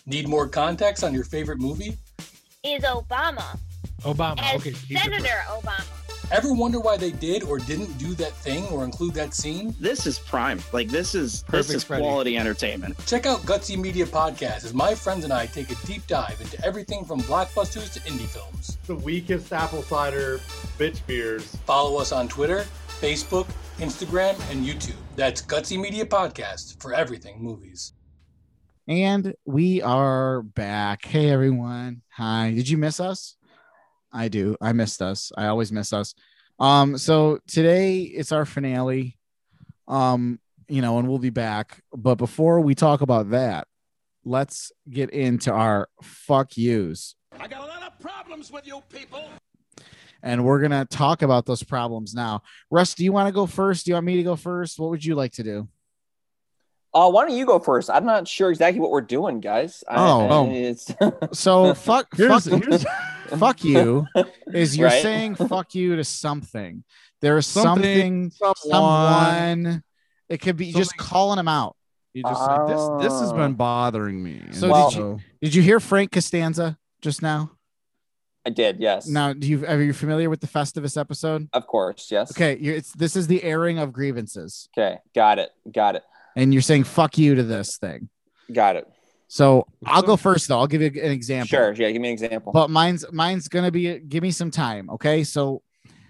Need 0.07 0.29
more 0.29 0.49
context 0.49 1.03
on 1.03 1.13
your 1.15 1.25
favorite 1.25 1.59
movie? 1.59 1.97
Is 2.63 2.85
Obama. 2.85 3.59
Obama. 4.05 4.39
As 4.41 4.61
Okay. 4.61 4.73
Senator 4.73 5.43
Obama. 5.49 5.85
Ever 6.33 6.55
wonder 6.55 6.81
why 6.81 6.97
they 6.97 7.11
did 7.13 7.43
or 7.43 7.59
didn't 7.59 7.99
do 7.99 8.15
that 8.15 8.33
thing 8.33 8.65
or 8.69 8.83
include 8.83 9.13
that 9.15 9.35
scene? 9.35 9.75
This 9.79 10.07
is 10.07 10.19
prime. 10.19 10.59
Like 10.73 10.89
this 10.89 11.15
is 11.15 11.43
Perfect, 11.43 11.67
this 11.69 11.77
is 11.77 11.85
Freddie. 11.85 12.03
quality 12.03 12.39
entertainment. 12.39 12.97
Check 13.07 13.27
out 13.27 13.41
Gutsy 13.41 13.77
Media 13.77 14.07
Podcast 14.07 14.65
as 14.65 14.73
my 14.73 14.95
friends 14.95 15.25
and 15.25 15.33
I 15.35 15.45
take 15.47 15.71
a 15.71 15.75
deep 15.87 16.07
dive 16.07 16.41
into 16.41 16.65
everything 16.65 17.05
from 17.05 17.21
blockbusters 17.23 17.93
to 17.93 18.01
indie 18.01 18.27
films. 18.27 18.79
The 18.87 18.95
weakest 18.97 19.53
apple 19.53 19.83
cider 19.83 20.39
bitch 20.79 21.07
beers. 21.07 21.45
Follow 21.67 21.99
us 22.01 22.11
on 22.11 22.27
Twitter, 22.27 22.65
Facebook, 23.01 23.47
Instagram, 23.77 24.33
and 24.51 24.65
YouTube. 24.67 24.97
That's 25.17 25.43
Gutsy 25.43 25.79
Media 25.79 26.07
Podcast 26.07 26.81
for 26.81 26.95
everything 26.95 27.43
movies. 27.43 27.93
And 28.89 29.35
we 29.45 29.83
are 29.83 30.41
back. 30.43 31.05
Hey 31.05 31.29
everyone. 31.31 32.01
Hi. 32.13 32.53
Did 32.55 32.69
you 32.69 32.79
miss 32.79 32.99
us? 32.99 33.37
I 34.15 34.29
do. 34.29 34.57
I 34.61 34.73
missed 34.73 35.03
us. 35.03 35.33
I 35.37 35.47
always 35.49 35.73
miss 35.73 35.93
us. 35.93 36.15
Um, 36.61 36.97
so 36.97 37.41
today 37.49 38.03
it's 38.03 38.31
our 38.33 38.47
finale. 38.47 39.19
Um, 39.89 40.39
you 40.69 40.81
know, 40.81 40.99
and 40.99 41.09
we'll 41.09 41.19
be 41.19 41.31
back. 41.31 41.83
But 41.93 42.15
before 42.15 42.61
we 42.61 42.75
talk 42.75 43.01
about 43.03 43.31
that, 43.31 43.67
let's 44.25 44.73
get 44.89 45.11
into 45.11 45.53
our 45.53 45.89
fuck 46.03 46.57
yous. 46.57 47.17
I 47.39 47.49
got 47.49 47.63
a 47.65 47.67
lot 47.67 47.83
of 47.83 47.99
problems 47.99 48.51
with 48.53 48.67
you 48.67 48.81
people. 48.89 49.25
And 50.23 50.43
we're 50.45 50.61
gonna 50.61 50.87
talk 50.87 51.21
about 51.21 51.45
those 51.45 51.63
problems 51.63 52.15
now. 52.15 52.43
Russ, 52.71 52.95
do 52.95 53.05
you 53.05 53.13
want 53.13 53.27
to 53.29 53.33
go 53.33 53.45
first? 53.47 53.85
Do 53.85 53.91
you 53.91 53.95
want 53.97 54.07
me 54.07 54.17
to 54.17 54.23
go 54.23 54.37
first? 54.37 54.79
What 54.79 54.89
would 54.91 55.05
you 55.05 55.17
like 55.17 55.33
to 55.33 55.43
do? 55.43 55.69
Uh, 56.95 57.11
why 57.11 57.27
don't 57.27 57.37
you 57.37 57.45
go 57.45 57.59
first? 57.59 57.91
I'm 57.91 58.07
not 58.07 58.27
sure 58.29 58.51
exactly 58.51 58.81
what 58.81 58.91
we're 58.93 59.01
doing, 59.03 59.41
guys. 59.41 59.83
Oh. 59.89 59.95
I- 60.21 60.29
Oh. 60.31 60.51
it's 60.51 60.95
So 61.39 61.75
fuck, 61.75 62.07
Here's- 62.17 62.49
fuck, 62.49 62.63
here's- 62.65 62.87
fuck 63.39 63.65
you 63.65 64.07
is 64.53 64.77
you're 64.77 64.89
Right? 64.89 65.03
saying 65.03 65.35
fuck 65.37 65.75
you 65.75 65.97
to 65.97 66.05
something. 66.05 66.85
There's 67.21 67.47
Something, 67.47 68.31
something, 68.31 68.61
someone. 68.71 69.65
someone. 69.65 69.83
It 70.29 70.39
could 70.41 70.57
be 70.57 70.73
just 70.73 70.97
calling 70.97 71.39
him 71.39 71.49
out. 71.49 71.77
You 72.13 72.23
just 72.23 72.41
like 72.41 72.67
this. 72.69 72.89
This 73.11 73.21
has 73.21 73.33
Oh. 73.33 73.37
been 73.37 73.55
bothering 73.55 74.23
me. 74.23 74.43
So 74.53 74.71
Well- 74.71 74.91
did 74.91 74.99
you 74.99 75.19
did 75.43 75.55
you 75.55 75.63
hear 75.63 75.81
Frank 75.81 76.13
Costanza 76.13 76.79
just 77.03 77.23
now? 77.23 77.51
I 78.47 78.51
did, 78.51 78.79
yes. 78.79 79.07
Now, 79.09 79.33
do 79.33 79.49
you 79.49 79.67
are 79.67 79.81
you 79.81 79.95
familiar 79.95 80.29
with 80.29 80.41
the 80.41 80.47
Festivus 80.47 80.99
episode? 81.01 81.49
Of 81.55 81.67
course, 81.67 82.09
yes. 82.11 82.31
Okay, 82.31 82.59
you're, 82.61 82.75
it's 82.77 82.93
this 82.93 83.17
is 83.17 83.27
the 83.27 83.43
airing 83.43 83.79
of 83.79 83.91
grievances, 83.93 84.69
Okay, 84.77 84.99
got 85.15 85.39
it, 85.39 85.51
got 85.73 85.97
it, 85.97 86.03
and 86.37 86.53
you're 86.53 86.61
saying 86.63 86.85
fuck 86.85 87.17
you 87.17 87.35
to 87.37 87.43
this 87.43 87.79
thing. 87.79 88.11
got 88.53 88.77
it. 88.77 88.87
So 89.35 89.67
I'll 89.85 90.03
go 90.03 90.17
first 90.17 90.47
though. 90.47 90.61
I'll 90.61 90.69
give 90.69 90.81
you 90.81 90.87
an 91.03 91.11
example. 91.11 91.49
Sure, 91.49 91.73
yeah. 91.73 91.91
Give 91.91 92.01
me 92.01 92.07
an 92.07 92.13
example. 92.13 92.53
but 92.53 92.71
mine's 92.71 93.05
mine's 93.11 93.49
gonna 93.49 93.73
be 93.73 93.99
give 93.99 94.23
me 94.23 94.31
some 94.31 94.53
time 94.53 94.89
okay 94.91 95.25
so 95.25 95.61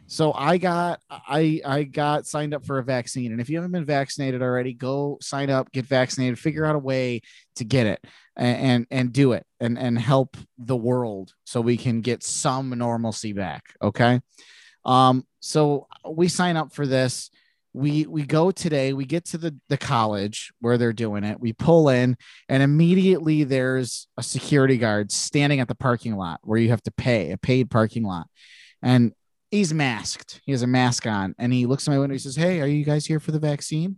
so 0.06 0.34
i 0.34 0.58
got 0.58 1.00
i 1.08 1.58
i 1.64 1.84
got 1.84 2.26
signed 2.26 2.52
up 2.52 2.66
for 2.66 2.78
a 2.78 2.84
vaccine 2.84 3.32
and 3.32 3.40
if 3.40 3.48
you 3.48 3.56
haven't 3.56 3.72
been 3.72 3.86
vaccinated 3.86 4.42
already 4.42 4.74
go 4.74 5.16
sign 5.22 5.48
up 5.48 5.72
get 5.72 5.86
vaccinated 5.86 6.38
figure 6.38 6.66
out 6.66 6.76
a 6.76 6.78
way 6.78 7.22
to 7.56 7.64
get 7.64 7.86
it 7.86 8.04
and 8.36 8.58
and, 8.58 8.86
and 8.90 9.12
do 9.14 9.32
it 9.32 9.46
and 9.58 9.78
and 9.78 9.98
help 9.98 10.36
the 10.58 10.76
world 10.76 11.32
so 11.44 11.62
we 11.62 11.78
can 11.78 12.02
get 12.02 12.22
some 12.22 12.68
normalcy 12.76 13.32
back 13.32 13.64
okay 13.80 14.20
um 14.84 15.26
so 15.40 15.86
we 16.06 16.28
sign 16.28 16.58
up 16.58 16.74
for 16.74 16.86
this 16.86 17.30
we 17.74 18.06
we 18.06 18.22
go 18.22 18.52
today 18.52 18.92
we 18.92 19.04
get 19.04 19.24
to 19.24 19.36
the 19.36 19.54
the 19.68 19.76
college 19.76 20.52
where 20.60 20.78
they're 20.78 20.92
doing 20.92 21.24
it. 21.24 21.40
We 21.40 21.52
pull 21.52 21.88
in 21.88 22.16
and 22.48 22.62
immediately 22.62 23.42
there's 23.42 24.06
a 24.16 24.22
security 24.22 24.78
guard 24.78 25.10
standing 25.10 25.58
at 25.58 25.66
the 25.66 25.74
parking 25.74 26.16
lot 26.16 26.38
where 26.44 26.58
you 26.58 26.68
have 26.70 26.82
to 26.82 26.92
pay 26.92 27.32
a 27.32 27.36
paid 27.36 27.70
parking 27.70 28.04
lot. 28.04 28.28
And 28.80 29.12
he's 29.50 29.74
masked. 29.74 30.40
He 30.46 30.52
has 30.52 30.62
a 30.62 30.68
mask 30.68 31.06
on 31.06 31.34
and 31.36 31.52
he 31.52 31.66
looks 31.66 31.88
at 31.88 31.90
my 31.90 31.98
window 31.98 32.14
he 32.14 32.20
says 32.20 32.36
hey 32.36 32.60
are 32.60 32.66
you 32.66 32.84
guys 32.84 33.06
here 33.06 33.18
for 33.18 33.32
the 33.32 33.40
vaccine? 33.40 33.96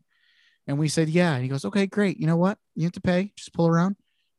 And 0.67 0.79
we 0.79 0.89
said 0.89 1.11
yeah. 1.11 1.35
And 1.35 1.43
he 1.43 1.49
goes 1.49 1.67
okay 1.67 1.87
great. 1.87 2.19
You 2.19 2.27
know 2.27 2.37
what? 2.37 2.57
You 2.75 2.85
have 2.85 2.93
to 2.93 3.01
pay. 3.03 3.33
Just 3.37 3.53
pull 3.53 3.69
around. 3.69 3.97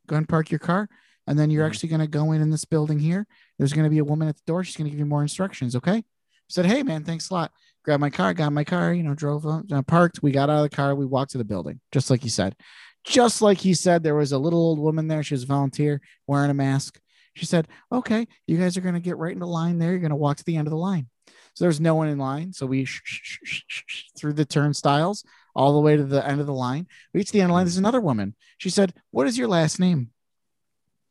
Go 0.07 0.15
and 0.15 0.27
park 0.27 0.49
your 0.49 0.59
car. 0.59 0.89
And 1.27 1.37
then 1.37 1.51
you're 1.51 1.63
mm-hmm. 1.63 1.71
actually 1.71 1.89
going 1.89 2.01
to 2.01 2.07
go 2.07 2.31
in 2.31 2.41
in 2.41 2.49
this 2.49 2.65
building 2.65 2.97
here. 2.97 3.27
There's 3.59 3.73
going 3.73 3.83
to 3.83 3.89
be 3.89 3.99
a 3.99 4.03
woman 4.03 4.29
at 4.29 4.37
the 4.37 4.43
door. 4.47 4.63
She's 4.63 4.77
going 4.77 4.85
to 4.85 4.91
give 4.91 4.99
you 4.99 5.05
more 5.05 5.21
instructions 5.21 5.75
okay? 5.75 5.97
I 5.97 6.49
said 6.49 6.65
hey 6.65 6.81
man 6.81 7.03
thanks 7.03 7.29
a 7.29 7.33
lot 7.33 7.51
grabbed 7.87 8.01
my 8.01 8.09
car 8.11 8.33
got 8.33 8.47
in 8.47 8.53
my 8.53 8.63
car 8.63 8.93
you 8.93 9.01
know 9.01 9.15
drove 9.15 9.45
uh, 9.47 9.81
parked 9.87 10.21
we 10.21 10.31
got 10.31 10.49
out 10.49 10.63
of 10.63 10.69
the 10.69 10.75
car 10.75 10.93
we 10.93 11.05
walked 11.05 11.31
to 11.31 11.37
the 11.39 11.45
building 11.45 11.79
just 11.91 12.09
like 12.11 12.21
he 12.21 12.29
said 12.29 12.55
just 13.07 13.41
like 13.41 13.59
he 13.59 13.73
said, 13.73 14.03
there 14.03 14.15
was 14.15 14.33
a 14.33 14.37
little 14.37 14.59
old 14.59 14.79
woman 14.79 15.07
there. 15.07 15.23
She 15.23 15.33
was 15.33 15.43
a 15.43 15.47
volunteer 15.47 16.01
wearing 16.27 16.51
a 16.51 16.53
mask. 16.53 16.99
She 17.35 17.45
said, 17.45 17.67
Okay, 17.91 18.27
you 18.45 18.57
guys 18.57 18.75
are 18.75 18.81
going 18.81 18.95
to 18.95 18.99
get 18.99 19.17
right 19.17 19.31
into 19.31 19.45
line 19.45 19.79
there. 19.79 19.91
You're 19.91 19.99
going 19.99 20.09
to 20.09 20.15
walk 20.15 20.37
to 20.37 20.43
the 20.43 20.57
end 20.57 20.67
of 20.67 20.71
the 20.71 20.77
line. 20.77 21.07
So 21.53 21.63
there's 21.63 21.79
no 21.79 21.95
one 21.95 22.09
in 22.09 22.17
line. 22.17 22.53
So 22.53 22.65
we 22.65 22.85
sh- 22.85 23.01
sh- 23.03 23.63
sh- 23.65 24.03
through 24.17 24.33
the 24.33 24.45
turnstiles 24.45 25.23
all 25.55 25.73
the 25.73 25.79
way 25.79 25.95
to 25.95 26.03
the 26.03 26.27
end 26.27 26.41
of 26.41 26.47
the 26.47 26.53
line. 26.53 26.87
We 27.13 27.19
reach 27.19 27.31
the 27.31 27.39
end 27.39 27.45
of 27.45 27.49
the 27.49 27.53
line. 27.53 27.65
There's 27.65 27.77
another 27.77 28.01
woman. 28.01 28.35
She 28.57 28.69
said, 28.69 28.93
What 29.11 29.25
is 29.25 29.37
your 29.37 29.47
last 29.47 29.79
name? 29.79 30.09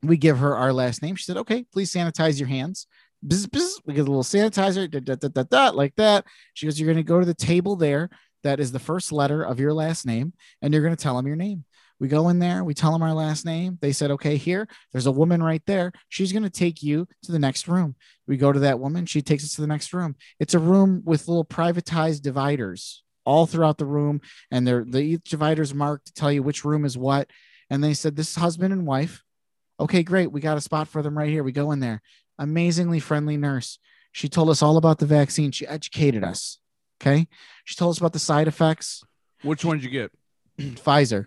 We 0.03 0.19
give 0.19 0.39
her 0.39 0.55
our 0.55 0.75
last 0.75 1.03
name. 1.03 1.17
She 1.17 1.25
said, 1.25 1.39
Okay, 1.39 1.65
please 1.73 1.93
sanitize 1.93 2.39
your 2.39 2.49
hands. 2.49 2.87
Bzz, 3.25 3.47
bzz. 3.47 3.81
We 3.87 3.95
get 3.95 4.01
a 4.01 4.11
little 4.11 4.23
sanitizer, 4.23 4.91
da, 4.91 5.01
da, 5.01 5.29
da, 5.29 5.43
da, 5.43 5.71
like 5.71 5.95
that. 5.97 6.25
She 6.55 6.67
goes, 6.67 6.79
You're 6.79 6.93
going 6.93 7.05
to 7.05 7.09
go 7.09 7.21
to 7.21 7.27
the 7.27 7.35
table 7.35 7.77
there. 7.77 8.11
That 8.43 8.61
is 8.61 8.73
the 8.73 8.79
first 8.79 9.13
letter 9.13 9.43
of 9.43 9.59
your 9.59 9.73
last 9.73 10.07
name, 10.07 10.33
and 10.63 10.73
you're 10.73 10.83
going 10.83 10.95
to 10.95 11.03
tell 11.03 11.17
them 11.17 11.27
your 11.27 11.37
name. 11.37 11.65
We 11.99 12.09
go 12.09 12.29
in 12.29 12.39
there, 12.39 12.63
we 12.63 12.75
tell 12.75 12.93
them 12.93 13.03
our 13.03 13.15
last 13.15 13.47
name. 13.47 13.79
They 13.81 13.93
said, 13.93 14.11
okay, 14.13 14.37
here, 14.37 14.69
there's 14.93 15.07
a 15.07 15.13
woman 15.13 15.43
right 15.43 15.63
there. 15.67 15.93
She's 16.11 16.33
going 16.33 16.43
to 16.43 16.51
take 16.51 16.83
you 16.83 17.09
to 17.23 17.33
the 17.33 17.39
next 17.39 17.69
room. 17.69 17.97
We 18.27 18.37
go 18.37 18.53
to 18.53 18.61
that 18.61 18.79
woman. 18.79 19.07
She 19.07 19.23
takes 19.23 19.45
us 19.45 19.55
to 19.55 19.63
the 19.63 19.67
next 19.67 19.95
room. 19.95 20.15
It's 20.39 20.55
a 20.55 20.59
room 20.59 21.03
with 21.05 21.27
little 21.27 21.45
privatized 21.45 22.21
dividers 22.21 23.03
all 23.25 23.47
throughout 23.47 23.79
the 23.79 23.87
room. 23.87 24.21
And 24.51 24.67
they're 24.67 24.85
the 24.85 25.01
each 25.01 25.31
divider's 25.31 25.75
marked 25.75 26.09
to 26.09 26.13
tell 26.13 26.31
you 26.31 26.43
which 26.43 26.65
room 26.65 26.85
is 26.85 26.99
what. 26.99 27.31
And 27.71 27.83
they 27.83 27.95
said, 27.95 28.15
this 28.15 28.31
is 28.31 28.37
husband 28.37 28.75
and 28.75 28.87
wife. 28.87 29.23
Okay, 29.81 30.03
great. 30.03 30.31
We 30.31 30.41
got 30.41 30.59
a 30.59 30.63
spot 30.63 30.89
for 30.89 31.03
them 31.03 31.17
right 31.17 31.31
here. 31.31 31.43
We 31.43 31.53
go 31.53 31.73
in 31.73 31.81
there. 31.81 32.03
Amazingly 32.39 33.01
friendly 33.01 33.37
nurse. 33.37 33.79
She 34.13 34.29
told 34.29 34.49
us 34.51 34.63
all 34.63 34.77
about 34.77 34.99
the 34.99 35.07
vaccine. 35.07 35.51
She 35.51 35.67
educated 35.67 36.25
us. 36.25 36.59
Okay. 37.01 37.29
She 37.65 37.77
told 37.77 37.91
us 37.91 37.99
about 37.99 38.13
the 38.13 38.19
side 38.19 38.49
effects. 38.49 39.05
Which 39.43 39.65
one 39.65 39.79
did 39.79 39.85
you 39.85 39.91
get? 39.91 40.13
Pfizer. 40.59 41.27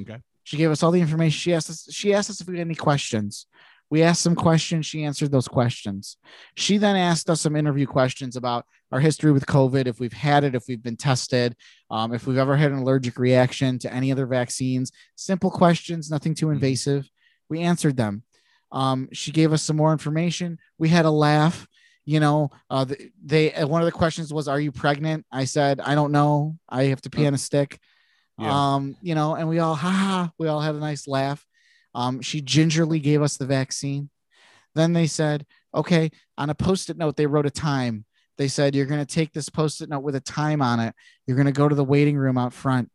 Okay. 0.00 0.22
She 0.44 0.56
gave 0.56 0.70
us 0.70 0.82
all 0.82 0.90
the 0.90 1.00
information. 1.00 1.36
She 1.36 1.52
asked 1.52 1.68
us, 1.68 1.86
she 1.90 2.14
asked 2.14 2.30
us 2.30 2.40
if 2.40 2.48
we 2.48 2.56
had 2.56 2.66
any 2.66 2.74
questions. 2.74 3.46
We 3.90 4.02
asked 4.02 4.22
some 4.22 4.34
questions. 4.34 4.86
She 4.86 5.04
answered 5.04 5.30
those 5.30 5.48
questions. 5.48 6.16
She 6.56 6.78
then 6.78 6.96
asked 6.96 7.28
us 7.30 7.40
some 7.40 7.56
interview 7.56 7.86
questions 7.86 8.36
about 8.36 8.64
our 8.90 9.00
history 9.00 9.32
with 9.32 9.46
COVID, 9.46 9.86
if 9.86 10.00
we've 10.00 10.12
had 10.12 10.44
it, 10.44 10.54
if 10.54 10.64
we've 10.68 10.82
been 10.82 10.96
tested, 10.96 11.54
um, 11.90 12.14
if 12.14 12.26
we've 12.26 12.38
ever 12.38 12.56
had 12.56 12.72
an 12.72 12.78
allergic 12.78 13.18
reaction 13.18 13.78
to 13.80 13.92
any 13.92 14.10
other 14.10 14.26
vaccines. 14.26 14.90
Simple 15.14 15.50
questions, 15.50 16.10
nothing 16.10 16.34
too 16.34 16.50
invasive. 16.50 17.08
We 17.48 17.60
answered 17.60 17.96
them. 17.96 18.22
Um, 18.72 19.08
she 19.12 19.32
gave 19.32 19.52
us 19.52 19.62
some 19.62 19.76
more 19.76 19.92
information. 19.92 20.58
We 20.78 20.88
had 20.88 21.04
a 21.04 21.10
laugh. 21.10 21.66
You 22.04 22.20
know, 22.20 22.50
uh, 22.70 22.86
th- 22.86 23.12
they 23.22 23.52
uh, 23.52 23.66
one 23.66 23.82
of 23.82 23.86
the 23.86 23.92
questions 23.92 24.32
was, 24.32 24.48
"Are 24.48 24.60
you 24.60 24.72
pregnant?" 24.72 25.26
I 25.30 25.44
said, 25.44 25.80
"I 25.80 25.94
don't 25.94 26.12
know. 26.12 26.56
I 26.68 26.84
have 26.84 27.02
to 27.02 27.10
pee 27.10 27.26
on 27.26 27.34
a 27.34 27.38
stick." 27.38 27.78
Yeah. 28.38 28.74
Um, 28.74 28.96
you 29.02 29.14
know, 29.14 29.34
and 29.34 29.48
we 29.48 29.58
all 29.58 29.74
ha 29.74 29.90
ha, 29.90 30.30
we 30.38 30.48
all 30.48 30.60
had 30.60 30.74
a 30.74 30.78
nice 30.78 31.08
laugh. 31.08 31.44
Um, 31.94 32.22
she 32.22 32.40
gingerly 32.40 33.00
gave 33.00 33.20
us 33.20 33.36
the 33.36 33.46
vaccine. 33.46 34.10
Then 34.74 34.92
they 34.92 35.06
said, 35.08 35.44
okay, 35.74 36.10
on 36.36 36.50
a 36.50 36.54
post-it 36.54 36.96
note, 36.96 37.16
they 37.16 37.26
wrote 37.26 37.46
a 37.46 37.50
time. 37.50 38.04
They 38.36 38.46
said, 38.46 38.74
you're 38.74 38.86
going 38.86 39.04
to 39.04 39.14
take 39.14 39.32
this 39.32 39.48
post-it 39.48 39.88
note 39.88 40.04
with 40.04 40.14
a 40.14 40.20
time 40.20 40.62
on 40.62 40.78
it. 40.78 40.94
You're 41.26 41.36
going 41.36 41.46
to 41.46 41.52
go 41.52 41.68
to 41.68 41.74
the 41.74 41.84
waiting 41.84 42.16
room 42.16 42.38
out 42.38 42.52
front. 42.52 42.90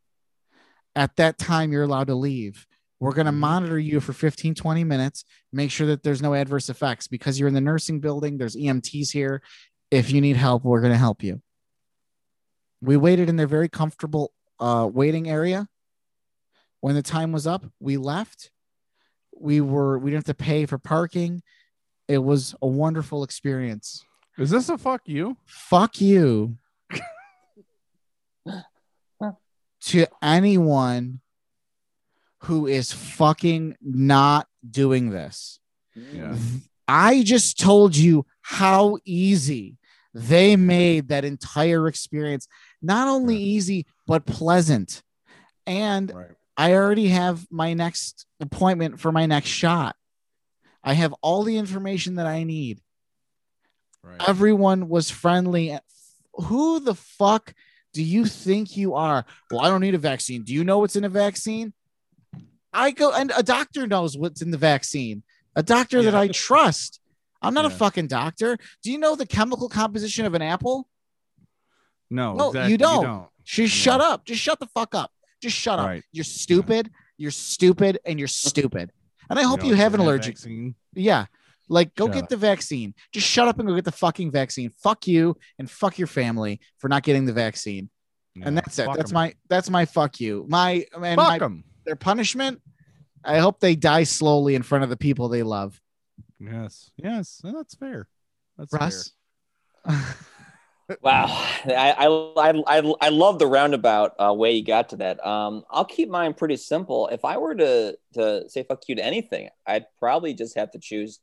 At 0.95 1.15
that 1.17 1.37
time, 1.37 1.73
you're 1.73 1.83
allowed 1.83 2.07
to 2.07 2.15
leave. 2.15 2.65
We're 3.03 3.11
going 3.11 3.25
to 3.25 3.33
monitor 3.33 3.77
you 3.77 3.99
for 3.99 4.13
15, 4.13 4.55
20 4.55 4.85
minutes, 4.85 5.25
make 5.51 5.71
sure 5.71 5.85
that 5.87 6.03
there's 6.03 6.21
no 6.21 6.33
adverse 6.33 6.69
effects 6.69 7.05
because 7.05 7.37
you're 7.37 7.49
in 7.49 7.53
the 7.53 7.59
nursing 7.59 7.99
building. 7.99 8.37
There's 8.37 8.55
EMTs 8.55 9.11
here. 9.11 9.41
If 9.91 10.09
you 10.09 10.21
need 10.21 10.37
help, 10.37 10.63
we're 10.63 10.79
going 10.79 10.93
to 10.93 10.97
help 10.97 11.21
you. 11.21 11.41
We 12.79 12.95
waited 12.95 13.27
in 13.27 13.35
their 13.35 13.45
very 13.45 13.67
comfortable 13.67 14.31
uh, 14.57 14.89
waiting 14.89 15.29
area. 15.29 15.67
When 16.79 16.95
the 16.95 17.01
time 17.01 17.33
was 17.33 17.45
up, 17.45 17.65
we 17.81 17.97
left. 17.97 18.51
We 19.37 19.59
were 19.59 19.99
we 19.99 20.11
didn't 20.11 20.25
have 20.25 20.37
to 20.37 20.41
pay 20.41 20.65
for 20.65 20.77
parking. 20.77 21.43
It 22.07 22.19
was 22.19 22.55
a 22.61 22.67
wonderful 22.67 23.25
experience. 23.25 24.01
Is 24.37 24.49
this 24.49 24.69
a 24.69 24.77
fuck 24.77 25.01
you? 25.07 25.35
Fuck 25.45 25.99
you 25.99 26.57
to 29.81 30.07
anyone 30.21 31.19
who 32.43 32.67
is 32.67 32.91
fucking 32.91 33.75
not 33.81 34.47
doing 34.69 35.09
this. 35.09 35.59
Yeah. 35.95 36.35
I 36.87 37.23
just 37.23 37.59
told 37.59 37.95
you 37.95 38.25
how 38.41 38.97
easy 39.05 39.77
they 40.13 40.55
made 40.55 41.07
that 41.07 41.25
entire 41.25 41.87
experience 41.87 42.47
not 42.81 43.07
only 43.07 43.37
easy 43.37 43.85
but 44.05 44.25
pleasant. 44.25 45.01
And 45.65 46.13
Right. 46.13 46.31
I 46.57 46.73
already 46.73 47.07
have 47.07 47.47
my 47.49 47.73
next 47.73 48.25
appointment 48.39 48.99
for 48.99 49.11
my 49.11 49.25
next 49.25 49.49
shot. 49.49 49.95
I 50.83 50.93
have 50.93 51.13
all 51.21 51.43
the 51.43 51.57
information 51.57 52.15
that 52.15 52.27
I 52.27 52.43
need. 52.43 52.81
Right. 54.03 54.21
Everyone 54.27 54.89
was 54.89 55.09
friendly. 55.09 55.79
Who 56.33 56.81
the 56.81 56.93
fuck 56.95 57.53
do 57.93 58.03
you 58.03 58.25
think 58.25 58.75
you 58.75 58.93
are? 58.95 59.25
Well, 59.49 59.61
I 59.61 59.69
don't 59.69 59.81
need 59.81 59.95
a 59.95 59.99
vaccine. 59.99 60.43
Do 60.43 60.53
you 60.53 60.63
know 60.63 60.79
what's 60.79 60.97
in 60.97 61.05
a 61.05 61.09
vaccine? 61.09 61.73
I 62.73 62.91
go 62.91 63.11
and 63.11 63.31
a 63.35 63.43
doctor 63.43 63.87
knows 63.87 64.17
what's 64.17 64.41
in 64.41 64.51
the 64.51 64.57
vaccine. 64.57 65.23
A 65.55 65.63
doctor 65.63 66.01
that 66.03 66.15
I 66.15 66.27
trust. 66.29 66.99
I'm 67.41 67.53
not 67.53 67.65
a 67.65 67.69
fucking 67.69 68.07
doctor. 68.07 68.57
Do 68.81 68.91
you 68.91 68.97
know 68.97 69.15
the 69.15 69.25
chemical 69.25 69.69
composition 69.69 70.25
of 70.25 70.33
an 70.33 70.41
apple? 70.41 70.87
No, 72.09 72.33
No, 72.35 72.47
exactly, 72.49 72.71
you 72.71 72.77
don't. 72.77 73.27
Just 73.43 73.73
shut 73.73 73.99
up. 74.01 74.25
Just 74.25 74.41
shut 74.41 74.59
the 74.59 74.67
fuck 74.67 74.95
up. 74.95 75.11
Just 75.41 75.57
shut 75.57 75.77
up. 75.79 75.87
Right. 75.87 76.03
You're 76.11 76.23
stupid. 76.23 76.89
You're 77.17 77.31
stupid 77.31 77.99
and 78.05 78.17
you're 78.17 78.27
stupid. 78.27 78.91
And 79.29 79.37
I 79.39 79.43
hope 79.43 79.61
know, 79.61 79.67
you 79.69 79.75
have 79.75 79.93
an 79.93 79.99
allergic. 79.99 80.35
vaccine. 80.37 80.75
Yeah. 80.93 81.25
Like, 81.69 81.95
go 81.95 82.05
Shut 82.07 82.13
get 82.13 82.23
up. 82.23 82.29
the 82.29 82.37
vaccine. 82.37 82.93
Just 83.13 83.27
shut 83.27 83.47
up 83.47 83.57
and 83.59 83.67
go 83.67 83.75
get 83.75 83.85
the 83.85 83.91
fucking 83.91 84.31
vaccine. 84.31 84.69
Fuck 84.81 85.07
you 85.07 85.37
and 85.57 85.69
fuck 85.69 85.97
your 85.97 86.07
family 86.07 86.59
for 86.77 86.87
not 86.87 87.03
getting 87.03 87.25
the 87.25 87.33
vaccine. 87.33 87.89
and 88.35 88.55
Yeah, 88.55 88.61
that's 88.61 88.79
it. 88.79 88.85
fuck 88.85 88.97
That's 88.97 89.11
'em. 89.11 89.15
my 89.15 89.33
that's 89.49 89.69
my 89.69 89.85
fuck 89.85 90.19
you. 90.19 90.45
My 90.49 90.85
and 90.93 91.15
fuck 91.15 91.27
my, 91.29 91.39
them. 91.39 91.63
Their 91.85 91.95
punishment. 91.95 92.61
I 93.23 93.39
hope 93.39 93.59
they 93.59 93.75
die 93.75 94.03
slowly 94.03 94.55
in 94.55 94.63
front 94.63 94.83
of 94.83 94.89
the 94.89 94.97
people 94.97 95.29
they 95.29 95.43
love. 95.43 95.79
Yes, 96.39 96.91
yes, 96.97 97.41
that's 97.43 97.75
fair. 97.75 98.07
That's 98.57 98.73
Russ. 98.73 99.11
Wow, 101.01 101.25
I 101.65 101.95
I 101.97 102.07
I, 102.07 102.63
I, 102.67 102.93
I 103.01 103.09
love 103.09 103.39
the 103.39 103.47
roundabout 103.47 104.15
uh, 104.19 104.33
way 104.33 104.51
you 104.51 104.65
got 104.65 104.89
to 104.89 104.97
that. 104.97 105.25
Um, 105.25 105.63
I'll 105.69 105.85
keep 105.85 106.09
mine 106.09 106.33
pretty 106.33 106.57
simple. 106.57 107.07
If 107.07 107.23
I 107.23 107.37
were 107.37 107.55
to 107.55 107.97
to 108.15 108.49
say 108.49 108.63
fuck 108.63 108.83
you 108.87 108.95
to 108.95 109.05
anything, 109.05 109.49
I'd 109.65 109.85
probably 109.97 110.33
just 110.33 110.57
have 110.57 110.71
to 110.71 110.79
choose 110.79 111.19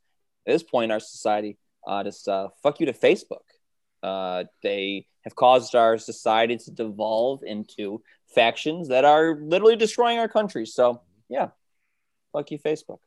at 0.47 0.53
this 0.53 0.63
point 0.63 0.85
in 0.85 0.91
our 0.91 0.99
society, 0.99 1.57
uh, 1.85 2.03
just 2.03 2.27
uh, 2.27 2.49
fuck 2.63 2.79
you 2.79 2.87
to 2.87 2.93
Facebook. 2.93 3.43
Uh, 4.01 4.45
they 4.63 5.05
have 5.21 5.35
caused 5.35 5.75
our 5.75 5.99
society 5.99 6.57
to 6.57 6.71
devolve 6.71 7.43
into 7.43 8.01
factions 8.33 8.87
that 8.89 9.05
are 9.05 9.35
literally 9.41 9.75
destroying 9.75 10.19
our 10.19 10.27
country. 10.27 10.65
So 10.65 11.01
yeah, 11.29 11.49
fuck 12.33 12.51
you, 12.51 12.59
Facebook. 12.59 12.99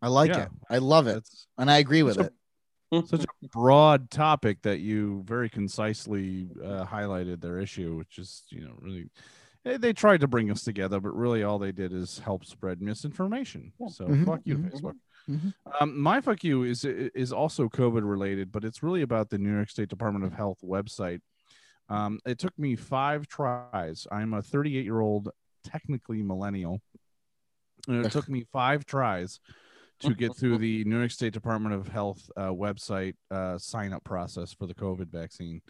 I 0.00 0.08
like 0.08 0.30
Yeah. 0.30 0.44
it. 0.44 0.48
I 0.70 0.78
love 0.78 1.06
it, 1.06 1.28
and 1.56 1.70
I 1.70 1.78
agree 1.78 2.02
with 2.02 2.14
So- 2.16 2.22
it. 2.22 2.32
Such 3.06 3.24
a 3.24 3.48
broad 3.48 4.10
topic 4.10 4.62
that 4.62 4.78
you 4.80 5.22
very 5.26 5.50
concisely 5.50 6.48
uh, 6.64 6.86
highlighted 6.86 7.42
their 7.42 7.58
issue, 7.58 7.96
which 7.96 8.18
is 8.18 8.44
you 8.48 8.62
know 8.64 8.74
really. 8.80 9.10
They, 9.64 9.76
they 9.76 9.92
tried 9.92 10.20
to 10.20 10.28
bring 10.28 10.50
us 10.50 10.62
together, 10.64 10.98
but 11.00 11.14
really 11.14 11.42
all 11.42 11.58
they 11.58 11.72
did 11.72 11.92
is 11.92 12.20
help 12.20 12.46
spread 12.46 12.80
misinformation. 12.80 13.72
So 13.88 14.06
Mhm, 14.06 14.24
fuck 14.24 14.40
you, 14.44 14.56
mhm, 14.56 14.70
Facebook. 14.70 14.94
mhm. 15.28 15.52
Um, 15.80 16.00
my 16.00 16.22
fuck 16.22 16.42
you 16.44 16.62
is 16.62 16.84
is 16.86 17.30
also 17.32 17.68
COVID 17.68 18.08
related, 18.08 18.50
but 18.52 18.64
it's 18.64 18.82
really 18.82 19.02
about 19.02 19.28
the 19.28 19.36
New 19.38 19.52
York 19.52 19.68
State 19.68 19.90
Department 19.90 20.24
of 20.24 20.32
Health 20.32 20.60
website. 20.64 21.20
Um, 21.88 22.20
it 22.26 22.38
took 22.38 22.58
me 22.58 22.76
five 22.76 23.26
tries. 23.28 24.06
I'm 24.10 24.34
a 24.34 24.42
38 24.42 24.84
year 24.84 25.00
old, 25.00 25.30
technically 25.64 26.22
millennial, 26.22 26.80
and 27.86 28.04
it 28.04 28.12
took 28.12 28.28
me 28.28 28.44
five 28.52 28.84
tries 28.84 29.40
to 30.00 30.14
get 30.14 30.36
through 30.36 30.58
the 30.58 30.84
New 30.86 30.98
York 30.98 31.10
State 31.10 31.32
Department 31.32 31.74
of 31.74 31.88
Health 31.88 32.30
uh, 32.36 32.50
website 32.50 33.14
uh, 33.30 33.58
sign 33.58 33.92
up 33.92 34.04
process 34.04 34.52
for 34.52 34.66
the 34.66 34.74
COVID 34.74 35.10
vaccine. 35.10 35.60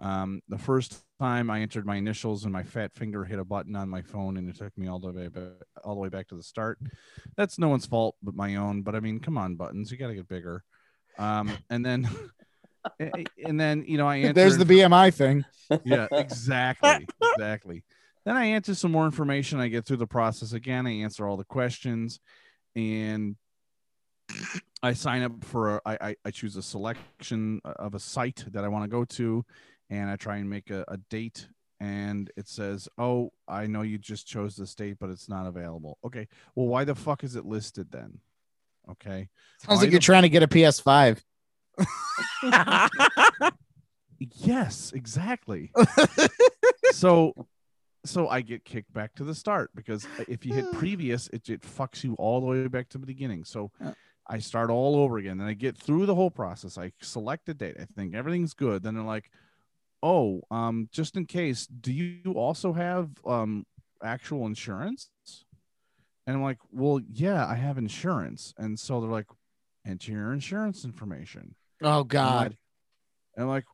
Um, 0.00 0.42
the 0.48 0.58
first 0.58 1.02
time 1.18 1.50
I 1.50 1.60
entered 1.60 1.84
my 1.84 1.96
initials 1.96 2.44
and 2.44 2.52
my 2.52 2.62
fat 2.62 2.94
finger 2.94 3.24
hit 3.24 3.38
a 3.38 3.44
button 3.44 3.74
on 3.74 3.88
my 3.88 4.02
phone, 4.02 4.36
and 4.36 4.48
it 4.48 4.56
took 4.56 4.76
me 4.78 4.88
all 4.88 5.00
the 5.00 5.10
way 5.10 5.28
back, 5.28 5.52
all 5.84 5.94
the 5.94 6.00
way 6.00 6.08
back 6.08 6.28
to 6.28 6.36
the 6.36 6.42
start. 6.42 6.78
That's 7.36 7.58
no 7.58 7.68
one's 7.68 7.86
fault 7.86 8.16
but 8.22 8.34
my 8.34 8.56
own. 8.56 8.82
But 8.82 8.94
I 8.94 9.00
mean, 9.00 9.18
come 9.18 9.36
on, 9.36 9.56
buttons, 9.56 9.90
you 9.90 9.98
got 9.98 10.08
to 10.08 10.14
get 10.14 10.28
bigger. 10.28 10.62
Um, 11.18 11.50
and 11.68 11.84
then, 11.84 12.08
and 13.44 13.60
then 13.60 13.84
you 13.86 13.98
know, 13.98 14.06
I 14.06 14.18
entered, 14.18 14.34
There's 14.34 14.58
the 14.58 14.64
BMI 14.64 15.12
thing. 15.12 15.44
yeah, 15.84 16.06
exactly, 16.12 17.06
exactly. 17.22 17.84
Then 18.24 18.36
I 18.36 18.46
answer 18.46 18.74
some 18.74 18.92
more 18.92 19.06
information. 19.06 19.60
I 19.60 19.68
get 19.68 19.86
through 19.86 19.98
the 19.98 20.06
process 20.06 20.52
again. 20.52 20.86
I 20.86 20.90
answer 21.00 21.26
all 21.26 21.36
the 21.36 21.44
questions, 21.44 22.20
and 22.76 23.36
I 24.82 24.92
sign 24.92 25.22
up 25.22 25.44
for. 25.44 25.76
A, 25.76 25.80
I, 25.86 25.98
I 26.00 26.16
I 26.26 26.30
choose 26.30 26.56
a 26.56 26.62
selection 26.62 27.60
uh, 27.64 27.72
of 27.78 27.94
a 27.94 27.98
site 27.98 28.44
that 28.52 28.64
I 28.64 28.68
want 28.68 28.84
to 28.84 28.88
go 28.88 29.04
to, 29.04 29.44
and 29.90 30.10
I 30.10 30.16
try 30.16 30.36
and 30.36 30.48
make 30.48 30.70
a, 30.70 30.84
a 30.88 30.96
date. 30.96 31.48
And 31.80 32.30
it 32.36 32.48
says, 32.48 32.88
"Oh, 32.98 33.32
I 33.46 33.66
know 33.66 33.82
you 33.82 33.98
just 33.98 34.26
chose 34.26 34.56
this 34.56 34.74
date, 34.74 34.96
but 34.98 35.10
it's 35.10 35.28
not 35.28 35.46
available." 35.46 35.98
Okay, 36.04 36.28
well, 36.54 36.66
why 36.66 36.84
the 36.84 36.94
fuck 36.94 37.24
is 37.24 37.36
it 37.36 37.44
listed 37.44 37.90
then? 37.90 38.20
Okay, 38.90 39.28
Sounds 39.58 39.68
Why 39.68 39.74
like 39.76 39.90
you're 39.90 40.00
the 40.00 40.04
trying 40.04 40.22
to 40.22 40.28
get 40.28 40.42
a 40.42 40.48
PS5. 40.48 41.20
Yes, 44.20 44.92
exactly. 44.94 45.70
so 46.92 47.34
so 48.04 48.28
I 48.28 48.40
get 48.40 48.64
kicked 48.64 48.92
back 48.92 49.14
to 49.16 49.24
the 49.24 49.34
start 49.34 49.70
because 49.74 50.06
if 50.28 50.46
you 50.46 50.54
hit 50.54 50.72
previous, 50.72 51.28
it, 51.28 51.48
it 51.48 51.62
fucks 51.62 52.04
you 52.04 52.14
all 52.14 52.40
the 52.40 52.46
way 52.46 52.66
back 52.68 52.88
to 52.90 52.98
the 52.98 53.06
beginning. 53.06 53.44
So 53.44 53.70
I 54.26 54.38
start 54.38 54.70
all 54.70 54.96
over 54.96 55.18
again. 55.18 55.40
And 55.40 55.48
I 55.48 55.54
get 55.54 55.76
through 55.76 56.06
the 56.06 56.14
whole 56.14 56.30
process. 56.30 56.78
I 56.78 56.92
select 57.00 57.48
a 57.48 57.54
date. 57.54 57.76
I 57.80 57.84
think 57.84 58.14
everything's 58.14 58.54
good. 58.54 58.82
Then 58.82 58.94
they're 58.94 59.04
like, 59.04 59.30
oh, 60.02 60.42
um, 60.50 60.88
just 60.92 61.16
in 61.16 61.26
case, 61.26 61.66
do 61.66 61.92
you 61.92 62.32
also 62.32 62.72
have 62.72 63.10
um 63.24 63.66
actual 64.02 64.46
insurance? 64.46 65.10
And 66.26 66.36
I'm 66.36 66.42
like, 66.42 66.58
well, 66.70 67.00
yeah, 67.10 67.46
I 67.46 67.54
have 67.54 67.78
insurance. 67.78 68.52
And 68.58 68.78
so 68.78 69.00
they're 69.00 69.10
like, 69.10 69.28
enter 69.86 70.12
your 70.12 70.32
insurance 70.32 70.84
information. 70.84 71.54
Oh 71.82 72.04
God. 72.04 72.56
And 73.36 73.44
I'm 73.44 73.48
like, 73.48 73.64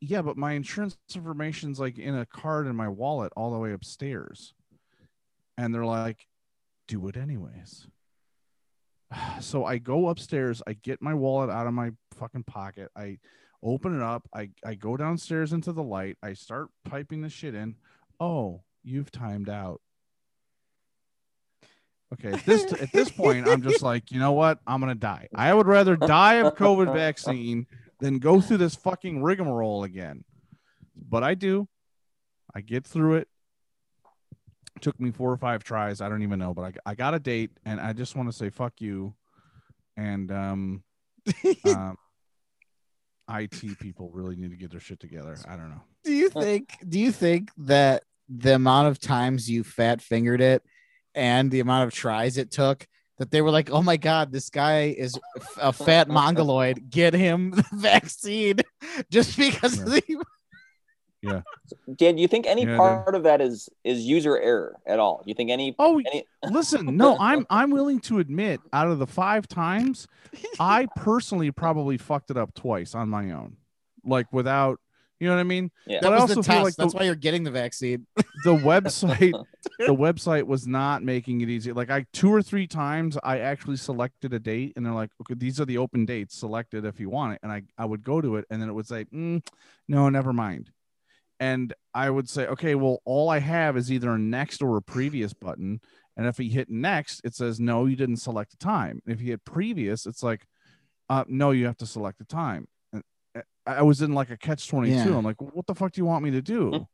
yeah, 0.00 0.22
but 0.22 0.36
my 0.36 0.52
insurance 0.52 0.96
information's 1.14 1.80
like 1.80 1.98
in 1.98 2.14
a 2.14 2.26
card 2.26 2.66
in 2.66 2.76
my 2.76 2.88
wallet 2.88 3.32
all 3.36 3.52
the 3.52 3.58
way 3.58 3.72
upstairs. 3.72 4.54
And 5.56 5.74
they're 5.74 5.84
like, 5.84 6.26
do 6.86 7.08
it 7.08 7.16
anyways. 7.16 7.86
So 9.40 9.64
I 9.64 9.78
go 9.78 10.08
upstairs, 10.08 10.60
I 10.66 10.74
get 10.74 11.00
my 11.00 11.14
wallet 11.14 11.48
out 11.48 11.66
of 11.66 11.72
my 11.72 11.92
fucking 12.16 12.42
pocket, 12.44 12.90
I 12.94 13.18
open 13.62 13.96
it 13.96 14.02
up, 14.02 14.28
I, 14.34 14.50
I 14.62 14.74
go 14.74 14.98
downstairs 14.98 15.54
into 15.54 15.72
the 15.72 15.82
light, 15.82 16.18
I 16.22 16.34
start 16.34 16.68
piping 16.84 17.22
the 17.22 17.30
shit 17.30 17.54
in. 17.54 17.76
Oh, 18.20 18.64
you've 18.82 19.10
timed 19.10 19.48
out. 19.48 19.80
Okay, 22.14 22.32
at 22.32 22.46
this 22.46 22.72
at 22.72 22.90
this 22.92 23.10
point, 23.10 23.46
I'm 23.46 23.62
just 23.62 23.82
like, 23.90 24.10
you 24.10 24.18
know 24.18 24.32
what? 24.32 24.60
I'm 24.66 24.80
gonna 24.80 24.94
die. 24.94 25.28
I 25.34 25.52
would 25.52 25.66
rather 25.66 25.96
die 25.96 26.34
of 26.34 26.54
COVID 26.54 26.92
vaccine 26.92 27.66
than 28.00 28.18
go 28.18 28.40
through 28.40 28.58
this 28.58 28.74
fucking 28.74 29.22
rigmarole 29.22 29.84
again. 29.84 30.24
But 30.96 31.22
I 31.22 31.34
do. 31.34 31.68
I 32.54 32.60
get 32.62 32.86
through 32.86 33.16
it. 33.16 33.28
Took 34.80 34.98
me 34.98 35.10
four 35.10 35.30
or 35.30 35.36
five 35.36 35.64
tries. 35.64 36.00
I 36.00 36.08
don't 36.08 36.22
even 36.22 36.38
know, 36.38 36.54
but 36.54 36.62
I, 36.86 36.90
I 36.90 36.94
got 36.94 37.12
a 37.12 37.18
date, 37.18 37.50
and 37.64 37.80
I 37.80 37.92
just 37.92 38.16
want 38.16 38.30
to 38.30 38.36
say 38.36 38.48
fuck 38.48 38.80
you. 38.80 39.14
And 39.96 40.30
um, 40.30 40.84
um, 41.66 41.96
IT 43.28 43.78
people 43.80 44.10
really 44.14 44.36
need 44.36 44.50
to 44.50 44.56
get 44.56 44.70
their 44.70 44.80
shit 44.80 45.00
together. 45.00 45.36
I 45.46 45.56
don't 45.56 45.70
know. 45.70 45.82
Do 46.04 46.12
you 46.12 46.30
think? 46.30 46.70
Do 46.88 46.98
you 46.98 47.12
think 47.12 47.50
that 47.58 48.04
the 48.28 48.54
amount 48.54 48.88
of 48.88 48.98
times 48.98 49.50
you 49.50 49.64
fat 49.64 50.00
fingered 50.00 50.40
it 50.40 50.62
and 51.14 51.50
the 51.50 51.60
amount 51.60 51.86
of 51.88 51.94
tries 51.94 52.38
it 52.38 52.50
took 52.50 52.86
that 53.18 53.30
they 53.30 53.42
were 53.42 53.50
like, 53.50 53.70
"Oh 53.70 53.82
my 53.82 53.96
god, 53.96 54.32
this 54.32 54.48
guy 54.50 54.94
is 54.96 55.18
a 55.60 55.72
fat 55.72 56.08
mongoloid. 56.08 56.90
Get 56.90 57.14
him 57.14 57.50
the 57.56 57.64
vaccine," 57.74 58.60
just 59.10 59.36
because 59.36 59.78
of 59.78 59.90
the 59.90 60.02
Yeah. 61.20 61.42
Dan, 61.96 62.14
do 62.14 62.22
you 62.22 62.28
think 62.28 62.46
any 62.46 62.64
Yeah, 62.64 62.76
part 62.76 63.16
of 63.16 63.24
that 63.24 63.40
is 63.40 63.68
is 63.82 64.02
user 64.02 64.38
error 64.38 64.76
at 64.86 65.00
all? 65.00 65.18
Do 65.24 65.30
you 65.30 65.34
think 65.34 65.50
any? 65.50 65.74
Oh, 65.76 65.98
any? 65.98 66.24
listen, 66.48 66.96
no, 66.96 67.16
I'm 67.18 67.44
I'm 67.50 67.70
willing 67.70 67.98
to 68.02 68.20
admit 68.20 68.60
out 68.72 68.86
of 68.88 69.00
the 69.00 69.06
five 69.06 69.48
times, 69.48 70.06
I 70.60 70.86
personally 70.94 71.50
probably 71.50 71.98
fucked 71.98 72.30
it 72.30 72.36
up 72.36 72.54
twice 72.54 72.94
on 72.94 73.08
my 73.08 73.32
own, 73.32 73.56
like 74.04 74.32
without, 74.32 74.78
you 75.20 75.28
know 75.28 75.34
what 75.34 75.40
I 75.40 75.44
mean? 75.44 75.70
Yeah. 75.86 76.00
that 76.00 76.10
But 76.10 76.12
I 76.12 76.20
was 76.22 76.30
the 76.30 76.36
also 76.36 76.42
test. 76.42 76.64
like 76.64 76.76
That's 76.76 76.94
why 76.94 77.04
you're 77.04 77.14
getting 77.14 77.44
the 77.44 77.50
vaccine. 77.50 78.06
the 78.44 78.54
website, 78.54 79.32
the 79.78 79.94
website 79.94 80.44
was 80.44 80.66
not 80.66 81.02
making 81.02 81.40
it 81.40 81.48
easy. 81.48 81.72
Like 81.72 81.90
I 81.90 82.06
two 82.12 82.32
or 82.32 82.42
three 82.42 82.66
times, 82.66 83.18
I 83.22 83.40
actually 83.40 83.76
selected 83.76 84.32
a 84.32 84.38
date, 84.38 84.72
and 84.76 84.84
they're 84.86 84.92
like, 84.92 85.10
okay, 85.22 85.34
these 85.34 85.60
are 85.60 85.64
the 85.64 85.78
open 85.78 86.04
dates. 86.04 86.36
Select 86.36 86.74
it 86.74 86.84
if 86.84 87.00
you 87.00 87.10
want 87.10 87.34
it, 87.34 87.40
and 87.42 87.50
I 87.52 87.62
I 87.76 87.84
would 87.84 88.02
go 88.02 88.20
to 88.20 88.36
it, 88.36 88.44
and 88.50 88.60
then 88.62 88.68
it 88.68 88.72
would 88.72 88.86
say, 88.86 89.04
"Mm, 89.06 89.46
no, 89.88 90.08
never 90.08 90.32
mind. 90.32 90.70
And 91.40 91.72
I 91.94 92.10
would 92.10 92.28
say, 92.28 92.46
okay, 92.46 92.74
well, 92.74 92.98
all 93.04 93.28
I 93.28 93.38
have 93.38 93.76
is 93.76 93.92
either 93.92 94.10
a 94.12 94.18
next 94.18 94.62
or 94.62 94.76
a 94.76 94.82
previous 94.82 95.32
button. 95.32 95.80
And 96.16 96.26
if 96.26 96.36
he 96.36 96.48
hit 96.48 96.68
next, 96.68 97.20
it 97.24 97.34
says, 97.34 97.60
no, 97.60 97.86
you 97.86 97.94
didn't 97.94 98.16
select 98.16 98.54
a 98.54 98.56
time. 98.56 99.00
If 99.06 99.20
he 99.20 99.28
hit 99.28 99.44
previous, 99.44 100.04
it's 100.04 100.22
like, 100.22 100.46
uh, 101.08 101.24
no, 101.28 101.52
you 101.52 101.66
have 101.66 101.76
to 101.78 101.86
select 101.86 102.20
a 102.20 102.24
time. 102.24 102.66
I 103.66 103.74
I 103.78 103.82
was 103.82 104.00
in 104.02 104.12
like 104.12 104.30
a 104.30 104.36
catch 104.36 104.68
22. 104.68 104.94
Yeah. 104.96 105.16
I'm 105.16 105.24
like, 105.24 105.40
what 105.40 105.66
the 105.66 105.74
fuck 105.74 105.92
do 105.92 106.00
you 106.00 106.04
want 106.06 106.24
me 106.24 106.30
to 106.32 106.42
do? 106.42 106.86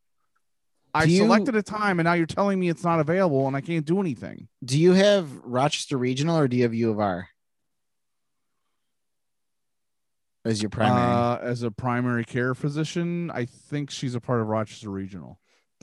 I 0.93 1.07
Do 1.07 1.13
you- 1.13 1.19
selected 1.23 1.57
a 1.57 1.63
time 1.63 1.99
and 2.01 2.05
now 2.07 2.13
you're 2.15 2.27
telling 2.27 2.59
me 2.61 2.69
it's 2.69 2.85
not 2.85 3.01
available 3.01 3.47
and 3.49 3.57
I 3.57 3.61
can't 3.61 3.85
do 3.85 4.01
anything. 4.01 4.49
Do 4.65 4.79
you 4.79 4.93
have 4.93 5.29
Rochester 5.45 5.97
Regional 5.99 6.37
or 6.39 6.47
do 6.49 6.57
you 6.57 6.63
have 6.65 6.75
U 6.75 6.91
of 6.91 7.01
R 7.01 7.29
as 10.45 10.63
your 10.63 10.71
primary? 10.71 11.01
Uh, 11.01 11.37
as 11.39 11.63
a 11.63 11.71
primary 11.71 12.25
care 12.25 12.55
physician, 12.55 13.31
I 13.33 13.45
think 13.47 13.91
she's 13.91 14.15
a 14.15 14.21
part 14.21 14.41
of 14.41 14.47
Rochester 14.49 14.91
Regional. 14.91 15.39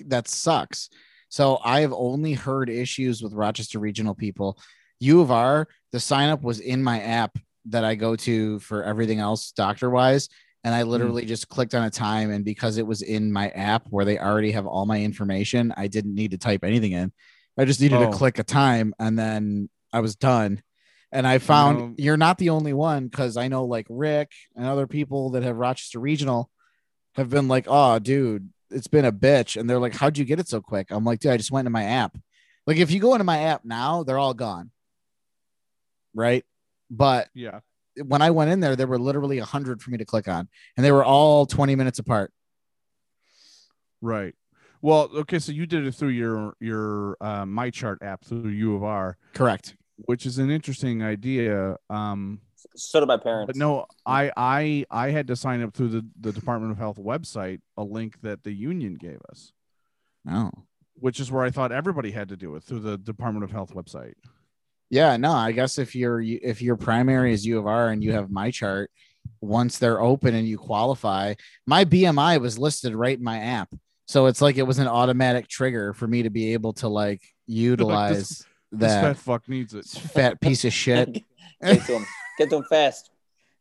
that 0.05 0.27
sucks. 0.27 0.89
So 1.29 1.59
I 1.63 1.81
have 1.81 1.93
only 1.93 2.33
heard 2.33 2.69
issues 2.69 3.21
with 3.21 3.33
Rochester 3.33 3.79
Regional 3.79 4.15
people. 4.15 4.57
U 4.99 5.21
of 5.21 5.29
R, 5.31 5.67
the 5.91 5.99
sign 5.99 6.29
up 6.29 6.41
was 6.41 6.59
in 6.59 6.81
my 6.83 7.01
app 7.01 7.37
that 7.65 7.83
I 7.85 7.95
go 7.95 8.15
to 8.15 8.59
for 8.59 8.83
everything 8.83 9.19
else 9.19 9.51
doctor 9.51 9.89
wise. 9.89 10.27
And 10.63 10.75
I 10.75 10.83
hmm. 10.83 10.89
literally 10.89 11.25
just 11.25 11.49
clicked 11.49 11.73
on 11.73 11.83
a 11.83 11.89
time. 11.89 12.31
And 12.31 12.45
because 12.45 12.77
it 12.77 12.85
was 12.85 13.01
in 13.01 13.31
my 13.31 13.49
app 13.49 13.87
where 13.89 14.05
they 14.05 14.19
already 14.19 14.51
have 14.51 14.65
all 14.65 14.85
my 14.85 15.01
information, 15.01 15.73
I 15.75 15.87
didn't 15.87 16.15
need 16.15 16.31
to 16.31 16.37
type 16.37 16.63
anything 16.63 16.91
in. 16.91 17.11
I 17.57 17.65
just 17.65 17.81
needed 17.81 17.97
Oh. 17.97 18.11
to 18.11 18.17
click 18.17 18.39
a 18.39 18.43
time 18.43 18.93
and 18.99 19.17
then 19.17 19.69
I 19.91 19.99
was 19.99 20.15
done. 20.15 20.63
And 21.11 21.27
I 21.27 21.39
found 21.39 21.77
know- 21.77 21.95
you're 21.97 22.17
not 22.17 22.37
the 22.37 22.49
only 22.49 22.73
one 22.73 23.07
because 23.07 23.35
I 23.37 23.47
know 23.49 23.65
like 23.65 23.85
Rick 23.89 24.31
and 24.55 24.65
other 24.65 24.87
people 24.87 25.31
that 25.31 25.43
have 25.43 25.57
Rochester 25.57 25.99
Regional 25.99 26.49
have 27.15 27.29
been 27.29 27.47
like, 27.49 27.65
oh, 27.67 27.99
dude, 27.99 28.49
it's 28.69 28.87
been 28.87 29.03
a 29.03 29.11
bitch. 29.11 29.59
And 29.59 29.69
they're 29.69 29.79
like, 29.79 29.95
how'd 29.95 30.17
you 30.17 30.23
get 30.23 30.39
it 30.39 30.47
so 30.47 30.61
quick? 30.61 30.87
I'm 30.91 31.03
like, 31.03 31.19
dude, 31.19 31.33
I 31.33 31.37
just 31.37 31.51
went 31.51 31.65
into 31.65 31.71
my 31.71 31.83
app. 31.83 32.17
Like, 32.65 32.77
if 32.77 32.91
you 32.91 32.99
go 33.01 33.13
into 33.13 33.25
my 33.25 33.39
app 33.39 33.65
now, 33.65 34.03
they're 34.03 34.19
all 34.19 34.33
gone. 34.33 34.71
Right. 36.13 36.45
But 36.89 37.29
Yeah. 37.33 37.59
When 38.03 38.21
I 38.21 38.31
went 38.31 38.51
in 38.51 38.59
there, 38.61 38.75
there 38.75 38.87
were 38.87 38.99
literally 38.99 39.39
a 39.39 39.45
hundred 39.45 39.81
for 39.81 39.91
me 39.91 39.97
to 39.97 40.05
click 40.05 40.27
on, 40.27 40.47
and 40.77 40.85
they 40.85 40.91
were 40.91 41.03
all 41.03 41.45
20 41.45 41.75
minutes 41.75 41.99
apart. 41.99 42.31
Right. 44.01 44.33
Well, 44.81 45.09
okay, 45.13 45.39
so 45.39 45.51
you 45.51 45.65
did 45.67 45.85
it 45.85 45.93
through 45.93 46.09
your 46.09 46.55
your 46.59 47.17
uh, 47.21 47.43
MyChart 47.43 47.97
app 48.01 48.23
through 48.23 48.47
U 48.49 48.75
of 48.75 48.83
R, 48.83 49.17
Correct. 49.33 49.75
which 50.05 50.25
is 50.25 50.39
an 50.39 50.49
interesting 50.49 51.03
idea. 51.03 51.75
Um, 51.89 52.39
So 52.75 52.99
did 52.99 53.05
my 53.07 53.17
parents. 53.17 53.47
but 53.47 53.55
no, 53.57 53.85
I 54.05 54.31
I 54.35 54.85
I 54.89 55.11
had 55.11 55.27
to 55.27 55.35
sign 55.35 55.61
up 55.61 55.73
through 55.75 55.89
the 55.89 56.07
the 56.19 56.31
Department 56.31 56.71
of 56.71 56.79
Health 56.79 56.97
website, 56.97 57.59
a 57.77 57.83
link 57.83 58.21
that 58.21 58.43
the 58.43 58.53
union 58.53 58.95
gave 58.95 59.19
us, 59.29 59.51
No. 60.25 60.49
which 60.95 61.19
is 61.19 61.31
where 61.31 61.43
I 61.43 61.51
thought 61.51 61.71
everybody 61.71 62.09
had 62.11 62.29
to 62.29 62.37
do 62.37 62.55
it 62.55 62.63
through 62.63 62.79
the 62.79 62.97
Department 62.97 63.43
of 63.43 63.51
Health 63.51 63.75
website. 63.75 64.13
Yeah, 64.91 65.15
no, 65.15 65.31
I 65.31 65.53
guess 65.53 65.79
if 65.79 65.95
your 65.95 66.21
if 66.21 66.61
your 66.61 66.75
primary 66.75 67.33
is 67.33 67.45
U 67.45 67.57
of 67.57 67.65
R 67.65 67.89
and 67.89 68.03
you 68.03 68.11
have 68.11 68.27
MyChart, 68.27 68.87
once 69.39 69.77
they're 69.77 70.01
open 70.01 70.35
and 70.35 70.45
you 70.45 70.57
qualify, 70.57 71.35
my 71.65 71.85
BMI 71.85 72.41
was 72.41 72.59
listed 72.59 72.93
right 72.93 73.17
in 73.17 73.23
my 73.23 73.39
app. 73.39 73.73
So 74.07 74.25
it's 74.25 74.41
like 74.41 74.57
it 74.57 74.63
was 74.63 74.79
an 74.79 74.87
automatic 74.87 75.47
trigger 75.47 75.93
for 75.93 76.07
me 76.07 76.23
to 76.23 76.29
be 76.29 76.51
able 76.51 76.73
to 76.73 76.89
like 76.89 77.21
utilize 77.47 78.43
This 78.69 78.91
fat 78.91 79.17
fuck 79.17 79.47
needs 79.47 79.73
it. 79.73 79.85
fat 80.13 80.41
piece 80.41 80.65
of 80.65 80.73
shit, 80.73 81.23
Get 81.63 81.85
to 81.85 81.91
them. 81.93 82.05
Get 82.37 82.49
to 82.49 82.57
them 82.57 82.65
fast. 82.69 83.11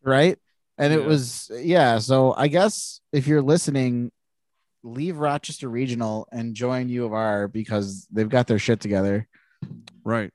right? 0.03 0.37
And 0.79 0.93
it 0.93 1.05
was 1.05 1.49
yeah, 1.55 1.99
so 1.99 2.35
I 2.37 2.49
guess 2.49 3.01
if 3.13 3.29
you're 3.29 3.43
listening, 3.43 4.11
leave 4.83 5.19
Rochester 5.19 5.69
Regional 5.69 6.27
and 6.33 6.57
join 6.57 6.89
U 6.89 7.05
of 7.05 7.13
R 7.13 7.47
because 7.47 8.09
they've 8.11 8.29
got 8.29 8.49
their 8.49 8.59
shit 8.59 8.81
together. 8.81 9.29
Right. 10.03 10.33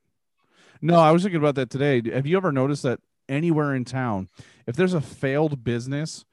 No, 0.86 1.00
I 1.00 1.12
was 1.12 1.24
thinking 1.24 1.40
about 1.40 1.56
that 1.56 1.72
today. 1.72 2.02
Have 2.14 2.28
you 2.28 2.38
ever 2.38 2.52
noticed 2.52 2.84
that 2.84 3.00
anywhere 3.28 3.74
in 3.74 3.86
town, 3.86 4.30
if 4.68 4.76
there's 4.76 4.94
a 4.94 5.02
failed 5.02 5.64
business 5.64 6.26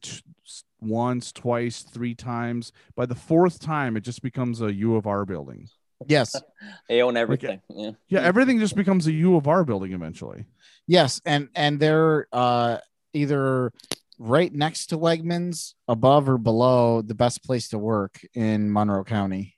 t- 0.00 0.22
s- 0.46 0.62
once, 0.80 1.32
twice, 1.32 1.82
three 1.82 2.14
times, 2.14 2.70
by 2.94 3.04
the 3.04 3.16
fourth 3.16 3.58
time, 3.58 3.96
it 3.96 4.02
just 4.02 4.22
becomes 4.22 4.60
a 4.60 4.72
U 4.72 4.94
of 4.94 5.08
R 5.08 5.24
building. 5.24 5.68
Yes. 6.06 6.40
They 6.88 7.02
own 7.02 7.16
everything. 7.16 7.60
Yeah. 7.68 7.90
Yeah, 8.08 8.20
everything 8.20 8.60
just 8.60 8.76
becomes 8.76 9.08
a 9.08 9.12
U 9.12 9.34
of 9.36 9.48
R 9.48 9.64
building 9.64 9.92
eventually. 9.92 10.44
Yes, 10.86 11.20
and 11.26 11.48
and 11.56 11.80
they're 11.80 12.28
uh 12.32 12.78
either 13.12 13.72
right 14.20 14.52
next 14.54 14.86
to 14.86 14.98
Wegmans, 14.98 15.74
above 15.88 16.28
or 16.28 16.38
below 16.38 17.02
the 17.02 17.14
best 17.16 17.42
place 17.44 17.68
to 17.70 17.78
work 17.78 18.20
in 18.34 18.72
Monroe 18.72 19.02
County. 19.02 19.56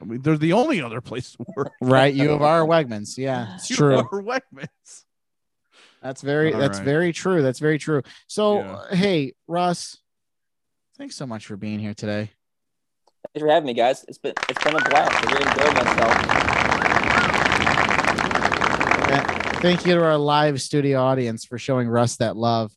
I 0.00 0.04
mean, 0.04 0.22
they're 0.22 0.36
the 0.38 0.52
only 0.52 0.80
other 0.82 1.00
place 1.00 1.32
to 1.32 1.44
work. 1.56 1.72
Right, 1.80 2.12
U 2.14 2.30
of 2.32 2.42
R 2.42 2.60
Wegmans. 2.62 3.16
Yeah, 3.18 3.54
it's 3.56 3.70
U 3.74 3.76
true. 3.76 3.98
of 3.98 4.06
R 4.12 4.22
Wegmans. 4.22 5.04
That's 6.02 6.20
very 6.22 6.52
All 6.52 6.60
that's 6.60 6.78
right. 6.78 6.84
very 6.84 7.12
true. 7.12 7.42
That's 7.42 7.58
very 7.60 7.78
true. 7.78 8.02
So 8.26 8.58
Yeah. 8.58 8.72
uh, 8.72 8.94
hey, 8.94 9.32
Russ, 9.48 9.98
thanks 10.98 11.16
so 11.16 11.26
much 11.26 11.46
for 11.46 11.56
being 11.56 11.78
here 11.78 11.94
today. 11.94 12.30
Thanks 13.32 13.40
for 13.42 13.48
having 13.48 13.66
me, 13.66 13.72
guys. 13.74 14.04
It's 14.06 14.18
been 14.18 14.34
it's 14.48 14.62
been 14.62 14.76
a 14.76 14.84
blast. 14.90 15.12
I 15.12 15.32
really 15.32 15.50
enjoyed 15.50 15.74
myself. 15.84 16.44
Thank 19.62 19.86
you 19.86 19.94
to 19.94 20.04
our 20.04 20.18
live 20.18 20.60
studio 20.60 21.00
audience 21.00 21.46
for 21.46 21.56
showing 21.56 21.88
Russ 21.88 22.16
that 22.16 22.36
love. 22.36 22.70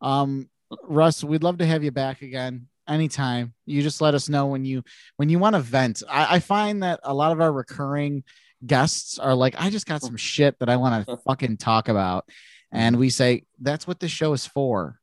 Um, 0.00 0.50
Russ, 0.82 1.22
we'd 1.22 1.44
love 1.44 1.58
to 1.58 1.66
have 1.66 1.84
you 1.84 1.92
back 1.92 2.22
again 2.22 2.66
anytime. 2.88 3.54
You 3.66 3.82
just 3.82 4.00
let 4.00 4.14
us 4.14 4.28
know 4.28 4.46
when 4.46 4.64
you 4.64 4.82
when 5.16 5.28
you 5.28 5.38
want 5.38 5.54
to 5.54 5.60
vent. 5.60 6.02
I, 6.08 6.36
I 6.36 6.38
find 6.40 6.82
that 6.82 7.00
a 7.02 7.14
lot 7.14 7.32
of 7.32 7.40
our 7.40 7.52
recurring 7.52 8.24
guests 8.64 9.18
are 9.18 9.34
like, 9.34 9.54
I 9.58 9.70
just 9.70 9.86
got 9.86 10.02
oh. 10.02 10.06
some 10.06 10.16
shit 10.16 10.58
that 10.60 10.68
I 10.68 10.76
want 10.76 11.06
to 11.06 11.16
fucking 11.26 11.56
talk 11.58 11.88
about. 11.88 12.28
And 12.70 12.98
we 12.98 13.10
say 13.10 13.44
that's 13.60 13.86
what 13.86 14.00
this 14.00 14.10
show 14.10 14.32
is 14.32 14.46
for. 14.46 14.98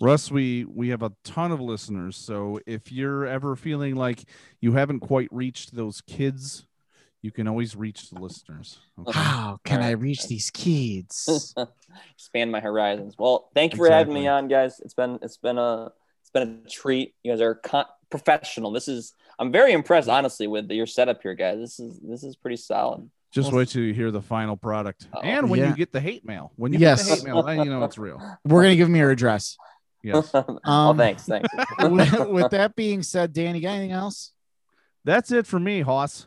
Russ, 0.00 0.32
we 0.32 0.64
we 0.64 0.88
have 0.88 1.02
a 1.02 1.12
ton 1.22 1.52
of 1.52 1.60
listeners, 1.60 2.16
so 2.16 2.58
if 2.66 2.90
you're 2.90 3.24
ever 3.24 3.54
feeling 3.54 3.94
like 3.94 4.24
you 4.60 4.72
haven't 4.72 4.98
quite 4.98 5.28
reached 5.30 5.76
those 5.76 6.00
kids, 6.00 6.66
you 7.22 7.30
can 7.30 7.46
always 7.46 7.76
reach 7.76 8.10
the 8.10 8.20
listeners. 8.20 8.80
Okay? 8.98 9.16
How 9.16 9.60
can 9.64 9.80
All 9.80 9.86
I 9.86 9.90
reach 9.92 10.26
these 10.26 10.50
kids? 10.50 11.54
Expand 12.14 12.50
my 12.50 12.58
horizons. 12.58 13.14
Well, 13.16 13.48
thank 13.54 13.74
you 13.74 13.78
for 13.78 13.88
having 13.88 14.12
me 14.12 14.26
on, 14.26 14.48
guys. 14.48 14.80
It's 14.80 14.94
been 14.94 15.20
it's 15.22 15.36
been 15.36 15.56
a 15.56 15.84
it's 15.84 16.01
been 16.32 16.62
a 16.64 16.68
treat. 16.68 17.14
You 17.22 17.32
guys 17.32 17.40
are 17.40 17.54
con- 17.56 17.86
professional. 18.10 18.70
This 18.72 18.88
is 18.88 19.12
I'm 19.38 19.50
very 19.52 19.72
impressed, 19.72 20.08
honestly, 20.08 20.46
with 20.46 20.70
your 20.70 20.86
setup 20.86 21.22
here, 21.22 21.34
guys. 21.34 21.58
This 21.58 21.80
is 21.80 21.98
this 22.00 22.22
is 22.24 22.36
pretty 22.36 22.56
solid. 22.56 23.10
Just 23.32 23.50
wait 23.52 23.68
till 23.68 23.82
you 23.82 23.94
hear 23.94 24.10
the 24.10 24.20
final 24.20 24.58
product, 24.58 25.06
Oh, 25.14 25.20
and 25.20 25.48
when 25.48 25.60
yeah. 25.60 25.70
you 25.70 25.74
get 25.74 25.90
the 25.90 26.00
hate 26.00 26.22
mail. 26.24 26.52
When 26.56 26.72
you 26.74 26.78
Yes. 26.78 27.02
get 27.08 27.08
the 27.08 27.16
hate 27.16 27.24
mail, 27.34 27.42
then 27.42 27.58
you 27.60 27.70
know 27.70 27.82
it's 27.84 27.96
real. 27.96 28.20
We're 28.44 28.62
gonna 28.62 28.76
give 28.76 28.88
them 28.88 28.96
your 28.96 29.10
address. 29.10 29.56
Yes, 30.02 30.30
oh, 30.34 30.58
Um, 30.64 30.98
thanks, 30.98 31.24
thanks. 31.24 31.48
with, 31.80 32.28
with 32.28 32.50
that 32.50 32.74
being 32.76 33.02
said, 33.02 33.32
Danny, 33.32 33.60
got 33.60 33.70
anything 33.70 33.92
else? 33.92 34.32
that's 35.04 35.32
it 35.32 35.46
for 35.46 35.58
me, 35.58 35.80
Hoss. 35.80 36.26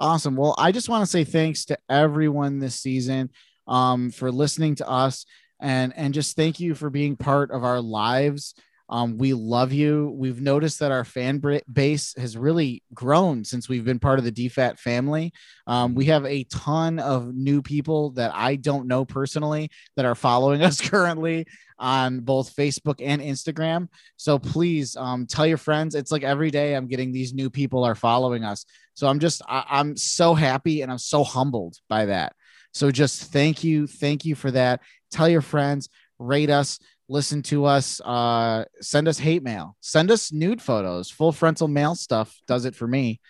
Awesome. 0.00 0.34
Well, 0.36 0.54
I 0.58 0.72
just 0.72 0.88
want 0.88 1.02
to 1.02 1.06
say 1.10 1.24
thanks 1.24 1.64
to 1.66 1.78
everyone 1.88 2.58
this 2.58 2.74
season 2.74 3.30
um, 3.68 4.10
for 4.10 4.32
listening 4.32 4.74
to 4.76 4.88
us 4.88 5.26
and 5.60 5.92
and 5.96 6.12
just 6.14 6.36
thank 6.36 6.58
you 6.60 6.74
for 6.74 6.90
being 6.90 7.16
part 7.16 7.50
of 7.50 7.64
our 7.64 7.80
lives. 7.80 8.54
Um, 8.88 9.18
we 9.18 9.34
love 9.34 9.72
you. 9.72 10.14
We've 10.16 10.40
noticed 10.40 10.78
that 10.78 10.92
our 10.92 11.04
fan 11.04 11.42
base 11.72 12.14
has 12.18 12.36
really 12.36 12.82
grown 12.94 13.44
since 13.44 13.68
we've 13.68 13.84
been 13.84 13.98
part 13.98 14.18
of 14.18 14.24
the 14.24 14.32
DFAT 14.32 14.78
family. 14.78 15.32
Um, 15.66 15.94
we 15.94 16.06
have 16.06 16.24
a 16.24 16.44
ton 16.44 16.98
of 16.98 17.34
new 17.34 17.62
people 17.62 18.10
that 18.12 18.32
I 18.34 18.56
don't 18.56 18.86
know 18.86 19.04
personally 19.04 19.70
that 19.96 20.04
are 20.04 20.14
following 20.14 20.62
us 20.64 20.80
currently 20.80 21.46
on 21.78 22.20
both 22.20 22.54
Facebook 22.54 23.00
and 23.02 23.20
Instagram. 23.20 23.88
So 24.16 24.38
please 24.38 24.96
um, 24.96 25.26
tell 25.26 25.46
your 25.46 25.58
friends. 25.58 25.94
It's 25.94 26.12
like 26.12 26.22
every 26.22 26.50
day 26.50 26.74
I'm 26.74 26.86
getting 26.86 27.12
these 27.12 27.34
new 27.34 27.50
people 27.50 27.84
are 27.84 27.94
following 27.94 28.44
us. 28.44 28.64
So 28.94 29.08
I'm 29.08 29.18
just 29.18 29.42
I, 29.48 29.64
I'm 29.68 29.96
so 29.96 30.34
happy 30.34 30.82
and 30.82 30.90
I'm 30.90 30.98
so 30.98 31.24
humbled 31.24 31.76
by 31.88 32.06
that. 32.06 32.34
So 32.72 32.90
just 32.90 33.32
thank 33.32 33.64
you, 33.64 33.86
thank 33.86 34.24
you 34.24 34.34
for 34.34 34.50
that. 34.50 34.80
Tell 35.10 35.28
your 35.28 35.42
friends, 35.42 35.88
rate 36.18 36.50
us, 36.50 36.78
listen 37.08 37.42
to 37.42 37.64
us, 37.64 38.00
uh, 38.00 38.64
send 38.80 39.06
us 39.08 39.18
hate 39.18 39.42
mail, 39.42 39.76
send 39.80 40.10
us 40.10 40.32
nude 40.32 40.60
photos, 40.60 41.10
full 41.10 41.32
frontal 41.32 41.68
mail 41.68 41.94
stuff 41.94 42.36
does 42.46 42.64
it 42.64 42.74
for 42.74 42.86
me. 42.86 43.20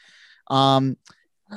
Um, 0.49 0.97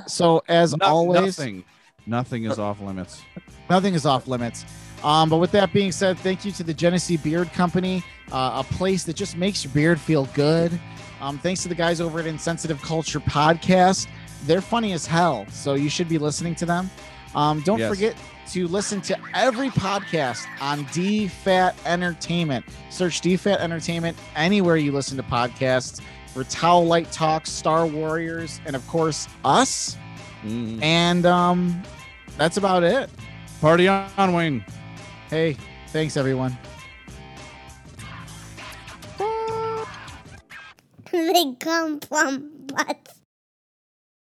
so 0.08 0.42
as 0.48 0.76
No- 0.78 0.86
always, 0.86 1.38
nothing, 1.40 1.64
nothing 2.06 2.44
is 2.46 2.60
off 2.60 2.82
limits. 2.82 3.22
nothing 3.70 3.94
is 3.94 4.06
off 4.06 4.28
limits. 4.28 4.66
Um, 5.04 5.30
but 5.30 5.38
with 5.38 5.52
that 5.52 5.72
being 5.72 5.92
said, 5.94 6.20
thank 6.20 6.44
you 6.44 6.52
to 6.54 6.64
the 6.64 6.74
Genesee 6.74 7.16
Beard 7.18 7.52
Company, 7.54 8.04
uh, 8.34 8.64
a 8.66 8.74
place 8.74 9.06
that 9.06 9.16
just 9.16 9.38
makes 9.38 9.64
your 9.64 9.72
beard 9.74 10.00
feel 10.00 10.26
good. 10.34 10.78
Um, 11.22 11.38
thanks 11.38 11.64
to 11.64 11.70
the 11.70 11.76
guys 11.76 12.02
over 12.02 12.20
at 12.20 12.26
Insensitive 12.28 12.82
Culture 12.82 13.20
Podcast. 13.22 14.08
They're 14.46 14.62
funny 14.62 14.92
as 14.94 15.06
hell, 15.06 15.46
so 15.50 15.74
you 15.76 15.90
should 15.90 16.08
be 16.10 16.18
listening 16.18 16.56
to 16.56 16.66
them. 16.66 16.90
Um, 17.36 17.62
don't 17.62 17.80
Yes. 17.80 17.90
forget 17.90 18.16
to 18.52 18.68
listen 18.68 19.02
to 19.02 19.18
every 19.36 19.70
podcast 19.70 20.46
on 20.60 20.86
DFAT 20.86 21.76
Entertainment. 21.86 22.66
Search 22.90 23.22
DFAT 23.22 23.60
Entertainment 23.60 24.18
anywhere 24.36 24.78
you 24.78 24.92
listen 24.92 25.18
to 25.18 25.24
podcasts 25.24 26.02
for 26.34 26.44
Towel 26.44 26.86
Light 26.86 27.12
Talks, 27.12 27.50
Star 27.52 27.86
Warriors, 27.86 28.60
and 28.66 28.76
of 28.76 28.86
course, 28.88 29.28
us. 29.46 29.98
Mhm. 30.44 30.82
And 30.82 31.26
um, 31.26 31.82
that's 32.38 32.58
about 32.58 32.84
it. 32.84 33.10
Party 33.62 33.88
on, 33.88 34.34
Wayne. 34.34 34.64
Hey, 35.30 35.58
thanks 35.90 36.18
everyone. 36.18 36.58
they 41.12 41.54
come 41.60 42.00
from 42.00 42.50
butts. 42.68 43.19